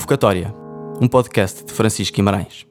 Convocatória, 0.00 0.52
um 0.98 1.06
podcast 1.06 1.62
de 1.62 1.72
Francisco 1.74 2.16
Guimarães. 2.16 2.66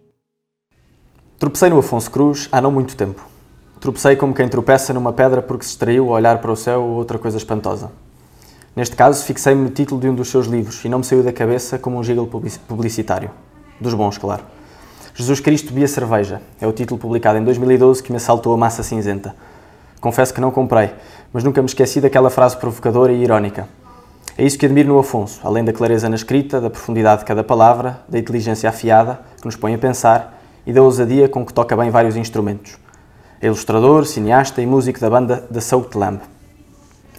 Tropecei 1.38 1.70
no 1.70 1.78
Afonso 1.78 2.10
Cruz 2.10 2.50
há 2.52 2.60
não 2.60 2.72
muito 2.72 2.96
tempo. 2.96 3.24
Tropecei 3.80 4.16
como 4.16 4.34
quem 4.34 4.50
tropeça 4.50 4.96
numa 4.96 5.14
pedra 5.14 5.40
porque 5.40 5.64
se 5.64 5.70
distraiu 5.70 6.10
a 6.10 6.14
olhar 6.14 6.40
para 6.40 6.52
o 6.52 6.56
céu 6.56 6.82
ou 6.82 6.90
outra 6.96 7.20
coisa 7.20 7.38
espantosa. 7.38 7.92
Neste 8.76 8.96
caso, 8.96 9.24
fixei-me 9.24 9.62
no 9.62 9.70
título 9.70 10.02
de 10.02 10.10
um 10.10 10.16
dos 10.16 10.28
seus 10.28 10.48
livros 10.48 10.84
e 10.84 10.90
não 10.90 10.98
me 10.98 11.06
saiu 11.06 11.22
da 11.22 11.32
cabeça 11.32 11.78
como 11.78 12.00
um 12.00 12.04
giggle 12.04 12.28
publicitário. 12.68 13.30
Dos 13.80 13.94
bons, 13.94 14.18
claro. 14.18 14.44
Jesus 15.14 15.40
Cristo 15.40 15.72
bebia 15.72 15.88
cerveja. 15.88 16.42
É 16.60 16.66
o 16.66 16.74
título 16.74 17.00
publicado 17.00 17.38
em 17.38 17.44
2012 17.44 18.02
que 18.02 18.12
me 18.12 18.18
assaltou 18.18 18.56
a 18.56 18.58
massa 18.58 18.82
cinzenta. 18.82 19.36
Confesso 20.02 20.34
que 20.34 20.42
não 20.42 20.50
comprei, 20.50 20.90
mas 21.32 21.44
nunca 21.44 21.62
me 21.62 21.68
esqueci 21.68 22.02
daquela 22.02 22.32
frase 22.32 22.58
provocadora 22.58 23.14
e 23.14 23.22
irónica. 23.22 23.68
É 24.40 24.46
isso 24.46 24.58
que 24.58 24.66
admiro 24.66 24.88
no 24.88 24.98
Afonso, 24.98 25.42
além 25.44 25.66
da 25.66 25.74
clareza 25.74 26.08
na 26.08 26.16
escrita, 26.16 26.62
da 26.62 26.70
profundidade 26.70 27.20
de 27.20 27.26
cada 27.26 27.44
palavra, 27.44 28.00
da 28.08 28.18
inteligência 28.18 28.70
afiada, 28.70 29.20
que 29.38 29.46
nos 29.46 29.58
põe 29.58 29.76
a 29.76 29.78
pensar, 29.78 30.42
e 30.66 30.72
da 30.72 30.82
ousadia 30.82 31.28
com 31.28 31.46
que 31.46 31.54
toca 31.54 31.76
bem 31.76 31.90
vários 31.90 32.16
instrumentos. 32.16 32.78
É 33.42 33.48
ilustrador, 33.48 34.06
cineasta 34.06 34.62
e 34.62 34.66
músico 34.66 34.98
da 34.98 35.10
banda 35.10 35.46
The 35.52 35.60
Soaked 35.60 35.98
Lamb. 35.98 36.22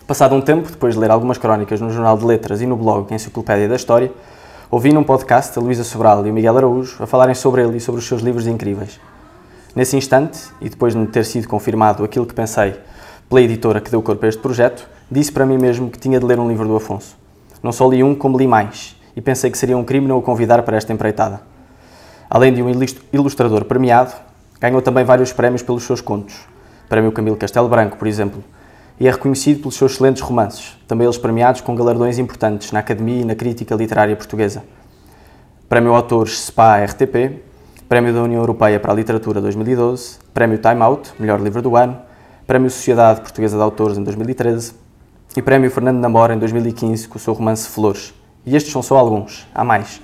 Passado 0.06 0.34
um 0.34 0.40
tempo, 0.40 0.70
depois 0.70 0.94
de 0.94 1.00
ler 1.00 1.10
algumas 1.10 1.36
crónicas 1.36 1.78
no 1.78 1.90
Jornal 1.90 2.16
de 2.16 2.24
Letras 2.24 2.62
e 2.62 2.66
no 2.66 2.74
blog 2.74 3.12
Enciclopédia 3.12 3.68
da 3.68 3.76
História, 3.76 4.10
ouvi 4.70 4.90
num 4.90 5.04
podcast 5.04 5.58
a 5.58 5.60
Luísa 5.60 5.84
Sobral 5.84 6.26
e 6.26 6.30
o 6.30 6.32
Miguel 6.32 6.56
Araújo 6.56 7.02
a 7.02 7.06
falarem 7.06 7.34
sobre 7.34 7.60
ele 7.60 7.76
e 7.76 7.80
sobre 7.80 7.98
os 7.98 8.08
seus 8.08 8.22
livros 8.22 8.46
incríveis. 8.46 8.98
Nesse 9.76 9.94
instante, 9.94 10.40
e 10.58 10.70
depois 10.70 10.94
de 10.94 10.98
me 10.98 11.06
ter 11.06 11.26
sido 11.26 11.46
confirmado 11.46 12.02
aquilo 12.02 12.24
que 12.24 12.32
pensei 12.32 12.76
pela 13.28 13.42
editora 13.42 13.78
que 13.78 13.90
deu 13.90 14.00
corpo 14.00 14.24
a 14.24 14.28
este 14.30 14.40
projeto, 14.40 14.88
disse 15.10 15.32
para 15.32 15.44
mim 15.44 15.58
mesmo 15.58 15.90
que 15.90 15.98
tinha 15.98 16.20
de 16.20 16.24
ler 16.24 16.38
um 16.38 16.48
livro 16.48 16.66
do 16.66 16.76
Afonso. 16.76 17.16
Não 17.62 17.72
só 17.72 17.88
li 17.88 18.02
um, 18.02 18.14
como 18.14 18.38
li 18.38 18.46
mais, 18.46 18.96
e 19.16 19.20
pensei 19.20 19.50
que 19.50 19.58
seria 19.58 19.76
um 19.76 19.84
crime 19.84 20.06
não 20.06 20.18
o 20.18 20.22
convidar 20.22 20.62
para 20.62 20.76
esta 20.76 20.92
empreitada. 20.92 21.40
Além 22.28 22.54
de 22.54 22.62
um 22.62 22.70
ilustrador 23.12 23.64
premiado, 23.64 24.12
ganhou 24.60 24.80
também 24.80 25.04
vários 25.04 25.32
prémios 25.32 25.62
pelos 25.62 25.82
seus 25.82 26.00
contos. 26.00 26.46
Prémio 26.88 27.10
Camilo 27.12 27.36
Castelo 27.36 27.68
Branco, 27.68 27.96
por 27.96 28.06
exemplo, 28.06 28.42
e 29.00 29.08
é 29.08 29.10
reconhecido 29.10 29.60
pelos 29.60 29.76
seus 29.76 29.92
excelentes 29.92 30.22
romances, 30.22 30.76
também 30.86 31.06
eles 31.06 31.16
premiados 31.16 31.60
com 31.60 31.74
galardões 31.74 32.18
importantes 32.18 32.70
na 32.70 32.80
academia 32.80 33.22
e 33.22 33.24
na 33.24 33.34
crítica 33.34 33.74
literária 33.74 34.14
portuguesa. 34.14 34.62
Prémio 35.68 35.94
Autores 35.94 36.40
SPA 36.42 36.84
RTP, 36.84 37.40
Prémio 37.88 38.12
da 38.12 38.22
União 38.22 38.40
Europeia 38.40 38.78
para 38.78 38.92
a 38.92 38.94
Literatura 38.94 39.40
2012, 39.40 40.18
Prémio 40.34 40.58
Time 40.58 40.82
Out, 40.82 41.12
melhor 41.18 41.40
livro 41.40 41.62
do 41.62 41.76
ano, 41.76 41.96
Prémio 42.46 42.70
Sociedade 42.70 43.20
Portuguesa 43.20 43.56
de 43.56 43.62
Autores 43.62 43.96
em 43.96 44.04
2013, 44.04 44.74
e 45.36 45.40
Prémio 45.40 45.70
Fernando 45.70 45.98
Namora 45.98 46.34
em 46.34 46.38
2015 46.38 47.06
com 47.06 47.16
o 47.16 47.20
seu 47.20 47.32
romance 47.32 47.68
Flores. 47.68 48.12
E 48.44 48.56
estes 48.56 48.72
são 48.72 48.82
só 48.82 48.96
alguns, 48.96 49.46
há 49.54 49.62
mais. 49.62 50.00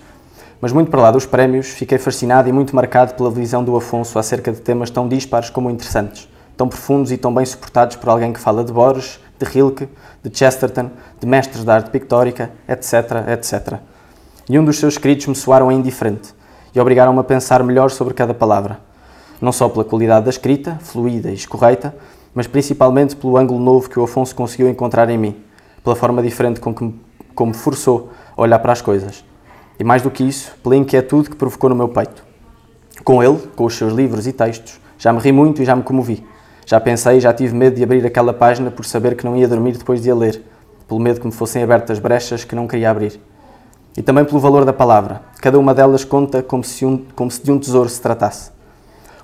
Mas 0.60 0.72
muito 0.72 0.90
para 0.90 1.02
lá 1.02 1.10
dos 1.10 1.26
prémios, 1.26 1.68
fiquei 1.68 1.98
fascinado 1.98 2.48
e 2.48 2.52
muito 2.52 2.74
marcado 2.74 3.14
pela 3.14 3.30
visão 3.30 3.64
do 3.64 3.76
Afonso 3.76 4.18
acerca 4.18 4.52
de 4.52 4.60
temas 4.60 4.88
tão 4.88 5.08
dispares 5.08 5.50
como 5.50 5.68
interessantes, 5.68 6.28
tão 6.56 6.68
profundos 6.68 7.10
e 7.10 7.16
tão 7.16 7.34
bem 7.34 7.44
suportados 7.44 7.96
por 7.96 8.08
alguém 8.08 8.32
que 8.32 8.40
fala 8.40 8.64
de 8.64 8.72
Borges, 8.72 9.18
de 9.38 9.44
Rilke, 9.44 9.88
de 10.22 10.38
Chesterton, 10.38 10.90
de 11.20 11.26
mestres 11.26 11.64
da 11.64 11.74
arte 11.74 11.90
pictórica, 11.90 12.52
etc, 12.68 13.28
etc. 13.32 13.80
E 14.48 14.58
um 14.58 14.64
dos 14.64 14.78
seus 14.78 14.94
escritos 14.94 15.26
me 15.26 15.34
soaram 15.34 15.72
indiferente 15.72 16.34
e 16.74 16.80
obrigaram-me 16.80 17.18
a 17.18 17.24
pensar 17.24 17.62
melhor 17.64 17.90
sobre 17.90 18.14
cada 18.14 18.32
palavra. 18.32 18.78
Não 19.40 19.52
só 19.52 19.68
pela 19.68 19.84
qualidade 19.84 20.24
da 20.24 20.30
escrita, 20.30 20.78
fluida 20.80 21.30
e 21.30 21.34
escorreita, 21.34 21.94
mas 22.36 22.46
principalmente 22.46 23.16
pelo 23.16 23.38
ângulo 23.38 23.58
novo 23.58 23.88
que 23.88 23.98
o 23.98 24.04
Afonso 24.04 24.34
conseguiu 24.34 24.68
encontrar 24.68 25.08
em 25.08 25.16
mim, 25.16 25.36
pela 25.82 25.96
forma 25.96 26.22
diferente 26.22 26.60
com 26.60 26.74
que 26.74 26.84
me, 26.84 27.00
como 27.34 27.54
forçou 27.54 28.10
a 28.36 28.42
olhar 28.42 28.58
para 28.58 28.72
as 28.72 28.82
coisas. 28.82 29.24
E 29.80 29.82
mais 29.82 30.02
do 30.02 30.10
que 30.10 30.22
isso, 30.22 30.52
pela 30.62 30.76
inquietude 30.76 31.30
que 31.30 31.36
provocou 31.36 31.70
no 31.70 31.74
meu 31.74 31.88
peito. 31.88 32.22
Com 33.02 33.22
ele, 33.22 33.38
com 33.56 33.64
os 33.64 33.74
seus 33.74 33.94
livros 33.94 34.26
e 34.26 34.34
textos, 34.34 34.78
já 34.98 35.14
me 35.14 35.18
ri 35.18 35.32
muito 35.32 35.62
e 35.62 35.64
já 35.64 35.74
me 35.74 35.82
comovi. 35.82 36.26
Já 36.66 36.78
pensei, 36.78 37.20
já 37.20 37.32
tive 37.32 37.54
medo 37.54 37.76
de 37.76 37.82
abrir 37.82 38.04
aquela 38.04 38.34
página 38.34 38.70
por 38.70 38.84
saber 38.84 39.16
que 39.16 39.24
não 39.24 39.34
ia 39.34 39.48
dormir 39.48 39.72
depois 39.78 40.02
de 40.02 40.10
a 40.10 40.14
ler, 40.14 40.42
pelo 40.86 41.00
medo 41.00 41.20
que 41.20 41.26
me 41.26 41.32
fossem 41.32 41.62
abertas 41.62 41.98
brechas 41.98 42.44
que 42.44 42.54
não 42.54 42.68
queria 42.68 42.90
abrir. 42.90 43.18
E 43.96 44.02
também 44.02 44.26
pelo 44.26 44.40
valor 44.40 44.66
da 44.66 44.74
palavra. 44.74 45.22
Cada 45.40 45.58
uma 45.58 45.72
delas 45.72 46.04
conta 46.04 46.42
como 46.42 46.62
se, 46.62 46.84
um, 46.84 47.02
como 47.14 47.30
se 47.30 47.42
de 47.42 47.50
um 47.50 47.58
tesouro 47.58 47.88
se 47.88 48.02
tratasse. 48.02 48.55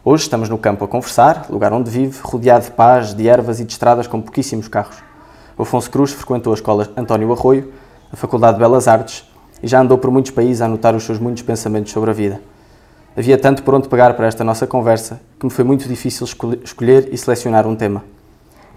Hoje 0.05 0.25
estamos 0.25 0.49
no 0.49 0.59
campo 0.59 0.85
a 0.85 0.89
conversar, 0.89 1.47
lugar 1.49 1.73
onde 1.73 1.89
vive, 1.89 2.19
rodeado 2.25 2.65
de 2.65 2.73
paz, 2.73 3.15
de 3.15 3.29
ervas 3.29 3.61
e 3.61 3.65
de 3.65 3.71
estradas 3.71 4.09
com 4.09 4.21
pouquíssimos 4.21 4.67
carros. 4.67 4.97
O 5.57 5.63
Afonso 5.63 5.89
Cruz 5.89 6.11
frequentou 6.11 6.53
a 6.53 6.57
escola 6.57 6.91
António 6.97 7.33
Arroio, 7.33 7.73
a 8.13 8.17
Faculdade 8.17 8.55
de 8.55 8.59
Belas 8.59 8.89
Artes 8.89 9.25
e 9.63 9.69
já 9.69 9.81
andou 9.81 9.97
por 9.97 10.11
muitos 10.11 10.33
países 10.33 10.61
a 10.61 10.65
anotar 10.65 10.97
os 10.97 11.05
seus 11.05 11.21
muitos 11.21 11.45
pensamentos 11.45 11.93
sobre 11.93 12.11
a 12.11 12.13
vida. 12.13 12.41
Havia 13.17 13.39
tanto 13.39 13.63
por 13.63 13.75
onde 13.75 13.89
pegar 13.89 14.15
para 14.15 14.27
esta 14.27 14.43
nossa 14.43 14.67
conversa 14.67 15.21
que 15.39 15.47
me 15.47 15.53
foi 15.53 15.65
muito 15.65 15.87
difícil 15.87 16.27
escolher 16.65 17.09
e 17.13 17.17
selecionar 17.17 17.65
um 17.65 17.77
tema. 17.77 18.03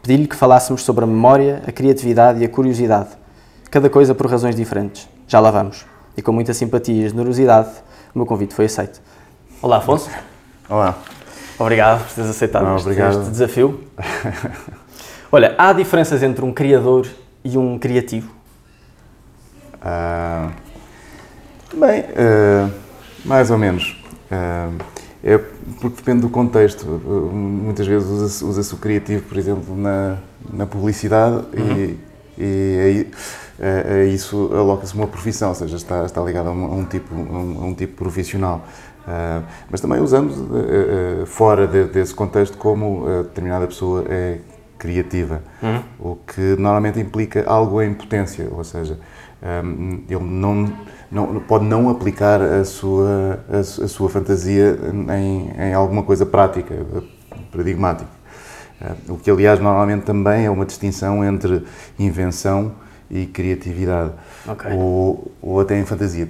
Pedi-lhe 0.04 0.28
que 0.28 0.36
falássemos 0.36 0.84
sobre 0.84 1.06
a 1.06 1.08
memória, 1.08 1.64
a 1.66 1.72
criatividade 1.72 2.40
e 2.40 2.46
a 2.46 2.50
curiosidade, 2.50 3.10
cada 3.72 3.90
coisa 3.90 4.14
por 4.14 4.30
razões 4.30 4.56
diferentes. 4.56 5.10
Já 5.28 5.40
lá 5.40 5.50
vamos. 5.50 5.88
E 6.16 6.22
com 6.22 6.32
muita 6.32 6.54
simpatia 6.54 7.04
e 7.04 7.10
generosidade, 7.10 7.70
o 8.14 8.20
meu 8.20 8.28
convite 8.28 8.54
foi 8.54 8.66
aceito. 8.66 9.02
Olá, 9.60 9.78
Afonso. 9.78 10.08
Olá. 10.70 10.96
Obrigado 11.58 12.06
por 12.06 12.14
teres 12.14 12.30
aceitado 12.30 12.64
Não, 12.64 12.76
este, 12.76 12.88
obrigado. 12.88 13.20
este 13.20 13.32
desafio. 13.32 13.80
Olha, 15.32 15.56
há 15.58 15.74
diferenças 15.74 16.22
entre 16.22 16.44
um 16.44 16.54
criador 16.54 17.08
e 17.44 17.58
um 17.58 17.80
criativo? 17.80 18.32
Ah, 19.82 20.50
bem, 21.74 22.06
ah, 22.16 22.70
mais 23.24 23.52
ou 23.52 23.58
menos. 23.58 24.02
Ah, 24.32 24.70
é 25.24 25.40
porque 25.82 25.98
depende 25.98 26.22
do 26.22 26.30
contexto. 26.30 26.84
Uh, 26.84 27.32
Muitas 27.34 27.88
vezes 27.88 28.08
usa-se 28.08 28.46
usa 28.46 28.76
o 28.76 28.78
criativo, 28.78 29.24
por 29.24 29.38
exemplo, 29.38 29.76
na, 29.76 30.18
na 30.54 30.68
publicidade 30.68 31.44
e, 31.58 31.98
e 32.38 32.80
aí, 32.80 33.12
a, 33.60 33.94
a 33.94 34.06
isso 34.06 34.52
aloca-se 34.54 34.94
uma 34.94 35.08
profissão, 35.08 35.50
ou 35.50 35.56
seja, 35.56 35.78
está, 35.78 36.06
está 36.06 36.22
ligado 36.22 36.50
a 36.50 36.52
um, 36.52 36.66
a 36.66 36.76
um 36.76 36.86
tipo, 36.86 37.16
a 37.16 37.18
um, 37.18 37.64
a 37.64 37.66
um 37.66 37.74
tipo 37.74 37.96
profissional. 37.96 38.68
Ah, 39.08 39.44
mas 39.70 39.80
também 39.82 40.00
usamos 40.02 40.36
ah, 40.40 41.22
ah, 41.22 41.26
fora 41.26 41.68
de- 41.68 41.86
desse 41.86 42.14
contexto 42.14 42.58
como 42.58 43.06
ah, 43.08 43.24
determinada 43.24 43.68
pessoa 43.68 44.04
é 44.10 44.40
criativa, 44.78 45.42
o 46.00 46.16
que 46.16 46.42
normalmente 46.58 47.00
implica 47.00 47.44
algo 47.48 47.82
em 47.82 47.94
potência, 47.94 48.48
ou 48.52 48.64
seja, 48.64 49.00
hum, 49.64 50.04
ele 50.10 50.24
não, 50.24 50.72
não- 51.12 51.40
pode 51.40 51.66
não 51.66 51.90
aplicar 51.90 52.42
a 52.42 52.64
sua, 52.66 53.40
a, 53.50 53.60
a 53.60 53.64
sua 53.88 54.10
fantasia 54.10 54.78
em, 55.18 55.50
em 55.70 55.74
alguma 55.74 56.04
coisa 56.04 56.26
prática, 56.26 56.76
paradigmática. 57.52 58.10
Uh, 59.10 59.14
O 59.14 59.18
que, 59.18 59.32
aliás, 59.32 59.60
normalmente 59.62 60.04
também 60.04 60.46
é 60.46 60.50
uma 60.50 60.66
distinção 60.66 61.24
entre 61.24 61.64
invenção 61.98 62.74
e 63.10 63.26
criatividade. 63.26 64.12
Ok. 64.48 64.72
Ou, 64.74 65.32
ou 65.42 65.60
até 65.62 65.80
em 65.80 65.86
fantasia. 65.86 66.28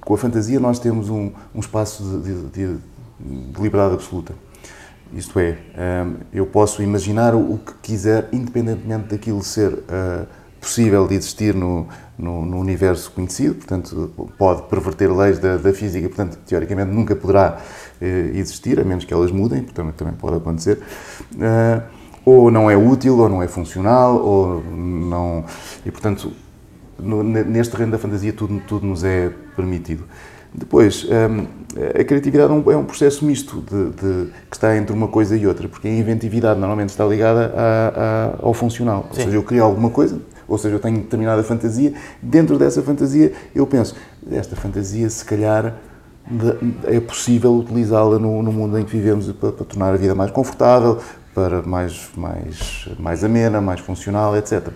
Com 0.00 0.14
a 0.14 0.18
fantasia 0.18 0.58
nós 0.58 0.78
temos 0.78 1.08
um, 1.10 1.30
um 1.54 1.60
espaço 1.60 2.02
de, 2.22 2.34
de- 2.34 2.46
de- 2.48 2.78
de 3.52 3.62
liberdade 3.62 3.94
absoluta. 3.94 4.32
Isto 5.12 5.38
é, 5.40 5.58
um, 6.06 6.16
eu 6.32 6.46
posso 6.46 6.82
imaginar 6.82 7.34
o, 7.34 7.58
que 7.58 7.72
quiser, 7.82 8.28
independentemente 8.32 9.08
daquilo 9.08 9.42
ser 9.42 9.72
uh, 9.72 10.26
possível 10.60 11.06
de 11.08 11.14
existir 11.16 11.54
no, 11.54 11.86
no, 12.18 12.44
no 12.44 12.58
universo 12.58 13.10
conhecido, 13.12 13.56
portanto, 13.56 14.10
pode 14.38 14.62
perverter 14.68 15.10
leis 15.14 15.38
da, 15.38 15.56
da 15.56 15.72
física, 15.72 16.06
portanto, 16.08 16.38
teoricamente 16.46 16.90
nunca 16.92 17.16
poderá 17.16 17.58
eh, 18.00 18.30
existir, 18.34 18.78
a 18.78 18.84
menos 18.84 19.04
que 19.06 19.12
elas 19.14 19.32
mudem, 19.32 19.62
portanto, 19.62 19.94
também 19.94 20.12
pode 20.14 20.36
acontecer. 20.36 20.78
Uh, 21.32 21.82
ou 22.26 22.50
não 22.50 22.70
é 22.70 22.76
útil, 22.76 23.18
ou 23.18 23.28
não 23.28 23.42
é 23.42 23.48
funcional, 23.48 24.16
ou 24.16 24.62
não. 24.62 25.44
E, 25.84 25.90
portanto, 25.90 26.30
no- 27.02 27.22
ne- 27.22 27.44
neste 27.44 27.72
terreno 27.72 27.92
da 27.92 27.98
fantasia 27.98 28.32
tudo, 28.32 28.60
tudo 28.66 28.86
nos 28.86 29.02
é 29.04 29.30
permitido. 29.56 30.04
Depois, 30.52 31.04
hum, 31.04 31.46
a 31.98 32.02
criatividade 32.02 32.50
é 32.52 32.54
um, 32.54 32.70
é 32.72 32.76
um 32.76 32.84
processo 32.84 33.24
misto 33.24 33.60
de, 33.70 33.90
de- 33.90 34.30
que 34.50 34.56
está 34.56 34.76
entre 34.76 34.92
uma 34.92 35.06
coisa 35.06 35.36
e 35.36 35.46
outra, 35.46 35.68
porque 35.68 35.86
a 35.86 35.90
inventividade 35.90 36.58
normalmente 36.58 36.88
está 36.88 37.04
ligada 37.04 37.52
a- 37.56 37.92
a- 38.42 38.46
ao 38.46 38.52
funcional. 38.52 39.06
Ou 39.10 39.14
Sim. 39.14 39.24
seja, 39.24 39.36
eu 39.36 39.42
crio 39.44 39.62
alguma 39.62 39.90
coisa, 39.90 40.20
ou 40.48 40.58
seja, 40.58 40.74
eu 40.74 40.80
tenho 40.80 40.96
determinada 40.98 41.42
fantasia, 41.44 41.92
dentro 42.20 42.58
dessa 42.58 42.82
fantasia 42.82 43.32
eu 43.54 43.64
penso, 43.66 43.94
esta 44.32 44.56
fantasia 44.56 45.08
se 45.08 45.24
calhar 45.24 45.76
é 46.84 47.00
possível 47.00 47.54
utilizá-la 47.54 48.18
no, 48.18 48.42
no 48.42 48.52
mundo 48.52 48.76
em 48.78 48.84
que 48.84 48.90
vivemos 48.90 49.30
para, 49.32 49.52
para 49.52 49.64
tornar 49.64 49.94
a 49.94 49.96
vida 49.96 50.14
mais 50.16 50.30
confortável, 50.32 50.98
para 51.32 51.62
mais, 51.62 52.08
mais, 52.16 52.88
mais 52.98 53.22
amena, 53.24 53.60
mais 53.60 53.78
funcional, 53.80 54.36
etc. 54.36 54.68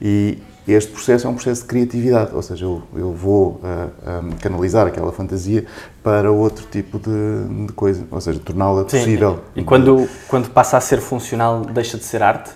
E 0.00 0.38
este 0.72 0.90
processo 0.92 1.26
é 1.26 1.30
um 1.30 1.34
processo 1.34 1.62
de 1.62 1.68
criatividade, 1.68 2.34
ou 2.34 2.42
seja, 2.42 2.64
eu, 2.64 2.82
eu 2.94 3.12
vou 3.12 3.60
ah, 3.62 3.88
ah, 4.04 4.20
canalizar 4.40 4.86
aquela 4.86 5.12
fantasia 5.12 5.64
para 6.02 6.30
outro 6.30 6.66
tipo 6.70 6.98
de, 6.98 7.66
de 7.66 7.72
coisa, 7.72 8.04
ou 8.10 8.20
seja, 8.20 8.40
torná-la 8.40 8.84
possível. 8.84 9.40
E 9.54 9.62
quando, 9.62 10.08
quando 10.28 10.50
passa 10.50 10.76
a 10.76 10.80
ser 10.80 11.00
funcional, 11.00 11.60
deixa 11.60 11.96
de 11.96 12.04
ser 12.04 12.22
arte? 12.22 12.50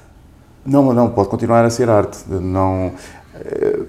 Não, 0.64 0.92
não, 0.92 1.10
pode 1.10 1.28
continuar 1.28 1.64
a 1.64 1.70
ser 1.70 1.88
arte. 1.88 2.18
Não, 2.28 2.92
eh, 3.34 3.80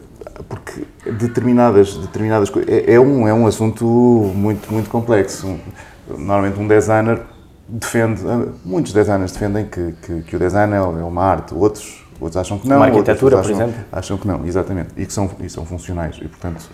porque 0.48 0.86
determinadas, 1.12 1.96
determinadas 1.98 2.50
coisas. 2.50 2.72
É, 2.72 2.94
é, 2.94 3.00
um, 3.00 3.28
é 3.28 3.34
um 3.34 3.48
assunto 3.48 3.86
muito, 3.86 4.72
muito 4.72 4.90
complexo. 4.90 5.60
Normalmente 6.08 6.60
um 6.60 6.68
designer 6.68 7.22
defende, 7.68 8.22
muitos 8.66 8.92
designers 8.92 9.32
defendem 9.32 9.66
que, 9.66 9.94
que, 10.02 10.22
que 10.22 10.36
o 10.36 10.40
design 10.40 10.74
é 10.74 10.82
uma 10.82 11.24
arte, 11.24 11.54
outros, 11.54 12.01
outros 12.22 12.38
acham 12.38 12.58
que 12.60 12.68
não. 12.68 12.78
Uma 12.78 12.86
arquitetura, 12.86 13.40
acham, 13.40 13.52
por 13.52 13.62
exemplo. 13.62 13.82
Acham 13.92 14.18
que 14.18 14.28
não, 14.28 14.46
exatamente, 14.46 14.90
e 14.96 15.06
que 15.06 15.12
são, 15.12 15.30
e 15.40 15.50
são 15.50 15.66
funcionais. 15.66 16.18
E, 16.22 16.28
portanto, 16.28 16.70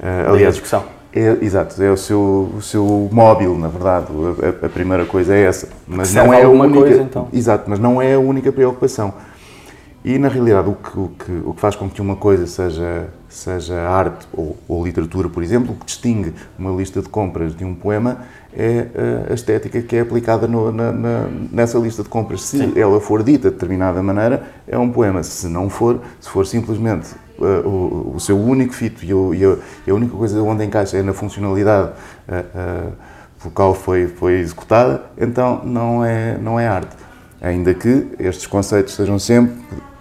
uh, 0.00 0.32
aliás, 0.32 0.54
discussão. 0.54 0.84
É, 1.12 1.38
exato, 1.40 1.82
é 1.82 1.90
o 1.90 1.96
seu, 1.96 2.52
o 2.56 2.60
seu 2.60 3.08
móvel, 3.10 3.56
na 3.56 3.68
verdade. 3.68 4.06
A, 4.62 4.66
a 4.66 4.68
primeira 4.68 5.04
coisa 5.04 5.34
é 5.34 5.42
essa. 5.42 5.68
Mas 5.86 6.14
não 6.14 6.32
é 6.32 6.42
a 6.42 6.48
única, 6.48 6.80
coisa, 6.80 7.02
então. 7.02 7.28
Exato, 7.32 7.64
mas 7.68 7.78
não 7.78 8.00
é 8.00 8.14
a 8.14 8.18
única 8.18 8.52
preocupação. 8.52 9.14
E, 10.04 10.18
na 10.18 10.28
realidade, 10.28 10.68
o 10.68 10.74
que, 10.74 10.98
o 10.98 11.08
que, 11.08 11.32
o 11.44 11.54
que 11.54 11.60
faz 11.60 11.74
com 11.74 11.90
que 11.90 12.00
uma 12.00 12.14
coisa 12.14 12.46
seja, 12.46 13.08
seja 13.28 13.74
arte 13.80 14.26
ou, 14.32 14.56
ou, 14.68 14.84
literatura, 14.84 15.28
por 15.28 15.42
exemplo, 15.42 15.72
o 15.72 15.76
que 15.76 15.86
distingue 15.86 16.34
uma 16.58 16.70
lista 16.70 17.02
de 17.02 17.08
compras 17.08 17.54
de 17.54 17.64
um 17.64 17.74
poema 17.74 18.18
é 18.54 18.86
a 19.30 19.34
estética 19.34 19.82
que 19.82 19.96
é 19.96 20.00
aplicada 20.00 20.46
no, 20.46 20.72
na, 20.72 20.92
na, 20.92 21.28
nessa 21.52 21.78
lista 21.78 22.02
de 22.02 22.08
compras. 22.08 22.42
Se 22.42 22.58
Sim. 22.58 22.72
ela 22.76 23.00
for 23.00 23.22
dita 23.22 23.48
de 23.48 23.54
determinada 23.54 24.02
maneira, 24.02 24.42
é 24.66 24.78
um 24.78 24.90
poema. 24.90 25.22
Se 25.22 25.46
não 25.48 25.68
for, 25.68 26.00
se 26.20 26.28
for 26.28 26.46
simplesmente 26.46 27.14
uh, 27.38 27.68
o, 27.68 28.12
o, 28.16 28.20
seu 28.20 28.38
único 28.38 28.72
fito 28.72 29.04
e, 29.04 29.12
o, 29.12 29.34
e, 29.34 29.44
a, 29.44 29.56
e, 29.86 29.90
a, 29.90 29.94
única 29.94 30.16
coisa 30.16 30.42
onde 30.42 30.64
encaixa 30.64 30.96
é 30.96 31.02
na 31.02 31.12
funcionalidade 31.12 31.90
uh, 32.28 32.88
uh, 32.88 32.92
pelo 33.40 33.54
qual 33.54 33.74
foi, 33.74 34.08
foi 34.08 34.40
executada, 34.40 35.02
então 35.16 35.62
não 35.64 36.04
é, 36.04 36.36
não 36.38 36.58
é 36.58 36.66
arte. 36.66 36.96
Ainda 37.40 37.72
que 37.72 38.08
estes 38.18 38.46
conceitos 38.46 38.94
sejam 38.94 39.18
sempre 39.18 39.54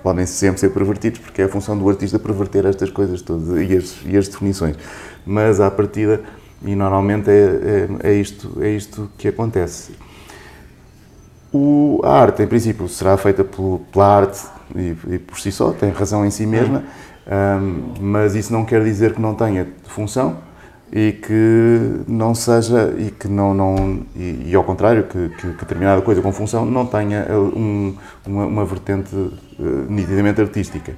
podem 0.07 0.25
sempre 0.25 0.59
ser 0.59 0.69
pervertidos, 0.69 1.19
porque 1.19 1.41
é 1.41 1.45
a 1.45 1.49
função 1.49 1.77
do 1.77 1.87
artista 1.89 2.17
perverter 2.17 2.65
estas 2.65 2.89
coisas 2.89 3.21
todas 3.21 3.49
e 3.69 3.75
as, 3.75 3.97
e 4.05 4.17
as 4.17 4.27
definições. 4.29 4.77
Mas, 5.25 5.59
à 5.59 5.69
partida, 5.69 6.21
e 6.63 6.75
normalmente 6.75 7.29
é, 7.29 7.87
é, 8.03 8.11
é, 8.11 8.13
isto, 8.13 8.57
é 8.61 8.69
isto 8.69 9.09
que 9.17 9.27
acontece. 9.27 9.93
O, 11.53 12.01
a 12.03 12.21
arte, 12.21 12.43
em 12.43 12.47
princípio, 12.47 12.87
será 12.89 13.17
feita 13.17 13.43
pelo, 13.43 13.79
pela 13.91 14.17
arte 14.17 14.41
e, 14.75 14.95
e, 15.09 15.19
por 15.19 15.39
si 15.39 15.51
só, 15.51 15.71
tem 15.71 15.91
razão 15.91 16.25
em 16.25 16.29
si 16.29 16.45
mesma, 16.45 16.83
um, 17.61 17.93
mas 18.01 18.35
isso 18.35 18.51
não 18.51 18.65
quer 18.65 18.83
dizer 18.83 19.13
que 19.13 19.21
não 19.21 19.33
tenha 19.33 19.67
função 19.85 20.37
e 20.91 21.11
que 21.11 22.01
não 22.07 22.33
seja 22.33 22.93
e 22.97 23.11
que 23.11 23.27
não 23.27 23.53
não 23.53 24.05
e, 24.15 24.43
e 24.47 24.55
ao 24.55 24.63
contrário 24.63 25.03
que, 25.03 25.29
que, 25.29 25.53
que, 25.53 25.59
determinada 25.59 26.01
coisa 26.01 26.21
com 26.21 26.31
função 26.31 26.65
não 26.65 26.85
tenha 26.85 27.25
eh, 27.27 27.35
um, 27.35 27.93
uma, 28.25 28.45
uma, 28.45 28.65
vertente 28.65 29.13
uh, 29.13 29.35
nitidamente 29.89 30.39
artística 30.39 30.93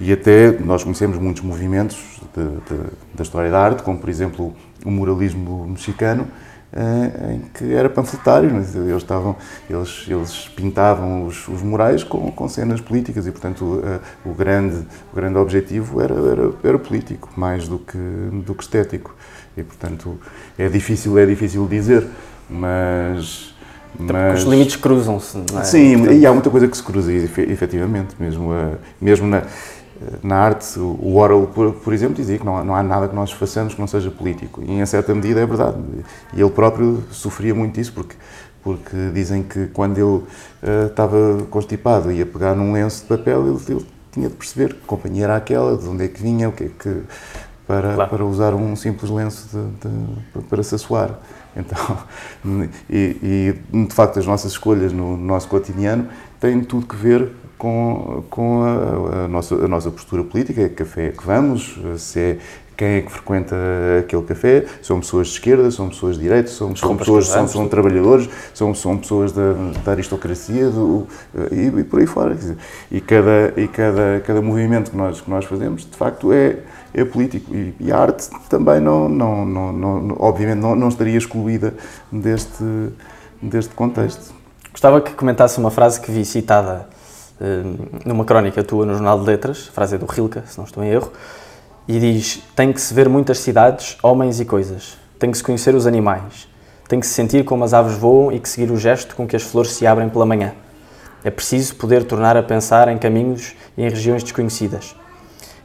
e 0.00 0.12
até 0.12 0.50
nós 0.52 0.82
conhecemos 0.82 1.18
muitos 1.18 1.42
movimentos 1.42 2.20
de, 2.34 2.44
de, 2.44 2.82
da 3.14 3.22
história 3.22 3.50
da 3.50 3.60
arte 3.60 3.82
como 3.82 3.98
por 3.98 4.08
exemplo 4.08 4.54
o 4.84 4.90
muralismo 4.90 5.66
mexicano 5.68 6.26
eh, 6.72 7.34
em 7.34 7.40
que 7.52 7.74
era 7.74 7.90
panfletário, 7.90 8.48
eles, 8.48 9.02
estavam, 9.02 9.34
eles, 9.68 10.06
eles 10.08 10.48
pintavam 10.54 11.26
os, 11.26 11.48
os 11.48 11.62
murais 11.62 12.04
com, 12.04 12.30
com 12.30 12.48
cenas 12.48 12.80
políticas 12.80 13.26
e, 13.26 13.32
portanto, 13.32 13.82
o, 14.24 14.32
grande, 14.32 14.86
o 15.12 15.16
grande 15.16 15.36
objetivo 15.36 16.00
era, 16.00 16.14
era, 16.14 16.52
era 16.62 16.78
político, 16.78 17.28
mais 17.36 17.66
do 17.66 17.78
que, 17.80 17.98
do 18.44 18.54
que 18.54 18.62
estético. 18.62 19.16
E, 19.56 19.64
portanto, 19.64 20.16
é 20.56 20.68
difícil, 20.68 21.18
é 21.18 21.26
difícil 21.26 21.66
dizer, 21.66 22.06
mas... 22.48 23.52
Mas... 23.98 24.44
Os 24.44 24.48
limites 24.48 24.76
cruzam-se, 24.76 25.36
não 25.50 25.60
é? 25.60 25.64
Sim, 25.64 25.98
portanto... 25.98 26.16
e 26.16 26.24
há 26.24 26.32
muita 26.32 26.50
coisa 26.50 26.68
que 26.68 26.76
se 26.76 26.82
cruza, 26.84 27.12
efetivamente, 27.12 28.14
mesmo, 28.20 28.50
mesmo 29.00 29.26
na 29.26 29.42
na 30.22 30.36
arte, 30.36 30.78
o 30.78 31.16
Orwell, 31.16 31.46
por, 31.46 31.72
por, 31.72 31.92
exemplo, 31.92 32.14
dizia 32.14 32.38
que 32.38 32.44
não, 32.44 32.64
não 32.64 32.74
há 32.74 32.82
nada 32.82 33.08
que 33.08 33.14
nós 33.14 33.30
façamos 33.32 33.74
que 33.74 33.80
não 33.80 33.86
seja 33.86 34.10
político. 34.10 34.62
E, 34.62 34.72
em 34.72 34.86
certa 34.86 35.14
medida, 35.14 35.40
é 35.40 35.46
verdade. 35.46 35.76
E 36.32 36.40
ele 36.40 36.50
próprio 36.50 37.02
sofria 37.10 37.54
muito 37.54 37.78
isso, 37.78 37.92
porque, 37.92 38.16
porque 38.62 38.96
dizem 39.12 39.42
que 39.42 39.66
quando 39.68 39.98
ele 39.98 40.04
uh, 40.04 40.86
estava 40.86 41.42
constipado 41.50 42.10
e 42.10 42.16
ia 42.16 42.26
pegar 42.26 42.54
num 42.54 42.72
lenço 42.72 43.02
de 43.02 43.08
papel, 43.08 43.46
ele, 43.46 43.58
ele, 43.68 43.86
tinha 44.10 44.28
de 44.28 44.34
perceber 44.34 44.74
que 44.74 44.80
companhia 44.86 45.24
era 45.24 45.36
aquela, 45.36 45.76
de 45.76 45.86
onde 45.86 46.04
é 46.04 46.08
que 46.08 46.20
vinha, 46.20 46.48
o 46.48 46.52
que 46.52 46.64
é 46.64 46.70
que. 46.76 47.02
para, 47.66 47.94
claro. 47.94 48.10
para 48.10 48.24
usar 48.24 48.54
um 48.54 48.74
simples 48.74 49.10
lenço 49.10 49.48
de, 49.52 49.88
de, 49.88 50.46
para 50.48 50.62
se 50.62 50.74
assoar. 50.74 51.18
Então, 51.54 51.98
e, 52.88 53.54
e, 53.72 53.84
de 53.86 53.94
facto, 53.94 54.18
as 54.18 54.26
nossas 54.26 54.52
escolhas 54.52 54.92
no, 54.92 55.16
no 55.16 55.26
nosso 55.26 55.46
cotidiano 55.46 56.08
têm 56.40 56.62
tudo 56.62 56.86
que 56.86 56.96
ver 56.96 57.32
com, 57.60 58.24
com 58.30 58.62
a, 58.62 59.24
a, 59.24 59.28
nossa, 59.28 59.54
a 59.54 59.68
nossa 59.68 59.90
postura 59.90 60.24
política, 60.24 60.66
que 60.66 60.76
café 60.76 61.08
é 61.08 61.10
que 61.10 61.26
vamos, 61.26 61.78
se 61.98 62.18
é 62.18 62.38
quem 62.74 62.88
é 62.88 63.02
que 63.02 63.12
frequenta 63.12 63.54
aquele 63.98 64.22
café, 64.22 64.64
são 64.80 65.00
pessoas 65.00 65.26
de 65.26 65.34
esquerda, 65.34 65.70
são 65.70 65.90
pessoas 65.90 66.16
de 66.16 66.22
direita, 66.22 66.48
são, 66.48 66.74
são 66.74 66.96
pessoas, 66.96 67.26
são, 67.26 67.46
são, 67.46 67.68
trabalhadores, 67.68 68.30
são, 68.54 68.74
são 68.74 68.96
pessoas 68.96 69.32
da, 69.32 69.52
da 69.84 69.92
aristocracia 69.92 70.70
do, 70.70 71.06
e, 71.52 71.66
e, 71.66 71.84
por 71.84 72.00
aí 72.00 72.06
fora. 72.06 72.34
E 72.90 72.98
cada, 73.02 73.52
e 73.54 73.68
cada, 73.68 74.22
cada 74.26 74.40
movimento 74.40 74.92
que 74.92 74.96
nós, 74.96 75.20
que 75.20 75.28
nós 75.28 75.44
fazemos, 75.44 75.82
de 75.82 75.94
facto, 75.94 76.32
é, 76.32 76.60
é 76.94 77.04
político. 77.04 77.54
E, 77.54 77.74
e 77.78 77.92
a 77.92 77.98
arte 77.98 78.30
também, 78.48 78.80
não, 78.80 79.10
não, 79.10 79.44
não, 79.44 79.72
não 79.74 80.16
obviamente, 80.18 80.60
não, 80.60 80.74
não 80.74 80.88
estaria 80.88 81.18
excluída 81.18 81.74
deste, 82.10 82.64
deste 83.42 83.74
contexto. 83.74 84.32
Gostava 84.72 85.02
que 85.02 85.12
comentasse 85.12 85.58
uma 85.58 85.70
frase 85.70 86.00
que 86.00 86.10
vi 86.10 86.24
citada 86.24 86.88
numa 88.04 88.24
crónica 88.24 88.62
tua 88.62 88.84
no 88.84 88.92
Jornal 88.92 89.18
de 89.18 89.26
Letras, 89.26 89.66
frase 89.68 89.94
é 89.94 89.98
do 89.98 90.06
Rilke, 90.06 90.40
se 90.46 90.58
não 90.58 90.64
estou 90.64 90.84
em 90.84 90.88
erro, 90.88 91.10
e 91.88 91.98
diz: 91.98 92.42
Tem 92.54 92.72
que 92.72 92.80
se 92.80 92.92
ver 92.92 93.08
muitas 93.08 93.38
cidades, 93.38 93.96
homens 94.02 94.40
e 94.40 94.44
coisas, 94.44 94.98
tem 95.18 95.30
que 95.30 95.38
se 95.38 95.42
conhecer 95.42 95.74
os 95.74 95.86
animais, 95.86 96.48
tem 96.88 97.00
que 97.00 97.06
se 97.06 97.14
sentir 97.14 97.44
como 97.44 97.64
as 97.64 97.72
aves 97.72 97.96
voam 97.96 98.30
e 98.30 98.38
que 98.38 98.48
seguir 98.48 98.70
o 98.70 98.76
gesto 98.76 99.16
com 99.16 99.26
que 99.26 99.36
as 99.36 99.42
flores 99.42 99.72
se 99.72 99.86
abrem 99.86 100.08
pela 100.08 100.26
manhã. 100.26 100.52
É 101.24 101.30
preciso 101.30 101.76
poder 101.76 102.04
tornar 102.04 102.36
a 102.36 102.42
pensar 102.42 102.88
em 102.88 102.98
caminhos 102.98 103.54
e 103.76 103.82
em 103.82 103.88
regiões 103.88 104.22
desconhecidas, 104.22 104.94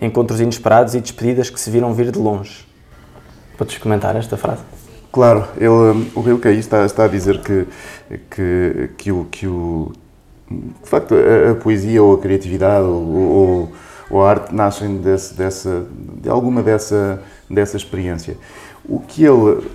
encontros 0.01 0.39
inesperados 0.39 0.95
e 0.95 1.01
despedidas 1.01 1.49
que 1.49 1.59
se 1.59 1.69
viram 1.69 1.93
vir 1.93 2.11
de 2.11 2.19
longe. 2.19 2.65
Podes 3.57 3.77
comentar 3.77 4.15
esta 4.15 4.35
frase? 4.35 4.61
Claro, 5.11 5.47
ele, 5.55 6.09
o 6.13 6.19
Rilke 6.19 6.49
aí 6.49 6.59
está, 6.59 6.85
está 6.85 7.05
a 7.05 7.07
dizer 7.07 7.39
que, 7.39 7.65
que, 8.29 8.89
que, 8.97 9.11
o, 9.13 9.25
que 9.31 9.47
o 9.47 9.93
de 10.49 10.89
facto, 10.89 11.15
a, 11.15 11.51
a, 11.51 11.55
poesia 11.55 12.01
ou 12.01 12.15
a 12.15 12.19
criatividade 12.19 12.85
ou, 12.85 13.13
ou, 13.13 13.71
ou 14.09 14.23
a 14.23 14.29
arte 14.29 14.53
nascem 14.53 14.97
desse, 14.97 15.33
dessa, 15.33 15.85
de 16.21 16.29
alguma 16.29 16.61
dessa, 16.61 17.21
dessa 17.49 17.77
experiência. 17.77 18.37
O 18.87 18.99
que 18.99 19.23
ele, 19.23 19.67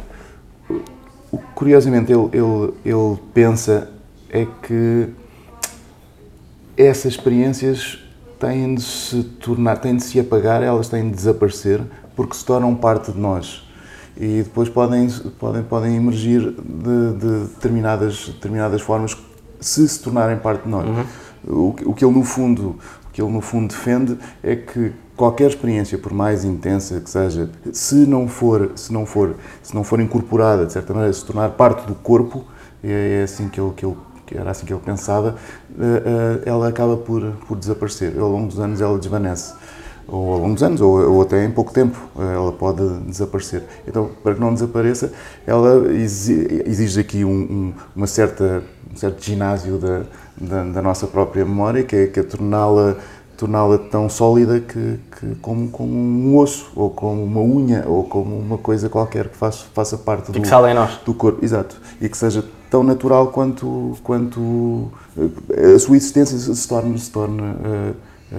curiosamente, 1.55 2.13
ele, 2.13 2.29
ele, 2.33 2.73
ele 2.85 3.19
pensa 3.35 3.91
é 4.29 4.47
que 4.63 5.09
essas 6.77 7.13
experiências 7.15 7.99
têm 8.39 8.75
de 8.75 8.83
se 8.83 9.23
tornar, 9.23 9.77
têm 9.79 9.97
de 9.97 10.05
se 10.05 10.21
apagar, 10.21 10.63
elas 10.63 10.89
têm 10.89 11.11
de 11.11 11.17
desaparecer 11.17 11.83
porque 12.15 12.35
se 12.35 12.45
tornam 12.45 12.75
parte 12.75 13.13
de 13.13 13.19
nós 13.19 13.69
e 14.17 14.43
depois 14.43 14.69
podem, 14.69 15.09
podem, 15.39 15.63
podem 15.63 15.97
emergir 15.97 16.41
de, 16.51 17.13
de 17.19 17.47
determinadas, 17.47 18.27
determinadas 18.29 18.83
formas 18.83 19.17
se 19.61 19.89
se 19.89 20.01
tornarem 20.01 20.39
parte 20.39 20.65
de 20.65 20.69
nós. 20.69 20.87
Uhum. 20.89 21.05
O, 21.47 21.91
o, 21.91 21.95
que 21.95 22.05
ele 22.05 22.15
no 22.15 22.25
fundo, 22.25 22.77
o 23.07 23.11
que 23.13 23.21
ele 23.23 23.31
no 23.31 23.41
fundo 23.41 23.69
defende 23.69 24.19
é 24.43 24.57
que 24.57 24.93
qualquer 25.17 25.49
experiência, 25.49 25.99
por 25.99 26.13
mais 26.13 26.45
intensa 26.45 27.01
que 27.01 27.11
seja, 27.11 27.51
se 27.73 28.07
não 28.07 28.29
for, 28.29 28.73
se 28.77 28.93
não 28.93 29.05
for, 29.05 29.37
se 29.63 29.75
não 29.75 29.85
for 29.85 30.01
incorporada 30.01 30.67
de 30.67 30.73
certa 30.73 30.93
maneira, 30.93 31.13
se 31.13 31.25
tornar 31.25 31.51
parte 31.51 31.87
do 31.87 31.95
corpo, 31.95 32.45
é, 32.83 33.21
é 33.21 33.23
assim 33.23 33.49
que 33.49 33.61
ele, 33.61 33.73
que 33.73 33.85
ele 33.85 33.97
era 34.35 34.51
assim 34.51 34.65
que 34.65 34.73
ele 34.73 34.81
pensava, 34.85 35.37
eh, 35.79 36.03
eh, 36.05 36.43
ela 36.47 36.69
acaba 36.69 36.97
por, 36.97 37.33
por 37.49 37.57
desaparecer. 37.59 38.19
Ao 38.19 38.29
longo 38.29 38.49
dos 38.49 38.61
anos 38.61 38.81
ela 38.81 38.99
desvanece. 38.99 39.55
Ou 40.11 40.33
ao 40.33 40.39
longo 40.39 40.55
dos 40.55 40.63
anos, 40.63 40.81
ou, 40.81 41.13
ou 41.13 41.23
até 41.23 41.45
em 41.45 41.51
pouco 41.51 41.73
tempo, 41.73 41.97
ela 42.19 42.53
pode 42.53 42.83
desaparecer. 43.07 43.63
Então, 43.87 44.11
para 44.23 44.35
que 44.35 44.41
não 44.41 44.53
desapareça, 44.53 45.13
ela 45.47 45.93
exige 45.93 47.01
aqui 47.01 47.25
um, 47.25 47.31
um, 47.31 47.73
uma 47.95 48.07
certa 48.07 48.63
um 48.93 48.97
certo 48.97 49.25
ginásio 49.25 49.79
da, 49.79 50.03
da, 50.37 50.65
da, 50.65 50.83
nossa 50.83 51.07
própria 51.07 51.45
memória, 51.45 51.85
que 51.85 51.95
é, 51.95 52.07
que 52.09 52.19
é 52.19 52.23
torná-la 52.25 52.97
torná-la 53.37 53.79
tão 53.79 54.07
sólida 54.11 54.61
que, 54.61 55.01
que 55.19 55.35
como, 55.37 55.71
como, 55.71 55.91
um 55.91 56.37
osso, 56.37 56.71
ou 56.77 56.91
como 56.91 57.25
uma 57.25 57.41
unha, 57.41 57.85
ou 57.87 58.05
como 58.05 58.37
uma 58.37 58.59
coisa 58.59 58.91
qualquer 58.91 59.29
que 59.29 59.37
faça, 59.37 59.65
faça 59.73 59.97
parte 59.97 60.31
do, 60.31 60.39
do 61.07 61.15
corpo. 61.15 61.43
Exato. 61.43 61.81
E 62.01 62.09
que 62.09 62.19
seja 62.19 62.45
tão 62.69 62.83
natural 62.83 63.29
quanto, 63.29 63.97
quanto 64.03 64.93
eh, 65.17 65.75
a 65.75 65.79
sua 65.79 65.97
existência 65.97 66.37
se 66.37 66.69
torne, 66.69 66.99
se 66.99 67.11
torne 67.11 67.41
uh, 67.41 67.95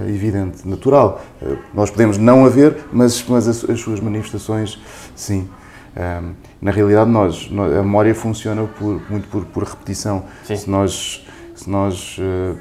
evidente, 0.09 0.67
natural. 0.67 1.21
Uh, 1.41 1.57
nós 1.73 1.89
podemos 1.89 2.17
não 2.17 2.45
a 2.45 2.49
ver, 2.49 2.77
mas, 2.91 3.23
mas 3.27 3.47
as, 3.47 3.69
as 3.69 3.79
suas 3.79 3.99
manifestações, 3.99 4.79
sim. 5.15 5.49
Um, 5.95 6.33
na 6.61 6.71
realidade, 6.71 7.09
nós, 7.09 7.49
a 7.51 7.83
memória 7.83 8.15
funciona 8.15 8.65
por, 8.65 9.01
muito 9.09 9.27
por, 9.27 9.45
por 9.45 9.63
repetição. 9.63 10.23
Sim. 10.43 10.55
Se 10.55 10.69
nós, 10.69 11.27
se 11.53 11.69
nós 11.69 12.17
uh, 12.17 12.57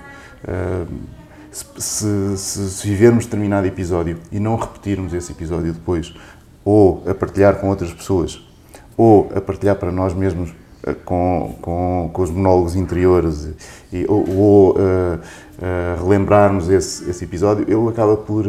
uh, 0.51 0.87
se, 1.51 2.37
se, 2.37 2.71
se, 2.71 2.87
vivermos 2.87 3.25
determinado 3.25 3.67
episódio 3.67 4.19
e 4.31 4.39
não 4.39 4.57
repetirmos 4.57 5.13
esse 5.13 5.33
episódio 5.33 5.73
depois, 5.73 6.15
ou 6.65 7.03
a 7.07 7.15
partilhar 7.15 7.57
com 7.57 7.69
outras 7.69 7.93
pessoas, 7.93 8.41
ou 8.97 9.31
a 9.35 9.41
partilhar 9.41 9.77
para 9.77 9.91
nós 9.91 10.15
mesmos 10.15 10.53
eh, 10.87 10.95
com, 11.05 11.57
com, 11.61 12.11
com 12.13 12.23
os 12.23 12.31
monólogos 12.31 12.77
interiores, 12.77 13.51
e, 13.93 14.05
ou, 14.09 14.29
ou 14.31 14.77
uh, 15.61 16.01
uh, 16.01 16.03
relembrarmos 16.03 16.69
esse, 16.69 17.09
esse 17.09 17.25
episódio, 17.25 17.65
ele 17.69 17.89
acaba 17.89 18.17
por, 18.17 18.45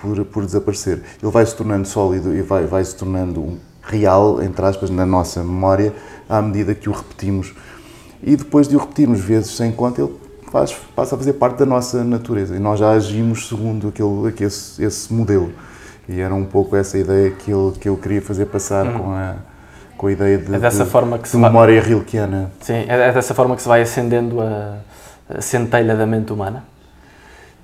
por, 0.00 0.24
por 0.24 0.44
desaparecer. 0.44 1.02
Ele 1.22 1.32
vai 1.32 1.44
se 1.44 1.54
tornando 1.54 1.86
sólido 1.86 2.34
e 2.34 2.42
vai, 2.42 2.64
vai 2.64 2.84
se 2.84 2.96
tornando 2.96 3.58
real, 3.82 4.42
entre 4.42 4.64
aspas, 4.64 4.90
na 4.90 5.04
nossa 5.04 5.42
memória, 5.42 5.92
à 6.28 6.40
medida 6.40 6.74
que 6.74 6.88
o 6.88 6.92
repetimos. 6.92 7.54
E 8.22 8.36
depois 8.36 8.66
de 8.66 8.76
o 8.76 8.78
repetirmos 8.78 9.20
vezes 9.20 9.54
sem 9.56 9.70
conta, 9.70 10.00
ele 10.00 10.12
faz, 10.50 10.74
passa 10.94 11.14
a 11.14 11.18
fazer 11.18 11.34
parte 11.34 11.58
da 11.58 11.66
nossa 11.66 12.02
natureza 12.04 12.54
e 12.56 12.58
nós 12.58 12.78
já 12.78 12.92
agimos 12.92 13.48
segundo 13.48 13.88
aquele, 13.88 14.28
aquele 14.28 14.46
esse, 14.46 14.82
esse 14.82 15.12
modelo. 15.12 15.52
E 16.08 16.20
era 16.20 16.34
um 16.34 16.44
pouco 16.44 16.76
essa 16.76 16.98
ideia 16.98 17.30
que 17.30 17.50
ele, 17.50 17.72
que 17.72 17.88
ele 17.88 17.96
queria 17.96 18.22
fazer 18.22 18.46
passar 18.46 18.86
hum. 18.86 18.98
com, 18.98 19.10
a, 19.10 19.34
com 19.96 20.06
a 20.06 20.12
ideia 20.12 20.38
de, 20.38 20.54
é 20.54 20.58
dessa 20.58 20.84
de, 20.84 20.90
forma 20.90 21.18
que 21.18 21.28
de 21.28 21.36
memória 21.36 21.80
vai... 21.80 21.90
rilkeana. 21.90 22.50
Sim, 22.60 22.84
é 22.86 23.12
dessa 23.12 23.34
forma 23.34 23.56
que 23.56 23.62
se 23.62 23.68
vai 23.68 23.82
acendendo 23.82 24.40
a 24.40 24.76
centelha 25.40 25.96
da 25.96 26.06
mente 26.06 26.32
humana? 26.32 26.64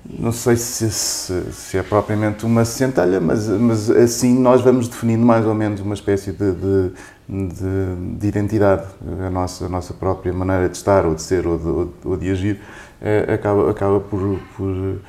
Não 0.03 0.31
sei 0.31 0.55
se, 0.55 0.89
se, 0.89 1.51
se, 1.51 1.77
é 1.77 1.83
propriamente 1.83 2.43
uma 2.43 2.65
centelha, 2.65 3.19
mas, 3.19 3.47
mas 3.47 3.89
assim 3.89 4.37
nós 4.37 4.61
vamos 4.61 4.87
definindo 4.87 5.23
mais 5.23 5.45
ou 5.45 5.53
menos 5.53 5.79
uma 5.79 5.93
espécie 5.93 6.31
de, 6.31 6.51
de, 6.53 6.91
de, 7.29 8.17
de 8.17 8.27
identidade. 8.27 8.87
A 9.25 9.29
nossa, 9.29 9.65
a 9.65 9.69
nossa 9.69 9.93
própria 9.93 10.33
maneira 10.33 10.67
de 10.67 10.75
estar, 10.75 11.05
ou 11.05 11.13
de 11.13 11.21
ser, 11.21 11.45
ou 11.45 11.57
de, 11.57 12.07
ou 12.07 12.17
de 12.17 12.31
agir, 12.31 12.59
é, 12.99 13.31
acaba, 13.31 13.69
acaba 13.69 13.99
por, 13.99 14.39
por, 14.57 14.99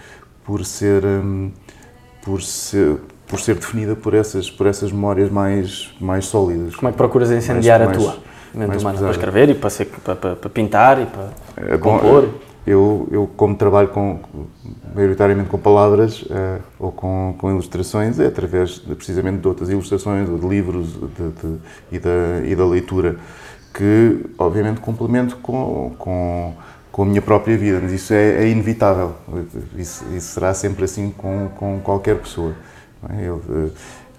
por 0.44 0.64
ser. 0.64 1.04
Um, 1.04 1.50
por 2.22 2.40
ser, 2.40 2.98
por 3.26 3.40
ser 3.40 3.56
definida 3.56 3.96
por 3.96 4.14
essas, 4.14 4.48
por 4.48 4.66
essas 4.66 4.92
memórias 4.92 5.28
mais, 5.28 5.92
mais 6.00 6.26
sólidas. 6.26 6.76
Como 6.76 6.88
é 6.88 6.92
que 6.92 6.96
procuras 6.96 7.32
incendiar 7.32 7.84
mais, 7.84 7.98
a 7.98 8.00
tua 8.00 8.31
mente 8.54 8.78
humana? 8.78 8.98
Para 8.98 9.10
escrever 9.10 9.48
e 9.50 9.54
para, 9.54 9.70
ser, 9.70 9.86
para, 9.86 10.16
para, 10.16 10.36
para 10.36 10.50
pintar 10.50 11.00
e 11.00 11.06
para 11.06 11.30
é, 11.56 11.78
compor? 11.78 12.28
Eu, 12.64 13.08
eu, 13.10 13.28
como 13.36 13.56
trabalho 13.56 13.88
com, 13.88 14.20
maioritariamente 14.94 15.48
com 15.48 15.58
palavras 15.58 16.22
uh, 16.22 16.60
ou 16.78 16.92
com, 16.92 17.34
com, 17.36 17.50
ilustrações, 17.50 18.20
é 18.20 18.26
através 18.26 18.80
de, 18.86 18.94
precisamente 18.94 19.38
de 19.38 19.48
outras 19.48 19.68
ilustrações 19.68 20.28
ou 20.28 20.38
de 20.38 20.46
livros 20.46 20.92
de, 20.92 21.28
de, 21.30 21.58
e, 21.90 21.98
da, 21.98 22.10
e 22.44 22.54
da 22.54 22.64
leitura, 22.64 23.16
que 23.74 24.24
obviamente 24.38 24.80
complemento 24.80 25.36
com, 25.38 25.92
com, 25.98 26.54
com 26.92 27.02
a 27.02 27.06
minha 27.06 27.22
própria 27.22 27.58
vida, 27.58 27.80
mas 27.82 27.90
isso 27.90 28.14
é, 28.14 28.44
é 28.44 28.48
inevitável. 28.48 29.16
Isso, 29.76 30.04
isso, 30.14 30.34
será 30.34 30.54
sempre 30.54 30.84
assim 30.84 31.10
com, 31.10 31.48
com 31.56 31.80
qualquer 31.80 32.16
pessoa. 32.18 32.54
É? 33.08 33.26
Eu, 33.26 33.36
uh, 33.48 33.72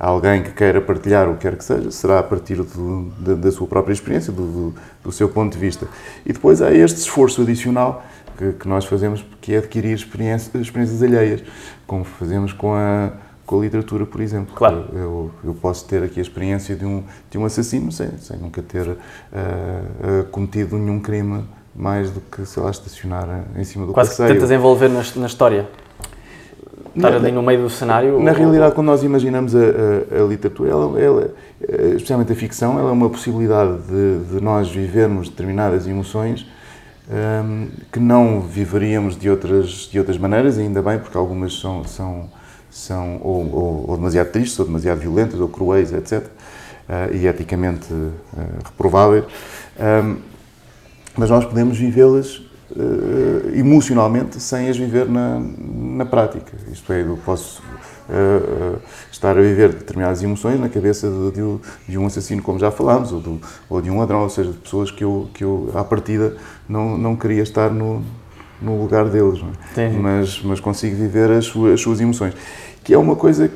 alguém 0.03 0.43
que 0.43 0.51
queira 0.51 0.81
partilhar 0.81 1.29
o 1.29 1.35
que 1.35 1.41
quer 1.41 1.55
que 1.55 1.63
seja, 1.63 1.89
será 1.89 2.19
a 2.19 2.23
partir 2.23 2.55
do, 2.55 3.11
da, 3.17 3.35
da, 3.35 3.51
sua 3.51 3.65
própria 3.67 3.93
experiência, 3.93 4.33
do, 4.33 4.45
do, 4.45 4.75
do, 5.03 5.11
seu 5.11 5.29
ponto 5.29 5.53
de 5.53 5.59
vista. 5.59 5.87
E 6.25 6.33
depois 6.33 6.61
há 6.61 6.73
este 6.73 6.99
esforço 6.99 7.41
adicional 7.41 8.05
que, 8.37 8.51
que 8.53 8.67
nós 8.67 8.85
fazemos, 8.85 9.25
que 9.39 9.53
é 9.53 9.59
adquirir 9.59 9.93
experiências, 9.93 10.53
experiências 10.55 11.01
alheias, 11.01 11.41
como 11.87 12.03
fazemos 12.03 12.51
com 12.51 12.73
a, 12.73 13.13
com 13.45 13.59
a 13.59 13.61
literatura, 13.61 14.05
por 14.05 14.19
exemplo. 14.19 14.53
Claro. 14.53 14.85
Eu, 14.93 15.31
eu 15.43 15.53
posso 15.53 15.85
ter 15.87 16.03
aqui 16.03 16.19
a 16.19 16.23
experiência 16.23 16.75
de 16.75 16.85
um, 16.85 17.03
de 17.31 17.37
um 17.37 17.45
assassino 17.45 17.91
sem, 17.91 18.17
sem 18.17 18.37
nunca 18.37 18.61
ter 18.61 18.87
uh, 18.87 18.91
uh, 18.91 20.23
cometido 20.31 20.77
nenhum 20.77 20.99
crime 20.99 21.45
mais 21.75 22.11
do 22.11 22.19
que, 22.19 22.45
sei 22.45 22.61
lá, 22.61 22.69
estacionar 22.69 23.45
em 23.55 23.63
cima 23.63 23.85
do 23.85 23.93
Quase 23.93 24.11
passeio. 24.11 24.27
que 24.27 24.33
tentas 24.35 24.51
envolver 24.51 24.89
na, 24.89 25.01
na 25.15 25.25
história. 25.25 25.67
Estar 26.95 27.11
na, 27.11 27.15
ali 27.17 27.31
no 27.31 27.41
meio 27.41 27.61
do 27.61 27.69
cenário? 27.69 28.19
Na 28.19 28.31
ou, 28.31 28.37
realidade, 28.37 28.75
quando 28.75 28.87
nós 28.87 29.03
imaginamos 29.03 29.55
a, 29.55 29.59
a, 29.59 30.23
a 30.23 30.27
literatura, 30.27 30.69
ela, 30.69 30.99
ela, 30.99 31.33
especialmente 31.95 32.31
a 32.31 32.35
ficção, 32.35 32.79
ela 32.79 32.89
é 32.89 32.93
uma 32.93 33.09
possibilidade 33.09 33.77
de, 33.83 34.35
de 34.35 34.43
nós 34.43 34.69
vivermos 34.69 35.29
determinadas 35.29 35.87
emoções 35.87 36.45
um, 37.09 37.69
que 37.91 37.99
não 37.99 38.41
viveríamos 38.41 39.17
de 39.17 39.29
outras, 39.29 39.89
de 39.91 39.99
outras 39.99 40.17
maneiras, 40.17 40.57
ainda 40.57 40.81
bem, 40.81 40.99
porque 40.99 41.17
algumas 41.17 41.59
são, 41.59 41.83
são, 41.83 42.29
são 42.69 43.19
ou, 43.21 43.53
ou, 43.53 43.85
ou 43.89 43.97
demasiado 43.97 44.31
tristes, 44.31 44.59
ou 44.59 44.65
demasiado 44.65 44.99
violentas, 44.99 45.39
ou 45.39 45.47
cruéis, 45.47 45.91
etc. 45.91 46.23
Uh, 46.23 47.15
e 47.15 47.27
eticamente 47.27 47.91
uh, 47.93 48.11
reprováveis. 48.65 49.25
Um, 49.79 50.17
mas 51.15 51.29
nós 51.29 51.45
podemos 51.45 51.77
vivê-las 51.77 52.41
uh, 52.75 53.57
emocionalmente 53.57 54.39
sem 54.39 54.69
as 54.69 54.77
viver 54.77 55.07
na, 55.07 55.39
na 55.39 56.05
prática. 56.05 56.51
Isto 56.71 56.93
é, 56.93 57.01
eu 57.01 57.17
posso 57.25 57.61
uh, 58.09 58.79
estar 59.11 59.37
a 59.37 59.41
viver 59.41 59.69
determinadas 59.69 60.23
emoções 60.23 60.59
na 60.59 60.69
cabeça 60.69 61.09
de, 61.09 61.31
de, 61.31 61.59
de 61.89 61.97
um 61.97 62.05
assassino, 62.05 62.41
como 62.41 62.59
já 62.59 62.71
falámos, 62.71 63.11
ou, 63.11 63.19
do, 63.19 63.41
ou, 63.69 63.81
de 63.81 63.89
um 63.89 63.99
ladrão, 63.99 64.21
ou 64.23 64.29
seja, 64.29 64.51
de 64.51 64.57
pessoas 64.57 64.91
que 64.91 65.03
eu, 65.03 65.29
que 65.33 65.43
eu 65.43 65.71
à 65.73 65.83
partida, 65.83 66.35
não, 66.67 66.97
não 66.97 67.15
queria 67.15 67.43
estar 67.43 67.69
no, 67.71 68.03
no 68.61 68.81
lugar 68.81 69.09
deles. 69.09 69.43
É? 69.77 69.89
Mas, 69.89 70.41
mas 70.43 70.59
consigo 70.59 70.95
viver 70.95 71.31
as 71.31 71.45
suas, 71.45 71.73
as 71.73 71.81
suas 71.81 72.01
emoções. 72.01 72.33
Que 72.83 72.93
é 72.93 72.97
uma 72.97 73.15
coisa 73.15 73.49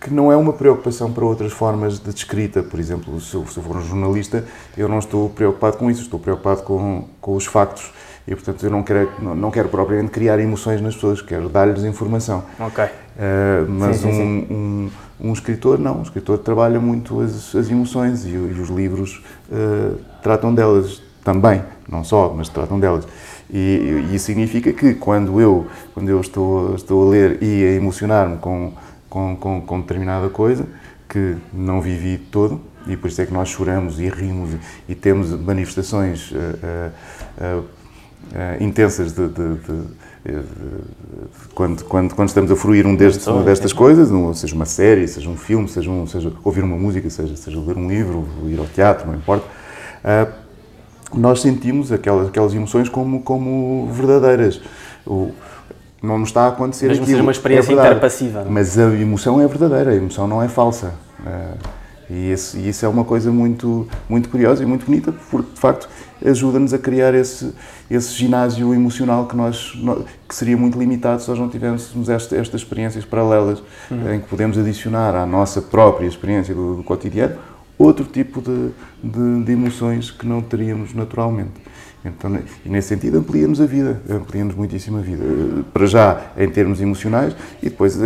que 0.00 0.10
não 0.10 0.32
é 0.32 0.36
uma 0.36 0.54
preocupação 0.54 1.12
para 1.12 1.24
outras 1.24 1.52
formas 1.52 1.98
de 1.98 2.08
escrita. 2.08 2.62
Por 2.62 2.80
exemplo, 2.80 3.20
se 3.20 3.34
eu, 3.34 3.46
se 3.46 3.58
eu 3.58 3.62
for 3.62 3.76
um 3.76 3.82
jornalista, 3.82 4.44
eu 4.76 4.88
não 4.88 4.98
estou 4.98 5.28
preocupado 5.28 5.76
com 5.76 5.90
isso, 5.90 6.00
estou 6.00 6.18
preocupado 6.18 6.62
com, 6.62 7.04
com 7.20 7.36
os 7.36 7.44
factos. 7.44 7.92
E, 8.26 8.34
portanto, 8.34 8.64
eu 8.64 8.70
não 8.70 8.82
quero, 8.82 9.10
não, 9.18 9.34
não 9.34 9.50
quero 9.50 9.68
propriamente 9.68 10.10
criar 10.10 10.38
emoções 10.38 10.80
nas 10.80 10.94
pessoas, 10.94 11.20
quero 11.20 11.48
dar-lhes 11.48 11.84
informação. 11.84 12.44
Ok. 12.58 12.84
Uh, 12.84 13.68
mas 13.68 13.96
sim, 13.96 14.12
sim, 14.12 14.22
um. 14.22 14.90
Um, 15.20 15.28
um, 15.30 15.32
escritor, 15.32 15.78
não. 15.78 15.98
Um 15.98 16.02
escritor 16.02 16.38
trabalha 16.38 16.78
muito 16.78 17.20
as, 17.20 17.54
as 17.54 17.70
emoções 17.70 18.24
e, 18.24 18.30
e 18.30 18.60
os 18.60 18.68
livros 18.68 19.22
uh, 19.50 19.96
tratam 20.22 20.54
delas 20.54 21.02
também. 21.24 21.62
Não 21.88 22.04
só, 22.04 22.32
mas 22.36 22.48
tratam 22.48 22.78
delas. 22.78 23.06
E, 23.52 24.06
e, 24.10 24.14
isso 24.14 24.26
significa 24.26 24.72
que 24.72 24.94
quando 24.94 25.40
eu, 25.40 25.66
quando 25.92 26.08
eu 26.08 26.20
estou, 26.20 26.74
estou 26.76 27.06
a 27.06 27.10
ler 27.10 27.42
e 27.42 27.64
a 27.64 27.72
emocionar-me 27.72 28.38
com 28.38 28.72
com, 29.10 29.36
com, 29.36 29.60
com 29.60 29.80
determinada 29.80 30.30
coisa 30.30 30.66
que 31.08 31.36
não 31.52 31.82
vivi 31.82 32.16
todo 32.16 32.60
e 32.86 32.96
por 32.96 33.08
isso 33.08 33.20
é 33.20 33.26
que 33.26 33.32
nós 33.32 33.48
choramos 33.48 33.98
e 33.98 34.08
rimos 34.08 34.50
e, 34.88 34.94
temos 34.94 35.32
manifestações 35.32 36.30
uh, 36.30 36.36
uh, 36.36 37.60
uh, 37.60 37.64
intensas 38.60 39.12
de, 39.12 39.28
de, 39.28 39.54
de, 39.54 39.82
de, 40.24 40.42
quando, 41.54 41.84
quando, 41.84 42.14
quando 42.14 42.28
estamos 42.28 42.50
a 42.50 42.56
fruir 42.56 42.86
um 42.86 42.94
destes, 42.94 43.26
uma 43.26 43.42
destas 43.42 43.72
coisas, 43.72 44.08
seja 44.36 44.54
uma 44.54 44.66
série, 44.66 45.08
seja 45.08 45.28
um 45.28 45.36
filme, 45.36 45.68
seja, 45.68 45.90
um, 45.90 46.06
seja 46.06 46.32
ouvir 46.44 46.62
uma 46.62 46.76
música, 46.76 47.08
seja, 47.10 47.36
seja 47.36 47.58
ler 47.58 47.76
um 47.76 47.88
livro, 47.88 48.26
ir 48.46 48.58
ao 48.58 48.66
teatro, 48.66 49.06
não 49.06 49.14
importa. 49.14 49.46
nós 51.12 51.40
sentimos 51.40 51.90
aquelas, 51.90 52.28
aquelas 52.28 52.54
emoções 52.54 52.88
como, 52.88 53.22
como 53.22 53.88
verdadeiras. 53.92 54.60
O, 55.06 55.32
não 56.02 56.18
nos 56.18 56.30
está 56.30 56.44
a 56.44 56.48
acontecer 56.48 56.88
Mesmo 56.88 57.02
aquilo. 57.02 57.16
seja 57.16 57.22
uma 57.22 57.32
experiência 57.32 57.72
é 57.72 57.74
interpassiva. 57.74 58.44
Não? 58.44 58.50
Mas 58.50 58.78
a 58.78 58.84
emoção 58.94 59.40
é 59.40 59.46
verdadeira, 59.46 59.90
a 59.90 59.94
emoção 59.94 60.26
não 60.26 60.42
é 60.42 60.48
falsa. 60.48 60.94
Eh, 61.26 61.54
e 62.10 62.32
isso, 62.32 62.56
e 62.56 62.68
isso, 62.68 62.84
é 62.84 62.88
uma 62.88 63.04
coisa 63.04 63.30
muito, 63.30 63.86
muito 64.08 64.28
curiosa 64.28 64.62
e 64.62 64.66
muito 64.66 64.86
bonita, 64.86 65.14
porque 65.30 65.52
de 65.54 65.60
facto 65.60 65.88
ajuda-nos 66.24 66.74
a 66.74 66.78
criar 66.78 67.14
esse, 67.14 67.52
esse 67.90 68.12
ginásio 68.14 68.74
emocional 68.74 69.26
que, 69.26 69.36
nós, 69.36 69.72
que 70.28 70.34
seria 70.34 70.56
muito 70.56 70.78
limitado 70.78 71.22
se 71.22 71.28
nós 71.28 71.38
não 71.38 71.48
tivéssemos 71.48 72.08
esta, 72.08 72.36
estas 72.36 72.60
experiências 72.62 73.04
paralelas, 73.04 73.62
uhum. 73.90 74.14
em 74.14 74.20
que 74.20 74.28
podemos 74.28 74.58
adicionar 74.58 75.14
à 75.14 75.24
nossa 75.24 75.62
própria 75.62 76.06
experiência 76.06 76.54
do, 76.54 76.76
do 76.76 76.82
cotidiano 76.82 77.36
outro 77.80 78.04
tipo 78.04 78.42
de, 78.42 78.70
de, 79.02 79.44
de 79.44 79.52
emoções 79.52 80.10
que 80.10 80.26
não 80.26 80.42
teríamos 80.42 80.92
naturalmente. 80.92 81.52
Então, 82.04 82.30
nesse 82.64 82.88
sentido, 82.88 83.18
ampliamos 83.18 83.60
a 83.60 83.66
vida, 83.66 84.00
ampliamos 84.08 84.54
muitíssimo 84.54 84.98
a 84.98 85.00
vida. 85.02 85.22
Para 85.72 85.84
já, 85.84 86.32
em 86.36 86.48
termos 86.48 86.80
emocionais, 86.80 87.36
e 87.62 87.68
depois 87.68 87.98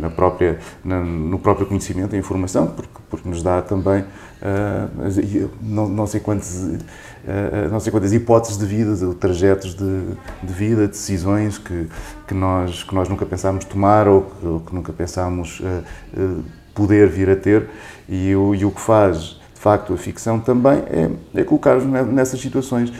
na, 0.00 0.10
própria, 0.10 0.58
na, 0.84 1.00
no 1.00 1.38
próprio 1.38 1.66
conhecimento, 1.66 2.14
a 2.14 2.18
informação, 2.18 2.66
porque, 2.66 2.90
porque 3.08 3.28
nos 3.28 3.42
dá 3.42 3.62
também 3.62 4.02
uh, 4.02 5.50
não, 5.62 5.88
não, 5.88 6.06
sei 6.06 6.20
quantos, 6.20 6.56
uh, 6.56 7.70
não 7.70 7.80
sei 7.80 7.90
quantas 7.90 8.12
hipóteses 8.12 8.58
de 8.58 8.66
vida, 8.66 9.14
trajetos 9.14 9.74
de, 9.74 10.02
de, 10.42 10.52
vida, 10.52 10.86
decisões 10.86 11.56
que, 11.56 11.86
que, 12.28 12.34
nós, 12.34 12.84
que 12.84 12.94
nós 12.94 13.08
nunca 13.08 13.24
pensámos 13.24 13.64
tomar 13.64 14.06
ou 14.06 14.22
que, 14.22 14.46
ou 14.46 14.60
que 14.60 14.74
nunca 14.74 14.92
pensámos 14.92 15.60
uh, 15.60 16.44
poder 16.74 17.08
vir 17.08 17.30
a 17.30 17.36
ter. 17.36 17.66
E, 18.06 18.34
o, 18.36 18.54
e 18.54 18.62
o 18.66 18.70
que 18.70 18.80
faz 18.80 19.40
facto, 19.64 19.94
a 19.94 19.96
ficção 19.96 20.38
também 20.38 20.82
é, 20.86 21.10
é 21.34 21.44
colocar-nos 21.44 21.84
nessas 22.06 22.40
situações. 22.40 22.92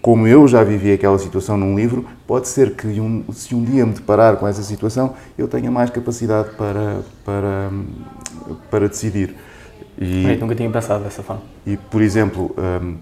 Como 0.00 0.28
eu 0.28 0.46
já 0.46 0.62
vivi 0.62 0.92
aquela 0.92 1.18
situação 1.18 1.56
num 1.56 1.74
livro, 1.74 2.06
pode 2.26 2.46
ser 2.46 2.76
que 2.76 2.86
um, 3.00 3.24
se 3.32 3.54
um 3.54 3.64
dia 3.64 3.84
me 3.84 3.92
deparar 3.92 4.36
com 4.36 4.46
essa 4.46 4.62
situação, 4.62 5.14
eu 5.36 5.48
tenha 5.48 5.70
mais 5.70 5.90
capacidade 5.90 6.50
para, 6.50 7.00
para, 7.24 7.70
para 8.70 8.88
decidir. 8.88 9.34
E, 9.98 10.30
eu 10.30 10.38
nunca 10.38 10.54
tinha 10.54 10.70
pensado 10.70 11.02
dessa 11.02 11.22
forma. 11.22 11.42
E, 11.66 11.76
por 11.76 12.00
exemplo, 12.00 12.54
um, 12.56 12.92
uh, 12.92 12.96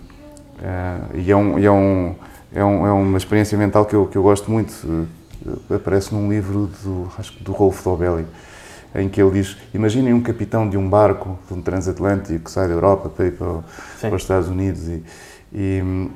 e 1.14 1.30
é 1.30 1.36
um, 1.36 1.58
é 1.58 1.70
um 1.70 2.14
é, 2.56 2.64
um, 2.64 2.86
é, 2.86 2.92
uma 2.92 3.18
experiência 3.18 3.58
mental 3.58 3.84
que 3.84 3.94
eu, 3.94 4.06
que 4.06 4.16
eu 4.16 4.22
gosto 4.22 4.50
muito. 4.50 5.06
Aparece 5.70 6.14
num 6.14 6.28
livro 6.28 6.70
do, 6.82 7.08
acho 7.18 7.32
que 7.32 7.44
do 7.44 7.52
Rolf 7.52 7.84
Dobelli, 7.84 8.24
em 8.96 9.08
que 9.08 9.20
ele 9.20 9.30
diz: 9.30 9.56
Imaginem 9.74 10.12
um 10.12 10.20
capitão 10.20 10.68
de 10.68 10.76
um 10.76 10.88
barco, 10.88 11.38
de 11.46 11.54
um 11.54 11.62
transatlântico, 11.62 12.44
que 12.44 12.50
sai 12.50 12.66
da 12.68 12.74
Europa 12.74 13.08
para 13.08 13.26
ir 13.26 13.32
para, 13.32 13.62
para 14.00 14.14
os 14.14 14.22
Estados 14.22 14.48
Unidos 14.48 14.88
e, 14.88 15.02
e, 15.52 16.10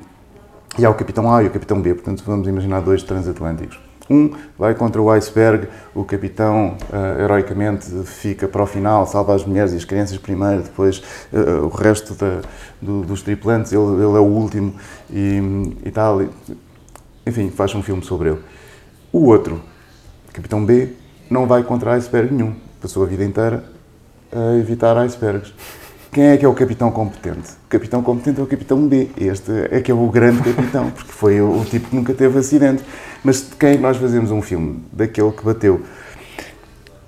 e 0.77 0.85
há 0.85 0.89
o 0.89 0.93
capitão 0.93 1.33
A 1.33 1.43
e 1.43 1.47
o 1.47 1.51
capitão 1.51 1.81
B, 1.81 1.93
portanto 1.93 2.23
vamos 2.25 2.47
imaginar 2.47 2.81
dois 2.81 3.03
transatlânticos. 3.03 3.79
Um 4.09 4.33
vai 4.57 4.75
contra 4.75 5.01
o 5.01 5.09
iceberg, 5.09 5.69
o 5.95 6.03
capitão 6.03 6.75
uh, 6.91 7.21
heroicamente 7.21 7.89
fica 8.03 8.45
para 8.45 8.61
o 8.61 8.65
final, 8.65 9.07
salva 9.07 9.33
as 9.33 9.45
mulheres 9.45 9.71
e 9.71 9.77
as 9.77 9.85
crianças 9.85 10.17
primeiro, 10.17 10.63
depois 10.63 11.01
uh, 11.31 11.65
o 11.65 11.69
resto 11.69 12.13
da, 12.15 12.41
do, 12.81 13.03
dos 13.03 13.21
tripulantes, 13.21 13.71
ele, 13.71 13.81
ele, 13.81 14.01
é 14.01 14.19
o 14.19 14.25
último 14.25 14.73
e, 15.09 15.39
e 15.85 15.91
tal. 15.91 16.21
Enfim, 17.25 17.49
faz 17.51 17.73
um 17.73 17.81
filme 17.81 18.03
sobre 18.03 18.31
ele. 18.31 18.39
O 19.13 19.27
outro, 19.27 19.61
capitão 20.33 20.65
B, 20.65 20.93
não 21.29 21.47
vai 21.47 21.63
contra 21.63 21.93
iceberg 21.93 22.33
nenhum, 22.33 22.53
passou 22.81 23.03
a 23.03 23.05
vida 23.05 23.23
inteira 23.23 23.63
a 24.31 24.57
evitar 24.57 24.97
icebergs. 24.97 25.53
Quem 26.11 26.25
é 26.25 26.37
que 26.37 26.43
é 26.43 26.47
o 26.47 26.53
capitão 26.53 26.91
competente? 26.91 27.51
O 27.65 27.69
capitão 27.69 28.03
competente 28.03 28.39
é 28.39 28.43
o 28.43 28.47
capitão 28.47 28.85
B. 28.85 29.09
Este 29.15 29.51
é 29.71 29.79
que 29.79 29.91
é 29.91 29.93
o 29.93 30.07
grande 30.07 30.41
capitão, 30.41 30.89
porque 30.91 31.11
foi 31.11 31.39
o, 31.39 31.63
tipo 31.63 31.89
que 31.89 31.95
nunca 31.95 32.13
teve 32.13 32.37
acidente. 32.37 32.83
Mas 33.23 33.49
de 33.49 33.55
quem 33.55 33.69
é 33.69 33.75
que 33.75 33.81
nós 33.81 33.95
fazemos 33.95 34.31
um 34.31 34.41
filme? 34.41 34.83
Daquele 34.91 35.31
que 35.31 35.45
bateu. 35.45 35.81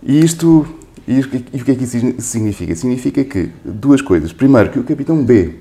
E 0.02 0.24
isto, 0.24 0.66
e, 1.06 1.20
e 1.20 1.62
o 1.62 1.66
que 1.66 1.72
é 1.72 1.76
que 1.76 1.84
isso 1.84 1.98
significa? 2.20 2.76
Significa 2.76 3.24
que 3.26 3.52
duas 3.66 4.02
coisas. 4.02 4.32
Primeiro, 4.32 4.70
que 4.70 4.80
o 4.80 4.84
capitão 4.84 5.22
B 5.22 5.56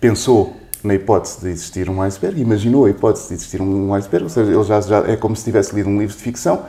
pensou 0.00 0.54
na 0.84 0.94
hipótese 0.94 1.40
de 1.40 1.48
existir 1.48 1.90
um 1.90 2.00
iceberg, 2.02 2.40
imaginou 2.40 2.84
a 2.84 2.90
hipótese 2.90 3.28
de 3.28 3.34
existir 3.34 3.60
um 3.60 3.92
iceberg, 3.94 4.24
ou 4.24 4.30
seja, 4.30 4.52
ele 4.52 4.62
já, 4.62 4.80
já 4.80 4.98
é 4.98 5.16
como 5.16 5.34
se 5.34 5.42
tivesse 5.42 5.74
lido 5.74 5.88
um 5.88 5.98
livro 5.98 6.16
de 6.16 6.22
ficção 6.22 6.62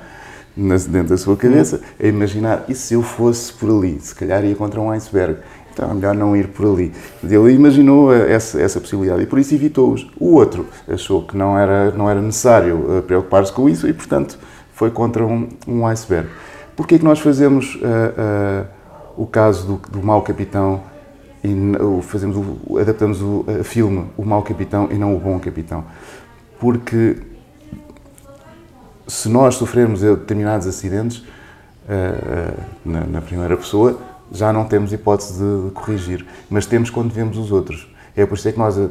dentro 0.55 1.09
da 1.09 1.17
sua 1.17 1.37
cabeça, 1.37 1.81
a 2.01 2.07
imaginar, 2.07 2.65
e 2.67 2.75
se 2.75 2.93
eu 2.93 3.01
fosse 3.01 3.53
por 3.53 3.69
ali? 3.69 3.99
Se 4.01 4.13
calhar 4.13 4.43
ia 4.43 4.55
contra 4.55 4.79
um 4.79 4.89
iceberg. 4.91 5.37
Então 5.71 5.91
é 5.91 5.93
melhor 5.93 6.13
não 6.13 6.35
ir 6.35 6.47
por 6.49 6.65
ali. 6.65 6.91
Ele 7.23 7.53
imaginou 7.53 8.13
essa, 8.13 8.59
essa 8.59 8.81
possibilidade 8.81 9.23
e 9.23 9.25
por 9.25 9.39
isso 9.39 9.55
evitou-os. 9.55 10.09
O 10.19 10.33
outro 10.33 10.65
achou 10.87 11.21
que 11.21 11.37
não 11.37 11.57
era, 11.57 11.91
não 11.91 12.09
era 12.09 12.21
necessário 12.21 12.97
eh, 12.97 13.01
preocupar-se 13.01 13.53
com 13.53 13.69
isso 13.69 13.87
e, 13.87 13.93
portanto, 13.93 14.37
foi 14.73 14.91
contra 14.91 15.25
um, 15.25 15.47
um 15.65 15.87
iceberg. 15.87 16.27
Porquê 16.75 16.95
é 16.95 16.97
que 16.97 17.05
nós 17.05 17.19
fazemos 17.19 17.75
uh, 17.75 17.79
uh, 17.79 18.67
o 19.15 19.25
caso 19.25 19.67
do, 19.67 19.89
do 19.89 20.05
mau 20.05 20.21
capitão 20.21 20.81
e 21.43 21.53
fazemos 22.01 22.35
o, 22.35 22.77
adaptamos 22.77 23.21
o 23.21 23.45
filme 23.63 24.05
O 24.17 24.25
Mau 24.25 24.43
Capitão 24.43 24.89
e 24.91 24.95
não 24.95 25.15
O 25.15 25.19
Bom 25.19 25.39
Capitão? 25.39 25.85
Porque 26.59 27.15
se 29.09 29.27
nós 29.27 29.55
sofrermos 29.55 30.01
determinados 30.01 30.67
acidentes 30.67 31.17
uh, 31.17 32.61
na, 32.85 33.01
na, 33.01 33.21
primeira 33.21 33.57
pessoa, 33.57 33.99
já 34.31 34.53
não 34.53 34.65
temos 34.65 34.93
hipótese 34.93 35.33
de, 35.33 35.71
corrigir, 35.71 36.25
mas 36.49 36.67
temos 36.67 36.91
quando 36.91 37.11
vemos 37.11 37.37
os 37.37 37.51
outros. 37.51 37.91
É 38.15 38.25
por 38.25 38.37
isso 38.37 38.47
é 38.47 38.51
que 38.51 38.59
nós, 38.59 38.77
uh, 38.77 38.89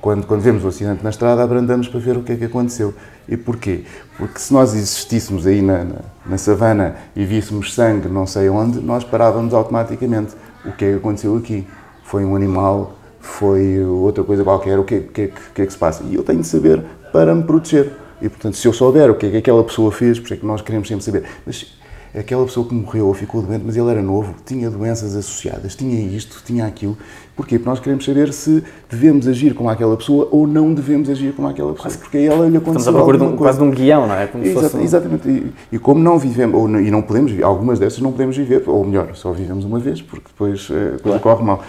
quando, 0.00 0.26
quando 0.26 0.40
vemos 0.40 0.64
o 0.64 0.68
acidente 0.68 1.02
na 1.02 1.10
estrada, 1.10 1.42
abrandamos 1.42 1.88
para 1.88 1.98
ver 1.98 2.16
o 2.16 2.22
que 2.22 2.32
é 2.32 2.36
que 2.36 2.44
aconteceu. 2.44 2.94
E 3.28 3.36
porquê? 3.36 3.84
Porque 4.16 4.38
se 4.38 4.52
nós 4.52 4.74
existíssemos 4.74 5.46
aí 5.46 5.60
na, 5.60 5.84
na, 5.84 5.96
na 6.24 6.38
savana 6.38 6.94
e 7.16 7.24
víssemos 7.24 7.74
sangue 7.74 8.08
não 8.08 8.26
sei 8.26 8.48
onde, 8.48 8.80
nós 8.80 9.02
parávamos 9.02 9.52
automaticamente. 9.52 10.34
O 10.64 10.72
que 10.72 10.84
é 10.84 10.90
que 10.92 10.96
aconteceu 10.96 11.36
aqui? 11.36 11.66
Foi 12.04 12.24
um 12.24 12.36
animal? 12.36 12.96
Foi 13.18 13.82
outra 13.84 14.22
coisa 14.22 14.44
qualquer? 14.44 14.78
O 14.78 14.84
que, 14.84 14.94
é, 14.94 15.00
que, 15.00 15.32
que 15.54 15.62
é 15.62 15.66
que 15.66 15.72
se 15.72 15.78
passa? 15.78 16.04
E 16.04 16.14
eu 16.14 16.22
tenho 16.22 16.40
de 16.40 16.46
saber 16.46 16.82
para 17.12 17.34
me 17.34 17.42
proteger. 17.42 17.92
E, 18.22 18.28
portanto, 18.28 18.56
se 18.56 18.66
eu 18.66 18.72
souber 18.72 19.10
o 19.10 19.14
que 19.14 19.26
é 19.26 19.30
que 19.30 19.36
aquela 19.38 19.64
pessoa 19.64 19.90
fez, 19.90 20.18
por 20.18 20.26
isso 20.26 20.34
é 20.34 20.36
que 20.36 20.46
nós 20.46 20.62
queremos 20.62 20.88
sempre 20.88 21.04
saber. 21.04 21.24
Mas 21.46 21.78
aquela 22.14 22.44
pessoa 22.44 22.66
que 22.66 22.74
morreu 22.74 23.06
ou 23.06 23.14
ficou 23.14 23.40
doente, 23.40 23.62
mas 23.64 23.76
ele 23.76 23.88
era 23.88 24.02
novo, 24.02 24.34
tinha 24.44 24.68
doenças 24.68 25.14
associadas, 25.14 25.74
tinha 25.74 26.00
isto, 26.00 26.42
tinha 26.44 26.66
aquilo. 26.66 26.96
Porquê? 27.36 27.56
Porque 27.56 27.70
nós 27.70 27.80
queremos 27.80 28.04
saber 28.04 28.32
se 28.32 28.62
devemos 28.88 29.26
agir 29.26 29.54
como 29.54 29.68
aquela 29.68 29.96
pessoa 29.96 30.28
ou 30.30 30.46
não 30.46 30.74
devemos 30.74 31.08
agir 31.08 31.32
como 31.32 31.48
aquela 31.48 31.72
pessoa. 31.72 31.94
Porque 31.94 32.18
a 32.18 32.22
ela 32.22 32.48
lhe 32.48 32.56
aconteceu 32.56 32.78
Estamos 32.80 32.88
à 32.88 32.92
procura 32.92 33.18
de 33.18 33.24
um, 33.24 33.36
quase 33.36 33.58
de 33.58 33.64
um 33.64 33.70
guião, 33.70 34.06
não 34.06 34.14
é? 34.14 34.26
Como 34.26 34.44
Exato, 34.44 34.76
um... 34.76 34.82
Exatamente. 34.82 35.28
E, 35.28 35.52
e, 35.72 35.78
como 35.78 36.00
não 36.00 36.18
vivemos, 36.18 36.60
ou, 36.60 36.68
e 36.80 36.90
não 36.90 37.00
podemos, 37.00 37.32
algumas 37.42 37.78
dessas 37.78 38.00
não 38.00 38.10
podemos 38.10 38.36
viver, 38.36 38.64
ou 38.66 38.84
melhor, 38.84 39.14
só 39.14 39.32
vivemos 39.32 39.64
uma 39.64 39.78
vez, 39.78 40.02
porque 40.02 40.26
depois 40.28 40.68
eh, 40.70 40.96
a 40.96 40.98
coisa 40.98 41.18
claro. 41.18 41.20
corre 41.20 41.44
mal 41.44 41.62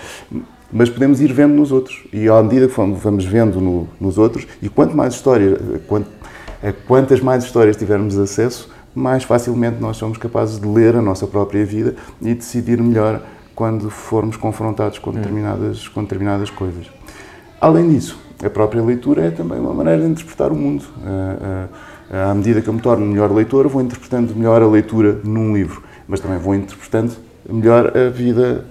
mas 0.74 0.90
podemos 0.90 1.20
ir 1.20 1.34
vendo 1.34 1.54
nos 1.54 1.72
outros. 1.72 2.06
E 2.14 2.30
à 2.30 2.42
medida 2.42 2.66
que 2.66 2.74
vamos 2.74 3.26
vendo 3.26 3.60
no, 3.60 3.90
nos 4.00 4.18
outros, 4.18 4.48
e 4.62 4.70
quanto 4.70 4.96
mais 4.96 5.14
história, 5.14 5.60
quanto 5.86 6.08
a 6.64 6.72
quantas 6.88 7.20
mais 7.20 7.44
histórias 7.44 7.76
tivermos 7.76 8.18
acesso, 8.18 8.70
mais 8.94 9.24
facilmente 9.24 9.80
nós 9.80 9.98
somos 9.98 10.18
capazes 10.18 10.60
de 10.60 10.68
ler 10.68 10.96
a 10.96 11.02
nossa 11.02 11.26
própria 11.26 11.66
vida 11.66 11.96
e 12.22 12.34
decidir 12.34 12.82
melhor 12.82 13.22
quando 13.56 13.90
formos 13.90 14.38
confrontados 14.38 15.00
com 15.00 15.12
determinadas, 15.12 15.88
com 15.88 16.04
determinadas 16.04 16.50
coisas. 16.50 16.88
Além 17.60 17.90
disso, 17.90 18.18
a 18.44 18.50
própria 18.50 18.82
leitura 18.82 19.26
é 19.26 19.32
também 19.32 19.60
uma 19.60 19.74
maneira 19.74 20.02
de 20.02 20.08
interpretar 20.08 20.52
o 20.52 20.56
mundo. 20.56 20.84
À 22.12 22.34
medida 22.34 22.62
que 22.62 22.68
eu 22.68 22.74
me 22.74 22.82
torno 22.82 23.06
melhor 23.06 23.32
leitor, 23.32 23.68
vou 23.68 23.82
interpretando 23.82 24.36
melhor 24.36 24.62
a 24.62 24.68
leitura 24.68 25.20
num 25.24 25.56
livro, 25.56 25.84
mas 26.08 26.20
também 26.20 26.40
vou 26.40 26.56
interpretando 26.56 27.14
melhor 27.48 27.96
a 27.96 28.10
vida 28.10 28.66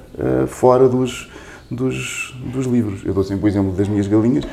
fora 0.48 0.88
dos, 0.88 1.31
dos, 1.70 2.35
dos 2.53 2.66
livros. 2.66 3.03
Eu 3.05 3.14
dou 3.14 3.22
sempre 3.22 3.44
o 3.44 3.48
exemplo 3.48 3.72
das 3.72 3.88
minhas 3.88 4.07
galinhas 4.07 4.44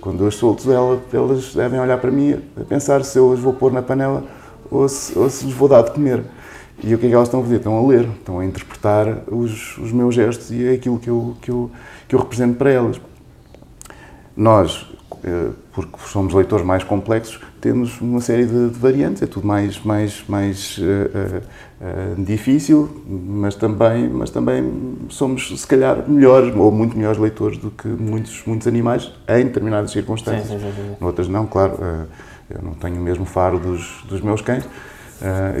quando 0.00 0.24
eu 0.24 0.28
as 0.28 0.34
solto 0.34 0.66
dela, 0.66 1.00
elas 1.12 1.54
devem 1.54 1.80
olhar 1.80 1.98
para 1.98 2.10
mim 2.10 2.40
a 2.60 2.64
pensar 2.64 3.04
se 3.04 3.18
eu 3.18 3.32
as 3.32 3.40
vou 3.40 3.52
pôr 3.52 3.72
na 3.72 3.82
panela 3.82 4.24
ou 4.70 4.88
se, 4.88 5.18
ou 5.18 5.28
se 5.30 5.46
lhes 5.46 5.54
vou 5.54 5.68
dar 5.68 5.82
de 5.82 5.92
comer. 5.92 6.22
E 6.82 6.94
o 6.94 6.98
que 6.98 7.06
é 7.06 7.08
que 7.08 7.14
elas 7.14 7.28
estão 7.28 7.40
a 7.40 7.42
fazer? 7.42 7.56
Estão 7.56 7.76
a 7.76 7.86
ler, 7.86 8.08
estão 8.18 8.38
a 8.38 8.44
interpretar 8.44 9.24
os, 9.28 9.76
os 9.78 9.90
meus 9.90 10.14
gestos 10.14 10.50
e 10.52 10.68
aquilo 10.68 10.98
que 10.98 11.10
eu, 11.10 11.36
que, 11.42 11.50
eu, 11.50 11.70
que 12.06 12.14
eu 12.14 12.20
represento 12.20 12.56
para 12.56 12.70
elas. 12.70 13.00
Nós, 14.36 14.86
eh, 15.24 15.50
porque 15.72 15.98
somos 16.06 16.32
leitores 16.32 16.64
mais 16.64 16.84
complexos, 16.84 17.40
temos 17.60 18.00
uma 18.00 18.20
série 18.20 18.46
de, 18.46 18.70
de 18.70 18.78
variantes, 18.78 19.22
é 19.22 19.26
tudo 19.26 19.46
mais, 19.46 19.82
mais, 19.82 20.22
mais 20.28 20.78
uh, 20.78 21.42
uh, 21.80 22.22
difícil, 22.22 22.88
mas 23.06 23.54
também, 23.54 24.08
mas 24.08 24.30
também 24.30 24.96
somos, 25.08 25.60
se 25.60 25.66
calhar, 25.66 26.04
melhores 26.08 26.54
ou 26.54 26.70
muito 26.70 26.96
melhores 26.96 27.18
leitores 27.18 27.58
do 27.58 27.70
que 27.70 27.88
muitos, 27.88 28.42
muitos 28.46 28.66
animais 28.66 29.12
em 29.28 29.44
determinadas 29.44 29.90
circunstâncias. 29.90 30.48
Sim, 30.48 30.58
sim, 30.58 30.72
sim, 30.76 31.04
Outras 31.04 31.28
não, 31.28 31.46
claro, 31.46 31.74
uh, 31.74 32.06
eu 32.50 32.62
não 32.62 32.72
tenho 32.72 32.96
o 32.96 33.00
mesmo 33.00 33.24
faro 33.24 33.58
dos, 33.58 34.04
dos 34.08 34.20
meus 34.20 34.40
cães. 34.40 34.64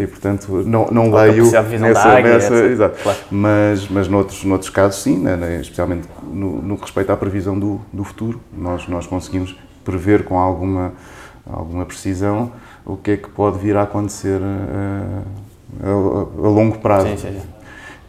e 0.00 0.06
portanto 0.06 0.62
não, 0.64 0.86
não 0.86 1.12
leio 1.12 1.50
nessa, 1.80 2.08
águia, 2.10 2.34
nessa 2.34 2.54
exato. 2.54 3.02
Claro. 3.02 3.18
mas 3.28 3.88
mas 3.88 4.06
noutros 4.06 4.44
noutros 4.44 4.70
casos 4.70 5.02
sim 5.02 5.18
né, 5.18 5.34
né, 5.34 5.60
especialmente 5.60 6.06
no, 6.22 6.62
no 6.62 6.76
que 6.76 6.82
respeita 6.82 7.12
à 7.12 7.16
previsão 7.16 7.58
do, 7.58 7.80
do 7.92 8.04
futuro 8.04 8.40
nós 8.56 8.86
nós 8.86 9.04
conseguimos 9.08 9.56
prever 9.84 10.22
com 10.22 10.38
alguma, 10.38 10.92
alguma 11.44 11.84
precisão 11.84 12.52
o 12.88 12.96
que 12.96 13.10
é 13.12 13.16
que 13.16 13.28
pode 13.28 13.58
vir 13.58 13.76
a 13.76 13.82
acontecer 13.82 14.40
eh, 14.40 15.22
a, 15.82 15.88
a 15.88 16.48
longo 16.48 16.78
prazo. 16.78 17.08
Sim, 17.08 17.16
sim, 17.16 17.40
sim. 17.40 17.58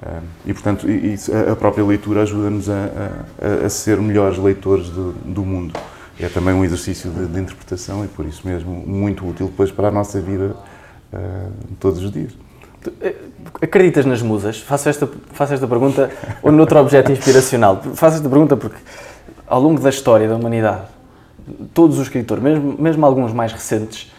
Uh, 0.02 0.24
e, 0.46 0.54
portanto, 0.54 0.90
isso, 0.90 1.32
a 1.36 1.56
própria 1.56 1.84
leitura 1.84 2.22
ajuda-nos 2.22 2.70
a, 2.70 2.90
a, 3.42 3.66
a, 3.66 3.70
ser 3.70 3.98
melhores 3.98 4.38
leitores 4.38 4.90
do, 4.90 5.12
do 5.12 5.44
mundo. 5.44 5.78
É 6.18 6.30
também 6.30 6.54
um 6.54 6.64
exercício 6.64 7.12
de, 7.12 7.26
de, 7.26 7.40
interpretação 7.40 8.06
e, 8.06 8.08
por 8.08 8.26
isso 8.26 8.48
mesmo, 8.48 8.72
muito 8.72 9.28
útil 9.28 9.48
depois 9.48 9.72
para 9.72 9.90
a 9.90 9.92
nossa 9.92 10.22
vida 10.22 10.56
uh, 11.14 11.52
todos 11.80 12.02
os 12.02 12.12
dias. 12.12 12.32
Acreditas 13.62 14.06
nas 14.06 14.22
musas? 14.22 14.60
Faço 14.62 14.88
esta, 14.88 15.10
faço 15.34 15.54
esta 15.54 15.68
pergunta 15.68 16.10
ou 16.42 16.50
noutro 16.50 16.80
objeto 16.80 17.12
inspiracional. 17.12 17.82
Faço 17.94 18.18
esta 18.18 18.30
pergunta 18.30 18.56
porque, 18.56 18.78
ao 19.46 19.62
longo 19.62 19.82
da 19.82 19.90
história 19.90 20.30
da 20.30 20.36
humanidade, 20.36 20.84
todos 21.74 21.98
os 21.98 22.04
escritores, 22.04 22.42
mesmo, 22.42 22.76
mesmo 22.80 23.06
alguns 23.06 23.34
mais 23.34 23.52
recentes, 23.52 24.12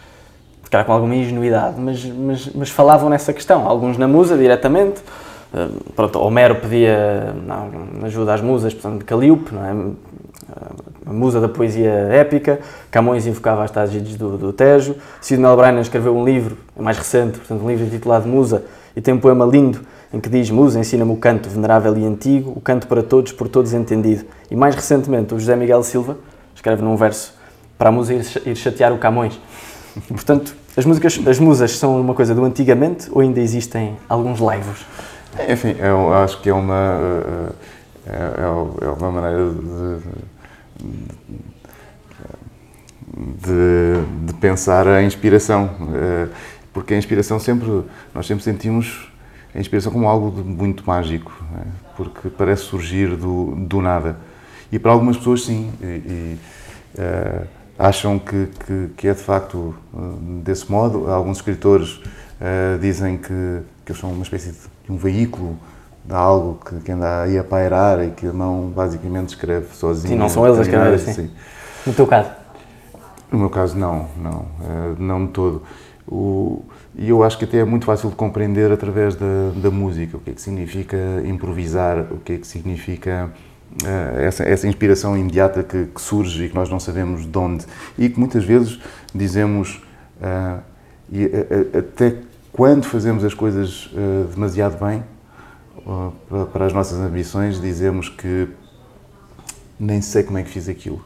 calhar 0.71 0.85
com 0.85 0.93
alguma 0.93 1.13
ingenuidade, 1.13 1.79
mas, 1.79 2.03
mas, 2.05 2.49
mas 2.55 2.69
falavam 2.69 3.09
nessa 3.09 3.33
questão. 3.33 3.67
Alguns 3.67 3.97
na 3.97 4.07
musa, 4.07 4.37
diretamente. 4.37 5.01
Uh, 5.53 5.91
pronto, 5.95 6.19
Homero 6.19 6.55
pedia 6.55 7.35
ajuda 8.03 8.33
às 8.33 8.41
musas, 8.41 8.73
portanto, 8.73 8.99
de 8.99 9.05
Calíope, 9.05 9.53
não 9.53 9.65
é? 9.65 9.75
a 11.05 11.13
musa 11.13 11.39
da 11.39 11.49
poesia 11.49 11.89
épica. 11.89 12.59
Camões 12.89 13.27
invocava 13.27 13.63
as 13.63 13.71
tragédias 13.71 14.15
do, 14.15 14.37
do 14.37 14.53
Tejo. 14.53 14.95
Sidney 15.19 15.55
Brennan 15.55 15.81
escreveu 15.81 16.15
um 16.15 16.23
livro, 16.23 16.57
mais 16.77 16.97
recente, 16.97 17.37
portanto, 17.37 17.63
um 17.63 17.69
livro 17.69 17.85
intitulado 17.85 18.27
Musa, 18.27 18.63
e 18.95 19.01
tem 19.01 19.13
um 19.13 19.19
poema 19.19 19.45
lindo 19.45 19.81
em 20.13 20.19
que 20.19 20.29
diz: 20.29 20.49
Musa, 20.49 20.79
ensina-me 20.79 21.11
o 21.11 21.17
canto 21.17 21.49
venerável 21.49 21.97
e 21.97 22.05
antigo, 22.05 22.53
o 22.55 22.61
canto 22.61 22.87
para 22.87 23.03
todos, 23.03 23.31
por 23.31 23.47
todos 23.47 23.73
entendido. 23.73 24.25
E 24.49 24.55
mais 24.55 24.75
recentemente, 24.75 25.33
o 25.33 25.39
José 25.39 25.55
Miguel 25.55 25.83
Silva 25.83 26.17
escreve 26.55 26.81
num 26.81 26.95
verso 26.95 27.33
para 27.77 27.89
a 27.89 27.91
musa 27.91 28.13
ir 28.13 28.55
chatear 28.55 28.93
o 28.93 28.97
Camões. 28.97 29.39
Portanto, 30.07 30.55
as, 30.75 30.85
músicas, 30.85 31.19
as 31.27 31.39
musas 31.39 31.77
são 31.77 31.99
uma 31.99 32.13
coisa 32.13 32.33
do 32.33 32.43
antigamente 32.45 33.09
ou 33.11 33.21
ainda 33.21 33.39
existem 33.39 33.97
alguns 34.07 34.39
laivos? 34.39 34.85
Enfim, 35.49 35.75
eu 35.79 36.13
acho 36.13 36.41
que 36.41 36.49
é 36.49 36.53
uma, 36.53 36.99
é, 38.07 38.11
é, 38.11 38.85
é 38.85 38.89
uma 38.89 39.11
maneira 39.11 39.51
de, 39.51 39.99
de, 43.15 44.25
de 44.25 44.33
pensar 44.35 44.87
a 44.87 45.03
inspiração, 45.03 45.65
uh, 45.65 46.29
porque 46.73 46.93
a 46.93 46.97
inspiração 46.97 47.39
sempre, 47.39 47.83
nós 48.13 48.25
sempre 48.25 48.43
sentimos 48.43 49.09
a 49.53 49.59
inspiração 49.59 49.91
como 49.91 50.07
algo 50.07 50.31
muito 50.43 50.83
mágico, 50.85 51.31
é? 51.59 51.63
porque 51.95 52.29
parece 52.29 52.63
surgir 52.63 53.15
do, 53.15 53.55
do 53.55 53.81
nada. 53.81 54.17
E 54.71 54.79
para 54.79 54.91
algumas 54.91 55.17
pessoas, 55.17 55.43
sim, 55.43 55.71
e, 55.81 55.85
e, 55.85 56.37
acham 57.81 58.19
que, 58.19 58.47
que, 58.65 58.89
que, 58.97 59.07
é 59.07 59.13
de 59.13 59.21
facto 59.21 59.75
desse 60.43 60.71
modo. 60.71 61.09
Alguns 61.09 61.37
escritores 61.37 61.99
dizem 62.79 63.17
que, 63.17 63.61
que 63.85 63.91
eles 63.91 63.99
são 63.99 64.11
uma 64.11 64.23
espécie 64.23 64.51
de 64.51 64.91
um 64.91 64.97
veículo 64.97 65.57
de 66.05 66.13
algo 66.13 66.59
que, 66.65 66.79
que 66.79 66.91
anda 66.91 67.23
aí 67.23 67.37
a 67.37 67.43
pairar 67.43 68.03
e 68.03 68.11
que 68.11 68.27
a 68.27 68.33
mão 68.33 68.71
basicamente 68.75 69.29
escreve 69.29 69.67
sozinho. 69.75 70.13
Sim, 70.13 70.19
não 70.19 70.29
são 70.29 70.45
eles 70.45 70.59
a 70.59 70.61
escrever 70.61 70.93
assim. 70.93 71.13
Sim. 71.13 71.31
No 71.85 71.93
teu 71.93 72.07
caso? 72.07 72.29
No 73.31 73.39
meu 73.39 73.49
caso, 73.49 73.77
não, 73.77 74.07
não, 74.17 74.45
não 74.99 75.25
de 75.25 75.31
todo. 75.31 75.63
O, 76.07 76.63
e 76.95 77.09
eu 77.09 77.23
acho 77.23 77.37
que 77.37 77.45
até 77.45 77.59
é 77.59 77.63
muito 77.63 77.85
fácil 77.85 78.09
de 78.09 78.15
compreender 78.15 78.71
através 78.71 79.15
da, 79.15 79.51
da 79.55 79.71
música, 79.71 80.17
o 80.17 80.19
que 80.19 80.31
é 80.31 80.33
que 80.33 80.41
significa 80.41 80.97
improvisar, 81.25 81.99
o 82.11 82.17
que 82.17 82.33
é 82.33 82.37
que 82.37 82.45
significa 82.45 83.31
uh, 83.31 83.50
essa, 84.19 84.43
essa 84.43 84.67
inspiração 84.67 85.17
imediata 85.17 85.63
que, 85.63 85.85
que, 85.85 86.01
surge 86.01 86.45
e 86.45 86.49
que 86.49 86.55
nós 86.55 86.69
não 86.69 86.79
sabemos 86.79 87.25
de 87.25 87.37
onde. 87.37 87.65
E 87.97 88.09
que 88.09 88.19
muitas 88.19 88.43
vezes 88.43 88.79
dizemos, 89.13 89.81
uh, 90.21 90.61
e, 91.11 91.25
uh, 91.25 91.79
até 91.79 92.15
quando 92.51 92.83
fazemos 92.83 93.23
as 93.23 93.33
coisas 93.33 93.89
demasiado 94.33 94.77
bem, 94.83 95.01
para 96.51 96.65
as 96.65 96.73
nossas 96.73 96.99
ambições, 96.99 97.61
dizemos 97.61 98.09
que 98.09 98.49
nem 99.79 100.01
sei 100.01 100.23
como 100.23 100.37
é 100.37 100.43
que 100.43 100.49
fiz 100.49 100.67
aquilo. 100.67 101.01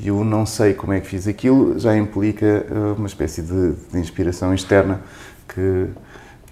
E 0.00 0.10
o 0.10 0.24
não 0.24 0.46
sei 0.46 0.72
como 0.72 0.94
é 0.94 1.00
que 1.00 1.06
fiz 1.06 1.28
aquilo 1.28 1.78
já 1.78 1.94
implica 1.94 2.64
uma 2.96 3.06
espécie 3.06 3.42
de, 3.42 3.74
de 3.92 3.98
inspiração 3.98 4.54
externa 4.54 5.02
que, 5.46 5.88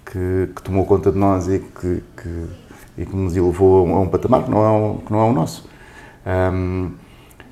que, 0.05 0.49
que, 0.55 0.61
tomou 0.61 0.85
conta 0.85 1.11
de 1.11 1.17
nós 1.17 1.47
e 1.47 1.57
que, 1.59 2.03
e 2.97 3.05
que 3.05 3.15
nos 3.15 3.35
elevou 3.35 3.87
a 3.95 3.99
um 3.99 4.07
patamar 4.07 4.43
que 4.43 4.51
não 4.51 4.65
é 4.65 4.69
o, 4.69 4.97
que 5.05 5.11
não 5.11 5.19
é 5.19 5.23
o 5.23 5.33
nosso. 5.33 5.69
Um, 6.25 6.91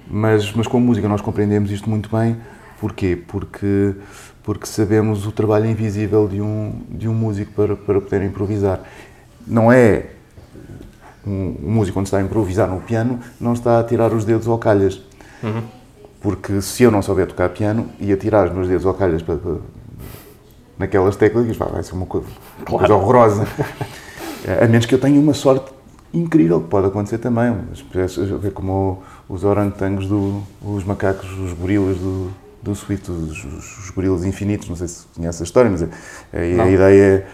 mas, 0.07 0.51
mas 0.53 0.67
com 0.67 0.77
a 0.77 0.79
música 0.79 1.07
nós 1.07 1.21
compreendemos 1.21 1.71
isto 1.71 1.89
muito 1.89 2.09
bem. 2.09 2.37
Porquê? 2.79 3.17
Porque, 3.27 3.95
porque 4.43 4.65
sabemos 4.65 5.25
o 5.25 5.31
trabalho 5.31 5.65
invisível 5.65 6.27
de 6.27 6.41
um, 6.41 6.81
de 6.89 7.07
um 7.07 7.13
músico 7.13 7.51
para, 7.53 7.75
para 7.75 8.01
poder 8.01 8.23
improvisar. 8.23 8.81
Não 9.47 9.71
é 9.71 10.07
um, 11.25 11.55
um 11.63 11.71
músico 11.71 11.95
quando 11.95 12.07
está 12.07 12.17
a 12.17 12.21
improvisar 12.21 12.69
no 12.69 12.81
piano, 12.81 13.19
não 13.39 13.53
está 13.53 13.79
a 13.79 13.83
tirar 13.83 14.13
os 14.13 14.25
dedos 14.25 14.47
ao 14.47 14.57
calhas. 14.57 15.01
Uhum 15.43 15.61
porque 16.25 16.59
se 16.59 16.81
eu 16.81 16.89
não 16.89 17.03
souber 17.03 17.27
tocar 17.27 17.49
piano, 17.49 17.87
ia 17.99 18.17
tirar 18.17 18.47
os 18.47 18.51
meus 18.51 18.67
dedos 18.67 18.83
ao 18.83 18.95
calhas 18.95 19.21
para, 19.21 19.35
para, 19.35 19.57
naquelas 20.75 21.15
teclas 21.15 21.55
vai 21.55 21.83
ser 21.83 21.93
uma 21.93 22.07
coisa, 22.07 22.25
claro. 22.65 22.79
coisa 22.79 22.95
horrorosa. 22.95 23.47
a 24.63 24.67
menos 24.67 24.85
que 24.85 24.93
eu 24.93 24.99
tenha 24.99 25.19
uma 25.19 25.33
sorte 25.33 25.71
incrível, 26.13 26.61
que 26.61 26.67
pode 26.67 26.87
acontecer 26.87 27.17
também. 27.17 27.53
Ver 28.39 28.51
como 28.51 29.03
os 29.27 29.43
orangotangos, 29.43 30.07
do, 30.07 30.41
os 30.61 30.83
macacos, 30.83 31.29
os 31.39 31.53
gorilas 31.53 31.97
do, 31.97 32.31
do 32.61 32.75
suíte, 32.75 33.11
os, 33.11 33.43
os, 33.43 33.89
gorilas 33.89 34.23
infinitos, 34.23 34.69
não 34.69 34.75
sei 34.75 34.87
se 34.87 35.05
conhece 35.15 35.43
a 35.43 35.45
história, 35.45 35.69
mas 35.69 35.83
a, 35.83 35.87
a, 36.33 36.63
a 36.63 36.71
ideia 36.71 37.01
é 37.01 37.27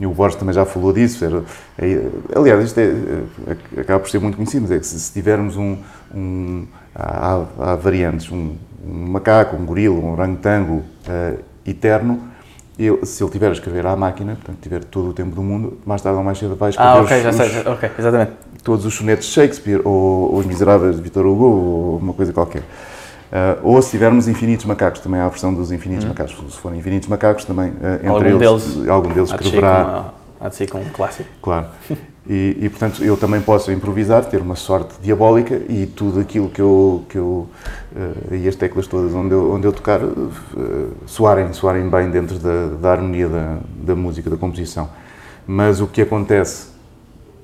e 0.00 0.06
o 0.06 0.14
Borges 0.14 0.38
também 0.38 0.54
já 0.54 0.64
falou 0.64 0.94
disso. 0.94 1.22
Era, 1.22 1.44
é, 1.78 2.00
aliás, 2.34 2.64
isto 2.64 2.78
é, 2.80 2.84
é, 2.86 3.80
acaba 3.82 4.00
por 4.00 4.08
ser 4.08 4.18
muito 4.18 4.36
conhecido, 4.36 4.62
mas 4.62 4.70
é 4.72 4.78
que 4.78 4.86
se, 4.86 4.98
se 4.98 5.12
tivermos 5.12 5.58
um. 5.58 5.76
um 6.14 6.66
há, 6.94 7.44
há, 7.58 7.76
variantes, 7.76 8.32
um, 8.32 8.56
um, 8.82 9.10
macaco, 9.10 9.56
um 9.56 9.66
gorila, 9.66 9.96
um 9.96 10.12
orangotango 10.12 10.76
uh, 10.76 11.38
eterno. 11.66 12.18
Se 13.04 13.22
ele 13.22 13.30
tiver 13.30 13.48
a 13.48 13.52
escrever 13.52 13.86
à 13.86 13.94
máquina, 13.94 14.34
portanto, 14.36 14.58
tiver 14.62 14.84
todo 14.84 15.10
o 15.10 15.12
tempo 15.12 15.34
do 15.34 15.42
mundo, 15.42 15.78
mais 15.84 16.00
tarde 16.00 16.18
ou 16.18 16.24
mais 16.24 16.38
cedo 16.38 16.56
vai 16.56 16.70
escrever 16.70 16.90
ah, 16.90 17.02
okay, 17.02 17.18
os, 17.18 17.22
já 17.22 17.32
sei, 17.32 17.60
ok, 17.66 17.90
exatamente. 17.98 18.32
todos 18.64 18.86
os 18.86 18.94
sonetos 18.94 19.26
de 19.26 19.32
Shakespeare, 19.32 19.80
ou, 19.84 20.32
ou 20.32 20.38
os 20.38 20.46
Miseráveis 20.46 20.96
de 20.96 21.02
Victor 21.02 21.26
Hugo, 21.26 21.44
ou 21.44 21.98
uma 21.98 22.12
coisa 22.12 22.32
qualquer. 22.32 22.62
Uh, 22.62 23.60
ou 23.62 23.80
se 23.80 23.90
tivermos 23.90 24.26
infinitos 24.26 24.64
macacos, 24.64 25.00
também 25.00 25.20
há 25.20 25.26
a 25.26 25.28
versão 25.28 25.54
dos 25.54 25.70
infinitos 25.70 26.04
hum. 26.04 26.08
macacos. 26.08 26.36
Se 26.52 26.58
forem 26.58 26.78
infinitos 26.78 27.08
macacos, 27.08 27.44
também 27.44 27.70
uh, 27.70 27.94
entre 27.96 28.08
algum 28.08 28.24
eles, 28.24 28.38
deles, 28.38 28.88
algum 28.88 29.08
deles 29.10 29.30
escreverá. 29.30 30.12
Há 30.40 30.48
de 30.48 30.56
ser 30.56 30.68
com 30.68 30.78
um 30.78 30.88
clássico. 30.88 31.28
Claro. 31.42 31.66
E, 32.32 32.56
e, 32.60 32.68
portanto, 32.68 33.02
eu 33.02 33.16
também 33.16 33.40
posso 33.40 33.72
improvisar, 33.72 34.24
ter 34.24 34.40
uma 34.40 34.54
sorte 34.54 34.94
diabólica 35.02 35.60
e 35.68 35.84
tudo 35.84 36.20
aquilo 36.20 36.48
que 36.48 36.62
eu. 36.62 37.02
Que 37.08 37.18
eu 37.18 37.48
uh, 37.96 38.34
e 38.36 38.46
as 38.46 38.54
teclas 38.54 38.86
todas 38.86 39.12
onde 39.12 39.32
eu, 39.34 39.52
onde 39.52 39.66
eu 39.66 39.72
tocar 39.72 39.98
soarem, 41.06 41.52
soarem 41.52 41.90
bem 41.90 42.08
dentro 42.08 42.38
da, 42.38 42.68
da 42.80 42.92
harmonia 42.92 43.28
da, 43.28 43.58
da 43.82 43.96
música, 43.96 44.30
da 44.30 44.36
composição. 44.36 44.88
Mas 45.44 45.80
o 45.80 45.88
que 45.88 46.02
acontece 46.02 46.68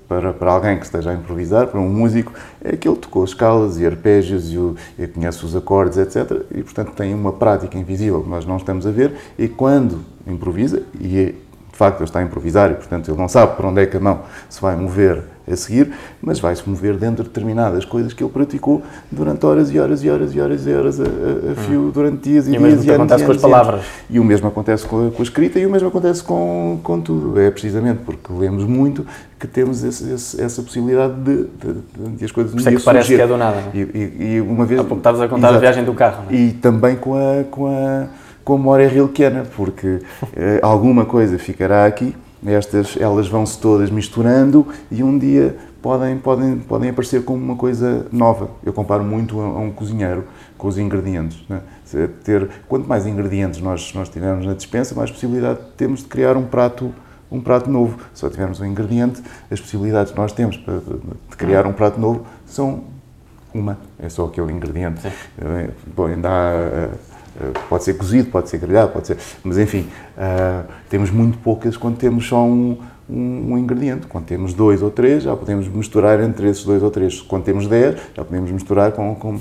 para, 0.08 0.32
para 0.32 0.52
alguém 0.52 0.78
que 0.78 0.84
esteja 0.84 1.10
a 1.10 1.14
improvisar, 1.14 1.66
para 1.66 1.80
um 1.80 1.88
músico, 1.88 2.32
é 2.62 2.76
que 2.76 2.88
ele 2.88 2.96
tocou 2.96 3.24
escalas 3.24 3.80
e 3.80 3.86
arpégios 3.86 4.52
e, 4.52 4.56
o, 4.56 4.76
e 4.96 5.04
conhece 5.08 5.44
os 5.44 5.56
acordes, 5.56 5.98
etc. 5.98 6.44
E, 6.54 6.62
portanto, 6.62 6.92
tem 6.92 7.12
uma 7.12 7.32
prática 7.32 7.76
invisível 7.76 8.22
que 8.22 8.28
nós 8.28 8.46
não 8.46 8.56
estamos 8.56 8.86
a 8.86 8.92
ver 8.92 9.14
e 9.36 9.48
quando 9.48 10.00
improvisa, 10.26 10.84
e 11.00 11.18
é, 11.18 11.34
de 11.76 11.78
facto 11.78 11.98
ele 11.98 12.04
está 12.04 12.20
a 12.20 12.22
improvisar 12.22 12.70
e, 12.70 12.74
portanto, 12.74 13.10
ele 13.10 13.18
não 13.18 13.28
sabe 13.28 13.54
para 13.54 13.68
onde 13.68 13.82
é 13.82 13.86
que 13.86 13.98
a 13.98 14.00
mão 14.00 14.20
se 14.48 14.58
vai 14.62 14.74
mover 14.74 15.22
a 15.48 15.54
seguir, 15.54 15.92
mas 16.22 16.40
vai-se 16.40 16.66
mover 16.66 16.96
dentro 16.96 17.22
de 17.22 17.28
determinadas 17.28 17.84
coisas 17.84 18.14
que 18.14 18.24
ele 18.24 18.32
praticou 18.32 18.82
durante 19.12 19.44
horas 19.44 19.70
e 19.70 19.78
horas 19.78 20.02
e 20.02 20.08
horas 20.08 20.34
e 20.34 20.40
horas 20.40 20.66
e 20.66 20.72
horas 20.72 21.00
a, 21.00 21.04
a, 21.04 21.52
a 21.52 21.54
fio, 21.54 21.82
hum. 21.82 21.90
durante 21.90 22.30
dias 22.30 22.48
e, 22.48 22.54
e 22.54 22.58
dias. 22.58 22.62
E 22.62 22.64
o 22.64 22.76
mesmo 22.76 22.92
acontece 22.94 23.24
com 23.26 23.32
as 23.32 23.36
palavras. 23.36 23.84
E 24.08 24.18
o 24.18 24.24
mesmo 24.24 24.48
acontece 24.48 24.86
com 24.86 25.06
a, 25.06 25.10
com 25.10 25.20
a, 25.20 25.22
escrita 25.22 25.58
e 25.58 25.66
o 25.66 25.70
mesmo 25.70 25.88
acontece 25.88 26.22
com, 26.24 26.80
com 26.82 26.98
tudo. 26.98 27.38
É 27.38 27.50
precisamente 27.50 28.00
porque 28.06 28.32
lemos 28.32 28.64
muito 28.64 29.06
que 29.38 29.46
temos 29.46 29.84
esse, 29.84 30.10
esse, 30.10 30.40
essa 30.40 30.62
possibilidade 30.62 31.12
de, 31.12 31.44
de, 31.44 32.16
de 32.16 32.24
as 32.24 32.32
coisas 32.32 32.52
Por 32.52 32.58
isso 32.58 32.68
é 32.70 32.74
que 32.74 32.82
parece 32.82 33.14
que 33.14 33.20
é 33.20 33.26
do 33.26 33.36
nada. 33.36 33.62
E, 33.74 33.80
e, 33.80 34.34
e, 34.36 34.40
uma 34.40 34.64
vez... 34.64 34.80
Estavas 34.80 35.20
a 35.20 35.28
contar 35.28 35.48
exato, 35.48 35.56
a 35.56 35.60
viagem 35.60 35.84
do 35.84 35.92
carro. 35.92 36.24
É? 36.30 36.34
E 36.34 36.52
também 36.52 36.96
com 36.96 37.14
a, 37.14 37.44
com 37.50 37.66
a, 37.66 38.06
com 38.46 38.54
a 38.54 38.56
memória 38.56 38.88
rilkeana, 38.88 39.44
porque 39.56 39.98
eh, 40.36 40.60
alguma 40.62 41.04
coisa 41.04 41.36
ficará 41.36 41.84
aqui 41.84 42.14
estas 42.46 42.96
elas 43.00 43.26
vão 43.26 43.44
se 43.44 43.58
todas 43.58 43.90
misturando 43.90 44.68
e 44.88 45.02
um 45.02 45.18
dia 45.18 45.56
podem, 45.82 46.16
podem, 46.16 46.58
podem 46.58 46.90
aparecer 46.90 47.24
como 47.24 47.42
uma 47.42 47.56
coisa 47.56 48.06
nova. 48.12 48.50
Eu 48.64 48.72
comparo 48.72 49.02
muito 49.02 49.40
a, 49.40 49.44
a 49.44 49.58
um 49.58 49.72
cozinheiro 49.72 50.24
com 50.56 50.68
os 50.68 50.78
ingredientes. 50.78 51.44
Né? 51.48 51.60
Ter, 52.22 52.48
quanto 52.68 52.88
mais 52.88 53.04
ingredientes 53.04 53.60
nós, 53.60 53.92
nós 53.94 54.08
tivermos 54.08 54.46
na 54.46 54.54
dispensa, 54.54 54.94
mais 54.94 55.10
possibilidade 55.10 55.58
temos 55.76 56.00
de 56.00 56.06
criar 56.06 56.36
um 56.36 56.44
prato 56.44 56.94
um 57.28 57.40
prato 57.40 57.68
novo. 57.68 57.98
Se 58.14 58.20
só 58.20 58.30
tivermos 58.30 58.60
um 58.60 58.64
ingrediente, 58.64 59.20
as 59.50 59.60
possibilidades 59.60 60.12
que 60.12 60.18
nós 60.18 60.30
temos 60.30 60.56
para, 60.56 60.74
de 60.74 61.36
criar 61.36 61.66
um 61.66 61.72
prato 61.72 61.98
novo 61.98 62.24
são 62.46 62.84
uma, 63.52 63.76
é 63.98 64.08
só 64.08 64.26
aquele 64.26 64.52
ingrediente. 64.52 65.00
Sim. 65.00 65.08
Bom, 65.96 66.06
ainda 66.06 66.28
há, 66.28 66.52
eh, 66.52 66.90
pode 67.68 67.84
ser 67.84 67.94
cozido, 67.94 68.30
pode 68.30 68.48
ser 68.48 68.58
grelhado, 68.58 68.92
pode 68.92 69.06
ser. 69.06 69.18
Mas 69.42 69.58
enfim, 69.58 69.86
temos 70.88 71.10
muito 71.10 71.38
poucas 71.38 71.76
quando 71.76 71.96
temos 71.96 72.26
só 72.26 72.44
um, 72.44 72.78
um, 73.08 73.52
um, 73.52 73.58
ingrediente. 73.58 74.06
Quando 74.06 74.24
temos 74.24 74.52
dois 74.52 74.82
ou 74.82 74.90
três, 74.90 75.22
já 75.22 75.36
podemos 75.36 75.68
misturar 75.68 76.20
entre 76.20 76.48
esses 76.48 76.64
dois 76.64 76.82
ou 76.82 76.90
três. 76.90 77.20
Quando 77.20 77.44
temos 77.44 77.66
dez, 77.66 77.96
já 78.14 78.24
podemos 78.24 78.50
misturar 78.50 78.92
com. 78.92 79.14
com 79.14 79.38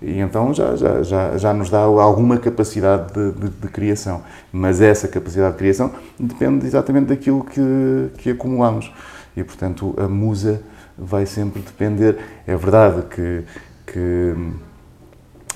e 0.00 0.18
então 0.20 0.54
já, 0.54 0.76
já, 0.76 1.02
já, 1.02 1.36
já 1.36 1.54
nos 1.54 1.70
dá 1.70 1.80
alguma 1.80 2.38
capacidade 2.38 3.12
de, 3.12 3.32
de, 3.32 3.48
de, 3.48 3.68
criação. 3.68 4.22
Mas 4.52 4.80
essa 4.80 5.08
capacidade 5.08 5.52
de 5.52 5.58
criação 5.58 5.92
depende 6.18 6.66
exatamente 6.66 7.06
daquilo 7.06 7.44
que, 7.44 8.10
que 8.18 8.30
acumulamos. 8.30 8.92
E 9.36 9.42
portanto 9.42 9.94
a 9.96 10.08
musa 10.08 10.62
vai 10.96 11.26
sempre 11.26 11.62
depender. 11.62 12.18
É 12.46 12.56
verdade 12.56 13.02
que, 13.10 13.44
que, 13.86 14.34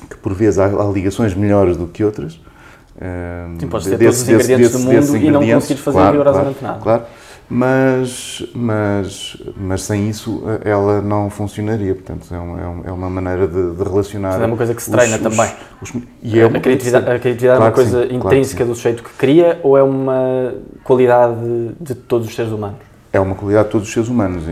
que 0.09 0.17
por 0.17 0.35
vezes 0.35 0.59
há, 0.59 0.67
há 0.67 0.91
ligações 0.91 1.35
melhores 1.35 1.77
do 1.77 1.87
que 1.87 2.05
outras. 2.05 2.41
Sim, 3.59 3.67
podes 3.69 3.89
ter 3.89 3.99
desse, 3.99 4.05
todos 4.05 4.23
os 4.23 4.29
ingredientes 4.29 4.71
desse, 4.71 4.85
do 4.85 4.93
mundo 4.93 5.17
e 5.17 5.31
não 5.31 5.41
conseguires 5.41 5.83
fazer 5.83 5.99
claro, 5.99 6.13
rigorosamente 6.13 6.59
claro, 6.59 6.73
nada. 6.73 6.83
Claro 6.83 7.05
mas, 7.55 8.43
mas, 8.55 9.37
mas 9.55 9.83
sem 9.83 10.09
isso 10.09 10.43
ela 10.65 11.03
não 11.03 11.29
funcionaria. 11.29 11.95
Portanto, 11.95 12.27
é 12.35 12.39
uma, 12.39 12.83
é 12.87 12.91
uma 12.91 13.11
maneira 13.11 13.47
de, 13.47 13.73
de 13.73 13.83
relacionar. 13.83 14.41
é 14.41 14.47
uma 14.47 14.57
coisa 14.57 14.75
que 14.75 14.83
se 14.83 14.91
treina 14.91 15.17
os, 15.17 15.23
também. 15.23 15.53
Os, 15.83 15.95
os, 15.95 16.03
e 16.23 16.41
é 16.41 16.45
a, 16.45 16.61
criatividade, 16.61 17.11
a 17.11 17.19
criatividade 17.19 17.59
claro 17.59 17.63
é 17.63 17.67
uma 17.67 17.73
coisa 17.73 18.09
sim, 18.09 18.15
intrínseca 18.15 18.57
claro 18.59 18.73
do 18.73 18.75
sujeito 18.75 19.03
que 19.03 19.11
cria 19.11 19.61
ou 19.63 19.77
é 19.77 19.83
uma 19.83 20.55
qualidade 20.83 21.37
de 21.79 21.95
todos 21.95 22.27
os 22.27 22.35
seres 22.35 22.53
humanos? 22.53 22.92
É 23.13 23.21
uma 23.21 23.35
qualidade 23.35 23.67
de 23.67 23.73
todos 23.73 23.89
os 23.89 23.93
seres 23.93 24.09
humanos, 24.09 24.45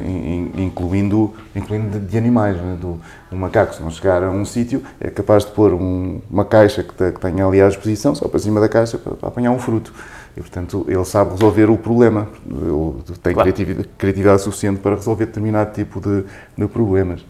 incluindo, 0.55 1.33
incluindo 1.57 1.99
de 1.99 2.19
animais. 2.19 2.57
Né? 2.57 2.77
Do, 2.79 3.01
um 3.33 3.37
macaco, 3.37 3.75
se 3.75 3.83
não 3.83 3.91
chegar 3.91 4.23
a 4.23 4.31
um 4.31 4.45
sítio, 4.45 4.83
é 5.01 5.09
capaz 5.09 5.47
de 5.47 5.53
pôr 5.53 5.73
um, 5.73 6.21
uma 6.31 6.45
caixa 6.45 6.83
que, 6.83 6.93
que 6.93 7.21
tenha 7.21 7.47
ali 7.47 7.63
à 7.63 7.69
disposição, 7.69 8.15
só 8.15 8.29
para 8.29 8.39
cima 8.39 8.61
da 8.61 8.69
caixa, 8.69 8.99
para, 8.99 9.15
para 9.15 9.29
apanhar 9.29 9.51
um 9.51 9.59
fruto. 9.59 9.95
E, 10.37 10.41
portanto, 10.41 10.85
ele 10.89 11.05
sabe 11.07 11.33
resolver 11.33 11.71
o 11.71 11.79
problema. 11.79 12.29
Ele 12.47 13.03
tem 13.23 13.33
claro. 13.33 13.51
criatividade, 13.51 13.89
criatividade, 13.97 14.43
suficiente 14.43 14.81
para 14.81 14.95
resolver 14.95 15.27
determinado 15.27 15.73
tipo 15.73 16.01
de, 16.01 16.25
de 16.57 16.69
problemas. 16.69 17.25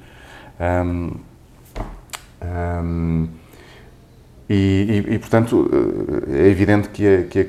Um, 0.61 1.12
um, 2.43 3.29
E, 4.53 5.05
e, 5.07 5.15
e, 5.15 5.19
portanto, 5.21 5.71
é 6.29 6.49
evidente 6.49 6.89
que 6.89 7.07
a, 7.07 7.23
que 7.23 7.39
a 7.39 7.45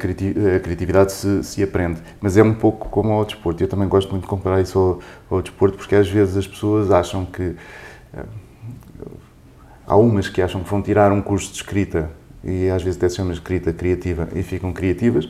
criatividade 0.59 1.11
se, 1.11 1.43
se, 1.43 1.63
aprende, 1.63 1.99
mas 2.21 2.37
é 2.37 2.43
um 2.43 2.53
pouco 2.53 2.89
como 2.89 3.11
ao 3.11 3.25
desporto. 3.25 3.63
Eu 3.63 3.67
também 3.67 3.87
gosto 3.87 4.11
muito 4.11 4.21
de 4.21 4.29
comparar 4.29 4.61
isso 4.61 4.77
ao, 4.77 5.37
ao 5.37 5.41
desporto, 5.41 5.79
porque 5.79 5.95
às 5.95 6.07
vezes 6.07 6.37
as 6.37 6.45
pessoas 6.45 6.91
acham 6.91 7.25
que. 7.25 7.55
Há 9.87 9.95
umas 9.95 10.29
que 10.29 10.43
acham 10.43 10.61
que 10.61 10.69
vão 10.69 10.79
tirar 10.79 11.11
um 11.11 11.23
curso 11.23 11.49
de 11.49 11.55
escrita, 11.55 12.07
e 12.43 12.69
às 12.69 12.83
vezes 12.83 12.99
até 12.99 13.09
se 13.09 13.15
chama 13.15 13.33
escrita 13.33 13.73
criativa, 13.73 14.29
e 14.35 14.43
ficam 14.43 14.71
criativas, 14.71 15.27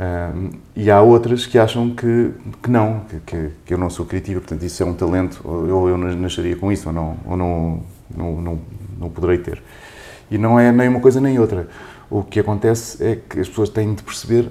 um, 0.00 0.50
e 0.74 0.90
há 0.90 1.02
outras 1.02 1.44
que 1.44 1.58
acham 1.58 1.90
que, 1.90 2.32
que 2.62 2.70
não, 2.70 3.02
que, 3.26 3.50
que, 3.66 3.74
eu 3.74 3.76
não 3.76 3.90
sou 3.90 4.06
criativa, 4.06 4.40
portanto 4.40 4.62
isso 4.64 4.82
é 4.82 4.86
um 4.86 4.94
talento, 4.94 5.42
ou 5.44 5.90
eu 5.90 5.98
nasceria 5.98 6.56
com 6.56 6.72
isso, 6.72 6.88
ou 6.88 6.94
não, 6.94 7.16
ou 7.26 7.36
não, 7.36 7.82
não, 8.16 8.40
não, 8.40 8.58
não 8.98 9.10
poderei 9.10 9.36
ter. 9.36 9.62
E 10.30 10.38
não 10.38 10.58
é 10.58 10.70
nem 10.72 10.88
uma 10.88 11.00
coisa 11.00 11.20
nem 11.20 11.38
outra. 11.38 11.68
O 12.10 12.22
que 12.22 12.40
acontece 12.40 13.02
é 13.04 13.16
que 13.16 13.40
as 13.40 13.48
pessoas 13.48 13.68
têm 13.68 13.94
de 13.94 14.02
perceber 14.02 14.50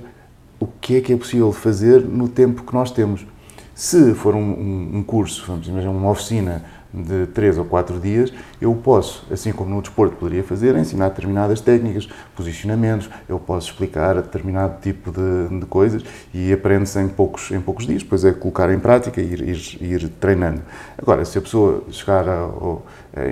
o 0.60 0.68
que 0.68 0.98
é 0.98 1.02
que 1.02 1.13
é 1.13 1.18
possível 1.18 1.52
fazer 1.52 2.02
no 2.02 2.28
tempo 2.28 2.63
que 2.63 2.74
nós 2.74 2.92
temos. 2.92 3.26
Se 3.74 4.13
for 4.16 4.34
um, 4.34 4.40
um, 4.40 4.98
um 4.98 5.04
curso, 5.04 5.44
vamos 5.48 5.68
imaginar 5.68 5.92
uma 5.92 6.10
oficina 6.10 6.63
de 6.94 7.28
3 7.28 7.58
ou 7.58 7.66
4 7.66 8.00
dias, 8.00 8.34
eu 8.60 8.74
posso, 8.74 9.26
assim 9.32 9.52
como 9.52 9.70
no 9.70 9.82
desporto 9.82 10.16
poderia 10.16 10.44
fazer, 10.44 10.76
ensinar 10.76 11.10
determinadas 11.10 11.62
técnicas, 11.62 12.08
posicionamentos, 12.36 13.10
eu 13.28 13.40
posso 13.40 13.70
explicar 13.70 14.16
determinado 14.16 14.82
tipo 14.82 15.12
de, 15.12 15.60
de 15.60 15.66
coisas 15.66 16.04
e 16.34 16.52
aprende-se 16.52 17.00
em 17.00 17.08
poucos, 17.08 17.52
em 17.52 17.62
poucos 17.62 17.86
dias, 17.86 18.04
depois 18.04 18.24
é 18.26 18.32
colocar 18.32 18.72
em 18.74 18.80
prática 18.80 19.22
e 19.22 19.26
ir, 19.26 19.42
ir, 19.48 19.78
ir 19.82 20.10
treinando. 20.20 20.62
Agora, 20.98 21.24
se 21.26 21.38
a 21.38 21.42
pessoa 21.42 21.84
chegar 21.92 22.28
a, 22.28 22.46
a, 22.46 22.78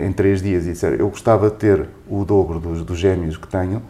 em 0.06 0.12
3 0.12 0.42
dias 0.42 0.66
e 0.66 0.72
disser 0.72 0.96
eu 1.00 1.10
gostava 1.10 1.50
de 1.50 1.56
ter 1.56 1.88
o 2.10 2.24
dobro 2.24 2.60
dos, 2.60 2.84
dos 2.84 2.98
gêmeos 2.98 3.38
que 3.38 3.48
tenho, 3.48 3.82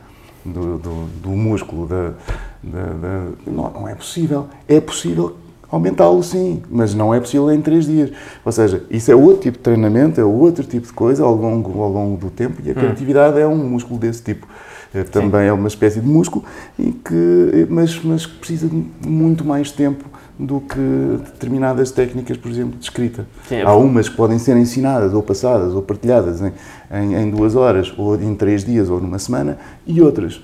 do, 0.45 0.77
do, 0.77 1.05
do 1.21 1.29
músculo, 1.29 1.87
da, 1.87 2.13
da, 2.61 2.83
da 2.93 3.23
não, 3.47 3.71
não 3.71 3.87
é 3.87 3.95
possível. 3.95 4.47
É 4.67 4.79
possível 4.79 5.35
aumentá-lo 5.71 6.21
sim, 6.23 6.61
mas 6.69 6.93
não 6.93 7.13
é 7.13 7.19
possível 7.19 7.51
em 7.51 7.61
três 7.61 7.85
dias. 7.85 8.11
Ou 8.43 8.51
seja, 8.51 8.83
isso 8.89 9.11
é 9.11 9.15
outro 9.15 9.41
tipo 9.41 9.57
de 9.57 9.63
treinamento, 9.63 10.21
é 10.21 10.23
outro 10.23 10.63
tipo 10.63 10.87
de 10.87 10.93
coisa 10.93 11.23
ao 11.23 11.35
longo, 11.35 11.81
ao 11.81 11.89
longo 11.89 12.17
do 12.17 12.29
tempo 12.29 12.61
e 12.63 12.69
a 12.69 12.71
hum. 12.71 12.75
criatividade 12.75 13.39
é 13.39 13.47
um 13.47 13.57
músculo 13.57 13.99
desse 13.99 14.21
tipo. 14.21 14.47
Eh, 14.93 15.03
também 15.03 15.41
sim. 15.41 15.47
é 15.47 15.53
uma 15.53 15.67
espécie 15.67 15.99
de 15.99 16.07
músculo, 16.07 16.45
e 16.79 16.91
que, 16.91 17.67
mas, 17.69 18.01
mas 18.01 18.25
que 18.25 18.37
precisa 18.37 18.67
de 18.67 18.85
muito 19.05 19.43
mais 19.43 19.69
tempo 19.69 20.05
do 20.37 20.59
que 20.59 21.19
determinadas 21.23 21.91
técnicas, 21.91 22.37
por 22.37 22.51
exemplo, 22.51 22.77
de 22.77 22.83
escrita. 22.83 23.25
Sim, 23.47 23.55
é 23.55 23.61
Há 23.61 23.73
umas 23.75 24.09
que 24.09 24.15
podem 24.15 24.37
ser 24.37 24.57
ensinadas, 24.57 25.13
ou 25.13 25.23
passadas, 25.23 25.73
ou 25.73 25.81
partilhadas 25.81 26.41
em, 26.41 26.51
em, 26.91 27.15
em, 27.15 27.29
duas 27.31 27.55
horas, 27.55 27.93
ou 27.97 28.21
em 28.21 28.35
três 28.35 28.63
dias, 28.65 28.89
ou 28.89 28.99
numa 28.99 29.19
semana, 29.19 29.57
e 29.87 30.01
outras 30.01 30.41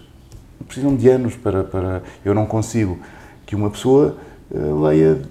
precisam 0.65 0.95
de 0.95 1.09
anos 1.09 1.35
para. 1.35 1.63
para 1.63 2.01
eu 2.23 2.33
não 2.33 2.45
consigo 2.45 2.97
que 3.45 3.55
uma 3.55 3.69
pessoa 3.69 4.15
eh, 4.53 4.57
leia 4.57 5.21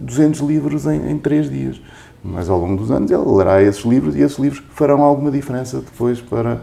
200 0.00 0.40
livros 0.40 0.86
em, 0.86 1.10
em 1.10 1.18
3 1.18 1.50
dias. 1.50 1.80
Mas 2.22 2.48
ao 2.48 2.58
longo 2.58 2.76
dos 2.76 2.90
anos 2.90 3.10
ele 3.10 3.22
lerá 3.24 3.62
esses 3.62 3.84
livros 3.84 4.16
e 4.16 4.20
esses 4.20 4.38
livros 4.38 4.62
farão 4.70 5.02
alguma 5.02 5.30
diferença 5.30 5.78
depois 5.78 6.20
para, 6.20 6.60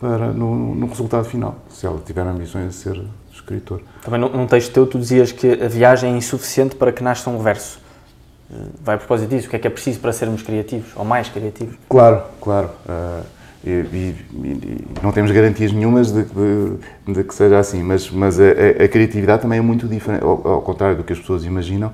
para 0.00 0.32
no, 0.32 0.74
no 0.74 0.86
resultado 0.86 1.24
final, 1.24 1.56
se 1.68 1.86
ela 1.86 2.00
tiver 2.04 2.26
ambições 2.26 2.68
de 2.68 2.74
ser 2.74 3.02
escritor. 3.42 3.82
Também 4.02 4.20
num 4.20 4.46
texto 4.46 4.72
teu 4.72 4.86
tu 4.86 4.98
dizias 4.98 5.32
que 5.32 5.52
a 5.52 5.68
viagem 5.68 6.14
é 6.14 6.16
insuficiente 6.16 6.74
para 6.76 6.92
que 6.92 7.02
nasça 7.02 7.28
um 7.28 7.38
verso. 7.38 7.78
Eh, 8.50 8.56
vai 8.82 8.94
a 8.94 8.98
propósito 8.98 9.28
disso, 9.28 9.46
o 9.46 9.50
que 9.50 9.56
é 9.56 9.58
que 9.58 9.66
é 9.66 9.70
preciso 9.70 10.00
para 10.00 10.12
sermos 10.12 10.42
criativos, 10.42 10.90
ou 10.96 11.04
mais 11.04 11.28
criativos? 11.28 11.74
Claro, 11.88 12.22
claro. 12.40 12.70
Uh, 12.86 13.24
e, 13.64 13.70
e, 13.70 14.16
e, 14.34 14.84
não 15.02 15.12
temos 15.12 15.30
garantias 15.30 15.72
nenhumas 15.72 16.10
de, 16.10 16.24
de, 16.24 17.12
de, 17.14 17.24
que 17.24 17.32
seja 17.32 17.58
assim, 17.58 17.82
mas, 17.82 18.10
mas 18.10 18.40
a, 18.40 18.44
a, 18.84 18.88
criatividade 18.88 19.42
também 19.42 19.60
é 19.60 19.62
muito 19.62 19.86
diferente, 19.86 20.24
ao, 20.24 20.46
ao, 20.46 20.62
contrário 20.62 20.96
do 20.96 21.04
que 21.04 21.12
as 21.12 21.18
pessoas 21.20 21.44
imaginam, 21.44 21.92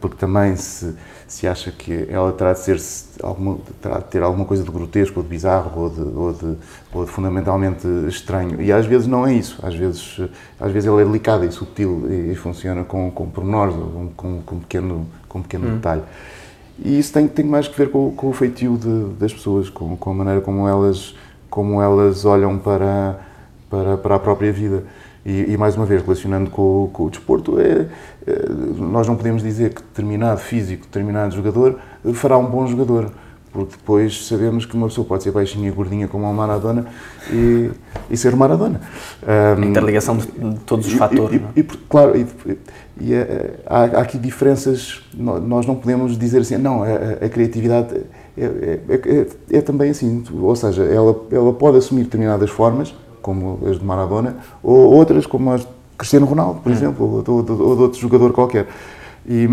porque 0.00 0.16
também 0.16 0.56
se, 0.56 0.94
se 1.26 1.46
acha 1.46 1.70
que 1.70 2.06
ela 2.08 2.32
terá 2.32 2.52
de, 2.52 2.60
ser, 2.60 2.80
alguma, 3.22 3.58
terá 3.80 3.98
de 3.98 4.04
ter 4.04 4.22
alguma 4.22 4.44
coisa 4.44 4.62
de 4.62 4.70
grotesco 4.70 5.20
ou 5.20 5.22
de 5.22 5.28
bizarro 5.28 5.80
ou 5.80 5.88
de, 5.88 6.00
ou 6.00 6.32
de, 6.32 6.58
ou 6.92 7.04
de 7.04 7.10
fundamentalmente 7.10 7.86
estranho, 8.08 8.60
e 8.60 8.72
às 8.72 8.86
vezes 8.86 9.06
não 9.06 9.26
é 9.26 9.34
isso, 9.34 9.58
às 9.62 9.74
vezes, 9.74 10.20
às 10.58 10.72
vezes 10.72 10.88
ela 10.88 11.00
é 11.00 11.04
delicada 11.04 11.44
e 11.46 11.52
sutil 11.52 12.06
e, 12.10 12.34
funciona 12.34 12.84
com, 12.84 13.10
com 13.10 13.28
pormenores, 13.28 13.74
com, 14.16 14.42
com, 14.42 14.58
pequeno, 14.60 15.06
com 15.28 15.42
pequeno 15.42 15.68
hum. 15.68 15.74
detalhe. 15.76 16.02
E 16.82 16.98
isso 16.98 17.12
tem, 17.12 17.28
tem 17.28 17.44
mais 17.44 17.68
que 17.68 17.76
ver 17.76 17.90
com, 17.90 18.10
com 18.12 18.28
o 18.28 18.32
feitio 18.32 18.78
de, 18.78 19.14
das 19.18 19.32
pessoas, 19.32 19.68
com, 19.68 19.96
com, 19.96 20.10
a 20.10 20.14
maneira 20.14 20.40
como 20.40 20.66
elas, 20.66 21.14
como 21.50 21.80
elas 21.80 22.24
olham 22.24 22.58
para, 22.58 23.20
para, 23.68 23.96
para 23.98 24.14
a 24.14 24.18
própria 24.18 24.52
vida. 24.52 24.82
E, 25.24 25.52
e, 25.52 25.56
mais 25.58 25.76
uma 25.76 25.84
vez, 25.84 26.02
relacionando 26.02 26.48
com, 26.48 26.88
com 26.92 27.04
o 27.04 27.10
desporto, 27.10 27.60
é, 27.60 27.64
é, 27.72 27.88
nós 28.76 29.06
não 29.06 29.16
podemos 29.16 29.42
dizer 29.42 29.74
que 29.74 29.82
determinado 29.82 30.40
físico, 30.40 30.84
determinado 30.84 31.34
jogador 31.34 31.78
fará 32.14 32.36
um 32.36 32.46
bom 32.46 32.66
jogador 32.66 33.10
porque 33.52 33.76
depois 33.76 34.26
sabemos 34.26 34.64
que 34.64 34.74
uma 34.74 34.86
pessoa 34.86 35.06
pode 35.06 35.24
ser 35.24 35.32
baixinha 35.32 35.68
e 35.68 35.70
gordinha 35.72 36.06
como 36.06 36.24
a 36.26 36.32
Maradona 36.32 36.86
e, 37.32 37.70
e 38.08 38.16
ser 38.16 38.36
Maradona. 38.36 38.80
Um, 39.22 39.62
a 39.62 39.66
interligação 39.66 40.16
de, 40.16 40.26
todos 40.64 40.86
os 40.86 40.92
e, 40.92 40.96
fatores. 40.96 41.40
E, 41.56 41.60
e, 41.60 41.62
claro, 41.64 42.12
e, 43.00 43.12
é, 43.12 43.54
há, 43.66 43.80
há, 43.80 44.00
aqui 44.02 44.18
diferenças, 44.18 45.02
nós 45.14 45.66
não 45.66 45.74
podemos 45.74 46.16
dizer 46.16 46.40
assim, 46.40 46.58
não, 46.58 46.84
a, 46.84 47.24
a 47.24 47.28
criatividade 47.28 48.02
é, 48.38 48.44
é, 48.44 48.80
é, 48.88 49.26
é, 49.58 49.60
também 49.60 49.90
assim, 49.90 50.22
ou 50.32 50.54
seja, 50.54 50.84
ela, 50.84 51.16
ela 51.32 51.52
pode 51.52 51.78
assumir 51.78 52.04
determinadas 52.04 52.50
formas, 52.50 52.94
como 53.20 53.58
as 53.66 53.78
de 53.78 53.84
Maradona, 53.84 54.36
ou 54.62 54.92
outras 54.94 55.26
como 55.26 55.50
as 55.50 55.62
de 55.62 55.79
Cristiano 56.00 56.24
Ronaldo, 56.24 56.60
por 56.60 56.72
hum. 56.72 56.74
exemplo, 56.74 57.06
ou, 57.06 57.24
ou, 57.26 57.68
ou 57.68 57.76
de 57.76 57.82
outro 57.82 58.00
jogador 58.00 58.32
qualquer. 58.32 58.66
E, 59.28 59.46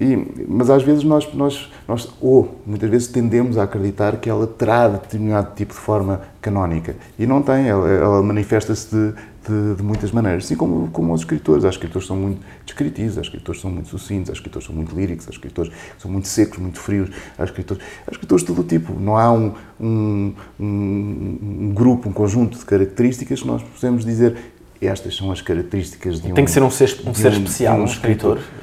e, 0.00 0.44
mas 0.48 0.68
às 0.68 0.82
vezes 0.82 1.04
nós, 1.04 1.32
nós, 1.32 1.70
nós, 1.86 2.12
ou 2.20 2.60
muitas 2.66 2.90
vezes 2.90 3.06
tendemos 3.06 3.56
a 3.56 3.62
acreditar 3.62 4.16
que 4.16 4.28
ela 4.28 4.48
terá 4.48 4.88
determinado 4.88 5.54
tipo 5.54 5.72
de 5.72 5.78
forma 5.78 6.22
canónica. 6.42 6.96
E 7.16 7.24
não 7.24 7.40
tem, 7.40 7.68
ela, 7.68 7.88
ela 7.88 8.20
manifesta-se 8.20 8.94
de, 8.94 9.12
de, 9.48 9.74
de, 9.76 9.82
muitas 9.84 10.10
maneiras. 10.10 10.44
Assim 10.44 10.56
como, 10.56 10.88
como 10.90 11.14
os 11.14 11.20
escritores. 11.20 11.64
Há 11.64 11.68
escritores 11.68 12.02
que 12.02 12.08
são 12.08 12.16
muito 12.16 12.40
descritivos, 12.66 13.16
há 13.16 13.20
escritores 13.20 13.58
que 13.58 13.62
são 13.62 13.70
muito 13.70 13.88
sucintos, 13.88 14.30
há 14.30 14.32
escritores 14.32 14.66
que 14.66 14.72
são 14.72 14.76
muito 14.76 14.94
líricos, 14.94 15.28
há 15.28 15.30
escritores 15.30 15.72
que 15.72 16.02
são 16.02 16.10
muito 16.10 16.26
secos, 16.26 16.58
muito 16.58 16.80
frios, 16.80 17.10
há 17.38 17.44
escritores, 17.44 17.82
há 18.08 18.10
escritores 18.10 18.44
de 18.44 18.52
todo 18.52 18.64
tipo. 18.64 18.92
Não 18.98 19.16
há 19.16 19.32
um, 19.32 19.54
um, 19.80 20.34
um, 20.58 21.38
um 21.60 21.72
grupo, 21.72 22.08
um 22.08 22.12
conjunto 22.12 22.58
de 22.58 22.64
características 22.64 23.40
que 23.40 23.46
nós 23.46 23.62
possamos 23.62 24.04
dizer 24.04 24.55
estas 24.80 25.16
são 25.16 25.30
as 25.30 25.40
características 25.40 26.20
de 26.20 26.32
um... 26.32 26.34
Tem 26.34 26.44
que 26.44 26.50
ser 26.50 26.62
um 26.62 26.70
ser, 26.70 26.96
um 27.06 27.14
ser 27.14 27.32
especial, 27.32 27.78
um, 27.78 27.82
um 27.82 27.84
escritor. 27.84 28.38
escritor 28.38 28.56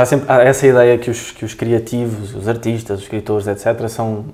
há 0.00 0.04
sempre 0.04 0.30
há 0.30 0.42
essa 0.42 0.66
ideia 0.66 0.98
que 0.98 1.10
os, 1.10 1.30
que 1.30 1.44
os 1.44 1.54
criativos, 1.54 2.34
os 2.34 2.48
artistas, 2.48 2.98
os 2.98 3.04
escritores, 3.04 3.46
etc., 3.46 3.88
são, 3.88 4.26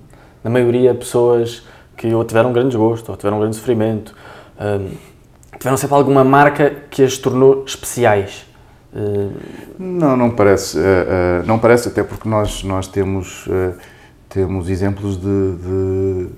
na 0.42 0.50
maioria, 0.50 0.94
pessoas 0.94 1.62
que 1.96 2.12
ou 2.12 2.24
tiveram 2.24 2.50
um 2.50 2.52
grande 2.52 2.70
desgosto, 2.70 3.10
ou 3.10 3.16
tiveram 3.16 3.36
um 3.36 3.40
grande 3.40 3.56
sofrimento, 3.56 4.14
um, 4.58 4.90
tiveram 5.58 5.76
sempre 5.76 5.94
alguma 5.94 6.24
marca 6.24 6.70
que 6.90 7.02
as 7.02 7.18
tornou 7.18 7.64
especiais. 7.66 8.46
Uh... 8.92 9.32
Não, 9.78 10.16
não 10.16 10.30
parece. 10.30 10.78
Uh, 10.78 10.80
uh, 10.80 11.46
não 11.46 11.58
parece, 11.58 11.88
até 11.88 12.02
porque 12.02 12.28
nós, 12.28 12.62
nós 12.64 12.88
temos, 12.88 13.46
temos 14.28 14.68
exemplos 14.68 15.16
de, 15.16 15.56
de, 15.56 16.24
de 16.24 16.30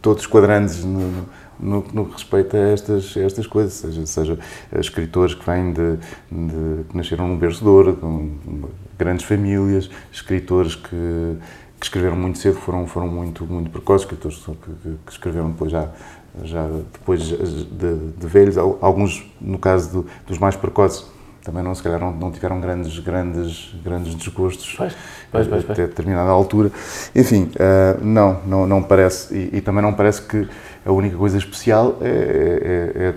todos 0.00 0.22
os 0.22 0.26
quadrantes 0.26 0.84
no, 0.84 1.26
no, 1.58 1.84
no 1.92 2.06
que 2.06 2.12
respeita 2.12 2.56
a 2.56 2.72
estas, 2.72 3.16
a 3.16 3.20
estas 3.20 3.46
coisas, 3.46 3.72
seja, 3.72 4.06
seja 4.06 4.38
escritores 4.78 5.34
que 5.34 5.44
vêm 5.44 5.72
de, 5.72 5.96
de 6.30 6.84
que 6.84 6.96
nasceram 6.96 7.28
num 7.28 7.36
berço 7.36 7.62
de 7.62 7.68
ouro, 7.68 7.96
com 7.96 8.30
grandes 8.98 9.24
famílias, 9.24 9.90
escritores 10.12 10.74
que, 10.74 11.36
que 11.78 11.86
escreveram 11.86 12.16
muito 12.16 12.38
cedo, 12.38 12.56
foram, 12.56 12.86
foram 12.86 13.08
muito, 13.08 13.44
muito 13.44 13.70
precoces, 13.70 14.06
escritores 14.06 14.38
que, 14.38 14.96
que, 15.04 15.12
escreveram 15.12 15.50
depois 15.50 15.70
já, 15.70 15.88
já 16.44 16.66
depois 16.92 17.22
de, 17.22 17.64
de, 18.16 18.26
velhos, 18.26 18.56
alguns, 18.56 19.24
no 19.40 19.58
caso 19.58 20.02
do, 20.02 20.06
dos 20.26 20.38
mais 20.38 20.56
precoces, 20.56 21.11
também 21.44 21.62
não, 21.62 21.74
se 21.74 21.82
calhar 21.82 22.00
não, 22.00 22.12
não, 22.12 22.30
tiveram 22.30 22.60
grandes, 22.60 22.98
grandes, 22.98 23.74
grandes 23.84 24.14
desgostos 24.14 24.74
pois, 24.76 24.94
pois, 25.30 25.46
pois, 25.46 25.70
até 25.70 25.86
determinada 25.86 26.30
altura. 26.30 26.70
Enfim, 27.14 27.50
uh, 27.56 28.04
não, 28.04 28.40
não, 28.46 28.66
não 28.66 28.82
parece, 28.82 29.34
e, 29.34 29.56
e, 29.56 29.60
também 29.60 29.82
não 29.82 29.92
parece 29.92 30.22
que 30.22 30.48
a 30.84 30.92
única 30.92 31.16
coisa 31.16 31.38
especial 31.38 31.98
é, 32.00 32.08
é, 32.08 32.94
é, 32.96 33.14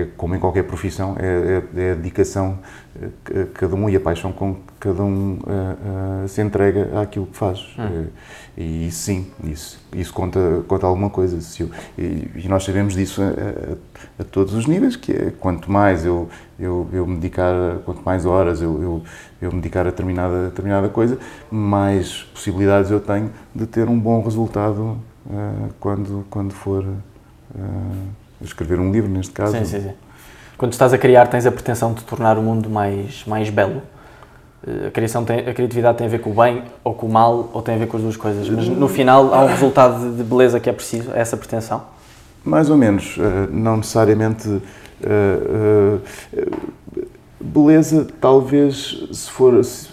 é 0.00 0.08
como 0.16 0.34
em 0.34 0.38
qualquer 0.38 0.64
profissão, 0.64 1.16
é, 1.18 1.62
é, 1.76 1.80
é, 1.82 1.92
a 1.92 1.94
dedicação 1.94 2.58
a 3.00 3.46
cada 3.54 3.76
um 3.76 3.88
e 3.88 3.96
a 3.96 4.00
paixão 4.00 4.32
com 4.32 4.54
que 4.54 4.60
cada 4.80 5.02
um 5.02 5.34
uh, 5.34 6.24
uh, 6.24 6.28
se 6.28 6.42
entrega 6.42 7.00
àquilo 7.00 7.26
que 7.26 7.36
faz. 7.36 7.74
Hum. 7.78 8.06
E 8.60 8.90
sim, 8.90 9.30
isso, 9.44 9.78
isso 9.94 10.12
conta, 10.12 10.64
conta 10.66 10.84
alguma 10.84 11.08
coisa. 11.08 11.38
E, 11.96 12.28
e 12.34 12.48
nós 12.48 12.64
sabemos 12.64 12.94
disso 12.94 13.22
a, 13.22 13.26
a, 13.26 14.22
a, 14.22 14.24
todos 14.24 14.52
os 14.52 14.66
níveis, 14.66 14.96
que 14.96 15.12
é 15.12 15.30
quanto 15.38 15.70
mais 15.70 16.04
eu, 16.04 16.28
eu, 16.58 16.88
eu 16.92 17.06
me 17.06 17.14
dedicar, 17.14 17.54
quanto 17.84 18.02
mais 18.02 18.26
horas 18.26 18.60
eu, 18.60 18.82
eu, 18.82 19.02
eu 19.40 19.52
me 19.52 19.60
dedicar 19.60 19.82
a 19.82 19.90
determinada, 19.90 20.46
determinada 20.46 20.88
coisa, 20.88 21.16
mais 21.48 22.24
possibilidades 22.34 22.90
eu 22.90 22.98
tenho 22.98 23.30
de 23.54 23.64
ter 23.64 23.88
um 23.88 23.96
bom 23.96 24.20
resultado 24.24 24.98
uh, 25.26 25.72
quando, 25.78 26.26
quando 26.28 26.52
for 26.52 26.84
escrever 28.40 28.80
um 28.80 28.90
livro, 28.90 29.08
neste 29.08 29.32
caso. 29.32 29.56
Sim, 29.56 29.64
sim, 29.64 29.82
sim. 29.82 29.92
Quando 30.56 30.72
estás 30.72 30.92
a 30.92 30.98
criar, 30.98 31.28
tens 31.28 31.46
a 31.46 31.52
pretensão 31.52 31.94
de 31.94 32.02
tornar 32.02 32.36
o 32.36 32.42
mundo 32.42 32.68
mais, 32.68 33.24
mais 33.24 33.50
belo? 33.50 33.82
A, 34.86 34.90
criação 34.90 35.24
tem, 35.24 35.38
a 35.40 35.54
criatividade 35.54 35.98
tem 35.98 36.06
a 36.06 36.10
ver 36.10 36.20
com 36.20 36.30
o 36.30 36.34
bem 36.34 36.64
ou 36.82 36.92
com 36.94 37.06
o 37.06 37.12
mal, 37.12 37.50
ou 37.52 37.62
tem 37.62 37.76
a 37.76 37.78
ver 37.78 37.86
com 37.86 37.96
as 37.96 38.02
duas 38.02 38.16
coisas? 38.16 38.48
Mas 38.48 38.68
no 38.68 38.88
final 38.88 39.32
há 39.32 39.44
um 39.44 39.46
resultado 39.46 40.16
de 40.16 40.22
beleza 40.22 40.58
que 40.58 40.68
é 40.68 40.72
preciso, 40.72 41.12
é 41.12 41.20
essa 41.20 41.36
pretensão? 41.36 41.82
Mais 42.44 42.68
ou 42.70 42.76
menos. 42.76 43.16
Não 43.50 43.76
necessariamente 43.76 44.48
uh, 44.48 46.00
beleza, 47.40 48.06
talvez, 48.20 49.06
se 49.12 49.30
for. 49.30 49.62
Se, 49.64 49.88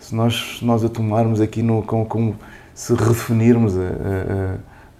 se 0.00 0.14
nós, 0.14 0.58
nós 0.62 0.84
a 0.84 0.88
tomarmos 0.88 1.40
aqui 1.40 1.62
no, 1.62 1.82
como 1.82 2.34
se 2.74 2.94
redefinirmos 2.94 3.76
a, 3.76 3.82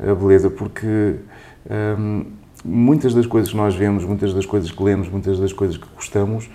a, 0.06 0.10
a 0.10 0.14
beleza, 0.14 0.50
porque 0.50 1.16
ehm, 1.70 2.24
muitas 2.64 3.14
das 3.14 3.24
coisas 3.24 3.50
que 3.50 3.56
nós 3.56 3.74
vemos, 3.74 4.04
muitas 4.04 4.34
das 4.34 4.44
coisas 4.44 4.70
que 4.70 4.82
lemos, 4.82 5.08
muitas 5.08 5.38
das 5.38 5.52
coisas 5.52 5.76
que 5.76 5.86
gostamos, 5.94 6.50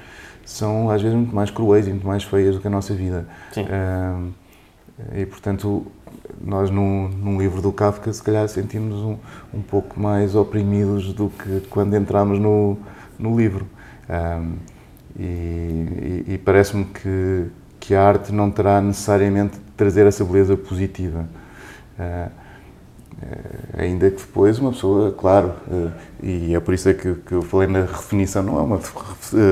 são 0.46 0.90
às 0.90 1.02
vezes 1.02 1.16
muito 1.16 1.36
mais 1.36 1.50
cruéis 1.50 1.88
e 1.88 1.90
muito 1.90 2.08
mais 2.08 2.24
feias 2.24 2.56
do 2.56 2.62
que 2.62 2.68
a 2.68 2.72
nossa 2.72 2.94
vida. 2.94 3.26
Sim. 3.52 3.66
Ehm, 3.70 4.32
e 5.16 5.26
portanto, 5.26 5.86
nós 6.42 6.70
num, 6.70 7.08
num, 7.08 7.40
livro 7.40 7.62
do 7.62 7.72
Kafka 7.72 8.12
se 8.14 8.22
calhar 8.22 8.48
sentimos 8.48 9.00
um, 9.00 9.18
um 9.54 9.62
pouco 9.62 10.00
mais 10.00 10.36
oprimidos 10.36 11.14
do 11.14 11.30
que 11.30 11.62
quando 11.70 11.96
entramos 11.96 12.40
no, 12.40 12.78
no 13.18 13.38
livro. 13.38 13.66
Um, 14.10 14.56
e, 15.18 15.24
e, 15.24 16.34
e 16.34 16.38
parece-me 16.38 16.86
que, 16.86 17.48
que 17.80 17.96
a 17.96 18.04
arte 18.04 18.32
não 18.32 18.52
terá 18.52 18.82
necessariamente 18.82 19.56
de 19.56 19.72
trazer 19.78 20.06
essa 20.06 20.24
beleza 20.24 20.58
positiva. 20.58 21.28
Uh, 21.98 22.43
ainda 23.78 24.10
que 24.10 24.18
depois 24.18 24.60
uma 24.60 24.72
pessoa, 24.72 25.12
claro, 25.12 25.54
uh, 25.68 25.92
e 26.22 26.56
é 26.56 26.60
por 26.60 26.74
isso 26.74 26.90
é 26.90 26.94
que, 26.94 27.14
que, 27.16 27.34
eu 27.34 27.42
falei 27.42 27.68
na 27.68 27.82
redefinição, 27.82 28.44
não 28.44 28.60
é 28.60 28.62
uma 28.62 28.80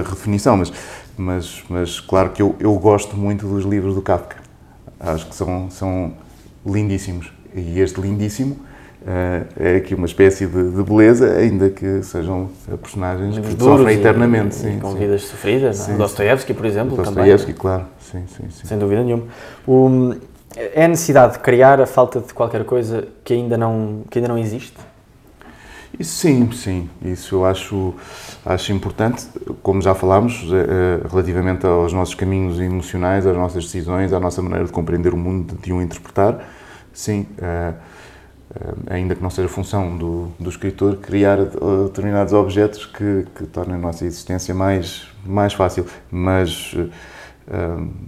redefinição, 0.04 0.58
mas, 0.58 0.72
mas, 1.18 1.64
mas 1.70 2.00
claro 2.00 2.30
que 2.30 2.42
eu, 2.42 2.56
eu 2.60 2.74
gosto 2.76 3.16
muito 3.16 3.48
dos 3.48 3.66
livros 3.66 3.96
do 3.96 4.02
Kafka. 4.02 4.38
Acho 5.00 5.28
que 5.28 5.36
são, 5.36 5.70
são 5.70 6.14
lindíssimos. 6.66 7.32
E 7.56 7.80
este 7.80 8.00
lindíssimo 8.00 8.54
uh, 9.02 9.48
é 9.60 9.78
aqui 9.78 9.96
uma 9.96 10.06
espécie 10.06 10.46
de, 10.46 10.72
de, 10.72 10.84
beleza, 10.84 11.34
ainda 11.34 11.70
que 11.70 12.04
sejam 12.04 12.50
personagens 12.82 13.38
que 13.40 13.62
sofrem 13.62 13.98
eternamente. 13.98 14.56
E, 14.56 14.60
sim, 14.60 14.80
com 14.80 14.92
sim. 14.92 15.00
vidas 15.00 15.24
sofridas. 15.24 15.78
Sim, 15.78 15.98
Dostoevsky, 15.98 16.54
por 16.54 16.66
exemplo, 16.66 16.96
Dostoevsky, 16.96 17.54
claro. 17.54 17.86
Sim, 18.00 18.26
sim, 18.28 18.50
sim. 18.50 18.68
Sem 18.68 18.78
dúvida 18.78 19.04
nenhuma. 19.04 19.24
O, 19.68 20.14
é 20.56 20.86
a 20.86 20.88
necessidade 20.88 21.34
de 21.34 21.40
criar 21.40 21.80
a 21.80 21.86
falta 21.86 22.20
de 22.20 22.34
qualquer 22.34 22.66
coisa 22.66 23.08
que 23.24 23.34
ainda 23.34 23.58
não, 23.58 24.04
que 24.10 24.20
ainda 24.20 24.28
não 24.28 24.38
existe? 24.38 24.78
Sim, 26.00 26.52
sim. 26.52 26.90
Isso 27.02 27.36
eu 27.36 27.46
acho, 27.46 27.94
acho 28.46 28.72
importante, 28.72 29.28
como 29.62 29.82
já 29.82 29.94
falámos, 29.94 30.46
eh, 30.52 31.08
relativamente 31.10 31.66
aos 31.66 31.94
nossos 31.94 32.16
caminhos 32.16 32.60
emocionais, 32.60 33.28
às 33.28 33.36
nossas 33.36 33.66
decisões, 33.66 34.14
à 34.14 34.20
nossa 34.20 34.42
maneira 34.42 34.66
de 34.66 34.72
compreender 34.72 35.14
o 35.14 35.18
mundo, 35.18 35.56
de 35.62 35.74
o 35.74 35.82
interpretar. 35.82 36.40
Sim, 36.94 37.28
eh, 37.38 37.74
eh, 38.56 38.74
ainda 38.90 39.16
que 39.16 39.22
não 39.22 39.30
seja 39.30 39.48
função 39.50 39.96
do, 39.98 40.32
do 40.40 40.50
escritor, 40.50 40.96
criar 40.98 41.38
determinados 41.86 42.34
objetos 42.34 42.86
que, 42.86 43.26
que 43.36 43.46
tornem 43.46 43.76
a 43.76 43.80
nossa 43.80 44.06
existência 44.06 44.56
mais, 44.56 45.08
mais 45.26 45.54
fácil. 45.54 45.86
Mas 46.10 46.74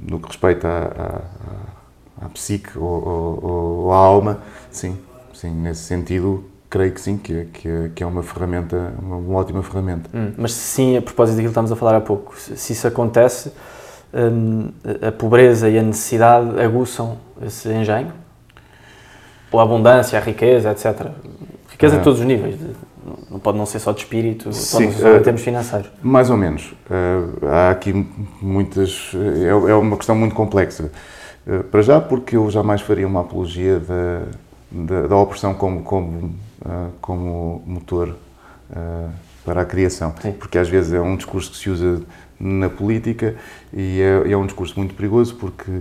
no 0.09 0.19
que 0.19 0.27
respeita 0.27 0.69
à 2.23 2.29
psique 2.29 2.77
ou, 2.77 2.83
ou, 2.83 3.45
ou 3.85 3.93
à 3.93 3.97
alma, 3.97 4.39
sim, 4.71 4.97
sim, 5.33 5.51
nesse 5.51 5.83
sentido 5.83 6.43
creio 6.73 6.91
que 6.91 6.99
sim, 6.99 7.17
que, 7.17 7.45
que, 7.53 7.91
que 7.93 8.03
é 8.03 8.05
uma 8.05 8.23
ferramenta, 8.23 8.95
uma, 8.99 9.17
uma 9.17 9.37
ótima 9.37 9.61
ferramenta. 9.61 10.09
Hum, 10.11 10.33
mas 10.35 10.53
sim, 10.53 10.97
a 10.97 11.01
propósito 11.03 11.35
daquilo 11.35 11.49
que 11.49 11.51
estamos 11.51 11.71
a 11.71 11.75
falar 11.75 11.97
há 11.97 12.01
pouco, 12.01 12.35
se 12.35 12.73
isso 12.73 12.87
acontece, 12.87 13.53
hum, 14.11 14.71
a 15.07 15.11
pobreza 15.11 15.69
e 15.69 15.77
a 15.77 15.83
necessidade 15.83 16.59
aguçam 16.59 17.19
esse 17.45 17.69
engenho? 17.69 18.11
Ou 19.51 19.59
a 19.59 19.63
abundância, 19.63 20.17
a 20.17 20.21
riqueza, 20.21 20.71
etc. 20.71 21.11
Riqueza 21.69 21.97
ah. 21.97 21.99
em 21.99 22.01
todos 22.01 22.19
os 22.19 22.25
níveis, 22.25 22.57
de, 22.57 22.65
não 23.29 23.37
pode 23.37 23.55
não 23.55 23.67
ser 23.67 23.77
só 23.77 23.91
de 23.91 23.99
espírito, 23.99 24.51
sim, 24.51 24.91
só 24.93 25.09
uh, 25.09 25.17
em 25.17 25.21
termos 25.21 25.43
financeiros. 25.43 25.91
Mais 26.01 26.31
ou 26.31 26.37
menos. 26.37 26.73
Uh, 26.89 27.45
há 27.45 27.69
aqui 27.69 27.93
muitas. 28.41 29.11
É, 29.43 29.49
é 29.49 29.75
uma 29.75 29.95
questão 29.95 30.15
muito 30.15 30.33
complexa. 30.33 30.91
Uh, 31.45 31.63
para 31.65 31.81
já, 31.81 31.99
porque 31.99 32.35
eu 32.35 32.49
jamais 32.49 32.81
faria 32.81 33.07
uma 33.07 33.21
apologia 33.21 33.79
da, 33.79 34.23
da, 34.71 35.07
da 35.07 35.17
opressão 35.17 35.53
como, 35.53 35.83
como 35.83 36.35
uh, 36.65 36.91
como 37.01 37.61
motor 37.65 38.15
uh, 38.69 39.09
para 39.45 39.61
a 39.61 39.65
criação. 39.65 40.13
Sim. 40.21 40.31
Porque 40.31 40.57
às 40.57 40.69
vezes 40.69 40.93
é 40.93 41.01
um 41.01 41.15
discurso 41.15 41.51
que 41.51 41.57
se 41.57 41.69
usa 41.69 42.01
na 42.39 42.69
política 42.69 43.35
e 43.71 44.01
é, 44.01 44.31
é, 44.31 44.37
um 44.37 44.45
discurso 44.45 44.73
muito 44.77 44.93
perigoso 44.95 45.35
porque 45.35 45.71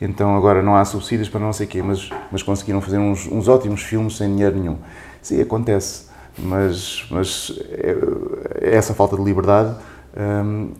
então 0.00 0.34
agora 0.36 0.62
não 0.62 0.74
há 0.74 0.84
subsídios 0.84 1.28
para 1.28 1.38
não 1.40 1.52
sei 1.52 1.66
quê, 1.66 1.82
mas, 1.82 2.10
mas 2.32 2.42
conseguiram 2.42 2.80
fazer 2.80 2.98
uns, 2.98 3.26
uns 3.26 3.48
ótimos 3.48 3.82
filmes 3.82 4.16
sem 4.16 4.28
dinheiro 4.28 4.58
nenhum. 4.58 4.78
Sim, 5.20 5.40
acontece, 5.42 6.06
mas, 6.38 7.06
mas 7.10 7.52
é, 7.70 8.76
essa 8.76 8.94
falta 8.94 9.14
de 9.16 9.22
liberdade 9.22 9.76
um, 10.16 10.70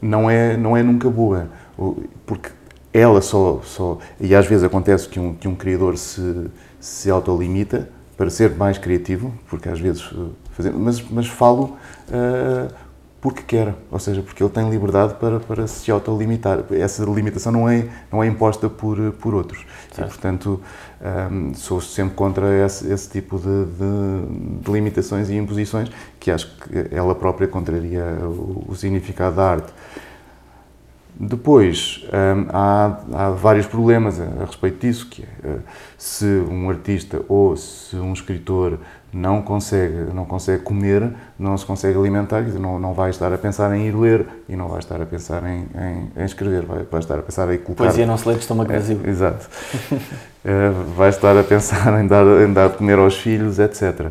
não, 0.00 0.30
é, 0.30 0.56
não 0.56 0.74
é 0.76 0.82
nunca 0.82 1.10
boa, 1.10 1.48
porque 2.24 2.50
ela 2.92 3.20
só, 3.20 3.60
só 3.64 3.98
e 4.20 4.34
às 4.34 4.46
vezes 4.46 4.64
acontece 4.64 5.08
que 5.08 5.20
um, 5.20 5.34
que 5.34 5.46
um 5.46 5.54
criador 5.54 5.96
se, 5.96 6.46
se 6.80 7.10
autolimita 7.10 7.88
para 8.16 8.28
ser 8.28 8.54
mais 8.56 8.76
criativo, 8.76 9.32
porque 9.48 9.68
às 9.68 9.80
vezes 9.80 10.10
eh, 10.12 10.26
fazer, 10.52 10.72
mas, 10.72 11.00
mas 11.10 11.26
falo 11.26 11.76
uh, 12.08 12.70
porque 13.20 13.42
quer, 13.42 13.74
ou 13.90 13.98
seja, 13.98 14.22
porque 14.22 14.42
ele 14.42 14.50
tem 14.50 14.68
liberdade 14.70 15.14
para, 15.14 15.38
para 15.40 15.66
se 15.66 15.90
autolimitar. 15.90 16.64
Essa 16.70 17.04
limitação 17.04 17.52
não 17.52 17.68
é, 17.68 17.86
não 18.10 18.22
é 18.22 18.26
imposta 18.26 18.68
por, 18.68 18.98
por 19.12 19.34
outros. 19.34 19.64
Certo. 19.92 20.08
E, 20.08 20.10
portanto, 20.10 20.60
um, 21.00 21.06
ehm, 21.06 21.54
sou 21.54 21.82
sempre 21.82 22.14
contra 22.14 22.64
esse, 22.64 22.90
esse 22.90 23.10
tipo 23.10 23.38
de, 23.38 23.66
de, 23.66 24.62
de, 24.62 24.72
limitações 24.72 25.28
e 25.28 25.36
imposições, 25.36 25.90
que 26.18 26.30
acho 26.30 26.46
que 26.60 26.94
ela 26.94 27.14
própria 27.14 27.46
contraria 27.46 28.02
o, 28.22 28.64
o 28.68 28.74
significado 28.74 29.36
da 29.36 29.50
arte. 29.50 29.72
Depois, 31.22 32.02
hum, 32.06 32.46
há, 32.50 32.98
há, 33.12 33.30
vários 33.32 33.66
problemas 33.66 34.18
a, 34.18 34.46
respeito 34.46 34.86
disso, 34.86 35.06
que 35.06 35.22
é, 35.22 35.48
uh, 35.48 35.60
se 35.98 36.24
um 36.24 36.70
artista 36.70 37.20
ou 37.28 37.54
se 37.58 37.94
um 37.96 38.10
escritor 38.14 38.78
não 39.12 39.42
consegue, 39.42 40.14
não 40.14 40.24
consegue 40.24 40.62
comer, 40.62 41.12
não 41.38 41.58
se 41.58 41.66
consegue 41.66 41.98
alimentar, 41.98 42.40
não, 42.58 42.78
não 42.78 42.94
vai 42.94 43.10
estar 43.10 43.30
a 43.34 43.36
pensar 43.36 43.76
em 43.76 43.86
ir 43.86 43.94
ler 43.94 44.26
e 44.48 44.56
não 44.56 44.66
vai 44.66 44.78
estar 44.78 44.98
a 44.98 45.04
pensar 45.04 45.42
em, 45.44 45.66
em, 45.74 46.22
em 46.22 46.24
escrever, 46.24 46.64
vai, 46.64 46.84
vai, 46.84 47.00
estar 47.00 47.18
a 47.18 47.22
pensar 47.22 47.52
em 47.52 47.58
colocar... 47.58 47.84
Poesia 47.84 48.06
não 48.06 48.16
se 48.16 48.26
lê 48.26 48.34
de 48.36 48.40
estômago 48.40 48.72
vazio. 48.72 49.00
É, 49.04 49.10
exato. 49.10 49.46
vai 50.96 51.10
estar 51.10 51.36
a 51.36 51.44
pensar 51.44 52.02
em 52.02 52.06
dar, 52.06 52.24
em 52.24 52.50
dar 52.50 52.70
de 52.70 52.78
comer 52.78 52.98
aos 52.98 53.18
filhos, 53.18 53.58
etc. 53.58 54.06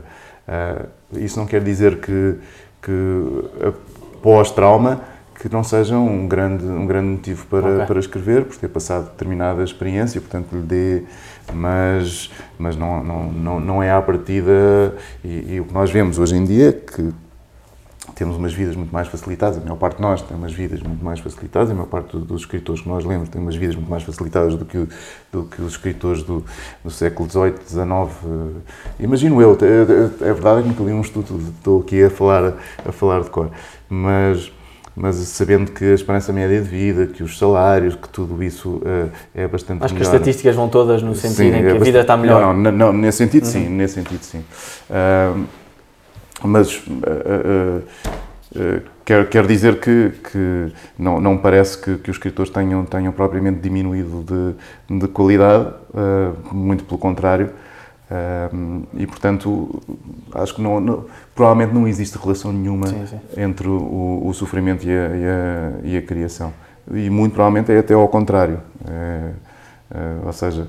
Uh, 0.47 1.17
isso 1.17 1.39
não 1.39 1.47
quer 1.47 1.63
dizer 1.63 2.01
que, 2.01 2.35
que 2.83 3.43
pós-trauma 4.21 5.01
que 5.39 5.47
não 5.47 5.63
seja 5.63 5.97
um 5.97 6.27
grande, 6.27 6.65
um 6.65 6.85
grande 6.85 7.07
motivo 7.07 7.45
para, 7.47 7.75
okay. 7.75 7.85
para 7.85 7.99
escrever, 7.99 8.43
por 8.43 8.57
ter 8.57 8.67
passado 8.67 9.09
determinada 9.11 9.63
experiência, 9.63 10.19
portanto 10.19 10.53
lhe 10.53 10.61
dê, 10.61 11.03
mas, 11.53 12.29
mas 12.57 12.75
não, 12.75 13.01
não, 13.01 13.31
não, 13.31 13.59
não 13.59 13.83
é 13.83 13.89
à 13.89 14.01
partida, 14.01 14.93
e, 15.23 15.53
e 15.53 15.61
o 15.61 15.65
que 15.65 15.73
nós 15.73 15.89
vemos 15.89 16.19
hoje 16.19 16.35
em 16.35 16.43
dia, 16.43 16.73
que 16.73 17.13
temos 18.15 18.35
umas 18.35 18.53
vidas 18.53 18.75
muito 18.75 18.91
mais 18.91 19.07
facilitadas, 19.07 19.57
a 19.57 19.61
maior 19.61 19.77
parte 19.77 19.95
de 19.95 20.01
nós 20.01 20.21
tem 20.21 20.35
umas 20.35 20.51
vidas 20.51 20.81
muito 20.81 21.03
mais 21.05 21.21
facilitadas, 21.21 21.71
a 21.71 21.73
maior 21.73 21.87
parte 21.87 22.17
dos 22.17 22.41
escritores 22.41 22.81
que 22.81 22.89
nós 22.89 23.05
lemos 23.05 23.29
tem 23.29 23.41
umas 23.41 23.55
vidas 23.55 23.75
muito 23.75 23.89
mais 23.89 24.03
facilitadas 24.03 24.55
do 24.55 24.65
que, 24.65 24.89
do 25.31 25.43
que 25.43 25.61
os 25.61 25.71
escritores 25.71 26.21
do, 26.21 26.43
do 26.83 26.91
século 26.91 27.29
XVIII, 27.29 27.53
XIX. 27.65 28.63
Imagino 28.99 29.41
eu, 29.41 29.57
é, 29.61 30.29
é 30.29 30.33
verdade 30.33 30.63
que 30.63 30.67
nunca 30.67 30.83
li 30.83 30.91
um 30.91 30.99
estudo, 30.99 31.39
estou 31.57 31.79
aqui 31.79 32.03
a 32.03 32.09
falar, 32.09 32.55
a 32.85 32.91
falar 32.91 33.21
de 33.21 33.29
cor, 33.29 33.51
mas 33.89 34.51
mas 35.01 35.15
sabendo 35.15 35.71
que 35.71 35.85
a 35.85 35.93
esperança 35.93 36.33
média 36.33 36.61
de 36.61 36.67
vida, 36.67 37.07
que 37.07 37.23
os 37.23 37.37
salários, 37.37 37.95
que 37.95 38.09
tudo 38.09 38.43
isso 38.43 38.81
uh, 38.83 39.09
é 39.33 39.47
bastante 39.47 39.81
Acho 39.81 39.93
melhor. 39.93 40.05
que 40.05 40.09
as 40.09 40.13
estatísticas 40.13 40.55
vão 40.57 40.67
todas 40.67 41.01
no 41.01 41.15
sentido 41.15 41.37
sim, 41.37 41.57
em 41.57 41.61
que 41.61 41.69
é 41.69 41.71
a 41.71 41.79
vida 41.79 42.01
está 42.01 42.17
melhor. 42.17 42.53
Não, 42.53 42.53
não, 42.53 42.71
não 42.71 42.91
nesse 42.91 43.19
sentido 43.19 43.45
uhum. 43.45 43.49
sim, 43.49 43.69
nesse 43.69 43.93
sentido 43.93 44.21
sim. 44.21 44.43
Uh, 44.89 45.45
mas 46.43 46.83
uh, 46.85 47.81
quero, 49.05 49.27
quero 49.27 49.47
dizer 49.47 49.79
que, 49.79 50.11
que 50.29 50.73
não, 50.97 51.21
não 51.21 51.37
parece 51.37 51.77
que, 51.77 51.95
que 51.95 52.11
os 52.11 52.17
escritores 52.17 52.51
tenham, 52.51 52.83
tenham 52.83 53.13
propriamente 53.13 53.61
diminuído 53.61 54.25
de, 54.27 54.99
de 54.99 55.07
qualidade, 55.07 55.67
muito 56.51 56.83
pelo 56.83 56.97
contrário. 56.97 57.51
Um, 58.51 58.83
e 58.95 59.05
portanto 59.05 59.79
acho 60.33 60.55
que 60.55 60.61
não, 60.63 60.79
não, 60.79 61.05
provavelmente 61.35 61.75
não 61.75 61.87
existe 61.87 62.17
relação 62.17 62.51
nenhuma 62.51 62.87
sim, 62.87 63.05
sim. 63.05 63.19
entre 63.37 63.67
o, 63.67 64.23
o 64.25 64.33
sofrimento 64.33 64.83
e 64.83 64.89
a, 64.89 64.93
e, 64.93 65.25
a, 65.25 65.71
e 65.83 65.97
a, 65.97 66.01
criação 66.01 66.51
e 66.91 67.07
muito 67.07 67.33
provavelmente 67.33 67.71
é 67.71 67.77
até 67.77 67.93
ao 67.93 68.07
contrário 68.07 68.61
é, 68.87 69.31
é, 69.91 70.25
ou 70.25 70.33
seja 70.33 70.67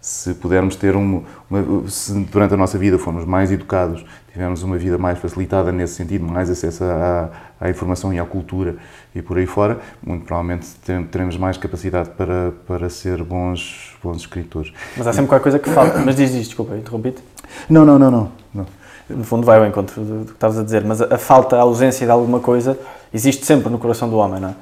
Se 0.00 0.32
pudermos 0.34 0.76
ter 0.76 0.96
um, 0.96 1.22
uma, 1.48 1.88
se 1.88 2.12
durante 2.24 2.54
a 2.54 2.56
nossa 2.56 2.78
vida 2.78 2.98
formos 2.98 3.26
mais 3.26 3.52
educados, 3.52 4.02
tivermos 4.32 4.62
uma 4.62 4.78
vida 4.78 4.96
mais 4.96 5.18
facilitada 5.18 5.70
nesse 5.70 5.94
sentido, 5.94 6.24
mais 6.24 6.48
acesso 6.48 6.84
à, 6.84 7.30
à 7.60 7.68
informação 7.68 8.12
e 8.12 8.18
à 8.18 8.24
cultura 8.24 8.76
e 9.14 9.20
por 9.20 9.36
aí 9.36 9.44
fora, 9.44 9.78
muito 10.02 10.24
provavelmente 10.24 10.66
teremos 11.10 11.36
mais 11.36 11.58
capacidade 11.58 12.10
para, 12.16 12.50
para 12.66 12.88
ser 12.88 13.22
bons, 13.22 13.89
bons 14.02 14.18
escritores. 14.18 14.72
Mas 14.96 15.06
há 15.06 15.12
sempre 15.12 15.28
qualquer 15.28 15.42
coisa 15.42 15.58
que 15.58 15.70
falta. 15.70 15.98
Mas 15.98 16.16
diz 16.16 16.30
isto, 16.30 16.48
desculpa, 16.48 16.76
interrompi-te. 16.76 17.22
Não, 17.68 17.84
não, 17.84 17.98
não, 17.98 18.10
não, 18.10 18.32
não. 18.54 18.66
No 19.08 19.24
fundo 19.24 19.44
vai 19.44 19.58
ao 19.58 19.66
encontro 19.66 20.02
do 20.02 20.24
que 20.26 20.32
estavas 20.32 20.58
a 20.58 20.62
dizer, 20.62 20.84
mas 20.84 21.00
a 21.00 21.18
falta, 21.18 21.56
a 21.56 21.60
ausência 21.60 22.06
de 22.06 22.12
alguma 22.12 22.38
coisa 22.40 22.78
existe 23.12 23.44
sempre 23.44 23.68
no 23.68 23.78
coração 23.78 24.08
do 24.08 24.16
homem, 24.16 24.40
não 24.40 24.50
é? 24.50 24.54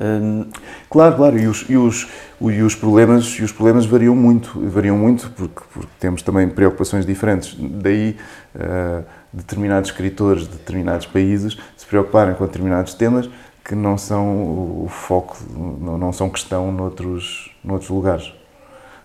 Hum, 0.00 0.46
claro, 0.88 1.16
claro, 1.16 1.38
e 1.38 1.46
os, 1.46 1.66
e, 1.68 1.76
os, 1.76 2.08
e, 2.40 2.62
os 2.62 2.74
problemas, 2.74 3.26
e 3.38 3.42
os 3.42 3.52
problemas 3.52 3.84
variam 3.84 4.16
muito, 4.16 4.58
variam 4.68 4.96
muito 4.96 5.30
porque, 5.30 5.60
porque 5.72 5.88
temos 6.00 6.22
também 6.22 6.48
preocupações 6.48 7.04
diferentes. 7.04 7.54
Daí 7.58 8.16
uh, 8.56 9.04
determinados 9.32 9.90
escritores 9.90 10.44
de 10.44 10.56
determinados 10.56 11.06
países 11.06 11.58
se 11.76 11.86
preocuparem 11.86 12.34
com 12.34 12.44
determinados 12.46 12.94
temas 12.94 13.28
que 13.64 13.74
não 13.74 13.96
são 13.96 14.26
o 14.84 14.88
foco, 14.88 15.36
não, 15.56 15.96
não 15.96 16.12
são 16.12 16.28
questão 16.28 16.72
noutros, 16.72 17.54
noutros 17.62 17.90
lugares. 17.90 18.32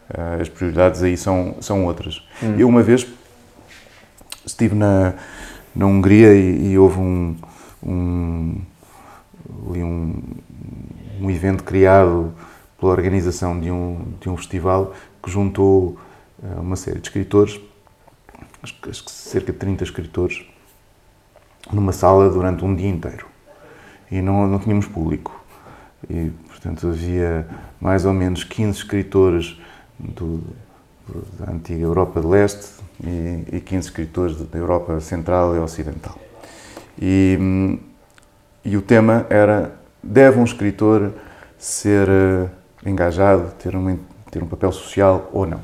Uh, 0.09 0.41
as 0.41 0.49
prioridades 0.49 1.03
aí 1.03 1.17
são, 1.17 1.55
são 1.59 1.85
outras. 1.85 2.25
Hum. 2.41 2.55
Eu 2.57 2.67
uma 2.67 2.81
vez 2.81 3.05
estive 4.45 4.75
na, 4.75 5.13
na 5.75 5.85
Hungria 5.85 6.33
e, 6.33 6.71
e 6.71 6.77
houve 6.77 6.99
um, 6.99 7.35
um, 7.83 8.61
um 9.67 10.13
um 11.19 11.29
evento 11.29 11.63
criado 11.63 12.33
pela 12.79 12.91
organização 12.91 13.59
de 13.59 13.71
um, 13.71 14.13
de 14.19 14.29
um 14.29 14.37
festival 14.37 14.93
que 15.21 15.31
juntou 15.31 15.97
uh, 16.39 16.61
uma 16.61 16.75
série 16.75 16.99
de 16.99 17.07
escritores, 17.07 17.59
acho, 18.61 18.75
acho 18.87 19.03
que 19.03 19.11
cerca 19.11 19.51
de 19.51 19.57
30 19.57 19.83
escritores, 19.83 20.45
numa 21.71 21.91
sala 21.91 22.29
durante 22.29 22.63
um 22.63 22.75
dia 22.75 22.89
inteiro. 22.89 23.25
E 24.09 24.21
não, 24.21 24.47
não 24.47 24.59
tínhamos 24.59 24.85
público. 24.85 25.43
E, 26.09 26.29
portanto, 26.47 26.87
havia 26.87 27.47
mais 27.81 28.05
ou 28.05 28.13
menos 28.13 28.43
15 28.43 28.77
escritores 28.77 29.59
do, 29.99 30.41
da 31.39 31.51
antiga 31.51 31.81
Europa 31.81 32.21
de 32.21 32.27
Leste 32.27 32.67
e, 33.03 33.57
e 33.57 33.61
15 33.61 33.87
escritores 33.87 34.37
da 34.37 34.57
Europa 34.57 34.99
Central 34.99 35.55
e 35.55 35.59
Ocidental. 35.59 36.17
E, 36.99 37.79
e 38.63 38.75
o 38.75 38.81
tema 38.81 39.25
era 39.29 39.77
Deve 40.01 40.39
um 40.39 40.43
escritor 40.43 41.11
ser 41.57 42.07
uh, 42.07 42.49
engajado, 42.85 43.51
ter 43.59 43.75
um, 43.75 43.97
ter 44.31 44.41
um 44.41 44.47
papel 44.47 44.71
social 44.71 45.29
ou 45.33 45.45
não? 45.45 45.59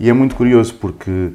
E 0.00 0.08
é 0.08 0.12
muito 0.12 0.36
curioso 0.36 0.74
porque 0.76 1.32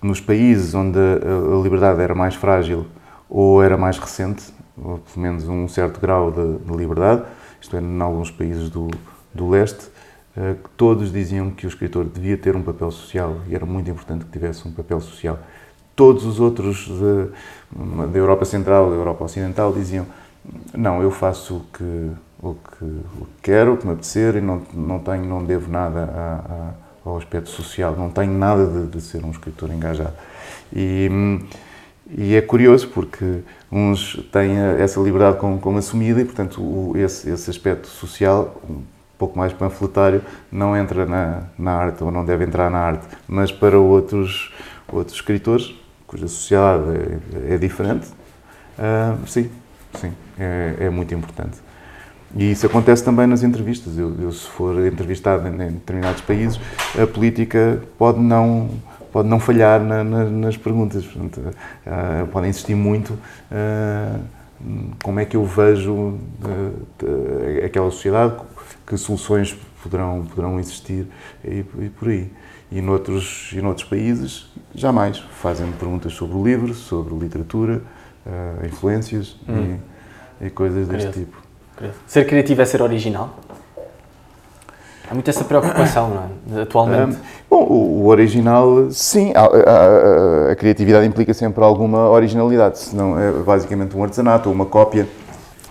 nos 0.00 0.20
países 0.20 0.74
onde 0.74 0.98
a, 0.98 1.58
a 1.58 1.62
liberdade 1.62 2.00
era 2.00 2.14
mais 2.14 2.34
frágil 2.34 2.86
ou 3.28 3.62
era 3.62 3.76
mais 3.76 3.98
recente, 3.98 4.52
ou 4.76 4.98
pelo 4.98 5.20
menos 5.20 5.48
um 5.48 5.66
certo 5.66 5.98
grau 6.00 6.30
de, 6.30 6.58
de 6.58 6.76
liberdade, 6.76 7.22
isto 7.60 7.76
é, 7.76 7.80
em 7.80 8.00
alguns 8.00 8.30
países 8.30 8.68
do, 8.68 8.88
do 9.34 9.48
leste, 9.48 9.88
uh, 10.36 10.56
todos 10.76 11.12
diziam 11.12 11.50
que 11.50 11.66
o 11.66 11.68
escritor 11.68 12.04
devia 12.04 12.36
ter 12.36 12.56
um 12.56 12.62
papel 12.62 12.90
social 12.90 13.36
e 13.48 13.54
era 13.54 13.66
muito 13.66 13.90
importante 13.90 14.24
que 14.24 14.30
tivesse 14.30 14.66
um 14.66 14.72
papel 14.72 15.00
social. 15.00 15.38
Todos 15.94 16.24
os 16.24 16.40
outros 16.40 16.88
da 18.10 18.18
Europa 18.18 18.46
Central, 18.46 18.88
da 18.88 18.96
Europa 18.96 19.24
Ocidental 19.24 19.72
diziam 19.72 20.06
não, 20.74 21.02
eu 21.02 21.10
faço 21.10 21.56
o 21.56 21.60
que, 21.72 22.10
o 22.42 22.54
que, 22.54 22.84
o 22.84 23.26
que 23.26 23.42
quero, 23.42 23.74
o 23.74 23.76
que 23.76 23.86
me 23.86 23.92
apetecer 23.92 24.36
e 24.36 24.40
não, 24.40 24.62
não, 24.74 24.98
tenho, 24.98 25.24
não 25.24 25.44
devo 25.44 25.70
nada 25.70 26.04
a, 26.04 26.52
a, 26.52 27.10
ao 27.10 27.16
aspecto 27.16 27.50
social, 27.50 27.94
não 27.96 28.10
tenho 28.10 28.32
nada 28.32 28.66
de, 28.66 28.86
de 28.88 29.00
ser 29.00 29.24
um 29.24 29.30
escritor 29.30 29.70
engajado. 29.70 30.14
E, 30.72 31.08
e, 32.10 32.34
é 32.34 32.40
curioso 32.40 32.88
porque 32.88 33.40
uns 33.70 34.16
têm 34.32 34.56
essa 34.78 34.98
liberdade 35.00 35.38
como, 35.38 35.60
como 35.60 35.78
assumida 35.78 36.20
e, 36.20 36.24
portanto, 36.24 36.60
o, 36.60 36.96
esse, 36.96 37.30
esse 37.30 37.48
aspecto 37.48 37.86
social, 37.86 38.60
pouco 39.22 39.38
mais 39.38 39.52
panfletário, 39.52 40.20
não 40.50 40.76
entra 40.76 41.06
na, 41.06 41.42
na 41.56 41.72
arte 41.72 42.02
ou 42.02 42.10
não 42.10 42.24
deve 42.24 42.42
entrar 42.44 42.68
na 42.68 42.78
arte. 42.78 43.06
Mas 43.28 43.52
para 43.52 43.78
outros, 43.78 44.52
outros 44.92 45.16
escritores, 45.16 45.72
cuja 46.08 46.26
sociedade 46.26 46.82
é, 47.48 47.54
é 47.54 47.56
diferente, 47.58 48.08
uh, 48.78 49.16
sim, 49.28 49.48
sim 49.94 50.12
é, 50.36 50.74
é 50.80 50.90
muito 50.90 51.14
importante. 51.14 51.58
E 52.34 52.50
isso 52.50 52.66
acontece 52.66 53.04
também 53.04 53.28
nas 53.28 53.44
entrevistas. 53.44 53.96
Eu, 53.96 54.12
eu, 54.20 54.32
se 54.32 54.48
for 54.48 54.84
entrevistado 54.84 55.46
em, 55.46 55.52
determinados 55.52 56.20
países, 56.22 56.58
a 57.00 57.06
política 57.06 57.80
pode 57.96 58.18
não 58.18 58.70
pode 59.12 59.28
não 59.28 59.38
falhar 59.38 59.78
na, 59.78 60.02
na, 60.02 60.24
nas 60.24 60.56
perguntas. 60.56 61.04
Portanto, 61.04 61.38
uh, 61.38 62.26
podem 62.28 62.50
insistir 62.50 62.74
muito 62.74 63.12
uh, 63.12 64.20
como 65.02 65.20
é 65.20 65.24
que 65.24 65.36
eu 65.36 65.44
vejo 65.44 65.92
uh, 65.92 67.64
aquela 67.64 67.90
sociedade, 67.90 68.36
que 68.92 68.98
soluções 68.98 69.56
poderão 69.82 70.26
poderão 70.26 70.60
existir 70.60 71.06
e, 71.42 71.64
e 71.80 71.88
por 71.88 72.08
aí. 72.08 72.30
E 72.70 72.80
noutros 72.80 73.50
e 73.52 73.60
noutros 73.62 73.88
países 73.88 74.50
jamais 74.74 75.18
fazem 75.18 75.70
perguntas 75.72 76.12
sobre 76.12 76.36
o 76.36 76.44
livro, 76.44 76.74
sobre 76.74 77.14
literatura, 77.14 77.82
influências. 78.66 79.36
Hum. 79.48 79.78
E, 80.40 80.46
e 80.46 80.50
coisas 80.50 80.88
deste 80.88 81.08
Curioso. 81.08 81.20
tipo. 81.20 81.42
Curioso. 81.76 81.98
Ser 82.06 82.26
criativo 82.26 82.62
é 82.62 82.64
ser 82.64 82.82
original? 82.82 83.38
Há 85.10 85.14
muito 85.14 85.28
essa 85.28 85.44
preocupação, 85.44 86.30
não 86.48 86.58
é? 86.58 86.62
Atualmente. 86.62 87.16
Um, 87.16 87.20
bom, 87.50 87.62
o, 87.64 88.02
o, 88.02 88.06
original, 88.06 88.90
sim. 88.90 89.32
A, 89.34 89.42
a, 89.42 90.52
a, 90.52 90.56
criatividade 90.56 91.06
implica 91.06 91.34
sempre 91.34 91.62
alguma 91.62 92.08
originalidade, 92.08 92.78
senão 92.78 93.18
é 93.18 93.30
basicamente 93.30 93.96
um 93.96 94.02
artesanato 94.02 94.48
ou 94.48 94.54
uma 94.54 94.66
cópia. 94.66 95.06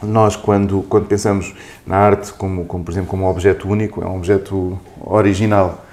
Nós, 0.02 0.36
quando, 0.36 0.84
quando 0.84 1.06
pensamos 1.08 1.54
na 1.86 1.98
arte 1.98 2.34
como, 2.34 2.66
como, 2.66 2.84
por 2.84 2.92
exemplo, 2.92 3.10
como 3.10 3.26
um 3.26 3.30
objeto 3.30 3.70
único, 3.70 4.04
é 4.04 4.08
um 4.08 4.18
objeto 4.18 4.80
original. 5.00 5.86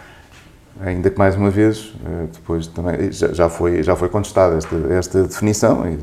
Ainda 0.81 1.11
que, 1.11 1.19
mais 1.19 1.35
uma 1.35 1.51
vez, 1.51 1.93
eh, 2.07 2.27
depois 2.33 2.67
também 2.69 3.11
já, 3.11 3.33
já 3.33 3.49
foi, 3.49 3.83
já 3.83 3.97
foi 3.97 4.09
contestada 4.09 4.57
esta, 4.57 4.77
esta 4.91 5.23
definição 5.25 5.85
e, 5.89 5.99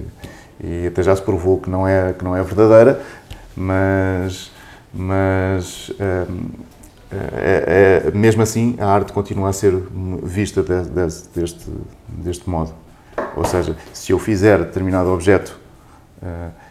e 0.62 0.88
até 0.88 1.02
já 1.02 1.16
se 1.16 1.22
provou 1.22 1.60
que 1.60 1.70
não 1.70 1.88
é, 1.88 2.14
que 2.14 2.24
não 2.24 2.36
é 2.36 2.44
verdadeira, 2.44 3.02
mas, 3.56 4.52
mas 4.94 5.92
hum, 6.30 6.50
é, 7.12 8.04
é, 8.08 8.12
mesmo 8.12 8.42
assim 8.42 8.76
a 8.80 8.88
arte 8.88 9.14
continua 9.14 9.50
a 9.50 9.54
ser 9.54 9.74
vista 10.24 10.62
de, 10.62 10.84
de, 10.84 11.06
deste, 11.34 11.70
deste 12.10 12.50
modo. 12.50 12.74
Ou 13.36 13.46
seja, 13.46 13.76
se 13.94 14.12
eu 14.12 14.20
fizer 14.20 14.60
determinado 14.60 15.10
objeto 15.10 15.58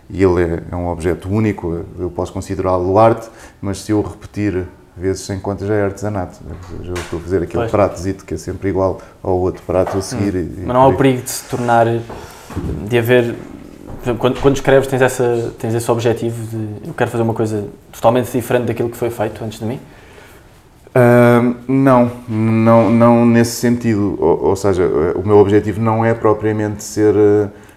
e 0.09 0.23
ele 0.23 0.43
é, 0.43 0.63
é, 0.71 0.77
um 0.77 0.89
objeto 0.89 1.29
único, 1.29 1.85
eu 1.99 2.11
posso 2.11 2.33
considerá-lo 2.33 2.99
arte, 2.99 3.29
mas 3.61 3.79
se 3.79 3.93
eu 3.93 4.03
repetir 4.03 4.67
vezes 4.97 5.23
sem 5.23 5.41
conta 5.41 5.67
já 5.67 5.75
é 5.75 5.85
artesanato. 5.85 6.39
Eu 6.85 6.95
estou 6.95 7.19
a 7.19 7.23
fazer 7.23 7.43
aquele 7.43 7.63
pois. 7.63 7.71
pratozito 7.71 8.25
que 8.25 8.35
é 8.35 8.37
sempre 8.37 8.69
igual 8.69 9.01
ao 9.23 9.39
outro 9.39 9.63
prato 9.67 9.99
a 9.99 10.03
seguir. 10.03 10.37
Hum. 10.37 10.55
E, 10.59 10.61
mas 10.67 10.75
não 10.75 10.83
há 10.83 10.89
o 10.89 10.97
perigo 10.97 11.23
de 11.23 11.31
se 11.31 11.45
tornar, 11.49 11.87
de 11.87 12.99
haver 12.99 13.35
quando, 14.19 14.41
quando 14.41 14.57
escreves, 14.57 14.87
tens, 14.87 15.01
essa, 15.01 15.55
tens 15.59 15.75
esse 15.75 15.91
objetivo 15.91 16.47
de 16.47 16.89
eu 16.89 16.95
quero 16.95 17.11
fazer 17.11 17.23
uma 17.23 17.33
coisa 17.33 17.67
totalmente 17.91 18.31
diferente 18.31 18.67
daquilo 18.67 18.91
que 18.91 18.97
foi 18.97 19.09
feito 19.09 19.43
antes 19.43 19.59
de 19.59 19.65
mim? 19.65 19.81
Uh, 20.91 21.57
não, 21.67 22.11
não, 22.29 22.91
não 22.91 23.27
nesse 23.27 23.53
sentido. 23.53 24.17
Ou, 24.21 24.45
ou, 24.45 24.57
seja, 24.57 24.85
o 25.17 25.27
meu 25.27 25.39
objetivo 25.39 25.81
não 25.81 26.05
é 26.05 26.13
propriamente 26.13 26.85
ser, 26.85 27.15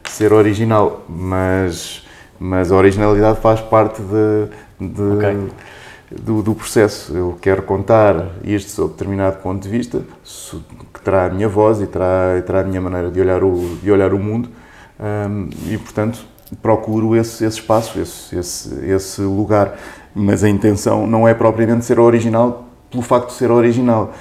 ser 0.03 0.33
original, 0.33 1.03
mas, 1.07 2.05
mas 2.39 2.71
a 2.71 2.75
originalidade 2.75 3.39
faz 3.39 3.61
parte 3.61 4.01
de, 4.01 4.87
de 4.87 5.01
okay. 5.01 5.49
do, 6.11 6.41
do, 6.41 6.55
processo. 6.55 7.15
Eu 7.15 7.37
quero 7.41 7.63
contar 7.63 8.27
isto 8.43 8.71
sob 8.71 8.93
determinado 8.93 9.37
ponto 9.37 9.61
de 9.61 9.69
vista, 9.69 10.01
que 10.93 11.01
terá 11.01 11.25
a 11.25 11.29
minha 11.29 11.49
voz 11.49 11.81
e 11.81 11.87
terá, 11.87 12.41
terá 12.45 12.61
a 12.61 12.63
minha 12.63 12.81
maneira 12.81 13.09
de 13.09 13.19
olhar 13.19 13.43
o, 13.43 13.77
de 13.81 13.91
olhar 13.91 14.13
o 14.13 14.19
mundo 14.19 14.49
um, 14.99 15.49
e, 15.67 15.77
portanto, 15.77 16.19
procuro 16.61 17.15
esse, 17.15 17.43
esse 17.45 17.59
espaço, 17.59 17.99
esse, 17.99 18.35
esse, 18.35 18.85
esse 18.85 19.21
lugar. 19.21 19.77
Mas 20.13 20.43
a 20.43 20.49
intenção 20.49 21.05
não 21.05 21.27
é 21.27 21.33
propriamente 21.33 21.85
ser 21.85 21.99
original 21.99 22.67
pelo 22.89 23.03
facto 23.03 23.27
de 23.27 23.33
ser 23.33 23.51
original. 23.51 24.13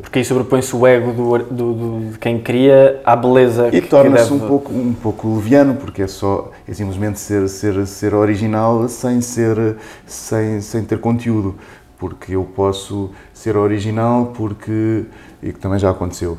Porque 0.00 0.18
aí 0.18 0.24
sobrepõe-se 0.24 0.74
o 0.74 0.86
ego 0.86 1.12
do, 1.12 1.38
do, 1.38 1.74
do, 1.74 2.10
de 2.12 2.18
quem 2.18 2.40
cria 2.40 3.00
à 3.04 3.14
beleza 3.14 3.68
e 3.70 3.82
torna-se 3.82 4.30
deve... 4.30 4.44
um, 4.44 4.48
pouco, 4.48 4.72
um 4.72 4.94
pouco 4.94 5.36
leviano, 5.36 5.74
porque 5.74 6.02
é 6.02 6.06
só 6.06 6.50
é 6.66 6.72
simplesmente 6.72 7.20
ser, 7.20 7.46
ser, 7.48 7.86
ser 7.86 8.14
original 8.14 8.88
sem, 8.88 9.20
ser, 9.20 9.76
sem, 10.06 10.60
sem 10.62 10.84
ter 10.84 10.98
conteúdo. 11.00 11.54
Porque 11.98 12.34
eu 12.34 12.44
posso 12.44 13.10
ser 13.32 13.56
original 13.56 14.32
porque, 14.34 15.04
e 15.42 15.52
que 15.52 15.58
também 15.58 15.78
já 15.78 15.90
aconteceu, 15.90 16.38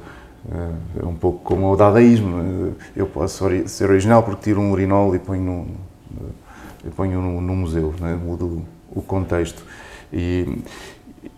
é 1.00 1.06
um 1.06 1.16
pouco 1.16 1.40
como 1.44 1.72
o 1.72 1.76
dadaísmo. 1.76 2.74
Eu 2.96 3.06
posso 3.06 3.48
ser 3.68 3.90
original 3.90 4.24
porque 4.24 4.44
tiro 4.44 4.60
um 4.60 4.72
urinol 4.72 5.16
e 5.16 5.20
ponho 5.20 5.44
no, 5.44 6.92
ponho 6.92 7.22
no, 7.22 7.42
no 7.42 7.56
museu, 7.56 7.94
né? 8.00 8.16
mudo 8.16 8.64
o 8.92 9.02
contexto. 9.02 9.64
E, 10.12 10.62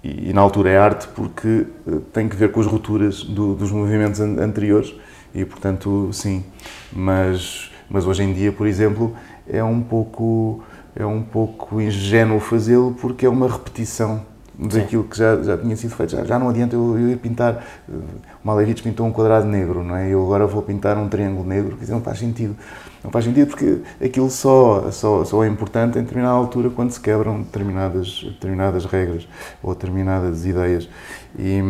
e, 0.03 0.29
e, 0.29 0.33
na 0.33 0.41
altura 0.41 0.69
é 0.69 0.77
arte 0.77 1.07
porque 1.09 1.65
tem 2.13 2.29
que 2.29 2.35
ver 2.35 2.51
com 2.51 2.59
as 2.59 2.65
rupturas 2.65 3.23
do, 3.23 3.53
dos 3.53 3.71
movimentos 3.71 4.19
an 4.19 4.39
anteriores 4.39 4.93
e, 5.33 5.45
portanto, 5.45 6.09
sim. 6.13 6.43
Mas, 6.91 7.71
mas 7.89 8.05
hoje 8.05 8.23
em 8.23 8.33
dia, 8.33 8.51
por 8.51 8.65
exemplo, 8.67 9.13
é 9.47 9.63
um 9.63 9.81
pouco, 9.81 10.63
é 10.95 11.05
um 11.05 11.21
pouco 11.21 11.81
ingênuo 11.81 12.39
fazê-lo 12.39 12.95
porque 12.99 13.25
é 13.25 13.29
uma 13.29 13.47
repetição 13.47 14.21
daquilo 14.57 15.05
que 15.05 15.17
já, 15.17 15.41
já 15.41 15.57
tinha 15.57 15.75
sido 15.75 15.95
feito. 15.95 16.11
Já, 16.11 16.25
já 16.25 16.37
não 16.37 16.49
adianta 16.49 16.75
eu, 16.75 16.97
eu 16.97 17.09
ir 17.09 17.17
pintar. 17.17 17.65
O 17.87 18.47
Malevich 18.47 18.83
pintou 18.83 19.05
um 19.05 19.11
quadrado 19.11 19.45
negro, 19.45 19.83
não 19.83 19.95
é? 19.95 20.09
Eu 20.09 20.23
agora 20.23 20.45
vou 20.45 20.61
pintar 20.61 20.97
um 20.97 21.07
triângulo 21.07 21.47
negro, 21.47 21.77
dizer, 21.77 21.93
não 21.93 22.01
faz 22.01 22.19
sentido. 22.19 22.55
Não 23.03 23.11
faz 23.11 23.25
sentido 23.25 23.47
porque 23.47 23.79
aquilo 24.03 24.29
só, 24.29 24.91
só, 24.91 25.23
só 25.23 25.43
é 25.43 25.47
importante 25.47 25.97
em 25.97 26.01
determinada 26.01 26.33
altura 26.33 26.69
quando 26.69 26.91
se 26.91 26.99
quebram 26.99 27.41
determinadas, 27.41 28.21
determinadas 28.23 28.85
regras 28.85 29.27
ou 29.63 29.73
determinadas 29.73 30.45
ideias. 30.45 30.89
E, 31.37 31.61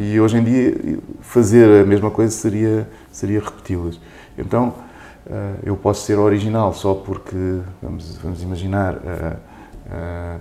e 0.00 0.20
hoje 0.20 0.38
em 0.38 0.44
dia 0.44 0.98
fazer 1.20 1.82
a 1.82 1.84
mesma 1.84 2.10
coisa 2.10 2.32
seria, 2.32 2.88
seria 3.12 3.40
repeti-las. 3.40 4.00
Então 4.38 4.74
eh, 5.30 5.54
eu 5.64 5.76
posso 5.76 6.06
ser 6.06 6.18
original 6.18 6.72
só 6.72 6.94
porque, 6.94 7.60
vamos, 7.82 8.16
vamos 8.16 8.42
imaginar, 8.42 8.94
uh, 8.94 9.36
uh, 9.86 10.40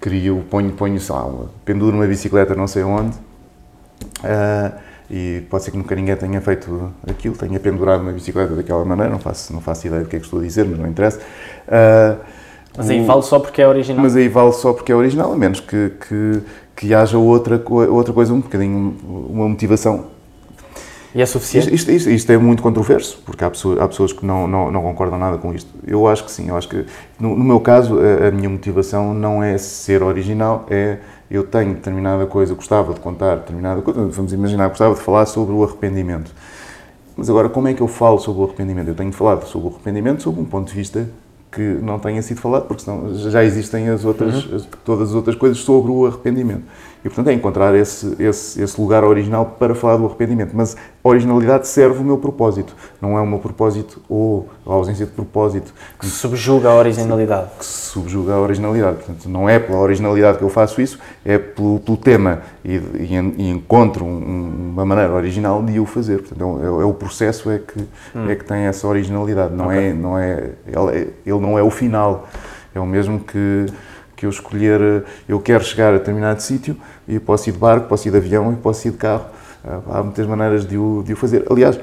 crio, 0.00 0.44
ponho, 0.48 0.70
ponho 0.72 1.00
sei 1.00 1.48
penduro 1.64 1.96
uma 1.96 2.06
bicicleta 2.06 2.54
não 2.54 2.68
sei 2.68 2.84
onde, 2.84 3.16
uh, 3.16 4.78
e 5.10 5.42
pode 5.50 5.64
ser 5.64 5.70
que 5.70 5.76
nunca 5.76 5.94
ninguém 5.94 6.16
tenha 6.16 6.40
feito 6.40 6.92
aquilo, 7.08 7.36
tenha 7.36 7.60
pendurado 7.60 8.00
uma 8.00 8.12
bicicleta 8.12 8.54
daquela 8.54 8.84
maneira, 8.84 9.10
não 9.10 9.18
faço, 9.18 9.52
não 9.52 9.60
faço 9.60 9.86
ideia 9.86 10.02
do 10.02 10.08
que 10.08 10.16
é 10.16 10.18
que 10.18 10.24
estou 10.24 10.40
a 10.40 10.42
dizer, 10.42 10.64
mas 10.64 10.78
não 10.78 10.88
interessa. 10.88 11.20
Uh, 11.68 12.18
mas 12.76 12.90
aí 12.90 13.00
o, 13.00 13.04
vale 13.04 13.22
só 13.22 13.38
porque 13.38 13.62
é 13.62 13.68
original? 13.68 14.02
Mas 14.02 14.16
aí 14.16 14.28
vale 14.28 14.52
só 14.52 14.72
porque 14.72 14.90
é 14.90 14.94
original, 14.94 15.32
a 15.32 15.36
menos 15.36 15.60
que, 15.60 15.92
que, 16.08 16.40
que 16.74 16.94
haja 16.94 17.18
outra, 17.18 17.62
outra 17.68 18.12
coisa, 18.12 18.32
um 18.32 18.40
bocadinho, 18.40 18.96
uma 19.30 19.48
motivação 19.48 20.14
e 21.14 21.22
é 21.22 21.26
suficiente? 21.26 21.72
Isto, 21.72 21.92
isto, 21.92 22.10
isto, 22.10 22.32
é 22.32 22.36
muito 22.36 22.60
controverso, 22.60 23.22
porque 23.24 23.44
há 23.44 23.50
pessoas, 23.50 23.80
há 23.80 23.86
pessoas 23.86 24.12
que 24.12 24.26
não, 24.26 24.48
não, 24.48 24.72
não, 24.72 24.82
concordam 24.82 25.16
nada 25.16 25.38
com 25.38 25.54
isto. 25.54 25.70
Eu 25.86 26.08
acho 26.08 26.24
que 26.24 26.30
sim, 26.30 26.48
eu 26.48 26.56
acho 26.56 26.68
que, 26.68 26.84
no, 27.20 27.36
no 27.36 27.44
meu 27.44 27.60
caso, 27.60 28.00
a, 28.00 28.28
a, 28.28 28.30
minha 28.32 28.48
motivação 28.48 29.14
não 29.14 29.40
é 29.40 29.56
ser 29.56 30.02
original, 30.02 30.66
é 30.68 30.98
eu 31.34 31.44
tenho 31.44 31.74
determinada 31.74 32.26
coisa, 32.26 32.54
gostava 32.54 32.94
de 32.94 33.00
contar 33.00 33.36
determinada 33.36 33.82
coisa, 33.82 34.06
vamos 34.06 34.32
imaginar, 34.32 34.68
gostava 34.68 34.94
de 34.94 35.00
falar 35.00 35.26
sobre 35.26 35.54
o 35.54 35.64
arrependimento. 35.64 36.32
Mas 37.16 37.30
agora, 37.30 37.48
como 37.48 37.68
é 37.68 37.74
que 37.74 37.80
eu 37.80 37.88
falo 37.88 38.18
sobre 38.18 38.42
o 38.42 38.44
arrependimento? 38.44 38.88
Eu 38.88 38.94
tenho 38.94 39.12
falar 39.12 39.40
sobre 39.42 39.68
o 39.68 39.70
arrependimento 39.70 40.22
sob 40.22 40.40
um 40.40 40.44
ponto 40.44 40.68
de 40.68 40.74
vista 40.74 41.08
que 41.50 41.60
não 41.60 41.98
tenha 41.98 42.20
sido 42.20 42.40
falado, 42.40 42.66
porque 42.66 42.82
senão 42.82 43.14
já 43.14 43.44
existem 43.44 43.88
as 43.88 44.04
outras, 44.04 44.44
uhum. 44.46 44.56
as, 44.56 44.68
todas 44.84 45.10
as 45.10 45.14
outras 45.14 45.36
coisas 45.36 45.58
sobre 45.58 45.92
o 45.92 46.06
arrependimento. 46.06 46.64
E, 47.04 47.08
portanto, 47.08 47.28
é 47.28 47.34
encontrar 47.34 47.74
esse, 47.74 48.16
esse, 48.18 48.62
esse 48.62 48.80
lugar 48.80 49.04
original 49.04 49.56
para 49.58 49.74
falar 49.74 49.98
do 49.98 50.06
arrependimento. 50.06 50.52
Mas 50.54 50.74
a 50.74 51.08
originalidade 51.08 51.68
serve 51.68 51.98
o 51.98 52.02
meu 52.02 52.16
propósito. 52.16 52.74
Não 52.98 53.18
é 53.18 53.20
o 53.20 53.26
meu 53.26 53.38
propósito 53.38 54.00
ou 54.08 54.48
a 54.66 54.72
ausência 54.72 55.04
de 55.04 55.12
propósito. 55.12 55.74
Que 56.00 56.06
subjuga 56.06 56.70
a 56.70 56.74
originalidade. 56.74 57.50
Que 57.58 57.64
subjuga 57.66 58.32
a 58.32 58.40
originalidade. 58.40 58.96
Portanto, 58.96 59.28
não 59.28 59.46
é 59.46 59.58
pela 59.58 59.80
originalidade 59.80 60.38
que 60.38 60.44
eu 60.44 60.48
faço 60.48 60.80
isso, 60.80 60.98
é 61.26 61.36
pelo, 61.36 61.78
pelo 61.80 61.98
tema 61.98 62.40
e, 62.64 62.76
e, 62.76 63.34
e 63.36 63.50
encontro 63.50 64.02
um, 64.02 64.70
uma 64.72 64.86
maneira 64.86 65.12
original 65.12 65.62
de 65.62 65.78
o 65.78 65.84
fazer. 65.84 66.22
Portanto, 66.22 66.60
é, 66.62 66.66
é 66.66 66.84
o 66.86 66.94
processo 66.94 67.50
é 67.50 67.58
que, 67.58 67.80
hum. 68.14 68.30
é 68.30 68.34
que 68.34 68.44
tem 68.44 68.64
essa 68.64 68.88
originalidade. 68.88 69.52
Não 69.52 69.66
okay. 69.66 69.90
é, 69.90 69.92
não 69.92 70.18
é, 70.18 70.52
ele, 70.66 71.12
ele 71.26 71.40
não 71.40 71.58
é 71.58 71.62
o 71.62 71.70
final. 71.70 72.26
É 72.74 72.80
o 72.80 72.86
mesmo 72.86 73.20
que 73.20 73.66
que 74.16 74.26
eu 74.26 74.30
escolher, 74.30 74.80
eh, 74.80 75.02
eu 75.28 75.40
quero 75.40 75.64
chegar 75.64 75.94
a 75.94 75.98
determinado 75.98 76.40
sítio 76.40 76.76
e 77.06 77.18
posso 77.18 77.48
ir 77.48 77.52
de 77.52 77.58
barco, 77.58 77.88
posso 77.88 78.08
ir 78.08 78.10
de 78.10 78.16
avião 78.16 78.52
e 78.52 78.56
posso 78.56 78.86
ir 78.88 78.92
de 78.92 78.96
carro. 78.96 79.26
Ah, 79.64 79.80
há 79.98 80.02
muitas 80.02 80.26
maneiras 80.26 80.66
de 80.66 80.76
o, 80.76 81.02
de 81.04 81.12
o 81.12 81.16
fazer. 81.16 81.44
Aliás, 81.50 81.78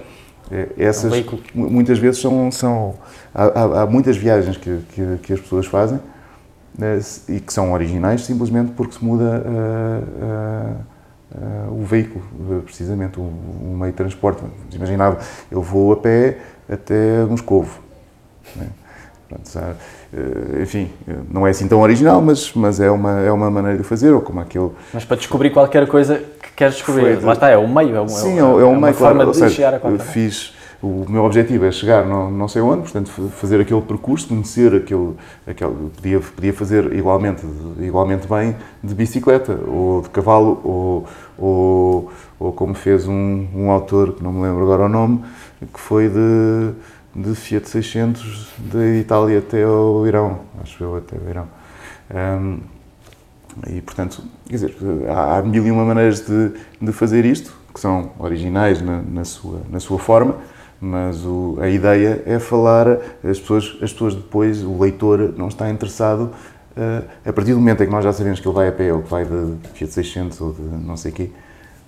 eh, 0.52 0.70
essas 0.78 1.12
é 1.14 1.24
um 1.56 1.70
muitas 1.70 1.98
vezes 1.98 2.22
são. 2.22 2.52
são 2.52 2.96
há, 3.34 3.82
há, 3.82 3.86
muitas 3.86 4.18
viagens 4.18 4.58
que, 4.58 4.80
que, 4.94 5.18
que, 5.24 5.34
as 5.34 5.40
pessoas 5.40 5.66
fazem 5.66 6.00
né, 6.78 7.00
e 7.30 7.40
que 7.40 7.52
são 7.52 7.72
originais 7.74 8.22
simplesmente 8.24 8.72
porque 8.74 8.96
se 8.96 9.04
muda 9.04 9.44
uh, 9.46 10.80
uh, 11.36 11.72
uh, 11.72 11.82
o 11.82 11.86
veículo, 11.86 12.24
precisamente, 12.64 13.20
o, 13.20 13.24
o, 13.24 13.76
meio 13.78 13.92
de 13.92 13.98
transporte. 13.98 14.44
Imaginava, 14.74 15.20
eu 15.50 15.62
vou 15.62 15.94
a 15.94 15.98
pé 15.98 16.38
até 16.70 17.24
Moscovo. 17.26 17.80
Né? 18.56 18.68
Eh, 20.14 20.64
enfim, 20.64 20.90
não 21.32 21.48
é 21.48 21.52
assim 21.52 21.68
tão 21.68 21.82
original, 21.82 22.22
mas, 22.22 22.54
mas 22.54 22.80
é, 22.80 22.92
uma, 22.92 23.20
é 23.22 23.32
uma 23.32 23.50
maneira 23.50 23.78
de 23.78 23.84
fazer, 23.84 24.12
ou 24.12 24.22
como 24.22 24.40
aquele... 24.40 24.70
Mas 24.94 25.06
para 25.06 25.18
descobrir 25.18 25.52
qualquer 25.52 25.88
coisa 25.88 26.18
que 26.18 26.52
queres 26.56 26.76
descobrir, 26.76 27.18
de... 27.18 27.26
lá 27.26 27.34
está, 27.34 27.50
é 27.50 27.58
o 27.58 27.68
meio, 27.68 27.96
é, 27.96 28.02
um, 28.02 28.08
Sim, 28.08 28.40
é, 28.40 28.44
um, 28.44 28.60
é, 28.60 28.64
é 28.64 28.66
uma 28.66 28.88
meio, 28.88 28.94
forma 28.94 29.24
claro, 29.24 29.32
de 29.32 29.38
seja, 29.38 29.56
chegar 29.56 29.74
a 29.76 29.80
qualquer 29.80 30.04
fiz 30.06 30.54
o 30.82 31.06
meu 31.08 31.24
objetivo 31.24 31.66
é 31.66 31.72
chegar 31.72 32.06
não, 32.06 32.32
não 32.32 32.48
sei 32.48 32.62
onde, 32.62 32.82
portanto 32.82 33.12
fazer 33.36 33.62
aquele 33.62 33.82
percurso, 33.82 34.28
conhecer 34.28 34.74
aquele, 34.74 35.14
aquele 35.46 35.76
podia, 35.96 36.20
podia 36.20 36.54
fazer 36.54 36.94
igualmente, 36.94 37.46
igualmente 37.80 38.28
bem 38.28 38.56
de 38.84 38.96
bicicleta 38.96 39.60
ou 39.68 40.02
de 40.02 40.10
cavalo 40.10 40.60
ou, 40.64 41.08
ou, 41.38 42.12
ou 42.40 42.52
como 42.54 42.74
fez 42.74 43.08
um, 43.08 43.48
um 43.56 43.70
autor, 43.70 44.14
que 44.14 44.24
não 44.24 44.34
me 44.34 44.42
lembro 44.42 44.64
agora 44.64 44.86
o 44.86 44.90
nome, 44.90 45.24
que 45.72 45.80
foi 45.80 46.10
de 46.10 46.72
de 47.16 47.36
Fiat 47.36 47.70
600 47.70 48.48
da 48.72 48.86
Itália 48.96 49.40
até 49.40 49.64
ao 49.64 50.08
Irão, 50.08 50.40
acho 50.62 50.84
eu, 50.84 50.96
até 50.96 51.18
o 51.18 51.30
Irão. 51.30 51.48
Um, 52.14 52.60
e, 53.68 53.82
portanto, 53.82 54.24
quer 54.48 54.56
dizer, 54.56 54.76
há, 55.10 55.38
há 55.38 55.42
mil 55.42 55.66
e 55.66 55.72
uma 55.72 55.84
maneiras 55.84 56.22
de, 56.26 56.52
de 56.82 56.92
fazer 56.92 57.26
isto, 57.26 57.54
que 57.74 57.80
são 57.80 58.12
originais 58.18 58.82
na, 58.82 59.02
na 59.02 59.26
sua, 59.26 59.62
na 59.70 59.80
sua 59.80 60.00
forma, 60.00 60.38
mas 60.80 61.24
o, 61.26 61.58
a 61.62 61.70
ideia 61.70 62.24
é 62.26 62.40
falar, 62.40 62.88
as 63.24 63.40
pessoas, 63.40 63.78
as 63.82 63.92
pessoas 63.92 64.16
depois, 64.16 64.64
o 64.64 64.80
leitor 64.80 65.34
não 65.38 65.48
está 65.48 65.70
interessado, 65.70 66.32
uh, 66.78 67.08
a 67.26 67.34
partir 67.34 67.54
do 67.54 67.60
momento 67.60 67.84
em 67.84 67.86
que 67.86 67.92
nós 67.92 68.04
já 68.04 68.14
sabemos 68.14 68.40
que 68.40 68.48
ele 68.48 68.56
vai 68.56 68.68
a 68.70 68.72
pé 68.72 68.94
ou 68.94 69.02
que 69.02 69.10
vai 69.10 69.26
de 69.26 69.58
Fiat 69.74 69.94
600 69.94 70.42
ou 70.42 70.54
de 70.54 70.62
não 70.62 70.98
sei 70.98 71.12
o 71.12 71.14
quê, 71.14 71.30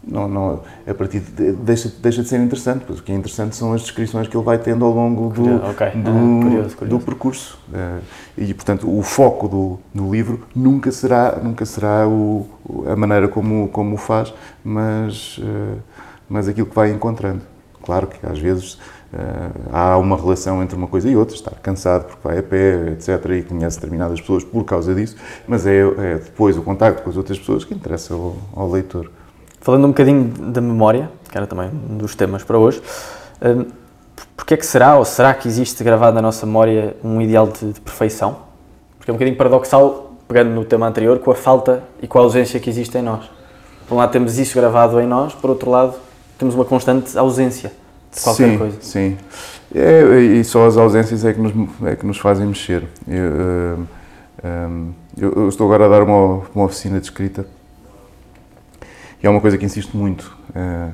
não, 0.06 0.28
não, 0.28 0.62
a 0.86 0.93
partir 0.93 1.22
de, 1.22 1.54
deixa, 1.54 1.91
deixa 2.01 2.22
de 2.22 2.28
ser 2.28 2.39
interessante, 2.39 2.84
porque 2.86 3.01
o 3.01 3.04
que 3.04 3.12
é 3.12 3.16
interessante 3.16 3.56
são 3.56 3.74
as 3.74 3.82
descrições 3.82 4.28
que 4.28 4.36
ele 4.36 4.43
vai 4.43 4.58
tendo 4.58 4.84
ao 4.84 4.91
longo 4.91 5.30
do, 5.34 5.56
okay. 5.70 5.91
do, 5.91 6.10
ah, 6.10 6.43
curioso, 6.43 6.76
curioso. 6.76 6.86
do, 6.86 6.99
percurso. 6.99 7.60
Eh, 7.74 7.99
e, 8.38 8.54
portanto, 8.54 8.89
o 8.89 9.01
foco 9.01 9.47
do, 9.47 9.80
do 9.93 10.12
livro 10.12 10.45
nunca 10.54 10.91
será, 10.91 11.39
nunca 11.41 11.66
será 11.66 12.08
o, 12.08 12.47
a 12.86 12.95
maneira 12.95 13.30
como, 13.30 13.70
como 13.70 13.95
o 13.95 13.97
faz, 13.97 14.34
mas, 14.64 15.39
eh, 15.41 15.78
mas 16.28 16.49
aquilo 16.49 16.68
que 16.68 16.76
vai 16.76 16.91
encontrando. 16.91 17.41
Claro 17.82 18.08
que 18.08 18.26
às 18.26 18.39
vezes 18.39 18.78
eh, 19.14 19.51
há 19.72 19.97
uma 19.97 20.18
relação 20.18 20.62
entre 20.62 20.76
uma 20.76 20.88
coisa 20.88 21.10
e 21.10 21.16
outra, 21.16 21.36
estar 21.36 21.56
cansado 21.62 22.08
porque 22.08 22.28
vai 22.28 22.39
a 22.39 22.43
pé, 22.43 22.89
etc., 22.91 23.26
e 23.38 23.43
conhece 23.43 23.78
determinadas 23.78 24.20
pessoas 24.20 24.43
por 24.43 24.66
causa 24.66 24.93
disso, 24.93 25.16
mas 25.47 25.66
é, 25.66 25.80
é 25.80 26.16
depois 26.16 26.58
o 26.58 26.62
contacto 26.62 27.04
com 27.04 27.10
as 27.10 27.16
outras 27.16 27.39
pessoas 27.39 27.64
que 27.64 27.74
interessa 27.74 28.14
ao, 28.14 28.36
ao 28.54 28.70
leitor. 28.70 29.10
Falando 29.64 29.86
um 29.86 29.88
bocadinho 29.88 30.26
da 30.51 30.59
memória, 30.59 31.09
que 31.32 31.38
era 31.38 31.47
também 31.47 31.72
um 31.89 31.97
dos 31.97 32.16
temas 32.16 32.43
para 32.43 32.57
hoje, 32.57 32.82
um, 33.41 33.66
porque 34.36 34.55
é 34.55 34.57
que 34.57 34.66
será, 34.66 34.97
ou 34.97 35.05
será 35.05 35.34
que 35.34 35.47
existe 35.47 35.82
gravado 35.86 36.14
na 36.16 36.22
nossa 36.22 36.45
memória 36.45 36.97
um 37.01 37.22
ideal 37.22 37.47
de, 37.47 37.72
de, 37.72 37.80
perfeição? 37.80 38.39
Porque 38.97 39.09
é 39.09 39.14
um 39.14 39.16
bocadinho 39.16 39.38
paradoxal, 39.38 40.16
pegando 40.28 40.49
no 40.49 40.66
tema 40.66 40.86
anterior, 40.86 41.18
com 41.20 41.32
a 41.32 41.36
falta 41.36 41.82
e 42.01 42.07
com 42.07 42.20
a 42.20 42.24
ausência 42.24 42.59
que 42.59 42.70
existe 42.70 42.97
em 42.97 43.01
nós. 43.01 43.32
Por 43.88 43.95
um 43.95 43.99
lado 43.99 44.11
temos 44.11 44.38
isso 44.38 44.53
gravado 44.53 44.99
em 44.99 45.07
nós, 45.07 45.34
por 45.34 45.49
outro 45.49 45.72
lado 45.72 45.95
temos 46.38 46.55
uma 46.55 46.66
constante 46.66 47.18
ausência 47.18 47.72
de 48.14 48.22
qualquer 48.22 48.49
sim, 48.49 48.57
coisa. 48.57 48.78
Sim, 48.82 49.18
é, 49.74 50.20
e 50.20 50.43
só 50.43 50.68
as 50.68 50.76
ausências 50.76 51.24
é 51.24 51.32
que 51.32 51.39
nos, 51.39 51.53
é 51.86 51.95
que 51.95 52.05
nos 52.05 52.18
fazem 52.18 52.45
mexer. 52.45 52.84
Eu, 53.07 53.16
um, 53.24 53.88
hum, 54.43 54.91
eu, 55.18 55.32
eu 55.32 55.47
estou 55.47 55.66
agora 55.68 55.86
a 55.86 55.88
dar 55.88 56.03
uma, 56.03 56.41
uma 56.53 56.66
oficina 56.66 56.99
de 56.99 57.05
escrita 57.05 57.45
e 59.24 59.28
é 59.28 59.30
uma 59.30 59.39
coisa 59.39 59.57
que 59.57 59.65
insisto 59.65 59.95
muito. 59.95 60.38
Uh, 60.49 60.93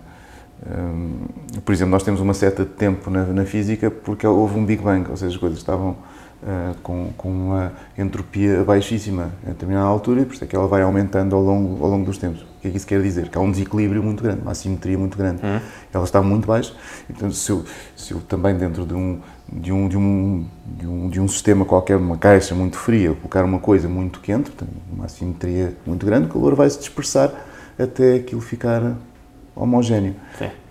um, 0.70 1.60
por 1.66 1.74
exemplo, 1.74 1.92
nós 1.92 2.04
temos 2.04 2.22
uma 2.22 2.34
seta 2.34 2.64
de 2.64 2.70
tempo 2.72 3.10
na, 3.10 3.26
na, 3.26 3.46
física 3.46 3.90
porque 3.90 4.28
houve 4.28 4.60
um 4.60 4.66
Big 4.66 4.84
Bang, 4.84 5.10
ou 5.10 5.18
seja, 5.18 5.34
as 5.34 5.38
coisas 5.38 5.58
estavam 5.58 5.92
uh, 5.92 6.76
com, 6.84 7.12
com 7.18 7.32
uma 7.32 7.72
entropia 7.98 8.64
baixíssima 8.64 9.32
a 9.46 9.50
determinada 9.50 9.88
altura 9.88 10.22
e 10.22 10.26
por 10.26 10.36
isso 10.36 10.44
é 10.44 10.48
que 10.48 10.56
ela 10.56 10.68
vai 10.68 10.82
aumentando 10.82 11.36
ao 11.36 11.42
longo, 11.42 11.84
ao 11.84 11.90
longo 11.90 12.06
dos 12.06 12.18
tempos. 12.18 12.42
O 12.42 12.62
que 12.62 12.68
é 12.68 12.72
que 12.72 12.78
isso 12.78 12.86
quer 12.86 13.02
dizer? 13.02 13.30
Que 13.30 13.38
há 13.38 13.42
um 13.42 13.50
desequilíbrio 13.50 14.04
muito 14.04 14.22
grande, 14.22 14.42
uma 14.42 14.52
assimetria 14.52 14.98
muito 14.98 15.18
grande. 15.18 15.44
Uhum. 15.44 15.60
Ela 15.92 16.04
está 16.04 16.22
muito 16.22 16.46
baixa, 16.46 16.74
então 17.10 17.32
se 17.32 17.50
eu, 17.50 17.64
se 17.96 18.12
eu 18.12 18.20
também 18.20 18.54
dentro 18.56 18.86
de 18.86 18.94
um, 18.94 19.22
de 19.52 19.72
um, 19.72 19.88
de, 19.88 19.98
um, 19.98 20.46
de, 20.78 20.88
um, 20.88 21.10
de 21.10 21.22
um 21.22 21.28
sistema 21.28 21.66
qualquer, 21.66 21.96
uma 21.96 22.18
caixa 22.18 22.54
muito 22.54 22.78
fria, 22.78 23.14
colocar 23.14 23.44
uma 23.46 23.60
coisa 23.60 23.88
muito 23.88 24.20
quente, 24.20 24.52
portanto, 24.52 24.76
uma 24.92 25.06
assimetria 25.06 25.74
muito 25.88 26.06
grande, 26.06 26.28
o 26.28 26.30
calor 26.30 26.54
vai 26.54 26.70
se 26.70 26.78
dispersar 26.78 27.32
até 27.80 28.16
aquilo 28.16 28.42
ficar 28.42 28.96
homogéneo. 29.56 30.16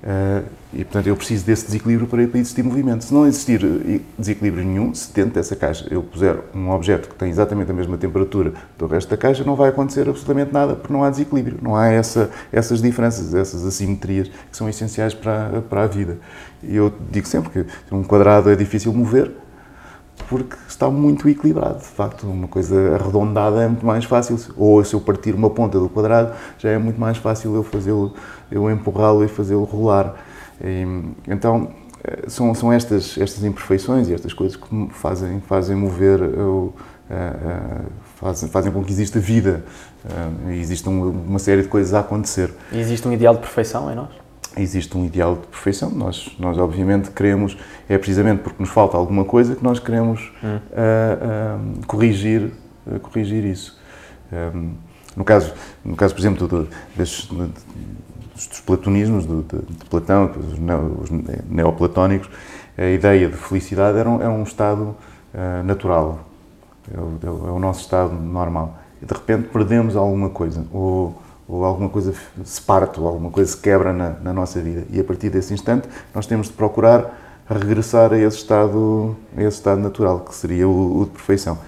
Uh, 0.03 0.59
E, 0.73 0.85
portanto, 0.85 1.07
eu 1.07 1.17
preciso 1.17 1.47
desse 1.47 1.65
desequilíbrio 1.65 2.07
para, 2.07 2.27
para 2.29 2.39
existir 2.39 2.63
movimento. 2.63 3.03
Se 3.03 3.15
não 3.15 3.27
existir 3.27 3.65
eh, 3.65 4.01
desequilíbrio 4.19 4.65
nenhum, 4.65 4.95
se 4.95 5.13
dentro 5.15 5.33
dessa 5.33 5.57
caixa 5.57 5.87
eu 5.91 6.03
puser 6.03 6.37
um 6.55 6.71
objeto 6.71 7.09
que 7.09 7.15
tem 7.15 7.31
exatamente 7.31 7.71
a 7.71 7.75
mesma 7.75 7.97
temperatura 7.97 8.53
do 8.77 8.87
resto 8.87 9.09
da 9.09 9.17
caixa, 9.17 9.43
não 9.45 9.57
vai 9.57 9.71
acontecer 9.71 10.07
absolutamente 10.07 10.53
nada, 10.53 10.75
porque 10.75 10.93
não 10.93 11.03
há 11.03 11.09
desequilíbrio. 11.09 11.59
Não 11.63 11.75
há 11.75 11.89
essa, 11.89 12.31
essas 12.53 12.83
diferenças, 12.83 13.35
essas 13.35 13.65
assimetrias 13.65 14.29
que 14.29 14.57
são 14.57 14.69
essenciais 14.69 15.15
para, 15.15 15.63
para 15.63 15.85
a 15.85 15.87
vida. 15.87 16.19
E 16.63 16.77
eu 16.77 16.93
digo 17.11 17.27
sempre 17.27 17.51
que 17.51 17.95
um 17.95 18.03
quadrado 18.05 18.51
é 18.51 18.55
difícil 18.55 18.93
mover, 18.93 19.31
porque 20.25 20.57
está 20.69 20.91
muito 20.91 21.29
equilibrado. 21.29 21.79
De 21.79 21.85
facto, 21.85 22.27
uma 22.27 22.49
coisa 22.49 22.95
arredondada 22.95 23.63
é 23.63 23.69
muito 23.69 23.85
mais 23.85 24.05
fácil. 24.05 24.39
Ou 24.57 24.85
se 24.85 24.95
eu 24.95 25.01
partir 25.01 25.35
uma 25.35 25.51
ponta 25.51 25.79
do 25.79 25.89
quadrado, 25.89 26.33
já 26.59 26.71
é 26.71 26.79
muito 26.79 27.01
mais 27.01 27.17
fácil 27.17 27.55
eu 27.55 27.63
fazê-lo, 27.63 28.15
eu 28.51 28.71
empurrá-lo 28.71 29.25
e 29.25 29.29
fazê-lo 29.29 29.65
rolar. 29.65 30.15
E, 30.61 30.85
então, 31.27 31.69
eh, 32.05 32.25
são, 32.29 32.55
são 32.55 32.73
estas, 32.73 33.17
estas 33.19 33.45
imperfeições 33.45 34.09
e 34.09 34.15
estas 34.15 34.33
coisas 34.33 34.57
que 34.57 34.89
fazem, 34.91 35.41
fazem 35.41 35.77
mover, 35.77 36.21
eu, 36.21 36.73
uh, 37.11 37.13
uh, 37.13 37.87
fazem, 38.17 38.49
fazem 38.49 38.73
com 38.73 38.85
que 38.85 38.93
exista 38.93 39.19
vida 39.19 39.65
uh, 40.05 40.51
e 40.51 40.61
exista 40.61 40.89
uma 40.91 41.39
série 41.39 41.63
de 41.63 41.69
coisas 41.69 41.95
a 41.95 42.01
acontecer. 42.01 42.53
E 42.73 42.79
existe 42.79 43.07
um 43.07 43.13
ideal 43.13 43.35
de 43.35 43.41
perfeição 43.41 43.91
em 43.91 43.95
nós? 43.95 44.28
Existe 44.61 44.97
um 44.97 45.05
ideal 45.05 45.37
de 45.37 45.47
perfeição. 45.47 45.91
Nós, 45.91 46.35
nós 46.39 46.59
obviamente, 46.59 47.11
queremos, 47.11 47.57
é 47.89 47.97
precisamente 47.97 48.43
porque 48.43 48.63
nos 48.63 48.71
falta 48.71 48.97
alguma 48.97 49.25
coisa 49.25 49.57
que 49.57 49.63
nós 49.63 49.79
queremos 49.79 50.33
hum. 50.43 50.57
uh, 50.57 51.81
uh, 51.81 51.87
corrigir, 51.87 52.53
uh, 52.87 52.99
corrigir 53.01 53.45
isso. 53.45 53.79
Um, 54.33 54.73
no, 55.17 55.25
caso, 55.25 55.53
no 55.85 55.97
caso, 55.97 56.15
por 56.15 56.21
exemplo, 56.21 56.47
do, 56.47 56.69
dos, 56.97 57.29
dos 58.35 58.61
platonismos, 58.65 59.27
do, 59.27 59.43
de, 59.43 59.59
de, 59.59 59.85
Platão, 59.87 60.31
os, 60.37 60.59
neo, 60.59 61.01
os, 61.03 61.11
neoplatónicos, 61.49 62.29
a 62.77 62.91
ideia 62.91 63.29
de 63.29 63.37
felicidade 63.37 63.99
era 63.99 64.09
um, 64.09 64.23
é 64.23 64.29
um 64.29 64.43
estado 64.43 64.95
natural, 65.65 66.21
é 66.93 66.99
o, 66.99 67.19
é 67.47 67.51
o, 67.51 67.59
nosso 67.59 67.81
estado 67.81 68.15
normal. 68.15 68.79
E 69.03 69.07
de 69.07 69.13
repente 69.13 69.49
perdemos 69.49 69.97
alguma 69.97 70.31
coisa. 70.31 70.65
Ou, 70.73 71.17
ou 71.49 71.65
alguma 71.65 71.89
coisa 71.89 72.13
se 72.45 72.61
parte, 72.61 73.01
ou 73.01 73.09
alguma 73.09 73.31
coisa 73.31 73.51
se 73.51 73.57
quebra 73.57 73.93
na, 73.93 74.11
na, 74.11 74.33
nossa 74.33 74.61
vida. 74.61 74.85
E 74.91 75.01
a 75.01 75.05
partir 75.05 75.31
desse 75.31 75.55
instante, 75.55 75.89
nós 76.15 76.27
temos 76.27 76.49
de 76.49 76.53
procurar 76.53 77.45
regressar 77.49 78.13
a 78.13 78.19
esse 78.19 78.37
estado, 78.37 79.17
a 79.35 79.43
esse 79.43 79.57
estado 79.57 79.81
natural, 79.81 80.21
que 80.21 80.35
seria 80.35 80.69
o, 80.69 81.01
o 81.01 81.05
de 81.07 81.13
perfeição. 81.13 81.59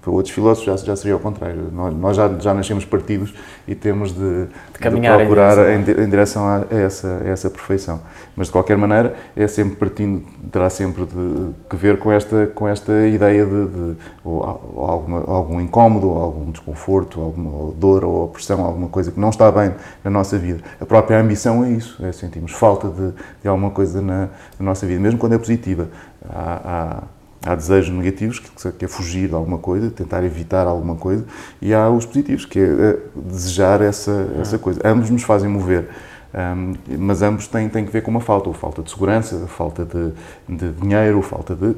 Para 0.00 0.10
outros 0.10 0.34
filósofos 0.34 0.64
já, 0.64 0.86
já 0.86 0.96
seria 0.96 1.14
ao 1.14 1.20
contrário. 1.20 1.70
Nós, 1.72 1.94
nós 1.94 2.16
já, 2.16 2.28
já 2.38 2.54
nascemos 2.54 2.84
partidos 2.84 3.34
e 3.66 3.74
temos 3.74 4.12
de, 4.12 4.46
de, 4.46 4.78
caminhar 4.78 5.18
de 5.18 5.24
procurar 5.24 5.58
em 5.70 5.82
direção, 5.82 6.04
em, 6.04 6.10
direção 6.10 6.48
a, 6.48 6.66
essa, 6.70 7.20
a 7.24 7.28
essa 7.28 7.50
perfeição. 7.50 8.00
Mas 8.34 8.46
de 8.46 8.52
qualquer 8.52 8.76
maneira, 8.76 9.14
é 9.36 9.46
sempre 9.46 9.76
partindo, 9.76 10.24
terá 10.50 10.70
sempre 10.70 11.04
de, 11.04 11.50
que 11.68 11.76
ver 11.76 11.98
com 11.98 12.10
esta, 12.10 12.46
com 12.48 12.66
esta 12.66 13.06
ideia 13.06 13.44
de, 13.44 13.66
de 13.66 13.96
ou, 14.24 14.42
alguma, 14.42 15.24
algum 15.26 15.60
incómodo, 15.60 16.08
ou 16.08 16.18
algum 16.18 16.50
desconforto, 16.50 17.20
alguma 17.20 17.50
ou 17.50 17.72
dor 17.72 18.04
ou 18.04 18.24
opressão, 18.24 18.64
alguma 18.64 18.88
coisa 18.88 19.10
que 19.10 19.20
não 19.20 19.30
está 19.30 19.50
bem 19.52 19.74
na 20.02 20.10
nossa 20.10 20.38
vida. 20.38 20.62
A 20.80 20.86
própria 20.86 21.20
ambição 21.20 21.64
é 21.64 21.70
isso, 21.70 22.04
é 22.04 22.12
sentirmos 22.12 22.52
falta 22.52 22.88
de, 22.88 23.12
de 23.42 23.48
alguma 23.48 23.70
coisa 23.70 24.00
na, 24.00 24.28
na 24.58 24.66
nossa 24.66 24.86
vida, 24.86 25.00
mesmo 25.00 25.18
quando 25.18 25.34
é 25.34 25.38
positiva. 25.38 25.88
Há, 26.28 26.60
há, 26.64 27.02
Há 27.44 27.54
desejos 27.54 27.94
negativos, 27.96 28.38
que 28.38 28.84
é 28.84 28.88
fugir 28.88 29.28
de 29.28 29.34
alguma 29.34 29.56
coisa, 29.56 29.90
tentar 29.90 30.22
evitar 30.24 30.66
alguma 30.66 30.94
coisa, 30.94 31.24
e 31.60 31.72
há 31.72 31.88
os 31.88 32.04
positivos, 32.04 32.44
que 32.44 32.58
é 32.58 32.62
eh, 32.62 32.98
desejar 33.16 33.80
essa, 33.80 34.30
essa 34.38 34.58
coisa. 34.58 34.78
Ambos 34.84 35.08
nos 35.08 35.22
fazem 35.22 35.48
mover, 35.48 35.88
um, 36.32 36.74
mas 36.98 37.22
ambos 37.22 37.48
têm, 37.48 37.68
têm 37.68 37.84
que 37.84 37.90
ver 37.90 38.02
com 38.02 38.10
uma 38.10 38.20
falta, 38.20 38.48
ou 38.48 38.54
falta 38.54 38.82
de 38.82 38.90
segurança, 38.90 39.46
falta 39.46 39.84
de, 39.84 40.12
de 40.48 40.72
dinheiro, 40.72 41.20
falta 41.22 41.54
de. 41.56 41.74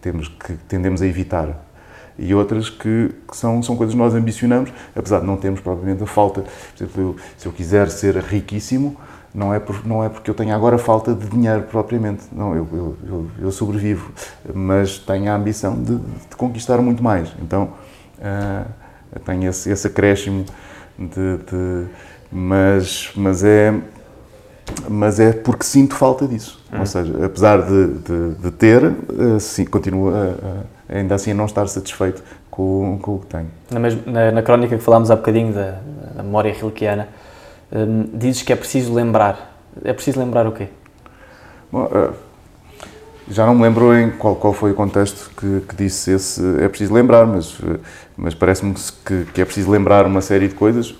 temos 0.00 0.28
que 0.28 0.54
tendemos 0.68 1.02
a 1.02 1.06
evitar. 1.06 1.64
E 2.18 2.34
outras 2.34 2.68
que, 2.68 3.14
que, 3.28 3.36
são, 3.36 3.62
são 3.62 3.76
coisas 3.76 3.94
que 3.94 3.98
nós 3.98 4.14
ambicionamos, 4.14 4.72
apesar 4.94 5.20
de 5.20 5.26
não 5.26 5.36
termos 5.36 5.60
propriamente 5.60 6.02
a 6.02 6.06
falta. 6.06 6.42
Por 6.42 6.84
exemplo, 6.84 7.02
eu, 7.02 7.16
se 7.36 7.46
eu 7.46 7.52
quiser 7.52 7.88
ser 7.90 8.16
riquíssimo, 8.16 8.96
não 9.34 9.52
é, 9.52 9.60
por, 9.60 9.86
não 9.86 10.02
é 10.02 10.08
porque 10.08 10.30
eu 10.30 10.34
tenho 10.34 10.54
agora 10.54 10.78
falta 10.78 11.14
de 11.14 11.28
dinheiro 11.28 11.62
propriamente, 11.62 12.24
não, 12.32 12.54
eu, 12.54 12.66
eu, 12.72 12.96
eu, 13.06 13.30
eu 13.40 13.52
sobrevivo, 13.52 14.10
mas 14.54 14.98
tenho 14.98 15.30
a 15.30 15.34
ambição 15.34 15.80
de, 15.80 15.96
de 15.96 16.36
conquistar 16.36 16.78
muito 16.78 17.02
mais. 17.02 17.28
Então, 17.40 17.70
uh, 18.18 19.20
tenho 19.24 19.48
esse, 19.48 19.70
esse 19.70 19.86
acréscimo 19.86 20.44
de, 20.98 21.36
de, 21.38 21.86
mas, 22.30 23.10
mas 23.14 23.44
é 23.44 23.74
mas 24.88 25.18
é 25.18 25.32
porque 25.32 25.64
sinto 25.64 25.94
falta 25.94 26.26
disso. 26.26 26.62
Hum. 26.72 26.80
Ou 26.80 26.86
seja, 26.86 27.24
apesar 27.24 27.62
de, 27.62 27.86
de, 27.98 28.34
de 28.34 28.50
ter, 28.50 28.84
uh, 28.84 29.40
sim, 29.40 29.64
continuo 29.64 30.10
a, 30.10 30.34
a, 30.90 30.96
ainda 30.98 31.14
assim 31.14 31.30
a 31.30 31.34
não 31.34 31.46
estar 31.46 31.66
satisfeito 31.68 32.22
com, 32.50 32.98
com 33.00 33.14
o 33.14 33.18
que 33.20 33.26
tenho. 33.26 33.48
Na, 33.70 33.80
mesma, 33.80 34.02
na, 34.06 34.32
na 34.32 34.42
crónica 34.42 34.76
que 34.76 34.82
falámos 34.82 35.10
há 35.10 35.16
bocadinho 35.16 35.52
da, 35.52 35.78
da 36.14 36.22
memória 36.22 36.52
rilkeana, 36.52 37.08
Hum, 37.72 38.08
dizes 38.14 38.42
que 38.42 38.52
é 38.52 38.56
preciso 38.56 38.94
lembrar. 38.94 39.60
É 39.84 39.92
preciso 39.92 40.18
lembrar 40.18 40.46
o 40.46 40.52
quê? 40.52 40.68
Bom, 41.70 41.84
uh, 41.84 42.14
já 43.30 43.44
não 43.44 43.54
me 43.54 43.62
lembro 43.62 43.94
em 43.94 44.10
qual, 44.10 44.34
qual 44.36 44.54
foi 44.54 44.72
o 44.72 44.74
contexto 44.74 45.30
que, 45.36 45.60
que 45.68 45.76
disse 45.76 46.12
esse. 46.12 46.42
É 46.60 46.68
preciso 46.68 46.94
lembrar, 46.94 47.26
mas, 47.26 47.58
uh, 47.60 47.78
mas 48.16 48.34
parece-me 48.34 48.74
que, 49.04 49.26
que, 49.32 49.40
é 49.40 49.44
preciso 49.44 49.70
lembrar 49.70 50.06
uma 50.06 50.20
série 50.20 50.48
de 50.48 50.54
coisas, 50.54 50.94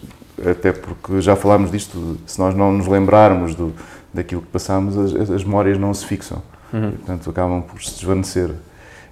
até 0.47 0.73
porque 0.73 1.21
já 1.21 1.35
falámos 1.35 1.71
disto. 1.71 2.19
Se 2.27 2.39
nós 2.39 2.55
não 2.55 2.73
nos 2.73 2.87
lembrarmos 2.87 3.55
do, 3.55 3.73
daquilo 4.13 4.43
que 4.43 4.49
passamos, 4.49 4.97
as, 4.97 5.31
as 5.31 5.45
memórias 5.45 5.79
não 5.79 5.93
se 5.95 6.05
fixam. 6.05 6.43
Uhum. 6.73 6.91
Portanto, 6.91 7.31
acabam 7.31 7.63
por 7.63 7.83
se 7.83 7.95
desvanecer. 7.95 8.51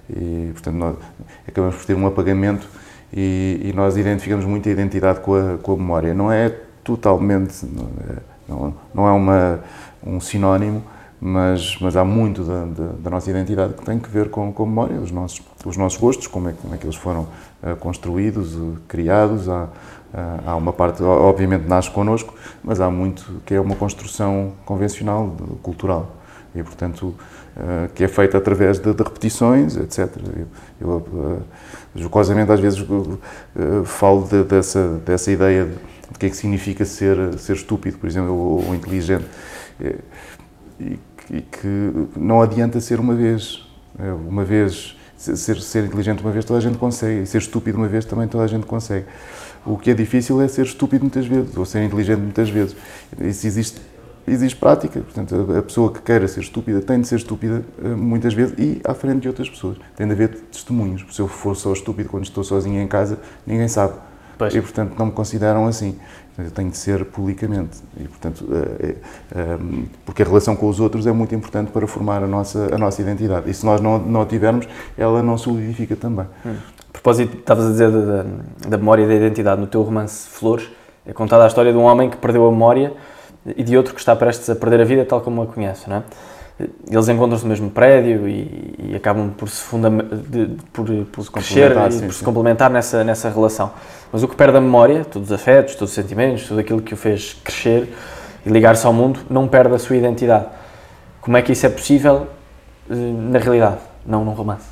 E, 0.09 0.51
portanto, 0.53 0.75
nós 0.75 0.95
acabamos 1.47 1.75
por 1.75 1.85
ter 1.85 1.95
um 1.95 2.07
apagamento 2.07 2.67
e, 3.11 3.61
e 3.65 3.73
nós 3.73 3.97
identificamos 3.97 4.45
muito 4.45 4.69
a 4.69 4.71
identidade 4.71 5.19
com 5.19 5.35
a, 5.35 5.57
com 5.57 5.73
a 5.73 5.77
memória. 5.77 6.13
Não 6.13 6.31
é 6.31 6.53
totalmente, 6.87 7.65
não, 8.47 8.73
não 8.93 9.05
é 9.05 9.11
uma, 9.11 9.59
um 10.05 10.21
sinónimo, 10.21 10.81
mas, 11.19 11.77
mas 11.81 11.97
há 11.97 12.05
muito 12.05 12.43
da, 12.43 12.63
da, 12.63 12.91
da, 12.97 13.09
nossa 13.09 13.29
identidade 13.29 13.73
que 13.73 13.83
tem 13.83 13.99
que 13.99 14.09
ver 14.09 14.29
com, 14.29 14.53
com 14.53 14.63
a 14.63 14.65
memória, 14.65 15.01
os 15.01 15.11
nossos, 15.11 15.41
os 15.65 15.75
nossos 15.75 15.99
gostos, 15.99 16.27
como 16.27 16.47
é, 16.47 16.53
como 16.53 16.73
é 16.73 16.77
que 16.77 16.85
eles 16.85 16.95
foram 16.95 17.27
uh, 17.61 17.75
construídos, 17.77 18.55
uh, 18.55 18.77
criados. 18.87 19.49
Há, 19.49 19.63
uh, 19.63 19.69
há 20.45 20.55
uma 20.55 20.71
parte, 20.71 21.03
obviamente, 21.03 21.67
nasce 21.67 21.91
connosco, 21.91 22.33
mas 22.63 22.79
há 22.79 22.89
muito 22.89 23.41
que 23.45 23.53
é 23.53 23.59
uma 23.59 23.75
construção 23.75 24.53
convencional, 24.63 25.35
cultural. 25.61 26.15
E, 26.55 26.63
portanto, 26.63 27.13
que 27.93 28.03
é 28.03 28.07
feita 28.07 28.37
através 28.37 28.79
de, 28.79 28.93
de 28.93 29.03
repetições, 29.03 29.75
etc. 29.77 30.09
Eu, 30.79 30.87
eu 30.89 31.41
jocosamente, 31.95 32.51
às 32.51 32.59
vezes, 32.59 32.83
falo 33.85 34.23
de, 34.27 34.43
dessa, 34.43 34.99
dessa 35.05 35.31
ideia 35.31 35.65
de 35.65 35.96
o 36.09 36.17
que 36.17 36.25
é 36.25 36.29
que 36.29 36.35
significa 36.35 36.85
ser, 36.85 37.17
ser 37.37 37.55
estúpido, 37.55 37.97
por 37.97 38.07
exemplo, 38.07 38.33
ou, 38.33 38.75
inteligente. 38.75 39.25
É, 39.79 39.95
e, 40.79 40.99
e, 41.29 41.41
que 41.41 41.91
não 42.15 42.41
adianta 42.41 42.79
ser 42.79 42.99
uma 42.99 43.13
vez. 43.13 43.67
É, 43.99 44.11
uma 44.11 44.43
vez, 44.43 44.95
ser, 45.17 45.59
ser 45.59 45.85
inteligente 45.85 46.21
uma 46.21 46.31
vez 46.31 46.45
toda 46.45 46.59
a 46.59 46.61
gente 46.61 46.77
consegue, 46.77 47.23
e 47.23 47.25
ser 47.25 47.39
estúpido 47.39 47.77
uma 47.77 47.87
vez 47.87 48.05
também 48.05 48.27
toda 48.27 48.43
a 48.43 48.47
gente 48.47 48.65
consegue. 48.65 49.05
O 49.65 49.77
que 49.77 49.91
é 49.91 49.93
difícil 49.93 50.39
é 50.41 50.47
ser 50.47 50.65
estúpido 50.65 51.03
muitas 51.03 51.25
vezes, 51.25 51.57
ou 51.57 51.65
ser 51.65 51.83
inteligente 51.83 52.19
muitas 52.19 52.49
vezes. 52.49 52.75
Isso 53.19 53.47
existe 53.47 53.81
existe 54.27 54.59
prática. 54.59 54.99
Portanto, 54.99 55.53
a 55.57 55.63
pessoa 55.63 55.91
que 55.91 56.01
queira 56.01 56.27
ser 56.27 56.41
estúpida 56.41 56.81
tem 56.81 56.99
de 56.99 57.07
ser 57.07 57.15
estúpida 57.15 57.63
eh, 57.83 57.87
muitas 57.87 58.33
vezes 58.33 58.53
e 58.57 58.81
à 58.83 58.93
frente 58.93 59.21
de 59.21 59.27
outras 59.29 59.49
pessoas. 59.49 59.77
Tem 59.95 60.05
de 60.05 60.13
haver 60.13 60.29
testemunhos. 60.51 61.05
Se 61.11 61.21
eu 61.21 61.27
for 61.27 61.55
só 61.55 61.71
estúpido 61.71 62.09
quando 62.09 62.25
estou 62.25 62.43
sozinho 62.43 62.81
em 62.81 62.87
casa, 62.87 63.17
ninguém 63.45 63.67
sabe. 63.67 63.93
Pois. 64.37 64.53
E, 64.53 64.61
portanto, 64.61 64.93
não 64.97 65.07
me 65.07 65.11
consideram 65.11 65.65
assim. 65.67 65.97
Eu 66.37 66.51
tenho 66.51 66.69
de 66.69 66.77
ser 66.77 67.03
publicamente. 67.05 67.79
E, 67.99 68.07
portanto, 68.07 68.47
é, 68.53 68.95
é, 69.35 69.57
porque 70.05 70.21
a 70.21 70.25
relação 70.25 70.55
com 70.55 70.69
os 70.69 70.79
outros 70.79 71.07
é 71.07 71.11
muito 71.11 71.33
importante 71.33 71.71
para 71.71 71.87
formar 71.87 72.23
a 72.23 72.27
nossa, 72.27 72.73
a 72.73 72.77
nossa 72.77 73.01
identidade. 73.01 73.49
E 73.49 73.53
se 73.53 73.65
nós 73.65 73.81
não, 73.81 73.97
não 73.97 74.21
a 74.21 74.25
tivermos, 74.25 74.67
ela 74.97 75.23
não 75.23 75.37
solidifica 75.37 75.95
também. 75.95 76.27
Hum. 76.45 76.55
A 76.89 76.91
propósito, 76.93 77.37
estavas 77.37 77.65
a 77.65 77.69
dizer 77.71 77.91
da, 77.91 78.25
da 78.69 78.77
memória 78.77 79.03
e 79.03 79.07
da 79.07 79.15
identidade. 79.15 79.59
No 79.59 79.67
teu 79.67 79.81
romance 79.81 80.29
Flores, 80.29 80.69
é 81.05 81.13
contada 81.13 81.43
a 81.43 81.47
história 81.47 81.71
de 81.71 81.77
um 81.77 81.83
homem 81.83 82.09
que 82.09 82.17
perdeu 82.17 82.45
a 82.45 82.51
memória 82.51 82.93
e 83.45 83.63
de 83.63 83.75
outro 83.75 83.93
que 83.93 83.99
está 83.99 84.15
prestes 84.15 84.49
a 84.49 84.55
perder 84.55 84.81
a 84.81 84.83
vida 84.83 85.05
tal 85.05 85.21
como 85.21 85.41
a 85.41 85.47
conhece, 85.47 85.89
não 85.89 85.97
é? 85.97 86.03
Eles 86.89 87.07
encontram-se 87.07 87.43
no 87.43 87.49
mesmo 87.49 87.69
prédio 87.69 88.27
e, 88.27 88.75
e 88.79 88.95
acabam 88.95 89.29
por 89.29 89.47
se, 89.47 89.63
de, 90.27 90.49
por, 90.73 90.87
por 91.11 91.23
se 91.23 91.31
crescer 91.31 91.71
e 91.71 91.91
sim, 91.91 91.99
por 92.05 92.13
sim. 92.13 92.19
se 92.19 92.23
complementar 92.23 92.71
nessa, 92.71 93.03
nessa 93.03 93.29
relação. 93.29 93.71
Mas 94.11 94.23
o 94.23 94.27
que 94.27 94.35
perde 94.35 94.57
a 94.57 94.61
memória, 94.61 95.05
todos 95.05 95.29
os 95.29 95.35
afetos, 95.35 95.75
todos 95.75 95.91
os 95.91 95.95
sentimentos, 95.95 96.47
tudo 96.47 96.59
aquilo 96.59 96.81
que 96.81 96.93
o 96.93 96.97
fez 96.97 97.33
crescer 97.43 97.93
e 98.45 98.49
ligar-se 98.49 98.85
ao 98.87 98.93
mundo, 98.93 99.19
não 99.29 99.47
perde 99.47 99.75
a 99.75 99.79
sua 99.79 99.97
identidade. 99.97 100.45
Como 101.21 101.37
é 101.37 101.41
que 101.41 101.51
isso 101.51 101.65
é 101.65 101.69
possível 101.69 102.27
eh, 102.89 102.95
na 102.95 103.37
realidade, 103.37 103.77
não 104.05 104.25
num 104.25 104.31
romance? 104.31 104.65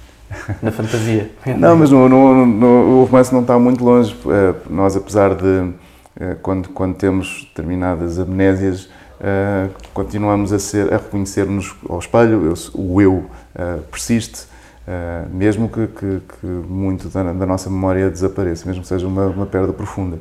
Na 0.62 0.72
fantasia. 0.72 1.30
não, 1.56 1.76
mas 1.76 1.92
no, 1.92 2.10
no, 2.10 2.46
no, 2.46 3.02
o 3.02 3.04
romance 3.04 3.32
não 3.32 3.42
está 3.42 3.60
muito 3.60 3.84
longe. 3.84 4.16
Eh, 4.26 4.56
nós, 4.70 4.96
apesar 4.96 5.36
de, 5.36 5.72
eh, 6.20 6.36
quando, 6.42 6.70
quando 6.70 6.96
temos 6.96 7.46
determinadas 7.50 8.18
amnésias, 8.18 8.90
uh, 9.20 9.74
continuamos 9.94 10.52
a, 10.54 10.60
ser, 10.60 10.94
a 10.94 10.98
reconhecer-nos 10.98 11.76
ao 11.90 12.00
espelho, 12.00 12.46
eu, 12.46 12.54
o 12.74 13.02
eu 13.02 13.14
uh, 13.14 13.82
persiste, 13.92 14.46
uh, 14.88 15.30
mesmo 15.34 15.70
que, 15.70 15.88
que, 15.88 16.22
que 16.40 16.46
muito 16.46 17.10
da, 17.10 17.24
da, 17.24 17.46
nossa 17.46 17.70
memória 17.70 18.10
desapareça, 18.10 18.66
mesmo 18.68 18.82
que 18.82 18.88
seja 18.88 19.08
uma, 19.08 19.28
uma 19.28 19.46
perda 19.46 19.74
profunda. 19.74 20.20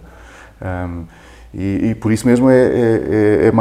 Um, 0.62 1.05
e, 1.53 1.90
e, 1.90 1.95
por 1.95 2.11
isso 2.11 2.26
mesmo 2.26 2.51
é, 2.51 2.57
é, 2.57 3.53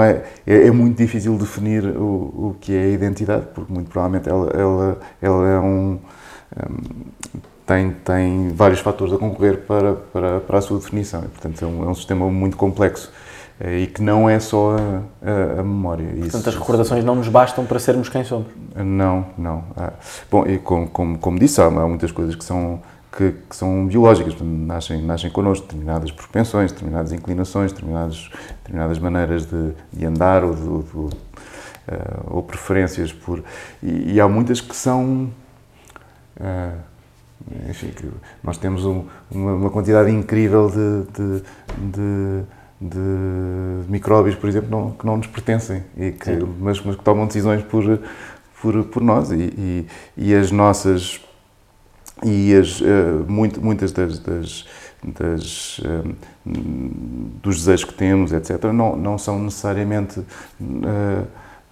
é, 0.47 0.67
é, 0.67 0.71
muito 0.71 0.97
difícil 0.97 1.37
definir 1.37 1.85
o, 1.85 2.01
o 2.03 2.55
que 2.59 2.75
é 2.75 2.85
a 2.85 2.89
identidade, 2.89 3.45
porque 3.53 3.71
muito 3.71 3.91
provavelmente 3.91 4.27
ela, 4.27 4.49
ela, 4.49 4.99
ela 5.21 5.47
é 5.47 5.59
um, 5.59 5.99
um 5.99 5.99
tem, 7.65 7.91
tem 7.91 8.49
vários 8.49 8.79
fatores 8.79 9.13
a 9.13 9.17
concorrer 9.17 9.59
para, 9.59 9.93
para, 9.93 10.39
para 10.41 10.57
a 10.57 10.61
sua 10.61 10.79
definição. 10.79 11.21
E, 11.21 11.27
portanto, 11.27 11.63
é 11.63 11.67
um, 11.67 11.83
é 11.83 11.87
um 11.87 11.95
sistema 11.95 12.29
muito 12.29 12.57
complexo 12.57 13.11
eh, 13.11 13.22
e 13.63 13.87
que 13.87 14.01
não 14.01 14.29
é 14.29 14.39
só 14.39 14.75
a, 14.75 15.29
a, 15.29 15.59
a 15.61 15.63
memória. 15.63 16.05
Portanto, 16.05 16.35
Isso, 16.35 16.49
as 16.49 16.55
recordações 16.55 17.05
não 17.05 17.15
nos 17.15 17.29
bastam 17.29 17.65
para 17.65 17.79
sermos 17.79 18.09
quem 18.09 18.23
somos? 18.25 18.47
Não, 18.75 19.25
não. 19.37 19.63
Ah, 19.77 19.93
bom, 20.29 20.45
e 20.45 20.59
como, 20.59 20.87
como, 20.89 21.17
como 21.17 21.39
disse, 21.39 21.61
há, 21.61 21.65
há 21.65 21.87
muitas 21.87 22.11
coisas 22.11 22.35
que 22.35 22.43
são, 22.43 22.81
que, 23.15 23.31
que, 23.49 23.55
são 23.55 23.87
biológicas, 23.87 24.35
nascem, 24.41 25.01
nascem 25.01 25.29
connosco, 25.29 25.65
determinadas 25.65 26.11
propensões, 26.11 26.73
determinadas 26.73 27.13
inclinações, 27.13 27.71
determinadas, 27.71 28.29
determinadas 28.57 28.99
maneiras 28.99 29.45
de, 29.45 29.71
de 29.93 30.05
andar 30.05 30.43
ou, 30.43 30.53
de, 30.53 30.61
de, 30.61 30.97
uh, 30.97 31.11
ou 32.27 32.43
preferências 32.43 33.13
por... 33.13 33.41
E, 33.81 34.13
e, 34.13 34.21
há 34.21 34.27
muitas 34.27 34.59
que 34.59 34.75
são... 34.75 35.29
Enfim, 37.69 37.93
nós 38.41 38.57
temos 38.57 38.85
um, 38.85 39.05
uma, 39.29 39.53
uma, 39.53 39.69
quantidade 39.69 40.09
incrível 40.09 40.69
de, 40.69 41.43
de, 42.79 43.89
micróbios, 43.89 44.35
por 44.35 44.49
exemplo, 44.49 44.69
não, 44.69 44.91
que 44.91 45.05
não 45.05 45.17
nos 45.17 45.27
pertencem, 45.27 45.83
e 45.97 46.11
que, 46.11 46.31
mas, 46.59 46.81
mas, 46.81 46.95
que 46.95 47.03
tomam 47.03 47.25
decisões 47.25 47.63
por, 47.63 47.99
por, 48.61 48.83
por 48.85 49.01
nós. 49.01 49.31
E, 49.31 49.35
e, 49.35 49.87
e, 50.17 50.35
as 50.35 50.51
nossas. 50.51 51.21
E 52.23 52.55
as, 52.55 52.79
uh, 52.81 53.25
muito, 53.27 53.61
muitas 53.61 53.91
das, 53.91 54.19
das, 54.19 54.65
das 55.03 55.79
uh, 55.79 56.15
dos 56.45 57.57
desejos 57.57 57.85
que 57.85 57.93
temos, 57.93 58.31
etc., 58.31 58.63
não, 58.73 58.95
não 58.95 59.17
são 59.17 59.39
necessariamente. 59.39 60.19
Uh, 60.59 61.27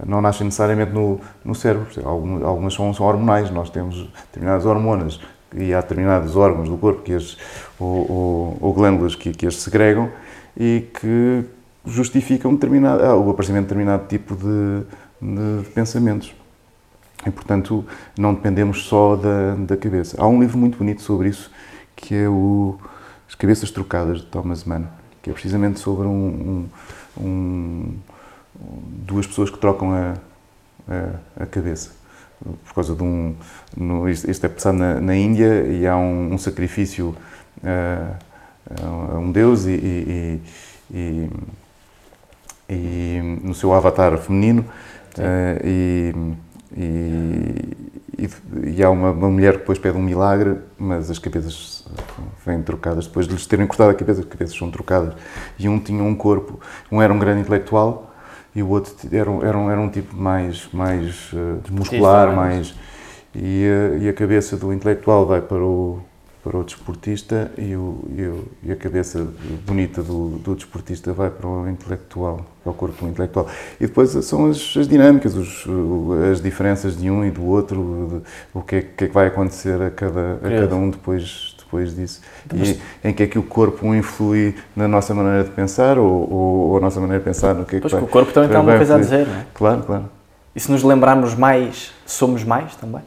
não 0.05 0.19
nascem 0.19 0.45
necessariamente 0.45 0.91
no, 0.91 1.19
no 1.45 1.53
cérebro. 1.53 1.87
Algumas 2.03 2.73
são, 2.73 2.91
são 2.91 3.05
hormonais, 3.05 3.51
nós 3.51 3.69
temos 3.69 4.09
determinadas 4.25 4.65
hormonas 4.65 5.19
e 5.53 5.73
há 5.73 5.81
determinados 5.81 6.35
órgãos 6.35 6.69
do 6.69 6.77
corpo 6.77 7.01
que 7.01 7.13
as, 7.13 7.37
ou, 7.79 8.11
ou, 8.11 8.57
ou 8.61 8.73
glândulas 8.73 9.15
que, 9.15 9.31
que 9.31 9.45
as 9.45 9.57
segregam 9.57 10.09
e 10.57 10.87
que 10.99 11.43
justificam 11.85 12.53
determinado, 12.53 13.03
ah, 13.03 13.15
o 13.15 13.29
aparecimento 13.29 13.63
de 13.63 13.67
determinado 13.69 14.07
tipo 14.07 14.35
de, 14.35 14.83
de, 15.21 15.69
pensamentos. 15.69 16.33
E, 17.25 17.31
portanto, 17.31 17.85
não 18.17 18.33
dependemos 18.33 18.83
só 18.85 19.15
da, 19.15 19.55
da 19.55 19.77
cabeça. 19.77 20.17
Há 20.19 20.27
um 20.27 20.39
livro 20.39 20.57
muito 20.57 20.77
bonito 20.77 21.01
sobre 21.01 21.29
isso, 21.29 21.51
que 21.95 22.15
é 22.15 22.27
o 22.27 22.77
As 23.27 23.35
Cabeças 23.35 23.71
Trocadas, 23.71 24.21
de 24.21 24.25
Thomas 24.27 24.63
Mann, 24.63 24.85
que 25.21 25.29
é 25.29 25.33
precisamente 25.33 25.79
sobre 25.79 26.07
um, 26.07 26.67
um, 27.17 27.23
um 27.23 27.93
duas 29.05 29.27
pessoas 29.27 29.49
que 29.49 29.57
trocam 29.57 29.93
a, 29.93 30.15
a, 30.87 31.43
a 31.43 31.45
cabeça 31.45 32.01
por 32.65 32.73
causa 32.73 32.95
de 32.95 33.03
um. 33.03 33.35
No, 33.75 34.09
isto, 34.09 34.45
é 34.45 34.49
passado 34.49 34.77
na, 34.77 34.99
na, 34.99 35.15
Índia 35.15 35.63
e 35.67 35.85
há 35.85 35.95
um, 35.95 36.33
um 36.33 36.37
sacrifício 36.37 37.15
uh, 37.57 38.15
a 38.81 39.17
um 39.17 39.31
deus 39.31 39.65
e, 39.65 39.71
e, 39.71 40.41
e, 40.93 41.29
e, 42.69 43.39
no 43.43 43.53
seu 43.53 43.73
avatar 43.73 44.17
feminino 44.17 44.65
uh, 45.17 45.65
e, 45.65 46.13
e, 48.65 48.83
há 48.83 48.89
uma, 48.89 49.11
uma, 49.11 49.29
mulher 49.29 49.53
que 49.53 49.59
depois 49.59 49.79
pede 49.79 49.97
um 49.97 50.01
milagre, 50.01 50.57
mas 50.77 51.09
as 51.09 51.19
cabeças 51.19 51.85
vêm 52.45 52.61
trocadas. 52.61 53.07
Depois 53.07 53.27
de 53.27 53.33
lhes 53.33 53.45
terem 53.45 53.67
cortado 53.67 53.91
a 53.91 53.93
cabeça, 53.93 54.21
as 54.21 54.25
cabeças 54.25 54.55
são 54.55 54.71
trocadas. 54.71 55.15
E 55.57 55.67
um 55.67 55.79
tinha 55.79 56.03
um 56.03 56.15
corpo, 56.15 56.59
um 56.91 57.01
era 57.01 57.11
um 57.11 57.19
grande 57.19 57.41
intelectual 57.41 58.11
e 58.55 58.61
o 58.61 58.69
outro 58.69 58.93
era, 59.11 59.29
era, 59.47 59.57
um, 59.57 59.71
era 59.71 59.79
um 59.79 59.89
tipo 59.89 60.15
mais, 60.15 60.67
mais 60.73 61.31
uh, 61.33 61.61
muscular, 61.71 62.35
mais. 62.35 62.73
E 63.33 63.65
a, 63.65 63.97
e 63.97 64.09
a 64.09 64.13
cabeça 64.13 64.57
do 64.57 64.73
intelectual 64.73 65.25
vai 65.25 65.41
para 65.41 65.63
o, 65.63 66.01
para 66.43 66.57
o 66.57 66.63
desportista 66.63 67.51
e, 67.57 67.75
o, 67.75 68.03
e, 68.17 68.21
o, 68.23 68.47
e 68.63 68.71
a 68.71 68.75
cabeça 68.75 69.27
bonita 69.65 70.01
do, 70.01 70.39
do, 70.39 70.55
desportista 70.55 71.13
vai 71.13 71.29
para 71.29 71.47
o 71.47 71.69
intelectual, 71.69 72.43
para 72.63 72.71
o 72.71 72.73
corpo 72.73 73.07
intelectual. 73.07 73.47
E 73.79 73.85
depois 73.85 74.09
são 74.25 74.49
as, 74.49 74.75
as 74.75 74.87
dinâmicas, 74.87 75.35
os, 75.35 75.65
as 76.31 76.41
diferenças 76.41 76.97
de 76.97 77.11
um 77.11 77.23
e 77.23 77.29
do 77.29 77.45
outro, 77.45 78.23
o 78.53 78.61
que 78.61 78.75
é, 78.77 78.81
que, 78.81 79.03
é 79.05 79.07
que 79.07 79.13
vai 79.13 79.27
acontecer 79.27 79.79
a 79.81 79.91
cada, 79.91 80.39
a 80.43 80.49
cada 80.61 80.75
um 80.75 80.89
depois, 80.89 81.55
depois 81.59 81.95
disso. 81.95 82.21
Então, 82.47 82.57
e 82.59 82.79
em 83.07 83.13
que 83.13 83.21
é 83.21 83.27
que 83.27 83.37
o 83.37 83.43
corpo 83.43 83.93
influi 83.93 84.55
na 84.75 84.87
nossa 84.87 85.13
maneira 85.13 85.43
de 85.43 85.51
pensar 85.51 85.99
ou, 85.99 86.27
ou, 86.31 86.69
ou 86.69 86.77
a 86.77 86.81
nossa 86.81 86.99
maneira 86.99 87.19
de 87.19 87.25
pensar 87.25 87.53
no 87.53 87.65
que 87.65 87.75
é 87.75 87.79
que 87.79 87.81
pois 87.81 87.93
vai, 87.93 88.01
o 88.01 88.07
corpo 88.07 88.33
também 88.33 88.49
tem 88.49 88.57
alguma 88.57 88.77
coisa 88.77 88.95
a 88.95 88.99
dizer, 88.99 89.27
não 89.27 89.35
é? 89.35 89.45
Claro, 89.53 89.83
claro. 89.83 90.09
E 90.55 90.59
se 90.59 90.71
nos 90.71 90.83
lembrarmos 90.83 91.35
mais, 91.35 91.93
somos 92.05 92.43
mais 92.43 92.75
também? 92.75 93.01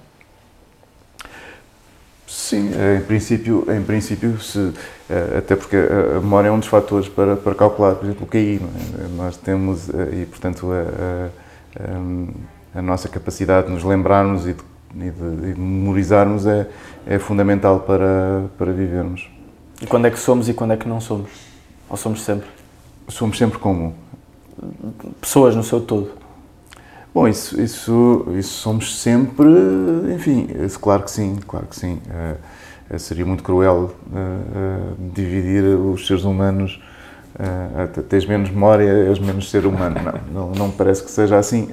Sim, 2.26 2.70
em 2.96 3.02
princípio, 3.02 3.66
em 3.68 3.82
princípio 3.82 4.40
se, 4.40 4.72
eh, 5.10 5.38
até 5.38 5.54
porque 5.54 5.76
a 5.76 6.20
memória 6.20 6.48
é 6.48 6.50
um 6.50 6.58
dos 6.58 6.68
fatores 6.68 7.08
para, 7.08 7.36
para 7.36 7.54
calcular, 7.54 7.94
por 7.94 8.06
exemplo, 8.06 8.24
o 8.24 8.26
QI. 8.26 8.60
É? 8.98 9.08
Nós 9.16 9.36
temos, 9.36 9.90
eh, 9.90 10.22
e 10.22 10.26
portanto, 10.26 10.70
a, 10.72 11.30
a, 11.82 12.78
a, 12.78 12.82
nossa 12.82 13.08
capacidade 13.08 13.66
de 13.66 13.72
nos 13.72 13.84
lembrarmos 13.84 14.46
e 14.46 14.54
de, 14.54 14.62
e 14.96 15.10
de, 15.10 15.52
de 15.52 15.60
memorizarmos 15.60 16.46
é, 16.46 16.66
é 17.06 17.18
fundamental 17.18 17.80
para, 17.80 18.44
para 18.56 18.72
vivermos. 18.72 19.28
E 19.82 19.86
quando 19.86 20.06
é 20.06 20.10
que 20.10 20.18
somos 20.18 20.48
e 20.48 20.54
quando 20.54 20.72
é 20.72 20.76
que 20.78 20.88
não 20.88 21.00
somos? 21.00 21.30
Ou 21.90 21.96
somos 21.96 22.22
sempre? 22.22 22.48
Somos 23.08 23.36
sempre 23.36 23.58
como? 23.58 23.94
Pessoas 25.20 25.54
no 25.54 25.62
seu 25.62 25.80
todo. 25.80 26.23
Bom, 27.14 27.28
isso, 27.28 27.60
isso, 27.60 28.26
isso 28.36 28.54
somos 28.54 29.00
sempre, 29.00 29.46
enfim, 30.12 30.48
claro 30.80 31.04
que 31.04 31.10
sim, 31.12 31.38
claro 31.46 31.64
que 31.68 31.76
sim. 31.76 32.00
Uh, 32.08 32.98
seria 32.98 33.24
muito 33.24 33.44
cruel 33.44 33.94
uh, 34.08 34.16
uh, 34.16 34.96
dividir 35.14 35.62
os 35.62 36.08
seres 36.08 36.24
humanos, 36.24 36.82
tens 38.08 38.26
menos 38.26 38.50
memória, 38.50 38.90
és 39.08 39.20
menos 39.20 39.48
ser 39.48 39.64
humano. 39.64 39.96
Não, 40.32 40.48
não, 40.48 40.52
não 40.54 40.70
parece 40.72 41.04
que 41.04 41.10
seja 41.10 41.38
assim. 41.38 41.68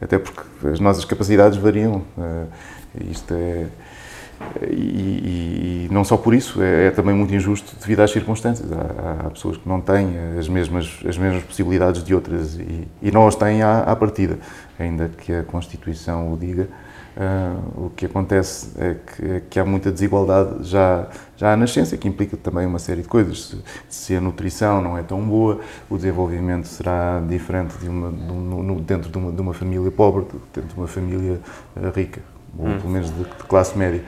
até 0.00 0.18
porque 0.18 0.42
as 0.66 0.80
nossas 0.80 1.04
capacidades 1.04 1.56
variam. 1.56 2.02
isto 3.08 3.34
é 3.34 3.66
e, 4.70 5.86
e, 5.86 5.88
não 5.90 6.04
só 6.04 6.16
por 6.16 6.34
isso, 6.34 6.62
é, 6.62 6.86
é, 6.86 6.90
também 6.90 7.14
muito 7.14 7.34
injusto 7.34 7.76
devido 7.80 8.00
às 8.00 8.10
circunstâncias. 8.10 8.70
Há, 8.72 9.26
há, 9.26 9.30
pessoas 9.30 9.56
que 9.56 9.68
não 9.68 9.80
têm 9.80 10.08
as 10.38 10.48
mesmas, 10.48 10.98
as 11.06 11.16
mesmas 11.18 11.42
possibilidades 11.42 12.02
de 12.02 12.14
outras 12.14 12.54
e, 12.54 12.88
e 13.02 13.10
não 13.10 13.26
as 13.26 13.34
têm 13.34 13.62
à, 13.62 13.80
à, 13.80 13.96
partida, 13.96 14.38
ainda 14.78 15.08
que 15.08 15.32
a 15.32 15.42
Constituição 15.42 16.32
o 16.32 16.36
diga. 16.36 16.68
Uh, 17.16 17.86
o 17.86 17.90
que 17.96 18.04
acontece 18.04 18.72
é 18.78 18.94
que, 18.94 19.24
é 19.24 19.42
que, 19.48 19.58
há 19.58 19.64
muita 19.64 19.90
desigualdade 19.90 20.68
já, 20.68 21.08
já 21.34 21.54
à 21.54 21.56
nascença, 21.56 21.96
que 21.96 22.06
implica 22.06 22.36
também 22.36 22.66
uma 22.66 22.78
série 22.78 23.00
de 23.00 23.08
coisas. 23.08 23.46
Se, 23.46 23.62
se 23.88 24.16
a 24.16 24.20
nutrição 24.20 24.82
não 24.82 24.98
é 24.98 25.02
tão 25.02 25.22
boa, 25.22 25.60
o 25.88 25.96
desenvolvimento 25.96 26.68
será 26.68 27.22
diferente 27.26 27.74
de 27.78 27.88
uma, 27.88 28.12
de 28.12 28.32
um, 28.32 28.82
dentro 28.82 29.10
de 29.10 29.16
uma, 29.16 29.32
de 29.32 29.40
uma, 29.40 29.54
família 29.54 29.90
pobre, 29.90 30.26
dentro 30.54 30.74
de 30.74 30.78
uma 30.78 30.86
família 30.86 31.40
uh, 31.74 31.90
rica, 31.94 32.20
ou 32.58 32.66
hum. 32.66 32.78
pelo 32.78 32.90
menos 32.90 33.10
de, 33.10 33.24
de 33.24 33.44
classe 33.48 33.78
média. 33.78 34.02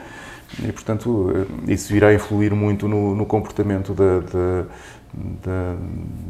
E, 0.62 0.72
portanto, 0.72 1.32
eh, 1.34 1.72
isso 1.72 1.94
irá 1.94 2.12
influir 2.14 2.54
muito 2.54 2.88
no, 2.88 3.14
no 3.14 3.26
comportamento 3.26 3.92
da, 3.92 5.76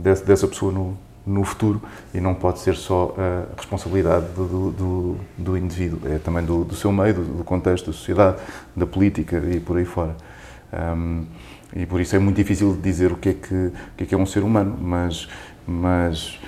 dessa 0.02 0.46
pessoa 0.48 0.72
no, 0.72 0.98
no 1.26 1.44
futuro 1.44 1.80
e 2.12 2.20
não 2.20 2.34
pode 2.34 2.58
ser 2.60 2.74
só 2.74 3.14
a 3.16 3.56
responsabilidade 3.56 4.26
do, 4.34 4.70
do, 4.72 5.16
do 5.36 5.56
indivíduo, 5.56 6.00
é 6.04 6.18
também 6.18 6.44
do, 6.44 6.64
do 6.64 6.74
seu 6.74 6.90
meio, 6.90 7.14
do, 7.14 7.24
do, 7.38 7.44
contexto 7.44 7.86
da 7.86 7.92
sociedade, 7.92 8.38
da 8.74 8.86
política 8.86 9.36
e 9.38 9.60
por 9.60 9.76
aí 9.76 9.84
fora. 9.84 10.16
Um, 10.72 11.24
e 11.76 11.86
por 11.86 12.00
isso 12.00 12.16
é 12.16 12.18
muito 12.18 12.36
difícil 12.36 12.76
dizer 12.82 13.12
o 13.12 13.16
que 13.16 13.28
é 13.28 13.34
que, 13.34 13.54
o 13.54 13.72
que, 13.96 14.04
é, 14.04 14.06
que 14.06 14.14
é 14.14 14.18
um 14.18 14.26
ser 14.26 14.42
humano, 14.42 14.76
mas, 14.80 15.28
mas 15.66 16.40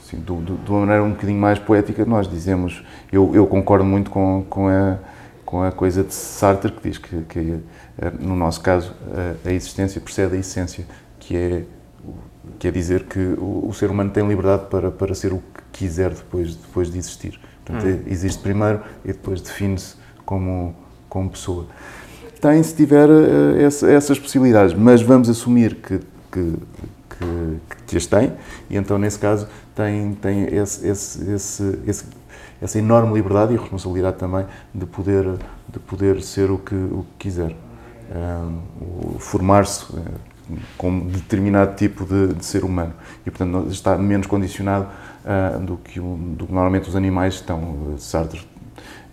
assim, 0.00 0.20
de 0.20 0.70
uma 0.70 0.80
maneira 0.80 1.02
um 1.02 1.10
bocadinho 1.10 1.40
mais 1.40 1.58
poética, 1.58 2.04
nós 2.04 2.28
dizemos, 2.28 2.84
eu, 3.10 3.34
eu 3.34 3.46
concordo 3.46 3.84
muito 3.84 4.10
com, 4.10 4.44
com 4.48 4.68
a 4.68 4.98
com 5.48 5.62
a 5.62 5.72
coisa 5.72 6.04
de 6.04 6.12
Sartre 6.12 6.70
que 6.70 6.90
diz 6.90 6.98
que, 6.98 7.22
que 7.22 7.58
eh, 7.96 8.12
no 8.20 8.36
nosso 8.36 8.60
caso, 8.60 8.92
a, 9.46 9.50
existência 9.50 9.98
precede 9.98 10.36
a 10.36 10.38
essência, 10.38 10.84
que 11.18 11.34
é, 11.34 11.62
que 12.58 12.68
é 12.68 12.70
dizer 12.70 13.04
que 13.04 13.18
o, 13.18 13.66
o, 13.66 13.72
ser 13.72 13.90
humano 13.90 14.10
tem 14.10 14.28
liberdade 14.28 14.66
para, 14.66 14.90
para 14.90 15.14
ser 15.14 15.32
o 15.32 15.38
que 15.38 15.62
quiser 15.72 16.10
depois, 16.10 16.54
depois 16.54 16.90
de 16.92 16.98
existir. 16.98 17.40
Portanto, 17.64 17.86
hum. 17.86 18.02
existe 18.06 18.42
primeiro 18.42 18.82
e 19.02 19.08
depois 19.08 19.40
define-se 19.40 19.94
como, 20.26 20.76
como 21.08 21.30
pessoa. 21.30 21.66
Tem, 22.42 22.62
se 22.62 22.76
tiver, 22.76 23.08
uh, 23.08 23.56
essa, 23.58 23.90
essas 23.90 24.18
possibilidades, 24.18 24.74
mas 24.74 25.00
vamos 25.00 25.30
assumir 25.30 25.76
que, 25.76 25.98
que, 26.30 26.54
que, 27.08 27.60
que 27.86 27.96
as 27.96 28.04
tem, 28.04 28.34
e 28.68 28.76
então, 28.76 28.98
nesse 28.98 29.18
caso, 29.18 29.48
tem, 29.74 30.12
tem 30.12 30.42
esse, 30.54 30.86
esse, 30.86 31.30
esse, 31.32 31.78
esse 31.86 32.04
essa 32.60 32.78
enorme 32.78 33.14
liberdade 33.14 33.54
e 33.54 33.56
responsabilidade 33.56 34.16
também 34.16 34.46
de 34.74 34.86
poder, 34.86 35.24
de 35.68 35.78
poder 35.78 36.22
ser 36.22 36.50
o 36.50 36.58
que, 36.58 36.74
o 36.74 37.06
que 37.18 37.28
quiser. 37.28 37.54
Um, 38.10 39.18
Formar-se 39.18 39.84
uh, 39.92 40.04
como 40.78 41.10
determinado 41.10 41.76
tipo 41.76 42.04
de, 42.04 42.34
de, 42.34 42.44
ser 42.44 42.64
humano 42.64 42.94
e, 43.26 43.30
portanto, 43.30 43.68
está 43.70 43.98
menos 43.98 44.26
condicionado 44.26 44.88
uh, 45.24 45.60
do, 45.60 45.76
que 45.76 46.00
do 46.00 46.46
que 46.46 46.52
normalmente 46.52 46.88
os 46.88 46.96
animais 46.96 47.34
estão. 47.34 47.94
Sartre, 47.98 48.40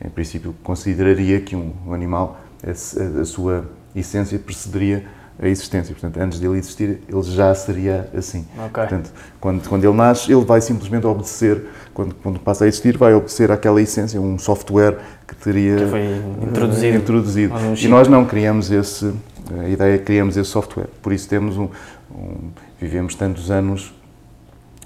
em 0.04 0.10
princípio, 0.10 0.56
consideraria 0.64 1.42
que 1.42 1.56
um, 1.56 1.74
um 1.86 1.94
animal, 1.94 2.40
a, 2.66 3.22
a 3.22 3.26
sua 3.26 3.70
essência 3.94 4.40
precederia 4.40 5.06
a 5.42 5.48
existência. 5.48 5.94
Portanto, 5.94 6.18
antes 6.18 6.40
dele 6.40 6.58
existir, 6.58 7.00
ele 7.08 7.24
já 7.24 7.54
seria 7.54 8.10
assim. 8.16 8.46
Okay. 8.58 8.70
Portanto, 8.70 9.12
quando, 9.40 9.68
quando 9.68 9.84
ele 9.84 9.96
nasce, 9.96 10.32
ele 10.32 10.46
vai 10.46 10.62
simplesmente 10.62 11.06
obedecer, 11.06 11.66
quando, 11.94 12.16
quando 12.16 12.40
passa 12.40 12.66
a 12.66 12.68
existir, 12.68 12.98
vai 12.98 13.14
obedecer 13.14 13.52
àquela 13.52 13.82
essência, 13.82 14.20
um 14.20 14.38
software 14.38 14.98
que 15.28 15.36
teria 15.36 15.78
que 15.78 15.86
foi 15.88 16.22
introduzido. 16.42 16.98
introduzido. 16.98 17.54
E 17.78 17.88
nós 17.88 18.08
não 18.08 18.26
criamos 18.26 18.72
esse, 18.72 19.14
a 19.60 19.68
ideia 19.70 19.96
é 19.96 19.98
que 19.98 20.06
criamos 20.06 20.38
esse 20.38 20.50
software. 20.50 20.88
Por 21.02 21.12
isso 21.12 21.28
temos 21.28 21.58
um, 21.58 21.68
um 22.12 22.50
vivemos 22.80 23.16
tantos 23.16 23.52
anos 23.52 23.94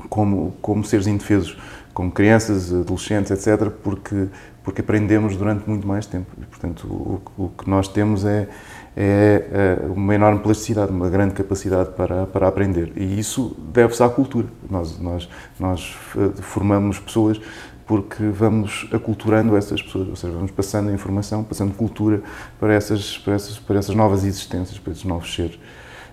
como, 0.09 0.53
como 0.61 0.83
seres 0.83 1.07
indefesos, 1.07 1.57
como 1.93 2.11
crianças, 2.11 2.73
adolescentes, 2.73 3.31
etc., 3.31 3.69
porque, 3.83 4.27
porque 4.63 4.81
aprendemos 4.81 5.35
durante 5.35 5.67
muito 5.67 5.87
mais 5.87 6.05
tempo. 6.05 6.27
E, 6.41 6.45
portanto, 6.45 6.87
o, 6.87 7.21
o 7.37 7.49
que 7.49 7.69
nós 7.69 7.87
temos 7.87 8.25
é 8.25 8.47
é, 8.95 9.79
é 9.81 9.85
uma 9.87 10.15
enorme 10.15 10.39
plasticidade, 10.39 10.91
uma 10.91 11.09
grande 11.09 11.33
capacidade 11.33 11.91
para, 11.91 12.25
para 12.25 12.47
aprender. 12.47 12.91
E 12.95 13.19
isso 13.19 13.55
deve-se 13.71 14.03
à 14.03 14.09
cultura. 14.09 14.47
Nós, 14.69 14.99
nós, 14.99 15.29
nós 15.59 15.95
eh, 16.17 16.41
formamos 16.41 16.99
pessoas 16.99 17.39
porque 17.85 18.23
vamos 18.23 18.87
aculturando 18.93 19.57
essas 19.57 19.81
pessoas, 19.81 20.07
ou 20.07 20.15
seja, 20.15 20.33
vamos 20.33 20.51
passando 20.51 20.89
a 20.89 20.93
informação, 20.93 21.43
passando 21.43 21.73
cultura 21.73 22.21
para 22.59 22.73
essas, 22.73 23.17
para 23.17 23.33
essas, 23.33 23.57
para 23.57 23.79
essas 23.79 23.95
novas 23.95 24.23
existências, 24.23 24.77
para 24.77 24.91
esses 24.91 25.05
novos 25.05 25.33
seres. 25.33 25.59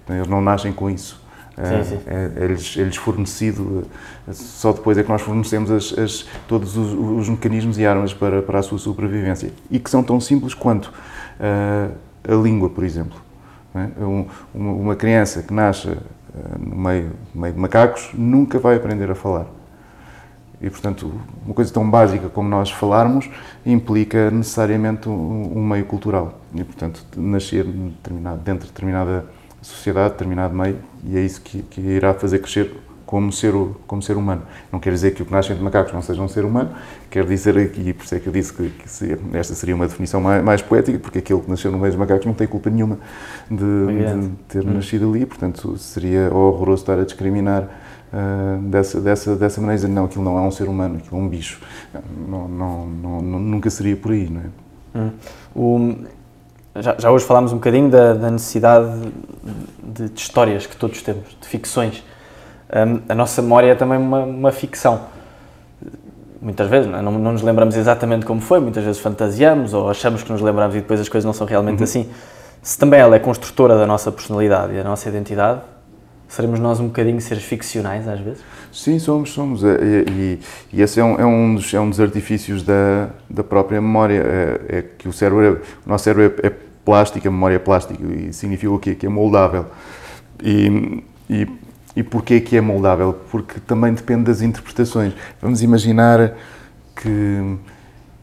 Então, 0.03 0.17
eles 0.17 0.29
não 0.29 0.41
nascem 0.41 0.73
com 0.73 0.89
isso. 0.89 1.21
Sim, 1.57 1.85
sim. 1.85 2.01
É, 2.07 2.31
é, 2.39 2.45
é, 2.45 2.85
lhes 2.85 2.97
fornecido, 2.97 3.85
só 4.31 4.73
depois 4.73 4.99
é 4.99 5.03
que 5.03 5.09
nós 5.09 5.23
fornecemos 5.23 5.71
as, 5.71 5.99
as, 5.99 6.27
todos 6.47 6.77
os, 6.77 6.93
os, 6.93 7.29
mecanismos 7.31 7.79
e 7.79 7.87
armas 7.87 8.13
para, 8.13 8.43
para 8.43 8.59
a 8.59 8.63
sua 8.63 8.79
sobrevivência. 8.79 9.51
E 9.71 9.79
que 9.79 9.89
são 9.89 10.03
tão 10.03 10.21
simples 10.21 10.53
quanto 10.53 10.87
uh, 10.87 11.93
a 12.29 12.35
língua, 12.35 12.71
por 12.71 12.85
exemplo. 12.85 13.21
É? 13.75 13.89
uma 14.55 14.97
criança 14.97 15.43
que 15.43 15.53
nasce 15.53 15.89
eh, 15.89 15.99
no 16.59 16.77
meio, 16.77 17.13
meio 17.35 17.53
de 17.53 17.61
macacos 17.61 18.09
nunca 18.15 18.59
vai 18.59 18.77
aprender 18.77 19.11
a 19.11 19.15
falar. 19.15 19.47
E, 20.61 20.71
portanto, 20.71 21.13
uma 21.45 21.55
coisa 21.55 21.73
tão 21.73 21.89
básica 21.89 22.31
como 22.31 22.49
nós 22.49 22.71
falarmos 22.71 23.29
implica 23.65 24.31
necessariamente 24.31 25.09
um, 25.09 25.59
um 25.59 25.67
meio 25.67 25.85
cultural. 25.85 26.41
E, 26.55 26.65
portanto, 26.65 27.05
nascer 27.17 27.65
dentro 27.65 28.67
de 28.67 28.73
determinada 28.73 29.27
sociedade, 29.61 30.13
determinado 30.13 30.55
meio, 30.55 30.79
e 31.05 31.19
é 31.19 31.21
isso 31.21 31.43
que, 31.43 31.63
que 31.63 31.81
irá 31.81 32.15
fazer 32.15 32.39
crescer 32.39 32.75
como 33.07 33.33
ser, 33.33 33.55
como 33.87 34.03
ser 34.03 34.17
humano. 34.17 34.43
Não 34.71 34.81
quer 34.81 34.93
dizer 34.93 35.15
que 35.15 35.23
o 35.23 35.25
que 35.25 35.33
nasce 35.33 35.55
de 35.55 35.63
macacos 35.63 35.93
não 35.93 36.03
seja 36.03 36.21
um 36.21 36.29
ser 36.29 36.45
humano, 36.45 36.71
quer 37.09 37.25
dizer, 37.25 37.57
e 37.57 37.95
por 37.95 38.05
isso 38.05 38.15
é 38.17 38.19
que 38.19 38.27
eu 38.27 38.33
disse 38.33 38.53
que, 38.53 38.69
que 38.69 39.37
esta 39.39 39.55
seria 39.55 39.77
uma 39.77 39.87
definição 39.87 40.21
mais, 40.21 40.45
mais, 40.45 40.61
poética, 40.61 40.99
porque 40.99 41.21
aquele 41.21 41.41
que 41.41 41.49
nasceu 41.49 41.71
no 41.71 41.79
meio 41.79 41.93
dos 41.93 41.99
macacos 41.99 42.27
não 42.27 42.35
tem 42.35 42.49
culpa 42.49 42.69
nenhuma 42.69 42.99
de, 43.49 43.57
de 43.57 44.29
ter 44.49 44.67
hum. 44.67 44.75
nascido 44.75 45.09
ali, 45.09 45.25
portanto 45.25 45.79
seria 45.79 46.35
horroroso 46.35 46.83
estar 46.83 46.99
a 46.99 47.05
discriminar 47.05 47.63
uh, 48.13 48.61
dessa, 48.63 49.01
dessa, 49.01 49.37
dessa 49.37 49.61
maneira, 49.61 49.83
dizer, 49.83 49.93
não, 49.93 50.07
aquilo 50.07 50.25
não 50.25 50.37
é 50.37 50.41
um 50.41 50.51
ser 50.51 50.69
humano, 50.69 50.97
aquilo 50.97 51.21
é 51.21 51.23
um 51.23 51.29
bicho. 51.29 51.61
Não, 52.29 52.49
não, 52.49 52.87
não, 52.87 53.23
nunca 53.23 53.71
seria 53.71 53.97
por 53.97 54.11
aí, 54.11 54.29
não 54.29 54.41
é? 54.41 54.99
Hum. 54.99 55.11
O, 55.55 56.07
já, 56.83 56.97
já, 56.99 57.11
hoje 57.11 57.25
falámos 57.25 57.53
um 57.53 57.57
bocadinho 57.57 57.89
da, 57.89 58.15
da 58.15 58.31
necessidade 58.31 59.13
de, 59.83 60.09
de 60.09 60.21
histórias 60.21 60.67
que 60.67 60.77
todos 60.77 61.01
temos, 61.03 61.37
de 61.41 61.47
ficções 61.47 62.03
a 62.69 63.15
nossa 63.15 63.41
memória 63.41 63.73
é 63.73 63.75
também 63.75 63.99
uma, 63.99 64.21
uma 64.21 64.53
ficção. 64.53 65.03
Muitas 66.41 66.69
vezes 66.69 66.91
não, 66.91 67.03
não, 67.03 67.33
nos 67.33 67.43
lembramos 67.43 67.77
exatamente 67.77 68.27
como 68.27 68.41
foi, 68.41 68.61
muitas 68.61 68.85
vezes 68.85 69.01
fantasiamos 69.01 69.73
ou 69.73 69.89
achamos 69.89 70.23
que 70.23 70.31
nos 70.31 70.41
lembramos 70.41 70.77
e 70.77 70.81
depois 70.81 71.01
as 71.01 71.09
coisas 71.09 71.25
não 71.25 71.33
são 71.33 71.47
realmente 71.47 71.79
uhum. 71.79 71.85
assim. 71.85 72.11
Se 72.63 72.79
também 72.79 73.01
ela 73.01 73.17
é 73.17 73.19
construtora 73.19 73.77
da 73.77 73.87
nossa 73.87 74.11
personalidade 74.11 74.75
e 74.75 74.77
da 74.77 74.85
nossa 74.85 75.09
identidade, 75.09 75.61
seremos 76.29 76.59
nós 76.59 76.81
um 76.81 76.87
bocadinho 76.87 77.21
seres 77.21 77.45
ficcionais 77.45 78.07
às 78.09 78.21
vezes? 78.21 78.43
Sim, 78.73 78.99
somos, 78.99 79.31
somos. 79.33 79.63
E, 79.63 79.67
e, 79.67 80.41
e 80.73 80.83
esse 80.83 81.01
é 81.01 81.05
um, 81.05 81.19
é, 81.19 81.25
um 81.25 81.55
dos, 81.55 81.73
é 81.73 81.81
um 81.81 81.89
dos 81.89 82.01
artifícios 82.01 82.63
da, 82.63 83.09
da 83.31 83.43
própria 83.43 83.81
memória. 83.81 84.23
É, 84.23 84.79
é 84.79 84.83
que 84.83 85.09
o 85.09 85.13
cérebro, 85.13 85.45
é, 85.45 85.51
o 85.51 85.89
nosso 85.89 86.05
cérebro 86.05 86.41
é, 86.43 86.47
é, 86.49 86.53
plástico, 86.85 87.27
a 87.27 87.31
memória 87.31 87.57
é 87.57 87.59
plástica, 87.59 88.03
e 88.05 88.33
significa 88.33 88.71
o 88.71 88.79
quê? 88.79 88.95
Que 88.95 89.07
é 89.07 89.09
moldável. 89.09 89.67
E, 90.43 91.03
e 91.31 91.49
e 91.97 92.03
porquê 92.03 92.41
que 92.41 92.55
é 92.57 92.61
moldável? 92.61 93.15
Porque 93.31 93.59
também 93.59 93.95
depende 93.95 94.25
das 94.25 94.43
interpretações. 94.43 95.15
Vamos 95.41 95.63
imaginar 95.63 96.35
que, 96.95 97.57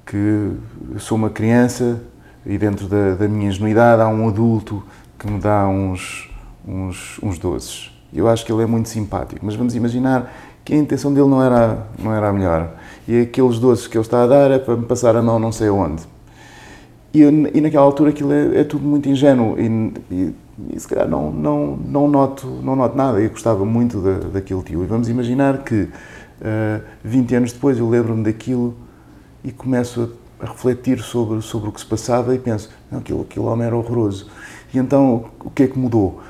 que 0.06 0.52
sou 1.00 1.18
uma 1.18 1.32
criança 1.32 2.00
e 2.46 2.56
dentro 2.56 2.88
da, 2.88 3.16
da, 3.16 3.28
minha 3.28 3.48
ingenuidade 3.48 4.00
há 4.02 4.08
um 4.08 4.30
adulto 4.30 4.84
que 5.18 5.26
me 5.30 5.40
dá 5.40 5.68
uns, 5.68 6.30
uns, 6.68 7.20
uns 7.24 7.40
doces. 7.40 7.92
Eu 8.14 8.30
acho 8.30 8.46
que 8.46 8.52
ele 8.52 8.62
é 8.62 8.68
muito 8.68 8.90
simpático, 8.90 9.44
mas 9.44 9.56
vamos 9.56 9.74
imaginar 9.74 10.32
que 10.64 10.74
a 10.74 10.78
intenção 10.78 11.12
dele 11.12 11.28
não 11.28 11.42
era, 11.44 11.88
não 11.98 12.14
era 12.14 12.30
a 12.30 12.34
melhor. 12.34 12.76
E 13.08 13.22
aqueles 13.22 13.58
doces 13.58 13.88
que 13.88 13.98
ele 13.98 14.06
está 14.06 14.24
a 14.24 14.28
dar 14.28 14.52
é 14.52 14.60
para 14.60 14.76
me 14.76 14.86
passar 14.86 15.16
a 15.16 15.22
mão 15.22 15.40
não 15.40 15.52
sei 15.52 15.70
onde. 15.70 16.04
E, 17.12 17.22
e 17.22 17.62
naquela 17.62 17.84
altura 17.84 18.12
aquilo 18.12 18.32
é, 18.32 18.60
é 18.60 18.64
tudo 18.64 18.86
muito 18.86 19.10
ingênuo 19.10 19.56
e, 19.60 19.94
e 20.12 20.36
e 20.70 20.80
se 20.80 20.88
calhar 20.88 21.08
não, 21.08 21.32
não, 21.32 21.78
não, 21.78 22.08
noto, 22.08 22.48
não 22.48 22.76
noto 22.76 22.96
nada. 22.96 23.20
Eu 23.20 23.30
gostava 23.30 23.66
muito 23.66 24.00
da, 24.00 24.30
daquele 24.30 24.62
tio. 24.62 24.84
E 24.84 24.86
vamos 24.86 25.10
imaginar 25.10 25.60
que 25.60 25.84
uh, 25.84 25.90
eh, 26.42 26.82
20 27.04 27.36
anos 27.36 27.54
depois 27.54 27.78
eu 27.78 27.90
lembro-me 27.90 28.24
daquilo 28.24 28.76
e 29.44 29.52
começo 29.52 30.16
a, 30.40 30.46
a, 30.46 30.48
refletir 30.48 31.00
sobre, 31.00 31.42
sobre 31.42 31.70
o 31.70 31.72
que 31.72 31.80
se 31.80 31.86
passava 31.86 32.36
e 32.36 32.40
penso, 32.40 32.70
não, 32.92 33.00
aquilo, 33.00 33.22
aquilo 33.22 33.46
homem 33.46 33.66
era 33.66 33.76
horroroso. 33.76 34.30
E 34.74 34.78
então 34.78 35.26
o 35.44 35.50
que 35.50 35.64
é 35.64 35.68
que 35.68 35.78
mudou? 35.78 36.22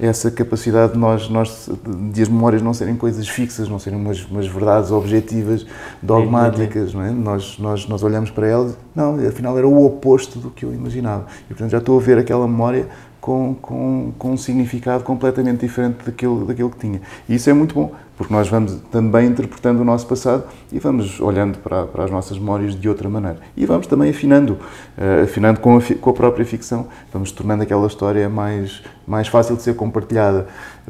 Essa 0.00 0.30
capacidade 0.30 0.94
de 0.94 0.98
nós, 0.98 1.28
nós 1.28 1.70
de 2.12 2.22
as 2.22 2.28
memórias 2.28 2.62
não 2.62 2.74
serem 2.74 2.96
coisas 2.96 3.28
fixas, 3.28 3.68
não 3.68 3.78
serem 3.78 4.00
umas, 4.00 4.24
umas 4.24 4.46
verdades 4.46 4.90
objetivas, 4.90 5.66
dogmáticas, 6.00 6.94
não 6.94 7.02
é? 7.02 7.10
Nós, 7.10 7.56
nós, 7.58 7.86
nós 7.86 8.02
olhamos 8.02 8.30
para 8.30 8.48
elas, 8.48 8.76
não, 8.96 9.14
afinal 9.28 9.56
era 9.56 9.68
o 9.68 9.84
oposto 9.84 10.40
do 10.40 10.50
que 10.50 10.64
eu 10.64 10.74
imaginava. 10.74 11.26
E 11.44 11.48
portanto 11.48 11.70
já 11.70 11.78
estou 11.78 11.98
a 11.98 12.02
ver 12.02 12.18
aquela 12.18 12.48
memória 12.48 12.88
com, 13.22 13.54
com, 13.54 14.12
com 14.18 14.32
um 14.32 14.36
significado 14.36 15.04
completamente 15.04 15.60
diferente 15.60 16.04
daquilo, 16.04 16.44
daquilo 16.44 16.68
que 16.68 16.78
tinha. 16.78 17.00
E 17.28 17.36
isso 17.36 17.48
é 17.48 17.52
muito 17.52 17.72
bom, 17.72 17.92
porque 18.18 18.34
nós 18.34 18.48
vamos 18.48 18.74
também 18.90 19.28
interpretando 19.28 19.80
o 19.80 19.84
nosso 19.84 20.08
passado 20.08 20.42
e 20.72 20.80
vamos 20.80 21.20
olhando 21.20 21.58
para, 21.58 21.86
para 21.86 22.02
as 22.02 22.10
nossas 22.10 22.36
memórias 22.36 22.74
de 22.74 22.88
outra 22.88 23.08
maneira. 23.08 23.38
E 23.56 23.64
vamos 23.64 23.86
também 23.86 24.10
afinando, 24.10 24.54
uh, 24.98 25.22
afinando 25.22 25.60
com 25.60 25.78
a, 25.78 25.80
com 26.00 26.10
a 26.10 26.12
própria 26.12 26.44
ficção, 26.44 26.88
vamos 27.12 27.30
tornando 27.30 27.62
aquela 27.62 27.86
história 27.86 28.28
mais, 28.28 28.82
mais 29.06 29.28
fácil 29.28 29.54
de 29.54 29.62
ser 29.62 29.76
compartilhada, 29.76 30.48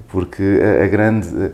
porque 0.08 0.58
a, 0.62 0.84
a 0.84 0.88
grande. 0.88 1.28
Uh, 1.28 1.52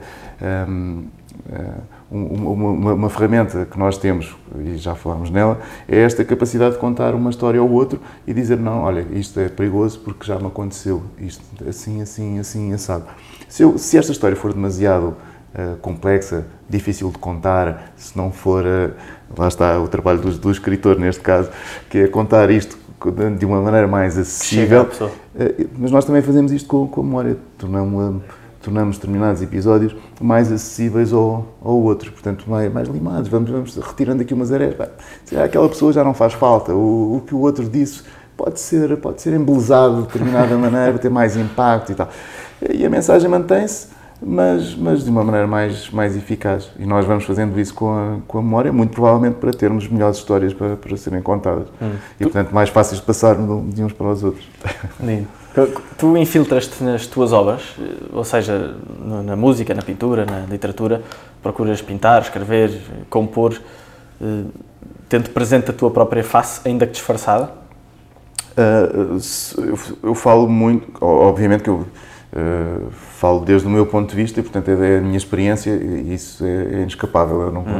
um, 0.71 1.05
uh, 1.51 1.98
uma, 2.11 2.71
uma, 2.71 2.93
uma, 2.95 3.11
ferramenta 3.11 3.67
que 3.71 3.79
nós 3.79 3.99
temos, 3.99 4.35
e 4.65 4.77
já 4.77 4.95
falámos 4.95 5.31
nela, 5.31 5.61
é 5.87 5.99
esta 6.01 6.25
capacidade 6.25 6.75
de 6.75 6.81
contar 6.81 7.15
uma 7.15 7.29
história 7.29 7.61
ao 7.61 7.71
outro 7.71 8.01
e 8.27 8.33
dizer, 8.33 8.57
não, 8.57 8.83
olha, 8.83 9.07
isto 9.13 9.39
é 9.39 9.49
perigoso 9.49 10.01
porque 10.01 10.27
já 10.27 10.39
me 10.39 10.47
aconteceu, 10.47 11.03
isto 11.19 11.43
assim, 11.69 12.01
assim, 12.01 12.39
assim, 12.39 12.73
assado. 12.73 13.05
Se, 13.49 13.63
eu, 13.63 13.77
se 13.77 13.99
esta 13.99 14.11
história 14.11 14.37
for 14.37 14.55
demasiado 14.55 15.17
uh, 15.55 15.77
complexa, 15.83 16.47
difícil 16.69 17.11
de 17.11 17.19
contar, 17.19 17.93
se 17.97 18.17
não 18.17 18.33
for, 18.33 18.65
uh, 18.65 18.93
lá 19.37 19.49
está 19.49 19.79
o 19.79 19.87
trabalho 19.87 20.21
do, 20.21 20.31
do 20.31 20.51
escritor 20.51 20.99
neste 20.99 21.21
caso, 21.21 21.51
que 21.91 21.99
é 21.99 22.09
contar 22.09 22.51
isto 22.51 22.79
de 23.39 23.45
uma 23.45 23.61
maneira 23.61 23.87
mais 23.87 24.17
acessível, 24.17 24.85
uh, 24.85 25.69
mas 25.79 25.91
nós 25.91 26.07
também 26.07 26.23
fazemos 26.23 26.53
isto 26.53 26.67
com, 26.67 26.89
com 26.89 27.03
a 27.03 27.05
memória, 27.05 27.37
tornamos-la 27.59 28.15
tornamos 28.69 28.97
determinados 28.97 29.41
episódios 29.41 29.97
mais 30.21 30.53
acessíveis 30.53 31.13
ao, 31.13 31.47
ao 31.65 31.75
outro, 31.75 32.13
portanto, 32.13 32.45
mais, 32.49 32.71
mais 32.71 32.87
limados. 32.87 33.29
Vamos, 33.29 33.51
vamos 33.51 33.77
retirando 33.77 34.21
aqui 34.21 34.35
umas 34.35 34.53
areias. 34.53 34.77
Se 35.25 35.37
aquela 35.37 35.69
pessoa 35.69 35.91
já 35.91 36.05
não 36.05 36.13
faz 36.13 36.35
falta, 36.35 36.75
o, 36.75 37.17
o 37.17 37.21
que 37.23 37.35
o 37.35 37.41
outro 37.41 37.67
disse 37.67 38.03
pode 38.37 38.61
ser, 38.61 38.95
pode 38.99 39.23
ser 39.23 39.33
embelezado 39.33 40.03
de 40.03 40.03
determinada 40.03 40.55
maneira, 40.59 40.99
ter 40.99 41.11
mais 41.11 41.35
impacto 41.37 41.93
e 41.93 41.95
tal. 41.95 42.11
E 42.71 42.85
a 42.85 42.91
mensagem 42.91 43.29
mantém-se, 43.29 43.89
mas, 44.21 44.75
mas 44.75 45.03
de 45.03 45.11
uma 45.11 45.25
maneira 45.25 45.47
mais, 45.47 45.91
mais 45.91 46.15
eficaz. 46.15 46.71
E 46.79 46.85
nós 46.85 47.07
vamos 47.07 47.25
fazendo 47.25 47.59
isso 47.59 47.73
com 47.73 47.91
a, 47.91 48.19
com 48.29 48.39
a 48.39 48.43
memória, 48.43 48.71
muito 48.71 48.93
provavelmente 48.93 49.37
para 49.37 49.51
termos 49.53 49.89
melhores 49.89 50.19
histórias 50.19 50.53
para, 50.53 50.77
para 50.77 50.97
serem 50.99 51.23
contadas. 51.23 51.69
Hum. 51.81 51.93
E, 52.21 52.25
portanto, 52.25 52.51
mais 52.53 52.69
fáceis 52.69 53.01
de 53.01 53.07
passar 53.07 53.35
de 53.35 53.83
uns 53.83 53.95
para 53.95 54.09
os 54.09 54.23
outros. 54.23 54.47
Lindo. 55.01 55.38
Tu 55.97 56.17
infiltras-te 56.17 56.85
nas 56.85 57.07
tuas 57.07 57.33
obras, 57.33 57.63
ou 58.13 58.23
seja, 58.23 58.77
na 59.25 59.35
música, 59.35 59.75
na 59.75 59.83
pintura, 59.83 60.25
na 60.25 60.41
literatura, 60.41 61.03
procuras 61.43 61.83
pintar, 61.83 62.23
escrever, 62.23 62.81
compor, 63.11 63.61
eh, 64.21 64.45
tendo 65.09 65.31
presente 65.31 65.71
a 65.71 65.73
tua 65.73 65.91
própria 65.91 66.23
face, 66.23 66.61
ainda 66.65 66.87
que 66.87 66.93
disfarçada? 66.93 67.51
Uh, 68.57 69.19
eu, 70.03 70.15
falo 70.15 70.49
muito, 70.49 70.87
obviamente 71.01 71.63
que 71.65 71.71
eu 71.71 71.87
falo 72.93 73.41
desde 73.41 73.67
o 73.67 73.71
meu 73.71 73.87
ponto 73.87 74.11
de 74.11 74.17
vista 74.17 74.39
e, 74.39 74.43
portanto, 74.43 74.69
é 74.69 74.99
a 74.99 75.01
minha 75.01 75.17
experiência 75.17 75.71
e 75.71 76.15
isso 76.15 76.45
é, 76.45 76.75
é 76.75 76.83
inescapável, 76.83 77.41
eu 77.43 77.53
não 77.53 77.63
hum. 77.63 77.77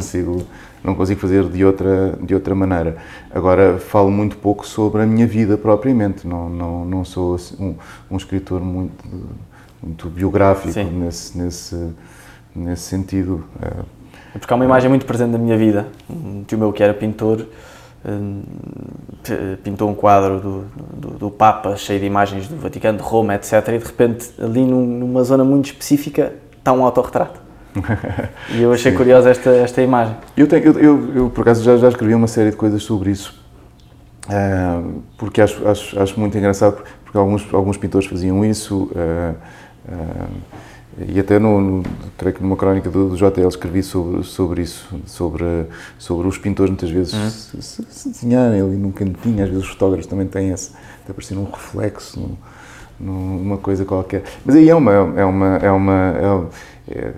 Não 0.83 0.95
consigo 0.95 1.21
fazer 1.21 1.45
de 1.45 1.65
outra, 1.65 2.19
de 2.23 2.35
outra 2.35 2.55
maneira. 2.55 2.97
Agora, 3.31 3.79
falo 3.79 4.11
muito 4.11 4.37
pouco 4.37 4.67
sobre 4.67 5.03
a 5.03 5.07
minha 5.07 5.27
vida 5.27 5.57
propriamente, 5.57 6.27
não, 6.27 6.49
não, 6.49 6.85
não 6.85 7.05
sou 7.05 7.35
assim, 7.35 7.57
um, 7.63 7.75
um 8.11 8.17
escritor 8.17 8.61
muito, 8.61 9.05
muito 9.83 10.09
biográfico 10.09 10.79
nesse, 10.91 11.37
nesse, 11.37 11.91
nesse 12.55 12.83
sentido. 12.83 13.45
É 14.35 14.39
porque 14.39 14.53
há 14.53 14.57
uma 14.57 14.65
imagem 14.65 14.89
muito 14.89 15.07
presente 15.07 15.33
da 15.33 15.39
minha 15.39 15.57
vida. 15.57 15.89
Um 16.09 16.45
tio 16.45 16.59
meu 16.59 16.73
que 16.73 16.83
era 16.83 16.95
pintor 16.95 17.47
hum, 18.07 18.43
pintou 19.63 19.89
um 19.89 19.95
quadro 19.95 20.41
do, 20.41 20.65
do, 20.95 21.19
do, 21.19 21.31
Papa 21.31 21.77
cheio 21.77 21.99
de 21.99 22.07
imagens 22.07 22.47
do 22.47 22.57
Vaticano, 22.57 22.99
de 22.99 23.05
Roma, 23.05 23.35
etc. 23.35 23.53
E 23.69 23.79
de 23.79 23.85
repente, 23.85 24.31
ali 24.39 24.65
numa 24.65 25.25
zona 25.25 25.45
muito 25.45 25.67
específica, 25.67 26.35
está 26.57 26.73
um 26.73 26.85
autorretrato. 26.85 27.48
e 28.51 28.63
eu 28.63 28.73
achei 28.73 28.93
curiosa 28.93 29.31
esta, 29.31 29.51
esta 29.51 29.83
imagem. 29.83 30.17
Eu, 30.37 30.47
tenho, 30.47 30.65
eu, 30.65 30.79
eu, 30.79 31.15
eu, 31.15 31.31
por 31.31 31.43
acaso, 31.43 31.63
já, 31.63 31.77
já 31.77 31.89
escrevi 31.89 32.15
uma 32.15 32.27
série 32.27 32.51
de 32.51 32.57
coisas 32.57 32.83
sobre 32.83 33.11
isso, 33.11 33.35
uh, 34.27 35.03
porque 35.17 35.41
acho, 35.41 35.67
acho, 35.67 36.01
acho 36.01 36.21
muito 36.21 36.37
engraçado, 36.37 36.83
porque 37.05 37.17
alguns, 37.19 37.47
alguns 37.53 37.77
pintores 37.77 38.09
faziam 38.09 38.45
isso, 38.45 38.91
uh, 38.95 39.35
uh, 39.89 40.29
e 41.07 41.21
até 41.21 41.39
no, 41.39 41.61
no, 41.61 41.83
creio 42.17 42.35
que 42.35 42.43
numa 42.43 42.57
crónica 42.57 42.91
do, 42.91 43.11
do 43.11 43.17
JL 43.17 43.47
escrevi 43.47 43.83
sobre, 43.85 44.25
sobre 44.25 44.63
isso, 44.63 44.89
sobre, 45.07 45.45
sobre 45.97 46.27
os 46.27 46.37
pintores 46.39 46.71
muitas 46.71 46.91
vezes 46.91 47.13
uhum. 47.13 47.31
se, 47.31 47.63
se, 47.63 47.87
se, 47.89 48.09
desenharem 48.09 48.61
ali 48.61 48.77
num 48.77 48.91
cantinho, 48.91 49.45
às 49.45 49.49
vezes 49.49 49.65
os 49.65 49.71
fotógrafos 49.71 50.07
também 50.07 50.27
têm 50.27 50.51
esse, 50.51 50.73
até 51.05 51.13
parecer 51.13 51.37
um 51.37 51.45
reflexo, 51.45 52.37
numa 52.99 53.57
coisa 53.59 53.85
qualquer. 53.85 54.25
Mas 54.45 54.57
aí 54.57 54.69
é 54.69 54.75
uma, 54.75 54.93
é 54.93 55.25
uma, 55.25 55.57
é 55.57 55.71
uma, 55.71 56.49
é, 56.89 57.13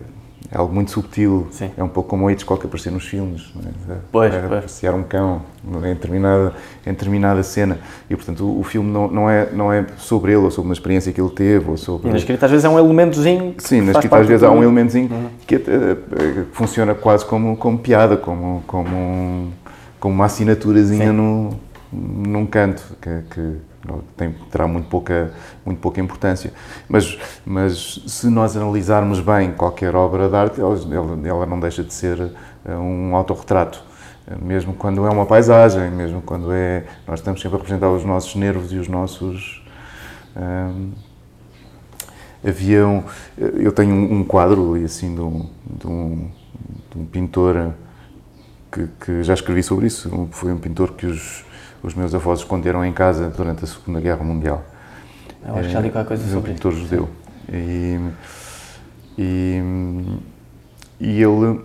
é, 0.52 0.58
algo 0.58 0.74
muito 0.74 0.90
subtil. 0.90 1.46
Sim. 1.52 1.70
É 1.76 1.82
um 1.82 1.88
pouco 1.88 2.08
como 2.08 2.26
o 2.26 2.30
Hitchcock 2.30 2.64
aparecer 2.66 2.90
nos 2.90 3.06
filmes. 3.06 3.52
É? 3.88 3.94
Pois, 4.10 4.34
é, 4.34 4.40
pois. 4.40 4.52
Apreciar 4.52 4.94
um 4.94 5.02
cão 5.04 5.42
em 5.64 5.94
determinada, 5.94 6.54
em 6.84 6.90
determinada 6.90 7.42
cena. 7.42 7.78
E, 8.08 8.16
portanto, 8.16 8.44
o, 8.44 8.60
o, 8.60 8.64
filme 8.64 8.90
não, 8.90 9.08
não, 9.08 9.30
é, 9.30 9.48
não 9.52 9.72
é 9.72 9.86
sobre 9.96 10.32
ele, 10.32 10.42
ou 10.42 10.50
sobre 10.50 10.68
uma 10.68 10.74
experiência 10.74 11.12
que 11.12 11.20
ele 11.20 11.30
teve, 11.30 11.70
ou 11.70 11.76
sobre... 11.76 12.08
E 12.08 12.10
na 12.10 12.18
escrita 12.18 12.46
às 12.46 12.50
vezes 12.50 12.64
é 12.64 12.68
um 12.68 12.78
elementozinho 12.78 13.54
Sim, 13.58 13.82
na 13.82 13.92
escrita 13.92 14.16
às 14.18 14.26
vezes 14.26 14.42
há 14.42 14.50
um 14.50 14.62
elementozinho 14.62 15.10
uhum. 15.12 15.28
que, 15.46 15.56
uh, 15.56 16.46
funciona 16.52 16.94
quase 16.94 17.24
como, 17.24 17.56
como 17.56 17.78
piada, 17.78 18.16
como, 18.16 18.64
como, 18.66 19.52
como 20.00 20.14
uma 20.14 20.24
assinaturazinha 20.24 21.12
no, 21.12 21.50
num 21.92 22.44
canto, 22.46 22.82
que, 23.00 23.22
que 23.30 23.56
tem, 24.16 24.32
terá 24.50 24.66
muito 24.66 24.88
pouca, 24.88 25.32
muito 25.64 25.78
pouca 25.80 26.00
importância. 26.00 26.52
Mas, 26.88 27.18
mas 27.44 28.02
se 28.06 28.28
nós 28.28 28.56
analisarmos 28.56 29.20
bem 29.20 29.52
qualquer 29.52 29.94
obra 29.94 30.28
de 30.28 30.36
arte, 30.36 30.60
ela, 30.60 30.76
ela 31.24 31.46
não 31.46 31.58
deixa 31.58 31.82
de 31.82 31.92
ser 31.92 32.32
eh, 32.64 32.76
um 32.76 33.16
autorretrato. 33.16 33.82
Mesmo 34.40 34.74
quando 34.74 35.04
é 35.06 35.10
uma 35.10 35.26
paisagem, 35.26 35.90
mesmo 35.90 36.22
quando 36.22 36.52
é. 36.52 36.84
Nós 37.06 37.18
estamos 37.18 37.40
sempre 37.40 37.56
a 37.56 37.58
representar 37.58 37.90
os 37.90 38.04
nossos 38.04 38.34
nervos 38.36 38.72
e 38.72 38.76
os 38.76 38.86
nossos. 38.86 39.64
Hum, 40.36 40.92
havia 42.46 42.86
um, 42.86 43.02
eu 43.36 43.72
tenho 43.72 43.94
um 43.94 44.22
quadro 44.22 44.74
assim 44.84 45.14
de 45.14 45.20
um, 45.20 45.50
de 45.64 45.86
um, 45.86 46.30
de 46.92 46.98
um 46.98 47.04
pintor 47.06 47.72
que, 48.70 48.88
que, 49.04 49.22
já 49.24 49.34
escrevi 49.34 49.62
sobre 49.62 49.86
isso. 49.86 50.28
Foi 50.30 50.52
um 50.52 50.58
pintor 50.58 50.92
que 50.92 51.06
os 51.06 51.44
os 51.82 51.94
meus 51.94 52.14
avós 52.14 52.40
esconderam 52.40 52.84
em 52.84 52.92
casa 52.92 53.28
durante 53.28 53.64
a 53.64 53.66
Segunda 53.66 54.00
Guerra 54.00 54.24
Mundial. 54.24 54.64
Eu 55.44 55.54
acho 55.56 55.68
que 55.68 55.72
já 55.72 55.80
li 55.80 55.90
qualquer 55.90 56.08
coisa 56.08 56.30
sobre 56.30 56.50
um 56.50 56.54
pintor 56.54 56.72
judeu. 56.72 57.08
E, 57.48 57.98
e, 59.16 59.62
e, 61.00 61.22
ele, 61.22 61.60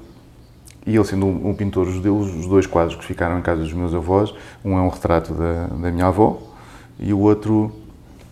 e 0.86 0.96
ele, 0.96 1.04
sendo 1.04 1.26
um, 1.26 1.50
um, 1.50 1.54
pintor 1.54 1.90
judeu, 1.90 2.18
os 2.18 2.48
dois 2.48 2.66
quadros 2.66 2.96
que 2.96 3.06
ficaram 3.06 3.38
em 3.38 3.42
casa 3.42 3.62
dos 3.62 3.74
meus 3.74 3.94
avós, 3.94 4.34
um 4.64 4.78
é 4.78 4.82
um 4.82 4.90
retrato 4.90 5.34
da, 5.34 5.68
da 5.68 5.92
minha 5.92 6.08
avó 6.08 6.42
e 6.98 7.14
o 7.14 7.20
outro 7.20 7.72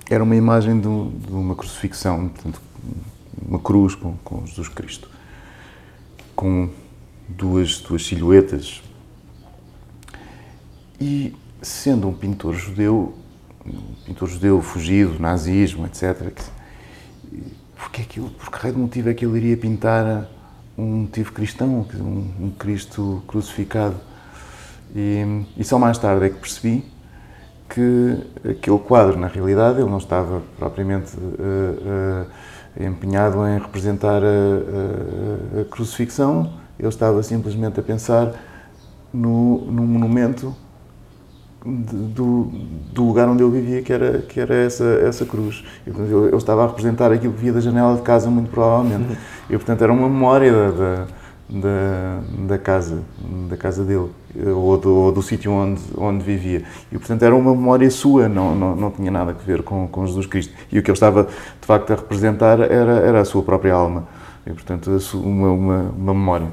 era 0.10 0.24
uma 0.24 0.36
imagem 0.36 0.76
de, 0.80 0.82
de 0.84 1.34
uma 1.34 1.56
crucifixão, 1.56 2.30
portanto, 2.30 2.62
uma 3.46 3.60
cruz 3.60 3.96
com, 3.96 4.16
com 4.24 4.46
Jesus 4.46 4.70
Cristo, 4.70 5.10
com 6.36 6.70
duas, 7.28 7.80
duas 7.80 8.06
silhuetas. 8.06 8.82
E 11.00 11.36
sendo 11.64 12.08
um 12.08 12.14
pintor 12.14 12.54
judeu, 12.54 13.14
um 13.66 13.96
pintor 14.06 14.30
judeu 14.30 14.62
fugido, 14.62 15.20
nazismo, 15.20 15.86
etc., 15.86 16.32
porque 17.76 18.02
aquilo, 18.02 18.30
por 18.30 18.52
que 18.52 18.58
raio 18.60 18.76
de 18.76 18.80
motivo 18.80 19.10
é 19.10 19.14
que 19.14 19.26
ele 19.26 19.38
iria 19.38 19.58
pintar 19.58 20.30
um 20.78 21.02
motivo 21.02 21.32
cristão, 21.32 21.86
um, 21.96 22.46
um 22.46 22.52
Cristo 22.52 23.22
crucificado? 23.28 23.96
E, 24.96 25.44
e, 25.58 25.64
só 25.64 25.78
mais 25.80 25.98
tarde 25.98 26.26
é 26.26 26.30
que 26.30 26.38
percebi 26.38 26.86
que 27.70 28.18
aquele 28.48 28.80
quadro, 28.80 29.18
na 29.20 29.28
realidade, 29.28 29.80
ele 29.80 29.90
não 29.90 29.98
estava 29.98 30.42
propriamente 30.58 31.18
uh, 31.18 32.28
uh, 32.80 32.84
empenhado 32.84 33.46
em 33.48 33.60
representar 33.60 34.22
a, 34.24 35.58
a, 35.58 35.62
a, 35.62 35.66
crucifixão, 35.66 36.54
ele 36.78 36.88
estava 36.88 37.22
simplesmente 37.24 37.80
a 37.80 37.84
pensar 37.84 38.34
no, 39.12 39.66
num 39.66 39.86
monumento 39.86 40.56
do, 41.66 42.52
do, 42.92 43.06
lugar 43.06 43.28
onde 43.28 43.42
eu 43.42 43.50
vivia, 43.50 43.82
que 43.82 43.94
era, 43.94 44.20
que 44.20 44.40
era 44.40 44.54
essa, 44.54 44.84
essa 44.84 45.26
cruz. 45.26 45.64
Eu, 45.88 46.28
eu, 46.30 46.38
estava 46.38 46.64
a 46.64 46.68
representar 46.68 47.12
aquilo 47.12 47.34
que 47.34 47.42
via 47.42 47.54
da 47.54 47.62
janela 47.62 47.96
de 47.96 48.02
casa, 48.02 48.30
muito 48.30 48.50
provavelmente. 48.50 49.10
Uhum. 49.10 49.18
E, 49.50 49.58
portanto, 49.58 49.82
era 49.82 49.94
uma 49.94 50.10
memória 50.10 50.52
da, 50.72 51.08
da, 51.50 52.20
da 52.48 52.58
casa, 52.58 53.02
da 53.50 53.56
casa 53.56 53.84
dele, 53.84 54.10
ou 54.54 54.78
do, 54.78 54.94
ou 54.94 55.12
do 55.12 55.22
sítio 55.22 55.52
onde, 55.52 55.82
onde 55.98 56.24
vivia. 56.24 56.64
E, 56.92 56.98
portanto, 56.98 57.24
era 57.24 57.34
uma 57.34 57.56
memória 57.56 57.90
sua, 57.90 58.28
não, 58.28 58.54
não, 58.54 58.76
não 58.76 58.92
tinha 58.92 59.12
nada 59.12 59.32
a 59.32 59.34
ver 59.34 59.64
com, 59.64 59.88
com 59.88 60.06
Jesus 60.06 60.26
Cristo. 60.26 60.54
E 60.70 60.80
o 60.80 60.84
que 60.84 60.90
ele 60.90 60.96
estava, 60.96 61.24
de 61.24 61.66
facto, 61.66 61.92
a 61.94 61.96
representar 61.96 62.60
era, 62.60 62.94
era 63.00 63.22
a 63.22 63.26
sua 63.26 63.42
própria 63.42 63.74
alma. 63.74 64.06
E, 64.46 64.52
portanto, 64.52 64.92
uma, 65.14 65.50
uma, 65.52 65.82
uma 65.98 66.14
memória. 66.14 66.48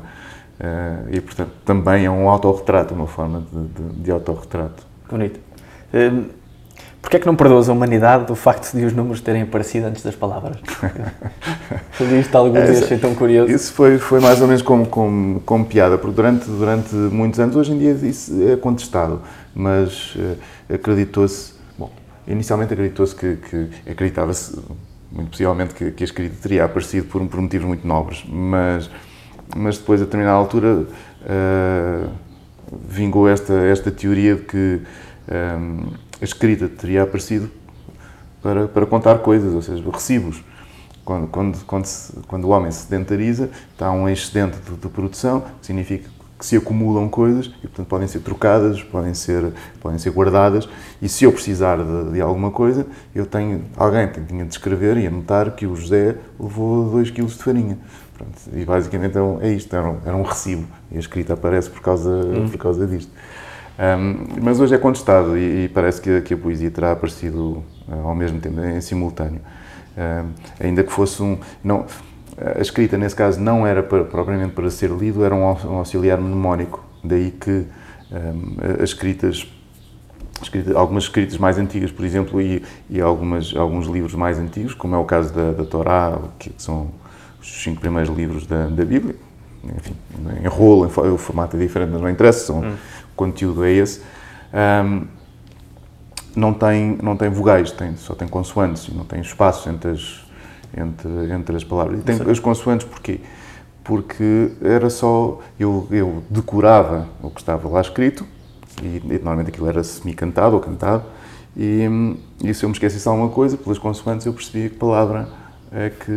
Uh, 0.60 1.08
e, 1.10 1.20
portanto, 1.20 1.50
também 1.64 2.04
é 2.04 2.10
um 2.10 2.28
autorretrato, 2.28 2.94
uma 2.94 3.06
forma 3.06 3.42
de, 3.50 3.66
de, 3.68 4.02
de 4.02 4.10
autorretrato. 4.10 4.89
Bonito. 5.10 5.40
Um, 5.92 6.40
Porquê 7.00 7.16
é 7.16 7.20
que 7.20 7.26
não 7.26 7.34
perdoas 7.34 7.68
a 7.68 7.72
humanidade 7.72 8.26
do 8.26 8.34
facto 8.34 8.76
de 8.76 8.84
os 8.84 8.92
números 8.92 9.20
terem 9.22 9.42
aparecido 9.42 9.86
antes 9.86 10.02
das 10.02 10.14
palavras? 10.14 10.58
Fazia 11.92 12.20
isto 12.20 12.36
alguns 12.36 12.64
dias, 12.66 12.82
achei 12.82 12.98
tão 12.98 13.14
curioso. 13.14 13.50
Isso 13.50 13.72
foi, 13.72 13.98
foi 13.98 14.20
mais 14.20 14.40
ou 14.40 14.46
menos 14.46 14.60
como, 14.60 14.86
como, 14.86 15.40
como 15.40 15.64
piada, 15.64 15.96
porque 15.96 16.14
durante, 16.14 16.44
durante 16.48 16.94
muitos 16.94 17.40
anos, 17.40 17.56
hoje 17.56 17.72
em 17.72 17.78
dia 17.78 17.92
isso 17.92 18.32
é 18.46 18.54
contestado, 18.56 19.22
mas 19.54 20.14
uh, 20.16 20.74
acreditou-se, 20.74 21.54
bom, 21.78 21.90
inicialmente 22.28 22.74
acreditou-se 22.74 23.14
que, 23.14 23.36
que 23.36 23.90
acreditava-se, 23.90 24.58
muito 25.10 25.30
possivelmente, 25.30 25.74
que, 25.74 25.90
que 25.92 26.04
a 26.04 26.06
escrita 26.06 26.36
teria 26.42 26.66
aparecido 26.66 27.06
por, 27.06 27.26
por 27.26 27.40
motivos 27.40 27.66
muito 27.66 27.86
nobres, 27.88 28.24
mas, 28.28 28.90
mas 29.56 29.78
depois, 29.78 30.02
a 30.02 30.04
determinada 30.04 30.36
altura, 30.36 30.84
uh, 30.84 32.10
vingou 32.88 33.28
esta, 33.28 33.54
esta 33.54 33.90
teoria 33.90 34.36
de 34.36 34.42
que 34.42 34.80
um, 35.30 35.92
a 36.20 36.24
escrita 36.24 36.68
teria 36.68 37.02
aparecido 37.02 37.50
para, 38.42 38.68
para 38.68 38.86
contar 38.86 39.18
coisas, 39.18 39.54
ou 39.54 39.62
seja, 39.62 39.82
recibos. 39.90 40.42
Quando, 41.04 41.26
quando, 41.28 41.64
quando, 41.64 41.84
se, 41.86 42.12
quando 42.28 42.44
o 42.44 42.50
homem 42.50 42.70
se 42.70 42.86
sedentariza, 42.86 43.50
está 43.72 43.90
um 43.90 44.08
excedente 44.08 44.58
de, 44.58 44.76
de, 44.76 44.88
produção, 44.88 45.44
significa 45.60 46.08
que 46.38 46.46
se 46.46 46.56
acumulam 46.56 47.08
coisas 47.08 47.46
e, 47.46 47.66
portanto, 47.66 47.86
podem 47.86 48.08
ser 48.08 48.20
trocadas, 48.20 48.82
podem 48.82 49.12
ser, 49.12 49.52
podem 49.80 49.98
ser 49.98 50.10
guardadas. 50.10 50.68
E 51.00 51.08
se 51.08 51.24
eu 51.24 51.32
precisar 51.32 51.78
de, 51.78 52.12
de 52.12 52.20
alguma 52.20 52.50
coisa, 52.50 52.86
eu 53.14 53.26
tenho, 53.26 53.64
alguém 53.76 54.08
tinha 54.08 54.44
de 54.44 54.52
escrever 54.52 54.96
e 54.98 55.06
anotar 55.06 55.52
que 55.52 55.66
o 55.66 55.74
José 55.74 56.16
levou 56.38 56.90
2 56.90 57.10
kg 57.10 57.26
de 57.26 57.34
farinha. 57.34 57.78
Pronto, 58.20 58.38
e 58.52 58.64
basicamente 58.66 59.16
é, 59.16 59.48
é 59.48 59.52
isto, 59.52 59.74
era 59.74 59.88
um, 59.88 59.98
era 60.04 60.14
um 60.14 60.22
recibo. 60.22 60.66
E 60.90 60.96
a 60.96 61.00
escrita 61.00 61.32
aparece 61.32 61.70
por 61.70 61.80
causa, 61.80 62.10
hum. 62.10 62.48
por 62.50 62.58
causa 62.58 62.86
disto. 62.86 63.10
Um, 63.78 64.42
mas 64.42 64.60
hoje 64.60 64.74
é 64.74 64.78
contestado 64.78 65.38
e, 65.38 65.64
e 65.64 65.68
parece 65.68 66.02
que, 66.02 66.20
que, 66.20 66.34
a 66.34 66.36
poesia 66.36 66.70
terá 66.70 66.92
aparecido 66.92 67.64
uh, 67.88 68.06
ao 68.06 68.14
mesmo 68.14 68.38
tempo, 68.38 68.60
em 68.60 68.80
simultâneo. 68.82 69.40
Um, 69.96 70.32
ainda 70.62 70.84
que 70.84 70.92
fosse 70.92 71.22
um. 71.22 71.38
Não, 71.64 71.86
a 72.56 72.60
escrita, 72.60 72.98
nesse 72.98 73.16
caso, 73.16 73.40
não 73.40 73.66
era 73.66 73.82
para, 73.82 74.04
propriamente 74.04 74.52
para 74.52 74.68
ser 74.68 74.90
lido, 74.90 75.24
era 75.24 75.34
um 75.34 75.44
auxiliar 75.78 76.20
mnemónico. 76.20 76.84
Daí 77.02 77.30
que 77.30 77.64
um, 78.12 78.82
as 78.82 78.90
escritas, 78.90 79.50
escritas, 80.42 80.76
algumas 80.76 81.04
escritas 81.04 81.38
mais 81.38 81.56
antigas, 81.56 81.90
por 81.90 82.04
exemplo, 82.04 82.40
e, 82.40 82.62
e 82.90 83.00
algumas, 83.00 83.56
alguns 83.56 83.86
livros 83.86 84.14
mais 84.14 84.38
antigos, 84.38 84.74
como 84.74 84.94
é 84.94 84.98
o 84.98 85.04
caso 85.04 85.32
da, 85.32 85.52
da 85.52 85.64
Torá, 85.64 86.18
que 86.38 86.52
são 86.58 86.90
os 87.40 87.62
cinco 87.62 87.80
primeiros 87.80 88.14
livros 88.14 88.46
da, 88.46 88.66
da 88.66 88.84
Bíblia, 88.84 89.16
enfim, 89.64 89.94
em 90.42 90.46
rolo, 90.46 90.86
o 90.86 91.18
formato 91.18 91.56
é 91.56 91.60
diferente, 91.60 91.90
mas 91.92 92.00
não 92.00 92.08
interessa, 92.08 92.46
são, 92.46 92.60
hum. 92.60 92.74
o 93.12 93.16
conteúdo 93.16 93.64
é 93.64 93.72
esse. 93.72 94.02
Um, 94.52 95.06
não 96.34 96.52
tem, 96.52 96.98
não 97.02 97.16
tem 97.16 97.28
vogais, 97.28 97.72
tem, 97.72 97.96
só 97.96 98.14
tem 98.14 98.28
consoantes 98.28 98.88
e 98.88 98.94
não 98.94 99.04
tem 99.04 99.20
espaço 99.20 99.68
entre 99.68 99.90
as, 99.90 100.24
entre, 100.76 101.32
entre 101.32 101.56
as 101.56 101.64
palavras. 101.64 102.00
E 102.00 102.02
tem 102.02 102.16
Sim. 102.16 102.30
as 102.30 102.38
consoantes 102.38 102.86
porquê? 102.86 103.20
Porque 103.82 104.52
era 104.62 104.88
só. 104.88 105.40
Eu, 105.58 105.86
eu 105.90 106.22
decorava 106.30 107.08
o 107.22 107.30
que 107.30 107.40
estava 107.40 107.68
lá 107.68 107.80
escrito, 107.80 108.24
e, 108.82 109.02
e 109.04 109.12
normalmente 109.14 109.48
aquilo 109.48 109.68
era 109.68 109.82
semi-cantado 109.82 110.54
ou 110.54 110.60
cantado, 110.60 111.04
e, 111.56 112.16
e 112.44 112.54
se 112.54 112.64
eu 112.64 112.68
me 112.68 112.74
esquecesse 112.74 113.08
alguma 113.08 113.28
coisa, 113.28 113.56
pelas 113.56 113.78
consoantes 113.78 114.26
eu 114.26 114.32
percebia 114.32 114.68
que 114.68 114.76
palavra 114.76 115.28
é 115.72 115.90
que, 115.90 116.12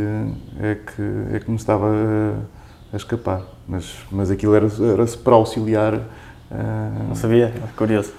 é 0.61 0.75
que, 0.75 1.35
é 1.35 1.39
que 1.39 1.49
me 1.49 1.57
estava 1.57 1.87
a, 1.87 2.93
a 2.93 2.97
escapar. 2.97 3.41
Mas, 3.67 3.97
mas 4.11 4.31
aquilo 4.31 4.55
era, 4.55 4.65
era 4.65 5.05
para 5.23 5.35
auxiliar. 5.35 5.95
Uh, 5.95 6.03
não 7.07 7.15
sabia, 7.15 7.53
curioso. 7.75 8.13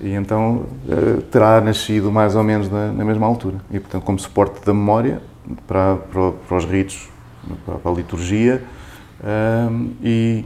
E 0.00 0.12
então 0.12 0.66
uh, 0.88 1.22
terá 1.30 1.60
nascido 1.60 2.10
mais 2.10 2.34
ou 2.34 2.42
menos 2.42 2.70
na, 2.70 2.92
na, 2.92 3.04
mesma 3.04 3.26
altura. 3.26 3.56
E, 3.70 3.78
portanto, 3.78 4.02
como 4.02 4.18
suporte 4.18 4.64
da 4.64 4.74
memória 4.74 5.20
para, 5.66 5.96
para, 5.96 6.32
para 6.32 6.56
os 6.56 6.64
ritos, 6.64 7.08
para, 7.64 7.76
para 7.76 7.90
a 7.90 7.94
liturgia 7.94 8.62
uh, 9.20 9.90
e 10.02 10.44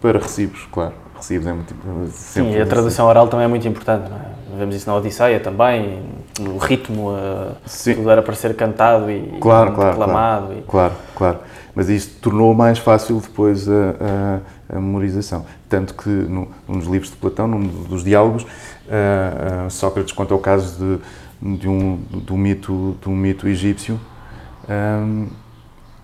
para 0.00 0.18
recibos, 0.18 0.66
claro. 0.72 0.94
Recibos 1.16 1.46
é 1.46 1.52
muito 1.52 1.74
Sim, 2.10 2.50
e 2.52 2.60
a 2.60 2.66
tradução 2.66 3.06
oral 3.06 3.28
também 3.28 3.44
é 3.46 3.48
muito 3.48 3.66
importante, 3.66 4.10
não 4.10 4.16
é? 4.16 4.33
Vemos 4.56 4.74
isso 4.76 4.88
na 4.88 4.96
Odisseia 4.96 5.40
também, 5.40 6.02
o 6.40 6.58
ritmo, 6.58 7.10
uh, 7.10 7.54
tudo 7.94 8.10
era 8.10 8.22
para 8.22 8.34
ser 8.34 8.54
cantado 8.54 9.10
e, 9.10 9.38
claro, 9.40 9.72
e 9.72 9.74
claro, 9.74 9.90
declamado. 9.90 10.46
Claro, 10.46 10.58
e... 10.58 10.62
claro, 10.62 10.94
claro. 11.14 11.38
Mas 11.74 11.88
isto 11.88 12.20
tornou 12.20 12.54
mais 12.54 12.78
fácil 12.78 13.20
depois 13.20 13.68
a, 13.68 14.40
a, 14.70 14.76
a 14.76 14.80
memorização. 14.80 15.44
Tanto 15.68 15.94
que 15.94 16.08
no, 16.08 16.48
nos 16.68 16.86
livros 16.86 17.10
de 17.10 17.16
Platão, 17.16 17.48
num 17.48 17.66
dos 17.66 18.04
diálogos, 18.04 18.44
uh, 18.44 19.66
uh, 19.66 19.70
Sócrates 19.70 20.12
conta 20.12 20.34
o 20.34 20.38
caso 20.38 20.78
de, 21.42 21.58
de, 21.58 21.68
um, 21.68 22.00
de, 22.24 22.32
um, 22.32 22.36
mito, 22.36 22.96
de 23.00 23.08
um 23.08 23.16
mito 23.16 23.48
egípcio 23.48 23.98
um, 24.68 25.28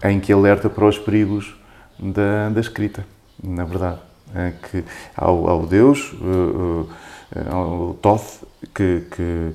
em 0.03 0.19
que 0.19 0.33
alerta 0.33 0.69
para 0.69 0.85
os 0.85 0.99
perigos 0.99 1.55
da, 1.99 2.49
da 2.51 2.61
escrita, 2.61 3.05
na 3.43 3.65
verdade. 3.65 3.99
É 4.35 4.53
que 4.71 4.85
ao, 5.17 5.49
ao 5.49 5.67
Deus, 5.67 6.13
uh, 6.13 6.89
ao 7.51 7.95
Thoth, 7.95 8.45
que, 8.75 9.03
que, 9.11 9.53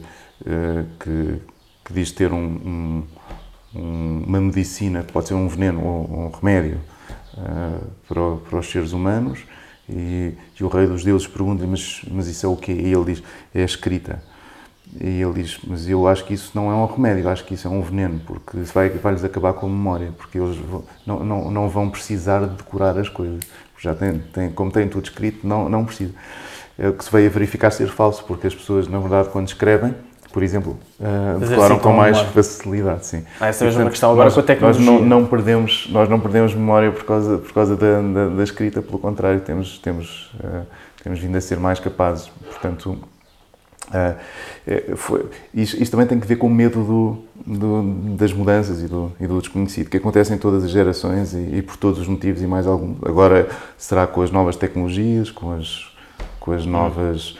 que, 0.99 1.41
que, 1.85 1.93
diz 1.93 2.11
ter 2.11 2.31
um, 2.31 2.37
um 2.37 3.03
uma 3.75 4.39
medicina, 4.39 5.03
que 5.03 5.11
pode 5.11 5.27
ser 5.27 5.33
um 5.33 5.47
veneno 5.47 5.83
ou 5.83 6.25
um 6.25 6.29
remédio 6.29 6.79
uh, 7.33 7.85
para, 8.07 8.35
para, 8.49 8.59
os 8.59 8.71
seres 8.71 8.93
humanos, 8.93 9.39
e, 9.89 10.33
e 10.59 10.63
o 10.63 10.67
rei 10.67 10.87
dos 10.87 11.03
deuses 11.03 11.27
pergunta 11.27 11.67
mas, 11.67 12.01
mas 12.09 12.27
isso 12.27 12.45
é 12.45 12.49
o 12.49 12.55
quê? 12.55 12.71
E 12.71 12.91
ele 12.93 13.13
diz, 13.13 13.23
é 13.53 13.61
a 13.61 13.65
escrita. 13.65 14.23
E 14.99 15.21
ele 15.21 15.43
diz, 15.43 15.59
mas 15.67 15.87
eu 15.89 16.07
acho 16.07 16.23
que 16.23 16.33
isso 16.33 16.51
não 16.55 16.71
é 16.71 16.73
um 16.73 16.85
remédio, 16.85 17.27
acho 17.27 17.43
que 17.43 17.53
isso 17.53 17.67
é 17.67 17.71
um 17.71 17.81
veneno, 17.81 18.21
porque 18.25 18.57
vai, 18.73 18.89
vai-lhes 18.89 19.23
acabar 19.23 19.53
com 19.53 19.65
a 19.65 19.69
memória, 19.69 20.11
porque 20.17 20.39
eles 20.39 20.57
não, 21.05 21.23
não, 21.23 21.51
não 21.51 21.69
vão 21.69 21.89
precisar 21.89 22.45
de 22.47 22.55
decorar 22.55 22.97
as 22.97 23.09
coisas. 23.09 23.41
Já 23.77 23.93
tem, 23.93 24.51
como 24.51 24.71
tem 24.71 24.87
tudo 24.87 25.03
escrito, 25.03 25.45
não, 25.45 25.67
não 25.67 25.83
precisa. 25.83 26.13
É 26.77 26.91
que 26.91 27.03
se 27.03 27.11
veio 27.11 27.27
a 27.27 27.31
verificar 27.31 27.71
ser 27.71 27.87
falso, 27.87 28.23
porque 28.25 28.47
as 28.47 28.55
pessoas, 28.55 28.87
na 28.87 28.99
verdade, 28.99 29.29
quando 29.29 29.47
escrevem, 29.47 29.95
por 30.35 30.43
exemplo, 30.43 30.77
uh, 30.99 31.39
decoram 31.39 31.75
assim, 31.75 31.79
com 31.81 31.93
mais 31.93 32.17
memória. 32.17 32.33
facilidade, 32.33 33.05
sim. 33.05 33.23
Ah, 33.39 33.47
essa 33.47 33.63
é 33.63 33.69
a 33.69 33.71
mesma 33.71 33.89
questão 33.89 34.11
agora 34.11 34.25
nós, 34.25 34.33
com 34.33 34.41
a 34.41 34.43
tecnologia. 34.43 34.85
Nós 34.85 34.99
não, 34.99 35.07
não, 35.21 35.25
perdemos, 35.25 35.87
nós 35.89 36.09
não 36.09 36.19
perdemos 36.19 36.53
memória 36.53 36.91
por 36.91 37.05
causa, 37.05 37.37
por 37.37 37.53
causa 37.53 37.77
da, 37.77 38.01
da, 38.01 38.27
da 38.27 38.43
escrita, 38.43 38.81
pelo 38.81 38.99
contrário, 38.99 39.39
temos, 39.39 39.79
temos, 39.79 40.33
uh, 40.43 40.65
temos 41.01 41.19
vindo 41.19 41.37
a 41.37 41.39
ser 41.39 41.57
mais 41.57 41.79
capazes. 41.79 42.29
Portanto, 42.51 42.99
uh, 43.87 44.97
foi, 44.97 45.25
isto, 45.53 45.81
isto, 45.81 45.91
também 45.91 46.05
tem 46.05 46.19
que 46.19 46.27
ver 46.27 46.35
com 46.35 46.47
o 46.47 46.53
medo 46.53 46.83
do, 46.83 47.57
do, 47.57 48.15
das 48.17 48.33
mudanças 48.33 48.81
e 48.81 48.87
do, 48.89 49.13
e 49.17 49.25
do, 49.25 49.39
desconhecido, 49.39 49.89
que 49.89 49.95
acontece 49.95 50.33
em 50.33 50.37
todas 50.37 50.65
as 50.65 50.69
gerações 50.69 51.33
e, 51.33 51.37
e, 51.37 51.61
por 51.61 51.77
todos 51.77 51.97
os 51.97 52.09
motivos 52.09 52.41
e 52.41 52.45
mais 52.45 52.67
algum. 52.67 52.95
Agora 53.07 53.47
será 53.77 54.05
com 54.05 54.21
as 54.21 54.31
novas 54.31 54.57
tecnologias, 54.57 55.31
com 55.31 55.53
as, 55.53 55.94
com 56.45 56.51
as 56.51 56.65
novas... 56.65 57.35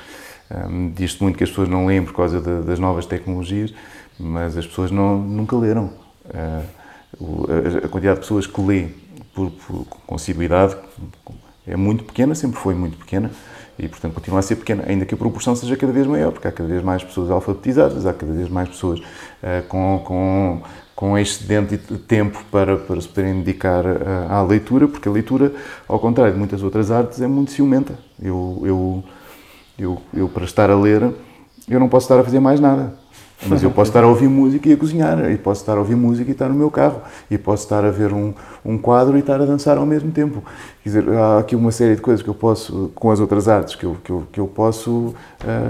Um, 0.52 0.92
Diz-se 0.92 1.22
muito 1.24 1.38
que 1.38 1.44
as 1.44 1.50
pessoas 1.50 1.68
não 1.68 1.88
leem 1.88 2.04
por 2.04 2.14
causa 2.14 2.40
de, 2.40 2.62
das 2.68 2.78
novas 2.78 3.08
tecnologias, 3.08 3.74
mas 4.20 4.56
as 4.58 4.66
pessoas 4.68 4.92
não, 4.92 5.18
nunca 5.18 5.56
leram. 5.56 5.92
Uh, 6.26 6.66
a, 7.82 7.86
a, 7.86 7.90
quantidade 7.90 8.16
de 8.16 8.22
pessoas 8.22 8.46
que 8.46 8.62
lê 8.62 8.90
por, 9.34 9.50
por, 9.52 9.86
com 9.86 10.16
assiduidade 10.16 10.76
é 11.68 11.76
muito 11.76 12.04
pequena, 12.04 12.36
sempre 12.36 12.60
foi 12.60 12.76
muito 12.76 12.98
pequena, 12.98 13.32
e 13.78 13.88
portanto 13.88 14.14
continua 14.14 14.40
a 14.40 14.42
ser 14.42 14.56
pequena, 14.56 14.84
ainda 14.88 15.06
que 15.06 15.14
a 15.14 15.18
proporção 15.18 15.56
seja 15.56 15.76
cada 15.76 15.92
vez 15.92 16.08
maior, 16.08 16.32
porque 16.32 16.48
há 16.48 16.52
cada 16.52 16.70
vez 16.70 16.84
mais 16.84 17.04
pessoas 17.04 17.30
alfabetizadas, 17.30 18.06
há 18.06 18.14
cada 18.14 18.32
vez 18.32 18.50
mais 18.50 18.70
pessoas 18.70 19.00
uh, 19.00 19.68
com, 19.68 20.02
com, 20.06 20.62
com 20.96 21.18
excedente 21.18 21.76
de 21.78 21.98
tempo 21.98 22.42
para, 22.50 22.78
para 22.78 23.02
se 23.02 23.08
poderem 23.08 23.42
dedicar 23.42 23.86
uh, 23.86 24.32
à 24.32 24.42
leitura, 24.44 24.88
porque 24.88 25.10
a 25.10 25.12
leitura, 25.12 25.54
ao 25.88 26.00
contrário 26.00 26.34
de 26.34 26.40
muitas 26.40 26.64
outras 26.64 26.90
artes, 26.90 27.22
é 27.22 27.28
muito 27.28 27.52
ciumenta. 27.52 28.00
Eu, 28.22 28.62
eu 28.64 29.04
eu, 29.78 30.02
eu, 30.14 30.30
para 30.30 30.46
estar 30.46 30.70
a 30.70 30.76
ler, 30.76 31.14
eu 31.68 31.80
não 31.80 31.90
posso 31.90 32.06
estar 32.06 32.20
a 32.20 32.24
fazer 32.24 32.40
mais 32.40 32.60
nada. 32.60 32.94
Mas 33.48 33.62
eu 33.62 33.70
posso 33.70 33.90
estar 33.90 34.04
a 34.04 34.08
ouvir 34.08 34.28
música 34.28 34.70
e 34.70 34.74
a 34.74 34.78
cozinhar, 34.78 35.30
e 35.30 35.38
posso 35.38 35.62
estar 35.62 35.74
a 35.74 35.80
ouvir 35.80 35.96
música 35.96 36.30
e 36.30 36.32
estar 36.32 36.48
no 36.50 36.56
meu 36.56 36.72
carro, 36.72 37.02
e 37.30 37.38
posso 37.38 37.64
estar 37.64 37.84
a 37.84 37.92
ver 37.92 38.12
um, 38.14 38.34
um 38.64 38.78
quadro 38.78 39.18
e 39.18 39.20
estar 39.20 39.40
a 39.42 39.46
dançar 39.46 39.78
ao 39.78 39.86
mesmo 39.86 40.12
tempo. 40.12 40.42
Quer 40.82 40.90
dizer, 40.90 41.10
há 41.10 41.40
aqui 41.40 41.56
uma 41.56 41.72
série 41.72 41.96
de 41.96 42.02
coisas 42.02 42.24
que 42.24 42.30
eu 42.30 42.34
posso, 42.34 42.92
com 42.96 43.12
as 43.12 43.20
outras 43.20 43.48
artes, 43.48 43.76
que 43.76 43.86
eu, 43.86 43.98
que 44.04 44.10
eu, 44.10 44.24
que 44.32 44.40
eu 44.40 44.48
posso 44.48 44.92
uh, 44.92 45.14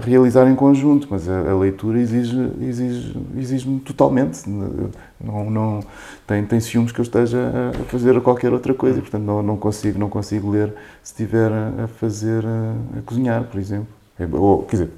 realizar 0.03 0.47
em 0.47 0.55
conjunto, 0.55 1.07
mas 1.09 1.27
a, 1.27 1.51
a 1.51 1.57
leitura 1.57 1.99
exige, 1.99 2.51
exige, 2.61 3.17
exige-me 3.37 3.79
totalmente. 3.79 4.47
Não, 4.47 5.49
não, 5.49 5.79
tem, 6.27 6.45
tem 6.45 6.59
ciúmes 6.59 6.91
que 6.91 6.99
eu 6.99 7.03
esteja 7.03 7.71
a 7.73 7.83
fazer 7.85 8.19
qualquer 8.21 8.53
outra 8.53 8.73
coisa, 8.73 9.01
portanto 9.01 9.23
não, 9.23 9.41
não, 9.41 9.57
consigo, 9.57 9.99
não 9.99 10.09
consigo 10.09 10.49
ler 10.49 10.73
se 11.03 11.13
estiver 11.13 11.51
a 11.51 11.87
fazer, 11.87 12.45
a, 12.45 12.99
a 12.99 13.01
cozinhar, 13.01 13.43
por 13.45 13.59
exemplo. 13.59 13.87
É, 14.19 14.27
ou, 14.31 14.63
quer 14.63 14.77
dizer, 14.77 14.91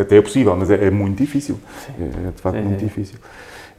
até 0.00 0.16
é 0.16 0.22
possível, 0.22 0.56
mas 0.56 0.70
é, 0.70 0.86
é 0.86 0.90
muito 0.90 1.18
difícil. 1.18 1.58
É, 1.98 2.28
é, 2.28 2.30
de 2.30 2.40
facto 2.40 2.58
muito 2.58 2.78
difícil. 2.78 3.18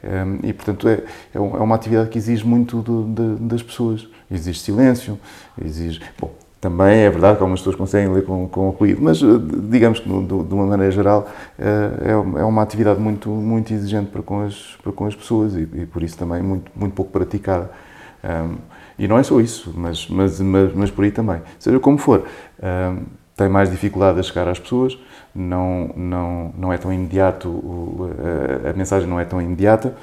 Um, 0.04 0.46
e, 0.46 0.52
portanto, 0.52 0.86
é, 0.86 0.92
é, 0.92 1.36
é 1.36 1.38
uma 1.38 1.74
atividade 1.74 2.10
que 2.10 2.18
exige 2.18 2.46
muito 2.46 2.82
do, 2.82 3.04
de, 3.04 3.42
das 3.42 3.62
pessoas. 3.62 4.06
Exige 4.30 4.58
silêncio, 4.58 5.18
exige. 5.62 6.00
Bom, 6.20 6.30
também 6.60 7.00
é 7.00 7.10
verdade 7.10 7.36
que 7.36 7.42
algumas 7.42 7.60
pessoas 7.60 7.76
conseguem 7.76 8.10
ler 8.10 8.24
com, 8.24 8.48
com 8.48 8.68
o 8.68 8.70
ruído, 8.70 9.02
mas 9.02 9.22
eh, 9.22 9.26
digamos 9.68 10.00
que, 10.00 10.08
de 10.08 10.54
uma 10.54 10.66
maneira 10.66 10.90
geral, 10.90 11.28
eh, 11.58 11.90
é, 12.06 12.10
é 12.12 12.44
uma 12.44 12.62
atividade 12.62 12.98
muito, 12.98 13.28
muito 13.28 13.72
exigente 13.74 14.10
para 14.10 14.22
com 14.22 14.40
as, 14.40 14.76
para 14.82 14.90
com 14.90 15.04
as 15.04 15.14
pessoas 15.14 15.54
e, 15.54 15.60
e 15.60 15.86
por 15.86 16.02
isso 16.02 16.16
também 16.16 16.42
muito, 16.42 16.72
muito 16.74 16.94
pouco 16.94 17.12
praticada. 17.12 17.70
Um, 18.24 18.56
e 18.98 19.06
não 19.06 19.18
é 19.18 19.22
só 19.22 19.40
isso, 19.40 19.74
mas, 19.76 20.08
mas, 20.08 20.40
mas, 20.40 20.74
mas 20.74 20.90
por 20.90 21.04
aí 21.04 21.10
também. 21.10 21.42
Seja 21.58 21.78
como 21.78 21.98
for. 21.98 22.24
Tem 23.36 23.48
mais 23.48 23.70
dificuldade 23.70 24.20
a 24.20 24.22
chegar 24.22 24.48
às 24.48 24.58
pessoas, 24.58 24.96
não, 25.34 25.90
não, 25.96 26.54
não 26.56 26.72
é 26.72 26.78
tão 26.78 26.92
imediato, 26.92 28.08
a, 28.64 28.70
a, 28.70 28.72
mensagem 28.72 29.08
não 29.08 29.18
é 29.18 29.24
tão 29.24 29.42
imediata, 29.42 29.96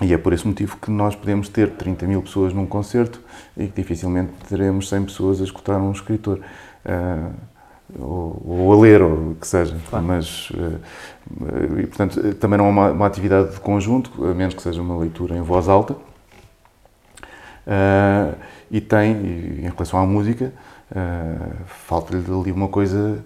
e 0.00 0.12
é 0.12 0.18
por 0.18 0.32
esse 0.32 0.46
motivo 0.46 0.76
que 0.76 0.90
nós 0.90 1.14
podemos 1.14 1.48
ter 1.48 1.70
30 1.70 2.06
mil 2.06 2.22
pessoas 2.22 2.52
num 2.52 2.66
concerto 2.66 3.20
e 3.56 3.66
que 3.66 3.82
dificilmente 3.82 4.32
teremos 4.48 4.88
100 4.88 5.04
pessoas 5.04 5.40
a 5.40 5.44
escutar 5.44 5.78
um 5.78 5.92
escritor. 5.92 6.40
Uh, 6.84 7.32
ou, 7.98 8.42
ou, 8.46 8.72
a 8.72 8.80
ler, 8.82 9.00
ou 9.00 9.30
o 9.30 9.34
que 9.34 9.46
seja. 9.46 9.76
Claro. 9.88 10.04
Mas, 10.04 10.50
uh, 10.50 10.78
e, 11.78 11.86
portanto, 11.86 12.34
também 12.34 12.58
não 12.58 12.66
é 12.66 12.68
uma, 12.68 12.90
uma, 12.90 13.06
atividade 13.06 13.54
de 13.54 13.60
conjunto, 13.60 14.24
a 14.24 14.34
menos 14.34 14.54
que 14.54 14.62
seja 14.62 14.80
uma 14.80 14.96
leitura 14.96 15.36
em 15.36 15.40
voz 15.40 15.68
alta. 15.68 15.94
Uh, 17.66 18.36
e 18.70 18.80
tem, 18.80 19.12
em 19.12 19.70
relação 19.70 19.98
à 19.98 20.06
música, 20.06 20.52
Uh, 20.90 21.64
Falta-lhe 21.66 22.24
ali 22.24 22.50
uma 22.50 22.68
coisa 22.68 23.22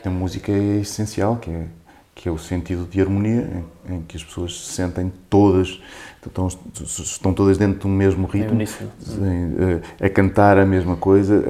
que 0.00 0.08
a 0.08 0.10
música 0.10 0.50
é 0.50 0.80
essencial, 0.80 1.36
que 1.36 1.50
é, 1.50 1.66
que 2.14 2.28
é 2.28 2.32
o 2.32 2.38
sentido 2.38 2.86
de 2.86 3.00
harmonia, 3.00 3.64
em, 3.88 3.94
em 3.94 4.02
que 4.02 4.16
as 4.16 4.24
pessoas 4.24 4.58
se 4.58 4.72
sentem 4.72 5.12
todas, 5.28 5.80
estão, 6.26 6.46
estão 6.46 7.34
todas 7.34 7.58
dentro 7.58 7.80
de 7.80 7.86
um 7.86 7.90
mesmo 7.90 8.26
ritmo, 8.26 8.60
é 8.62 10.02
a, 10.02 10.06
a 10.06 10.08
cantar 10.10 10.58
a 10.58 10.64
mesa 10.64 10.94
coisa, 10.96 11.42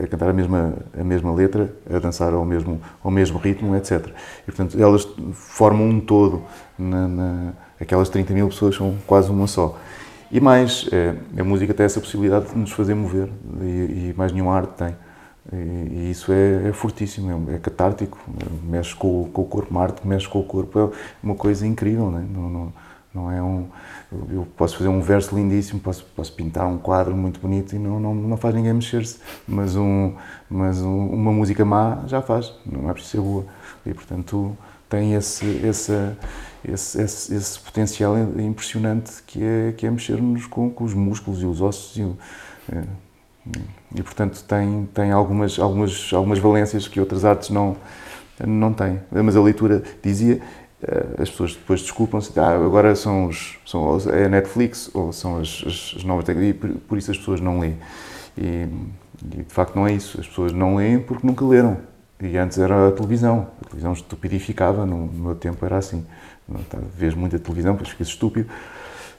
a, 0.00 0.04
a, 0.04 0.06
cantar 0.06 0.28
a 0.28 0.32
mesma, 0.32 0.74
a 0.98 1.04
mesma 1.04 1.32
letra, 1.32 1.72
a 1.88 1.98
dançar 1.98 2.32
ao 2.34 2.44
mesmo, 2.44 2.80
ao 3.02 3.10
mesmo 3.10 3.38
ritmo, 3.38 3.76
etc. 3.76 4.08
E, 4.42 4.46
portanto, 4.46 4.80
elas 4.80 5.06
formam 5.32 5.88
um 5.88 6.00
todo, 6.00 6.42
na, 6.78 7.08
na, 7.08 7.52
aquelas 7.80 8.08
30 8.08 8.32
mil 8.34 8.48
pessoas 8.48 8.74
são 8.74 8.96
quase 9.06 9.30
uma 9.30 9.46
só. 9.46 9.78
E 10.30 10.40
mais, 10.40 10.88
é, 10.92 11.14
a 11.40 11.44
música 11.44 11.72
tem 11.72 11.86
essa 11.86 12.00
possibilidade 12.00 12.48
de 12.48 12.58
nos 12.58 12.72
fazer 12.72 12.94
mover 12.94 13.28
e, 13.60 14.10
e 14.10 14.14
mais 14.16 14.32
nenhuma 14.32 14.54
arte 14.54 14.72
tem. 14.76 14.96
E, 15.52 15.56
e 15.56 16.10
isso 16.10 16.32
é, 16.32 16.68
é, 16.68 16.72
fortíssimo, 16.72 17.50
é, 17.50 17.54
é 17.54 17.58
catártico, 17.58 18.18
mexe 18.62 18.94
com, 18.94 19.28
com, 19.30 19.42
o 19.42 19.44
corpo, 19.44 19.70
uma 19.70 19.82
arte 19.82 20.00
que 20.00 20.08
mexe 20.08 20.28
com 20.28 20.40
o 20.40 20.44
corpo 20.44 20.78
é 20.78 20.90
uma 21.22 21.34
coisa 21.34 21.66
incrível, 21.66 22.10
não, 22.10 22.18
é? 22.18 22.22
não, 22.22 22.48
não, 22.48 22.72
não 23.14 23.30
é 23.30 23.42
um. 23.42 23.68
Eu 24.30 24.46
posso 24.56 24.76
fazer 24.76 24.88
um 24.88 25.00
verso 25.00 25.34
lindíssimo, 25.34 25.80
posso, 25.80 26.04
posso 26.16 26.32
pintar 26.32 26.66
um 26.66 26.78
quadro 26.78 27.14
muito 27.14 27.40
bonito 27.40 27.74
e 27.74 27.78
não, 27.78 28.00
não, 28.00 28.14
não 28.14 28.36
faz 28.36 28.54
ninguém 28.54 28.72
mexer-se, 28.72 29.18
mas, 29.46 29.76
um, 29.76 30.14
mas 30.48 30.80
um, 30.80 31.06
uma 31.08 31.32
música 31.32 31.64
má 31.64 32.02
já 32.06 32.22
faz, 32.22 32.52
não 32.64 32.88
é 32.88 32.92
preciso 32.92 33.16
ser 33.16 33.20
boa. 33.20 33.46
E 33.84 33.92
portanto 33.92 34.56
tem 34.88 35.14
esse, 35.14 35.46
esse, 35.64 35.92
esse, 36.66 37.00
esse, 37.00 37.34
esse 37.34 37.58
potencial 37.60 38.16
impressionante 38.38 39.22
que 39.26 39.42
é, 39.42 39.72
que 39.72 39.86
é 39.86 39.90
mexer-nos 39.90 40.46
com, 40.46 40.70
com, 40.70 40.84
os 40.84 40.94
músculos 40.94 41.42
e 41.42 41.46
os 41.46 41.60
ossos. 41.60 41.96
E, 41.96 42.02
é, 42.72 42.82
e 43.94 44.02
portanto 44.02 44.42
tem, 44.44 44.88
tem 44.94 45.12
algumas, 45.12 45.58
algumas, 45.58 46.10
algumas 46.12 46.38
valências 46.38 46.88
que 46.88 46.98
outras 46.98 47.24
artes 47.24 47.50
não, 47.50 47.76
não 48.46 48.72
têm. 48.72 49.00
Mas 49.10 49.36
a 49.36 49.42
leitura 49.42 49.82
dizia 50.02 50.40
eh, 50.86 51.22
as 51.22 51.30
pessoas 51.30 51.54
depois 51.54 51.80
desculpam-se, 51.80 52.38
ah, 52.38 52.54
agora 52.54 52.94
são, 52.94 53.26
os, 53.26 53.58
são 53.64 53.98
é 54.10 54.26
a 54.26 54.28
Netflix 54.28 54.90
ou 54.94 55.12
são 55.12 55.38
as, 55.38 55.62
as, 55.66 55.94
as 55.96 56.04
novas 56.04 56.24
tecnologias, 56.24 56.56
por, 56.86 56.98
isso 56.98 57.10
as 57.10 57.18
pessoas 57.18 57.40
não 57.40 57.58
leem. 57.58 57.76
E, 58.36 58.68
e, 59.22 59.42
de 59.42 59.54
facto 59.54 59.74
não 59.76 59.86
é 59.86 59.92
isso, 59.92 60.20
as 60.20 60.26
pessoas 60.26 60.52
não 60.52 60.76
leem 60.76 60.98
porque 61.00 61.26
nunca 61.26 61.44
leram. 61.44 61.78
E 62.20 62.36
antes 62.36 62.58
era 62.58 62.88
a 62.88 62.92
televisão, 62.92 63.48
a 63.60 63.64
televisão 63.64 63.92
estupidificava, 63.92 64.86
no, 64.86 65.06
no 65.06 65.24
meu 65.24 65.34
tempo 65.34 65.64
era 65.64 65.78
assim. 65.78 66.04
Vês 66.96 67.14
muita 67.14 67.38
televisão, 67.38 67.72
depois 67.72 67.90
ficas 67.90 68.08
estúpido. 68.08 68.48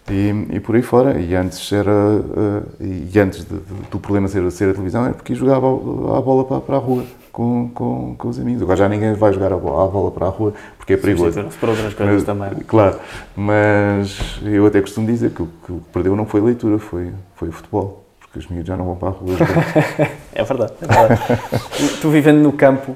E, 0.10 0.56
e, 0.56 0.60
por 0.60 0.76
aí 0.76 0.84
fora. 0.84 1.20
E 1.20 1.36
antes 1.36 1.72
era 1.72 1.92
uh, 1.92 2.64
e 2.80 3.20
antes 3.20 3.44
de, 3.44 3.56
de, 3.56 3.90
do 3.90 4.00
problema 4.00 4.28
ser, 4.28 4.50
ser 4.52 4.70
a 4.70 4.74
televisão 4.74 5.04
era 5.04 5.14
porque 5.14 5.34
jogava 5.34 5.66
a, 5.66 6.22
bola 6.22 6.46
para, 6.46 6.62
para, 6.62 6.76
a 6.76 6.80
rua 6.80 7.04
com, 7.32 7.70
com, 7.74 8.16
com, 8.16 8.28
os 8.28 8.40
amigos. 8.40 8.62
Agora 8.62 8.78
já 8.78 8.88
ninguém 8.88 9.14
vai 9.14 9.34
jogar 9.34 9.52
a 9.52 9.58
bola, 9.58 9.86
a 9.86 9.88
bola 9.88 10.12
para 10.12 10.28
a 10.28 10.30
rua 10.30 10.54
porque 10.78 10.94
é 10.94 10.98
perigoso. 10.98 11.44
Para 11.60 11.72
outras 11.72 11.94
coisas 11.96 12.16
mas, 12.18 12.24
também. 12.24 12.52
Claro, 12.68 13.00
mas 13.36 14.40
eu 14.44 14.68
até 14.68 14.80
costumo 14.80 15.08
dizer 15.08 15.32
que 15.32 15.42
o 15.42 15.50
que 15.66 15.74
perdeu 15.92 16.16
não 16.16 16.28
foi 16.28 16.42
a 16.42 16.44
leitura, 16.44 16.78
foi, 16.78 17.12
foi 17.36 17.50
o 17.50 17.52
futebol. 17.52 18.06
Porque 18.20 18.38
os 18.38 18.48
miúdos 18.48 18.68
já 18.68 18.78
não 18.78 18.86
vão 18.86 18.96
para 18.96 19.08
a 19.08 19.12
rua. 19.12 19.36
é 20.36 20.44
verdade. 20.44 20.74
É 20.82 20.86
verdade. 20.86 21.42
tu, 21.78 22.02
tu, 22.02 22.10
vivendo 22.12 22.44
no 22.44 22.54
campo, 22.54 22.96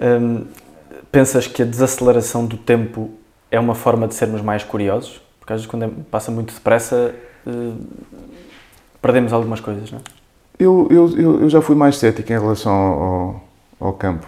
hum, 0.00 0.46
pensas 1.12 1.46
que 1.46 1.60
a 1.60 1.66
desaceleração 1.66 2.46
do 2.46 2.56
tempo 2.56 3.10
é 3.50 3.58
uma 3.58 3.74
forma 3.74 4.06
de 4.06 4.14
sermos 4.14 4.42
mais 4.42 4.62
curiosos? 4.62 5.20
Porque 5.38 5.52
às 5.52 5.60
vezes 5.60 5.70
quando 5.70 5.84
é, 5.84 5.90
passa 6.10 6.30
muito 6.30 6.52
depressa, 6.52 7.14
uh, 7.46 7.86
perdemos 9.00 9.32
algumas 9.32 9.60
coisas, 9.60 9.90
não 9.90 9.98
é? 9.98 10.02
Eu, 10.58 10.88
eu, 10.90 11.40
eu 11.42 11.48
já 11.48 11.62
fui 11.62 11.76
mais 11.76 11.96
cético 11.96 12.32
em 12.32 12.38
relação 12.38 12.72
ao, 12.72 13.44
ao 13.78 13.92
campo. 13.92 14.26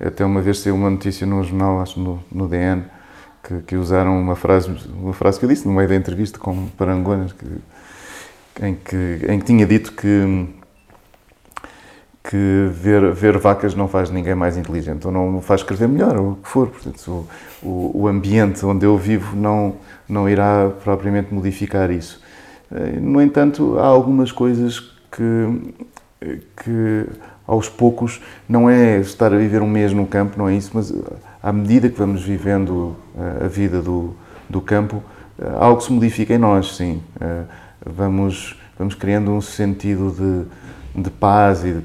Até 0.00 0.24
uma 0.24 0.42
vez 0.42 0.58
saiu 0.58 0.74
uma 0.74 0.90
notícia 0.90 1.26
no 1.26 1.42
jornal, 1.44 1.80
acho 1.80 2.00
no, 2.00 2.22
no 2.30 2.48
DN, 2.48 2.84
que, 3.42 3.60
que, 3.62 3.76
usaram 3.76 4.20
uma 4.20 4.34
frase, 4.34 4.70
uma 4.92 5.12
frase 5.12 5.38
que 5.38 5.44
eu 5.44 5.48
disse 5.48 5.66
no 5.66 5.72
meio 5.72 5.88
da 5.88 5.94
entrevista 5.94 6.38
com 6.38 6.66
Parangonas, 6.70 7.32
que, 7.32 7.46
em, 8.64 8.74
que, 8.74 9.26
em 9.28 9.38
que 9.38 9.44
tinha 9.44 9.64
dito 9.66 9.92
que, 9.92 10.48
que 12.28 12.70
ver, 12.70 13.12
ver 13.12 13.38
vacas 13.38 13.74
não 13.74 13.88
faz 13.88 14.10
ninguém 14.10 14.34
mais 14.34 14.56
inteligente, 14.56 15.06
ou 15.06 15.12
não 15.12 15.40
faz 15.40 15.62
escrever 15.62 15.88
melhor, 15.88 16.16
ou 16.16 16.32
o 16.32 16.36
que 16.36 16.48
for. 16.48 16.68
Portanto, 16.68 17.26
o, 17.62 17.66
o, 17.66 18.02
o 18.02 18.08
ambiente 18.08 18.64
onde 18.64 18.84
eu 18.86 18.96
vivo 18.96 19.34
não 19.34 19.74
não 20.08 20.28
irá 20.28 20.70
propriamente 20.82 21.34
modificar 21.34 21.90
isso. 21.90 22.20
Eh, 22.72 22.98
no 23.00 23.20
entanto, 23.20 23.78
há 23.78 23.84
algumas 23.84 24.32
coisas 24.32 24.80
que, 25.12 25.74
que 26.64 27.06
aos 27.46 27.68
poucos 27.68 28.20
não 28.48 28.70
é 28.70 28.98
estar 28.98 29.32
a 29.32 29.36
viver 29.36 29.60
um 29.60 29.68
mês 29.68 29.92
no 29.92 30.06
campo, 30.06 30.38
não 30.38 30.48
é 30.48 30.54
isso, 30.54 30.70
mas 30.74 30.92
à 31.42 31.52
medida 31.52 31.88
que 31.88 31.98
vamos 31.98 32.22
vivendo 32.22 32.96
eh, 33.16 33.44
a 33.44 33.48
vida 33.48 33.82
do, 33.82 34.14
do 34.48 34.60
campo, 34.60 35.02
eh, 35.38 35.44
algo 35.58 35.80
se 35.80 35.92
modifica 35.92 36.34
em 36.34 36.38
nós, 36.38 36.76
sim. 36.76 37.02
Vamos, 37.84 38.58
vamos 38.76 38.94
criando 38.94 39.30
um 39.30 39.40
sentido 39.40 40.10
de, 40.94 41.02
de 41.02 41.10
paz 41.10 41.64
e 41.64 41.72
de 41.72 41.80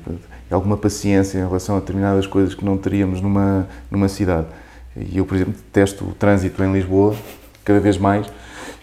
alguma 0.53 0.77
paciência 0.77 1.39
em 1.39 1.45
relação 1.45 1.77
a 1.77 1.79
determinadas 1.79 2.27
coisas 2.27 2.53
que 2.53 2.63
não 2.63 2.77
teríamos 2.77 3.21
numa, 3.21 3.67
numa 3.89 4.07
cidade. 4.07 4.47
E 4.95 5.17
eu, 5.17 5.25
por 5.25 5.35
exemplo, 5.35 5.53
detesto 5.53 6.05
o 6.05 6.13
trânsito 6.13 6.63
em 6.63 6.71
Lisboa, 6.71 7.15
cada 7.63 7.79
vez 7.79 7.97
mais. 7.97 8.27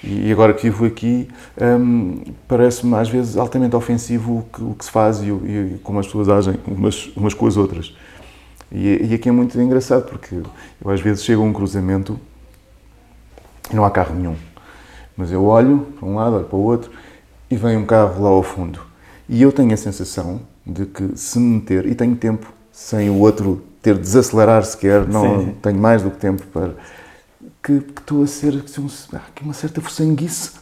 E 0.02 0.32
agora 0.32 0.54
que 0.54 0.62
vivo 0.62 0.86
aqui, 0.86 1.28
hum, 1.60 2.22
parece-me 2.48 2.94
às 2.94 3.08
vezes 3.08 3.36
altamente 3.36 3.76
ofensivo 3.76 4.38
o 4.38 4.42
que, 4.42 4.62
o 4.62 4.74
que 4.74 4.84
se 4.84 4.90
faz 4.90 5.20
e, 5.20 5.26
e, 5.28 5.80
como 5.82 5.98
as 5.98 6.06
pessoas 6.06 6.28
agem 6.28 6.58
umas, 6.66 7.10
umas 7.14 7.34
com 7.34 7.46
as 7.46 7.56
outras. 7.56 7.94
E, 8.72 9.08
e, 9.10 9.14
aqui 9.14 9.28
é 9.28 9.32
muito 9.32 9.60
engraçado 9.60 10.08
porque 10.08 10.36
eu 10.82 10.90
às 10.90 11.00
vezes 11.00 11.22
chego 11.22 11.42
a 11.42 11.44
um 11.44 11.52
cruzamento 11.52 12.18
e 13.70 13.76
não 13.76 13.84
há 13.84 13.90
carro 13.90 14.14
nenhum. 14.14 14.36
Mas 15.16 15.30
eu 15.30 15.44
olho 15.44 15.86
para 15.98 16.08
um 16.08 16.14
lado, 16.14 16.36
olho 16.36 16.46
para 16.46 16.56
o 16.56 16.62
outro 16.62 16.90
e 17.50 17.56
vem 17.56 17.76
um 17.76 17.84
carro 17.84 18.22
lá 18.22 18.30
ao 18.30 18.42
fundo. 18.42 18.80
E 19.28 19.42
eu 19.42 19.52
tenho 19.52 19.74
a 19.74 19.76
sensação 19.76 20.40
de 20.70 20.86
que 20.86 21.16
se 21.16 21.38
me 21.38 21.56
meter, 21.56 21.86
e 21.86 21.94
tenho 21.94 22.16
tempo, 22.16 22.52
sem 22.72 23.10
o 23.10 23.18
outro 23.18 23.62
ter 23.82 23.94
de 23.94 24.00
desacelerar 24.00 24.64
sequer, 24.64 25.06
não 25.06 25.40
Sim. 25.40 25.54
tenho 25.62 25.78
mais 25.78 26.02
do 26.02 26.10
que 26.10 26.18
tempo 26.18 26.42
para 26.48 26.74
que, 27.62 27.80
que 27.80 28.00
estou 28.00 28.22
a 28.22 28.26
ser 28.26 28.54
um, 28.54 29.16
aqui 29.16 29.42
uma 29.42 29.52
certa 29.52 29.80
forçanguice. 29.80 30.52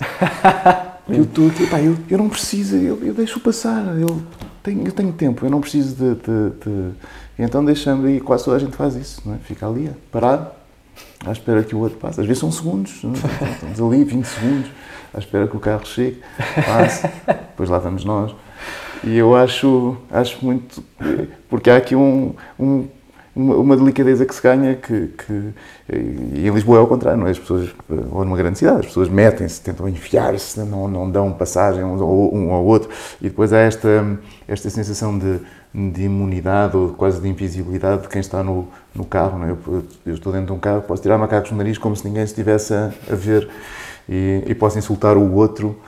eu 1.09 1.23
estou 1.23 1.49
aqui, 1.49 1.67
pá, 1.67 1.81
eu, 1.81 1.97
eu 2.09 2.19
não 2.19 2.29
preciso, 2.29 2.77
eu, 2.77 2.99
eu 3.03 3.15
deixo 3.15 3.41
passar, 3.41 3.97
eu 3.99 4.23
tenho, 4.63 4.85
eu 4.85 4.93
tenho 4.93 5.13
tempo, 5.13 5.45
eu 5.45 5.51
não 5.51 5.61
preciso 5.61 5.95
de. 5.95 6.15
de, 6.15 6.51
de... 6.65 6.91
Então 7.39 7.65
deixando, 7.65 8.09
e 8.09 8.21
quase 8.21 8.45
toda 8.45 8.57
a 8.57 8.61
gente 8.61 8.77
faz 8.77 8.97
isso, 8.97 9.23
não 9.25 9.35
é? 9.35 9.39
Fica 9.39 9.67
ali, 9.67 9.91
parado, 10.11 10.51
à 11.25 11.31
espera 11.31 11.63
que 11.63 11.75
o 11.75 11.79
outro 11.79 11.99
passe. 11.99 12.21
Às 12.21 12.27
vezes 12.27 12.41
são 12.41 12.51
segundos, 12.51 13.03
não 13.03 13.13
é? 13.13 13.53
estamos 13.53 13.81
ali 13.81 14.05
20 14.05 14.25
segundos, 14.25 14.71
à 15.15 15.19
espera 15.19 15.47
que 15.47 15.57
o 15.57 15.61
carro 15.61 15.87
chegue, 15.87 16.21
passe, 16.67 17.07
depois 17.27 17.71
lá 17.71 17.79
vamos 17.79 18.05
nós. 18.05 18.35
E 19.05 19.17
eu 19.17 19.35
acho, 19.35 19.97
acho 20.11 20.45
muito. 20.45 20.83
Porque 21.49 21.71
há 21.71 21.77
aqui 21.77 21.95
um, 21.95 22.35
um 22.59 22.89
uma, 23.39 23.77
delicadeza 23.77 24.27
que 24.27 24.35
se 24.35 24.43
ganha 24.43 24.75
que, 24.75 25.09
que, 25.09 25.55
e 25.89 26.49
em 26.49 26.51
Lisboa 26.51 26.79
é 26.79 26.81
ao 26.81 26.87
contrário, 26.89 27.21
não 27.21 27.29
é? 27.29 27.31
As 27.31 27.39
pessoas, 27.39 27.71
ou 28.11 28.25
numa 28.25 28.37
grande 28.37 28.59
cidade, 28.59 28.81
as 28.81 28.87
pessoas 28.87 29.09
metem-se, 29.09 29.61
tentam 29.61 29.89
enfiar-se, 29.89 30.59
não, 30.61 30.89
não 30.89 31.09
dão 31.09 31.33
passagem 31.33 31.85
um, 31.85 32.53
ao 32.53 32.65
outro 32.65 32.91
e 33.21 33.29
depois 33.29 33.53
há 33.53 33.59
esta, 33.59 34.19
esta 34.49 34.69
sensação 34.69 35.17
de, 35.17 35.39
de 35.73 36.03
imunidade 36.03 36.77
ou 36.77 36.91
quase 36.91 37.21
de 37.21 37.29
invisibilidade 37.29 38.03
de 38.03 38.09
quem 38.09 38.21
está 38.21 38.43
no, 38.43 38.67
no 38.93 39.05
carro, 39.05 39.39
não 39.39 39.47
é? 39.47 39.51
eu, 39.51 39.85
eu, 40.05 40.15
estou 40.15 40.33
dentro 40.33 40.49
de 40.49 40.53
um 40.53 40.59
carro, 40.59 40.83
posso 40.83 41.01
tirar 41.01 41.17
macacos 41.17 41.53
no 41.53 41.59
nariz 41.59 41.79
como 41.79 41.95
se 41.95 42.07
ninguém 42.07 42.25
estivesse 42.25 42.75
a, 42.75 42.93
a 43.11 43.15
ver 43.15 43.49
e, 44.09 44.43
e 44.47 44.55
posso 44.55 44.79
insultar 44.79 45.17
o 45.17 45.35
outro 45.35 45.79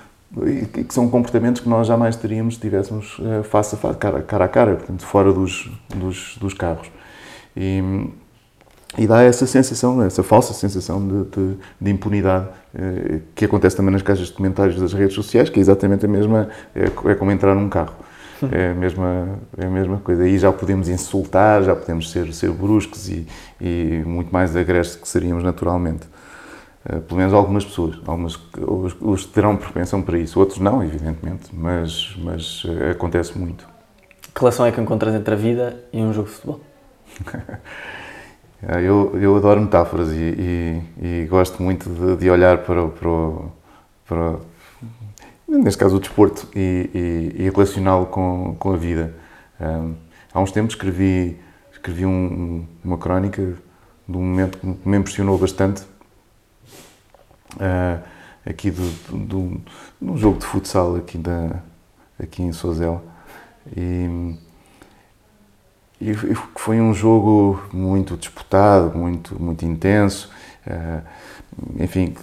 e 0.47 0.85
que 0.85 0.95
são 0.95 1.09
comportamentos 1.09 1.61
que 1.61 1.69
nós 1.69 1.87
jamais 1.87 2.15
teríamos 2.15 2.55
se 2.55 2.59
estivéssemos 2.59 3.21
eh, 3.21 3.43
face 3.43 3.75
a 3.75 3.79
face, 3.79 3.99
cara, 3.99 4.23
cara 4.23 4.45
a 4.45 4.49
cara, 4.49 4.77
portanto, 4.77 5.05
fora 5.05 5.33
dos, 5.33 5.71
dos, 5.95 6.37
dos 6.39 6.55
carros. 6.55 6.91
E, 7.57 7.83
e 8.97 9.07
dá 9.07 9.23
essa 9.23 9.47
sensação, 9.47 10.03
essa 10.03 10.23
falsa 10.23 10.55
sensação 10.55 11.07
de, 11.07 11.25
de, 11.31 11.57
de 11.81 11.91
impunidade 11.91 12.47
eh, 12.75 13.21
que 13.35 13.45
acontece 13.45 13.77
também 13.77 13.93
nas 13.93 14.03
caixas 14.03 14.29
de 14.29 14.33
comentários 14.33 14.81
das 14.81 14.93
redes 14.93 15.15
sociais, 15.15 15.51
que 15.51 15.59
é 15.59 15.63
exatamente 15.63 16.07
a 16.07 16.09
mesma, 16.09 16.49
é, 16.75 16.85
é 16.85 17.15
como 17.15 17.31
entrar 17.33 17.55
num 17.55 17.69
carro. 17.69 17.95
É 18.53 18.71
a 18.71 18.75
mesma, 18.75 19.39
é 19.59 19.67
a 19.67 19.71
mesma 19.71 19.99
coisa. 19.99 20.23
Aí 20.23 20.39
já 20.39 20.51
podemos 20.51 20.89
insultar, 20.89 21.63
já 21.63 21.77
podemos 21.77 22.11
ser, 22.11 22.33
ser 22.33 22.51
bruscos 22.51 23.09
e, 23.09 23.27
e 23.61 24.03
muito 24.07 24.33
mais 24.33 24.57
agressos 24.57 24.97
que 24.97 25.07
seríamos 25.07 25.45
naturalmente. 25.45 26.07
Uh, 26.85 27.01
pelo 27.03 27.19
menos 27.19 27.35
algumas 27.35 27.65
pessoas. 27.65 27.97
Algumas, 28.07 28.39
os, 28.57 28.97
os 29.01 29.27
terão 29.27 29.57
propensão 29.57 30.01
para 30.01 30.19
isso, 30.19 30.41
outros 30.41 30.59
não, 30.59 30.83
evidentemente, 30.83 31.51
mas, 31.53 32.17
mas 32.19 32.65
uh, 32.65 32.91
acontece 32.93 33.39
muito. 33.39 33.69
Que 34.35 34.41
relação 34.41 34.65
é 34.65 34.73
que 34.73 34.81
encontras 34.81 35.15
entre 35.15 35.35
a 35.35 35.37
vida 35.37 35.85
e 35.93 36.01
um 36.01 36.13
jogo 36.13 36.29
de 36.29 36.35
futebol? 36.35 36.61
É, 38.63 38.81
eu, 38.83 39.19
eu 39.21 39.37
adoro 39.37 39.61
metáforas 39.61 40.11
e, 40.13 40.83
e, 40.99 41.23
e 41.23 41.27
gosto 41.27 41.63
muito 41.63 41.91
de, 41.91 42.17
de, 42.17 42.31
olhar 42.31 42.59
para, 42.59 42.89
para, 42.89 43.11
para, 44.07 44.37
neste 45.49 45.79
caso, 45.79 45.97
o 45.97 46.01
desporto 46.01 46.49
e, 46.55 47.35
e 47.35 47.51
relacioná-lo 47.51 48.07
com, 48.07 48.57
com 48.59 48.73
a 48.73 48.77
vida. 48.77 49.15
Um, 49.61 49.95
há 50.33 50.41
uns 50.41 50.53
tempos 50.53 50.75
escrevi, 50.75 51.39
escrevi 51.73 52.07
um, 52.07 52.67
uma 52.83 52.97
crónica 52.97 53.43
de 54.09 54.17
um 54.17 54.23
momento 54.23 54.59
que 54.59 54.89
me 54.89 54.97
impressionou 54.97 55.37
bastante, 55.37 55.83
uh, 57.57 58.03
aqui 58.45 58.71
do, 58.71 59.17
do, 59.17 59.61
do, 60.01 60.17
jogo 60.17 60.39
de 60.39 60.47
futsal 60.47 60.97
aqui, 60.97 61.19
da, 61.19 61.61
aqui 62.19 62.43
em 62.43 62.53
Sozel. 62.53 63.03
E, 63.77 64.37
e 66.01 66.15
foi 66.57 66.81
um 66.81 66.95
jogo 66.95 67.63
muito 67.73 68.17
disputado, 68.17 68.97
muito, 68.97 69.41
muito 69.41 69.65
intenso. 69.65 70.31
Eh, 70.67 71.01
enfim, 71.79 72.15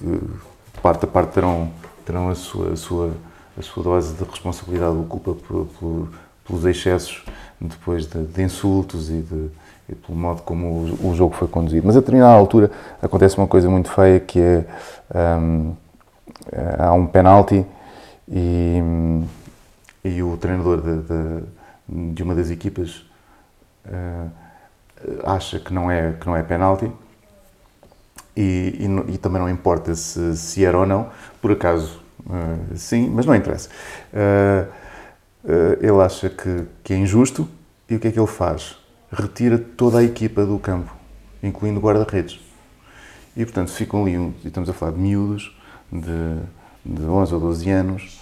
parte 0.81 1.05
a 1.05 1.07
parte 1.07 1.33
terão, 1.33 1.71
terão 2.05 2.29
a 2.29 2.35
sua, 2.35 2.73
a 2.73 2.75
sua, 2.75 3.13
a 3.57 3.61
sua 3.61 3.83
dose 3.83 4.15
de 4.15 4.23
responsabilidade 4.23 4.95
ou 4.95 5.05
culpa 5.05 5.33
por, 5.33 5.67
por, 5.79 6.09
pelos 6.45 6.65
excessos 6.65 7.23
depois 7.59 8.07
de, 8.07 8.23
de 8.23 8.43
insultos 8.43 9.09
e, 9.09 9.21
de, 9.21 9.49
e, 9.89 9.95
pelo 9.95 10.17
modo 10.17 10.41
como 10.41 10.67
o, 10.67 11.09
o, 11.09 11.15
jogo 11.15 11.35
foi 11.35 11.47
conduzido. 11.47 11.85
Mas 11.85 11.95
a 11.95 11.99
determinada 11.99 12.33
altura 12.33 12.69
acontece 13.01 13.37
uma 13.37 13.47
coisa 13.47 13.69
muito 13.69 13.89
feia 13.89 14.19
que 14.19 14.39
é 14.39 14.65
um, 15.13 15.75
há 16.77 16.93
um 16.93 17.07
penalti 17.07 17.65
e, 18.27 18.81
e 20.03 20.21
o 20.21 20.37
treinador 20.37 20.81
de, 20.81 21.01
de, 21.01 22.13
de 22.13 22.23
uma 22.23 22.35
das 22.35 22.49
equipas 22.49 23.05
uh, 23.85 24.29
acha 25.23 25.59
que 25.59 25.73
não 25.73 25.89
é, 25.89 26.13
que 26.13 26.27
não 26.27 26.35
é 26.35 26.43
penalti 26.43 26.91
e, 28.35 28.75
e, 28.79 29.13
e, 29.13 29.17
também 29.17 29.41
não 29.41 29.49
importa 29.49 29.95
se, 29.95 30.35
se 30.37 30.63
era 30.63 30.77
ou 30.77 30.85
não, 30.85 31.09
por 31.41 31.51
acaso 31.51 32.01
uh, 32.25 32.77
sim, 32.77 33.09
mas 33.09 33.25
não 33.25 33.33
interessa. 33.33 33.69
Uh, 34.13 34.87
ele 35.79 36.01
acha 36.01 36.29
que, 36.29 36.65
que 36.83 36.93
é 36.93 36.97
injusto 36.97 37.47
e 37.89 37.95
o 37.95 37.99
que 37.99 38.09
é 38.09 38.11
que 38.11 38.19
ele 38.19 38.27
faz? 38.27 38.75
Retira 39.11 39.57
toda 39.57 39.99
a 39.99 40.03
equipa 40.03 40.45
do 40.45 40.59
campo, 40.59 40.93
incluindo 41.41 41.79
guarda-redes. 41.79 42.39
E 43.35 43.45
portanto 43.45 43.71
ficam 43.71 44.01
ali, 44.01 44.15
e 44.15 44.47
estamos 44.47 44.69
a 44.69 44.73
falar 44.73 44.93
de 44.93 44.99
miúdos 44.99 45.55
de, 45.91 46.39
de 46.85 47.03
11 47.03 47.33
ou 47.33 47.39
12 47.39 47.69
anos, 47.69 48.21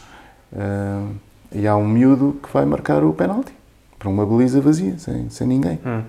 e 1.51 1.67
há 1.67 1.75
um 1.75 1.87
miúdo 1.87 2.37
que 2.43 2.51
vai 2.53 2.65
marcar 2.65 3.03
o 3.03 3.13
penalti 3.13 3.53
para 3.97 4.09
uma 4.09 4.25
baliza 4.25 4.61
vazia, 4.61 4.97
sem, 4.99 5.29
sem 5.29 5.47
ninguém. 5.47 5.79
Hum. 5.85 6.03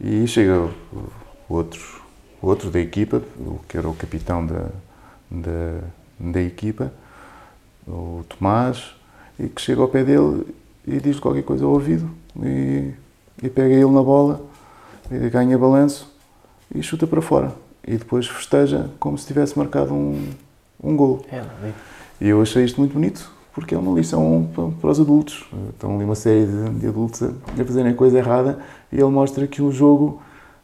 E 0.00 0.26
chega 0.26 0.68
o 0.92 1.10
outro 1.48 2.00
outro 2.42 2.70
da 2.70 2.80
equipa, 2.80 3.22
que 3.68 3.76
era 3.76 3.88
o 3.88 3.94
capitão 3.94 4.44
da, 4.46 4.68
da, 5.30 5.80
da 6.18 6.40
equipa, 6.40 6.92
o 7.86 8.24
Tomás, 8.28 8.94
e 9.38 9.48
que 9.48 9.60
chega 9.60 9.80
ao 9.80 9.88
pé 9.88 10.04
dele 10.04 10.46
e 10.86 10.98
diz 11.00 11.20
qualquer 11.20 11.42
coisa 11.42 11.64
ao 11.64 11.72
ouvido 11.72 12.10
e, 12.42 12.92
e 13.42 13.48
pega 13.48 13.74
ele 13.74 13.90
na 13.90 14.02
bola, 14.02 14.40
ganha 15.32 15.58
balanço 15.58 16.12
e 16.74 16.82
chuta 16.82 17.06
para 17.06 17.20
fora. 17.20 17.52
E 17.86 17.96
depois 17.96 18.26
festeja 18.26 18.90
como 18.98 19.16
se 19.16 19.26
tivesse 19.26 19.58
marcado 19.58 19.92
um, 19.94 20.28
um 20.82 20.96
gol. 20.96 21.24
É, 21.32 21.42
e 22.20 22.28
eu 22.28 22.42
achei 22.42 22.64
isto 22.64 22.78
muito 22.78 22.92
bonito, 22.92 23.30
porque 23.54 23.74
é 23.74 23.78
uma 23.78 23.98
lição 23.98 24.48
para 24.80 24.90
os 24.90 25.00
adultos. 25.00 25.44
Estão 25.70 25.94
ali 25.96 26.04
uma 26.04 26.14
série 26.14 26.46
de, 26.46 26.70
de 26.80 26.86
adultos 26.86 27.22
a, 27.22 27.28
a 27.28 27.64
fazerem 27.64 27.92
a 27.92 27.94
coisa 27.94 28.18
errada 28.18 28.58
e 28.92 28.96
ele 28.96 29.10
mostra 29.10 29.46
que 29.46 29.62
o 29.62 29.72
jogo 29.72 30.20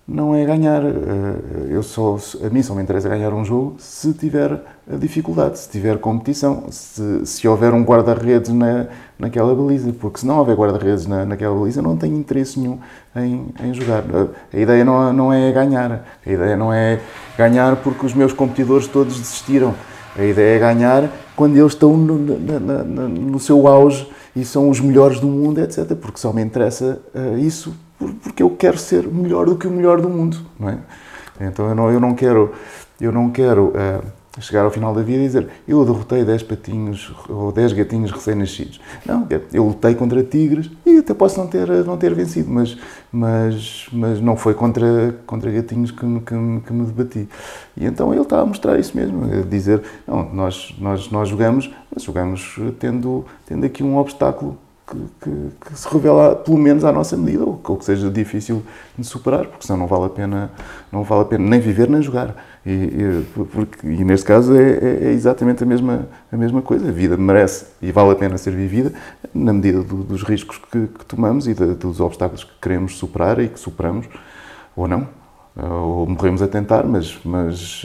não 0.06 0.34
é 0.34 0.44
ganhar. 0.44 0.82
Eh, 0.84 1.66
eu 1.70 1.82
só, 1.82 2.16
a 2.44 2.48
mim 2.48 2.62
só 2.62 2.74
me 2.74 2.82
interessa 2.82 3.08
ganhar 3.08 3.32
um 3.32 3.44
jogo 3.44 3.76
se 3.78 4.12
tiver 4.12 4.60
dificuldade, 4.86 5.58
se 5.58 5.68
tiver 5.68 5.98
competição, 5.98 6.66
se, 6.70 7.26
se 7.26 7.48
houver 7.48 7.74
um 7.74 7.82
guarda-redes 7.82 8.52
na, 8.52 8.86
naquela 9.18 9.54
baliza, 9.54 9.92
porque 9.92 10.20
se 10.20 10.26
não 10.26 10.38
houver 10.38 10.54
guarda-redes 10.56 11.06
na, 11.06 11.24
naquela 11.24 11.58
baliza, 11.58 11.82
não 11.82 11.96
tenho 11.96 12.16
interesse 12.16 12.60
nenhum 12.60 12.78
em, 13.16 13.52
em 13.60 13.74
jogar. 13.74 14.04
A, 14.14 14.56
a 14.56 14.60
ideia 14.60 14.84
não, 14.84 15.12
não 15.12 15.32
é 15.32 15.50
ganhar, 15.50 16.06
a 16.24 16.30
ideia 16.30 16.56
não 16.56 16.72
é 16.72 17.00
ganhar 17.36 17.76
porque 17.76 18.06
os 18.06 18.14
meus 18.14 18.32
competidores 18.32 18.86
todos 18.86 19.18
desistiram. 19.18 19.74
A 20.16 20.24
ideia 20.24 20.56
é 20.56 20.58
ganhar 20.58 21.10
quando 21.34 21.56
eles 21.56 21.72
estão 21.72 21.96
no, 21.96 22.18
na, 22.18 22.58
na, 22.58 23.08
no 23.08 23.38
seu 23.38 23.66
auge 23.66 24.08
e 24.34 24.44
são 24.44 24.70
os 24.70 24.80
melhores 24.80 25.20
do 25.20 25.26
mundo, 25.26 25.60
etc. 25.60 25.94
Porque 25.94 26.18
só 26.18 26.32
me 26.32 26.42
interessa 26.42 27.00
uh, 27.14 27.36
isso 27.36 27.74
porque 28.22 28.42
eu 28.42 28.50
quero 28.50 28.78
ser 28.78 29.06
melhor 29.06 29.46
do 29.46 29.56
que 29.56 29.66
o 29.66 29.70
melhor 29.70 30.00
do 30.00 30.08
mundo, 30.08 30.38
não 30.58 30.68
é? 30.68 30.78
Então 31.40 31.68
eu 31.68 31.74
não, 31.74 31.90
eu 31.90 32.00
não 32.00 32.14
quero, 32.14 32.52
eu 33.00 33.12
não 33.12 33.30
quero 33.30 33.68
uh, 33.68 34.04
chegar 34.40 34.64
ao 34.64 34.70
final 34.70 34.94
da 34.94 35.02
vida 35.02 35.22
e 35.22 35.26
dizer 35.26 35.48
eu 35.66 35.84
derrotei 35.84 36.24
10 36.24 36.42
patinhos 36.42 37.12
ou 37.28 37.52
10 37.52 37.72
gatinhos 37.72 38.10
recém-nascidos. 38.10 38.80
Não, 39.04 39.26
eu 39.52 39.64
lutei 39.64 39.94
contra 39.94 40.22
tigres 40.22 40.70
e 40.84 40.98
até 40.98 41.14
posso 41.14 41.38
não 41.38 41.46
ter, 41.46 41.68
não 41.84 41.96
ter 41.96 42.14
vencido, 42.14 42.50
mas, 42.50 42.76
mas, 43.10 43.86
mas 43.92 44.20
não 44.20 44.36
foi 44.36 44.54
contra, 44.54 45.14
contra 45.26 45.50
gatinhos 45.50 45.90
que, 45.90 45.98
que, 45.98 46.60
que 46.66 46.72
me 46.72 46.86
debati. 46.86 47.28
E 47.76 47.86
então 47.86 48.12
ele 48.12 48.22
está 48.22 48.40
a 48.40 48.46
mostrar 48.46 48.78
isso 48.78 48.96
mesmo, 48.96 49.24
a 49.24 49.42
dizer, 49.42 49.82
não, 50.06 50.32
nós, 50.32 50.74
nós, 50.78 51.10
nós 51.10 51.28
jogamos, 51.28 51.70
mas 51.94 52.02
jogamos 52.02 52.58
tendo, 52.78 53.24
tendo 53.46 53.64
aqui 53.64 53.82
um 53.82 53.96
obstáculo 53.96 54.58
que, 54.86 54.96
que, 55.20 55.50
que, 55.66 55.78
se 55.78 55.88
revela 55.88 56.36
pelo 56.36 56.56
menos 56.56 56.84
à 56.84 56.92
nossa 56.92 57.16
medida 57.16 57.44
ou, 57.44 57.56
que 57.56 57.84
seja 57.84 58.08
difícil 58.08 58.62
de 58.96 59.04
superar, 59.04 59.46
porque 59.46 59.66
senão 59.66 59.80
não 59.80 59.86
vale 59.86 60.04
a 60.04 60.08
pena, 60.08 60.50
não 60.92 61.02
vale 61.02 61.22
a 61.22 61.24
pena 61.24 61.44
nem 61.44 61.58
viver 61.58 61.90
nem 61.90 62.00
jogar. 62.00 62.36
E, 62.64 62.70
e, 62.70 63.26
porque, 63.52 63.86
e 63.86 64.04
neste 64.04 64.24
caso 64.26 64.54
é, 64.56 64.70
é, 64.70 64.98
é, 65.04 65.10
exatamente 65.12 65.62
a 65.62 65.66
mesma, 65.66 66.08
a 66.30 66.36
mesma 66.36 66.62
coisa. 66.62 66.88
A 66.88 66.92
vida 66.92 67.16
merece 67.16 67.66
e 67.82 67.90
vale 67.90 68.12
a 68.12 68.14
pena 68.14 68.38
ser 68.38 68.52
vivida 68.52 68.92
na 69.34 69.52
medida 69.52 69.82
do, 69.82 70.04
dos 70.04 70.22
riscos 70.22 70.58
que, 70.70 70.86
que 70.86 71.04
tomamos 71.04 71.48
e 71.48 71.54
de, 71.54 71.74
dos 71.74 72.00
obstáculos 72.00 72.44
que 72.44 72.52
queremos 72.60 72.96
superar 72.96 73.40
e 73.40 73.48
que 73.48 73.58
superamos, 73.58 74.06
ou 74.76 74.86
não. 74.86 75.08
Ou 75.56 76.06
morremos 76.06 76.42
a 76.42 76.48
tentar, 76.48 76.84
mas, 76.84 77.18
mas, 77.24 77.82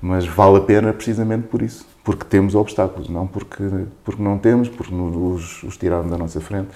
mas 0.00 0.26
vale 0.26 0.58
a 0.58 0.60
pena 0.60 0.92
precisamente 0.92 1.48
por 1.48 1.60
isso 1.60 1.89
porque 2.10 2.24
temos 2.24 2.56
obstáculos, 2.56 3.08
não 3.08 3.24
porque, 3.24 3.62
porque 4.02 4.20
não 4.20 4.36
temos, 4.36 4.68
porque 4.68 4.92
nos 4.92 5.62
os 5.62 5.76
tiraram 5.76 6.08
da 6.08 6.18
nossa 6.18 6.40
frente 6.40 6.70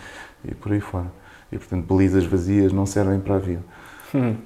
e 0.45 0.55
por 0.55 0.71
aí 0.73 0.79
fora. 0.79 1.11
E, 1.51 1.59
portanto, 1.59 1.85
balizas 1.87 2.25
vazias 2.25 2.73
não 2.73 2.87
servem 2.87 3.19
para 3.19 3.35
a 3.35 3.39
vida. 3.39 3.63
Hum. 4.15 4.37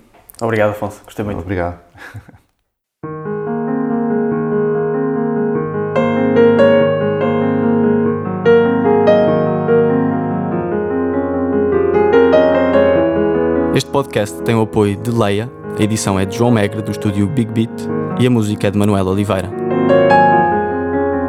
Obrigado, 0.41 0.71
Afonso. 0.71 1.03
Gostei 1.05 1.25
muito. 1.27 1.41
Obrigado. 1.41 1.79
Este 13.75 13.91
podcast 13.91 14.43
tem 14.43 14.55
o 14.55 14.63
apoio 14.63 14.97
de 14.97 15.11
Leia, 15.11 15.51
a 15.79 15.83
edição 15.83 16.19
é 16.19 16.25
de 16.25 16.35
João 16.35 16.51
Megre, 16.51 16.81
do 16.81 16.91
estúdio 16.91 17.27
Big 17.27 17.53
Beat, 17.53 17.89
e 18.19 18.27
a 18.27 18.31
música 18.31 18.69
é 18.69 18.71
de 18.71 18.79
Manuel 18.79 19.07
Oliveira. 19.07 19.51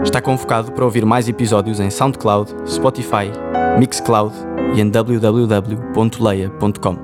Está 0.04 0.22
convocado 0.22 0.72
para 0.72 0.86
ouvir 0.86 1.06
mais 1.06 1.28
episódios 1.28 1.80
em 1.80 1.90
SoundCloud, 1.90 2.54
Spotify, 2.66 3.32
Mixcloud 3.78 4.34
e 4.76 4.82
em 4.82 4.90
www.leia.com. 4.90 6.98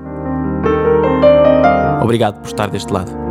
Obrigado 2.02 2.40
por 2.40 2.46
estar 2.46 2.70
deste 2.70 2.92
lado. 2.92 3.25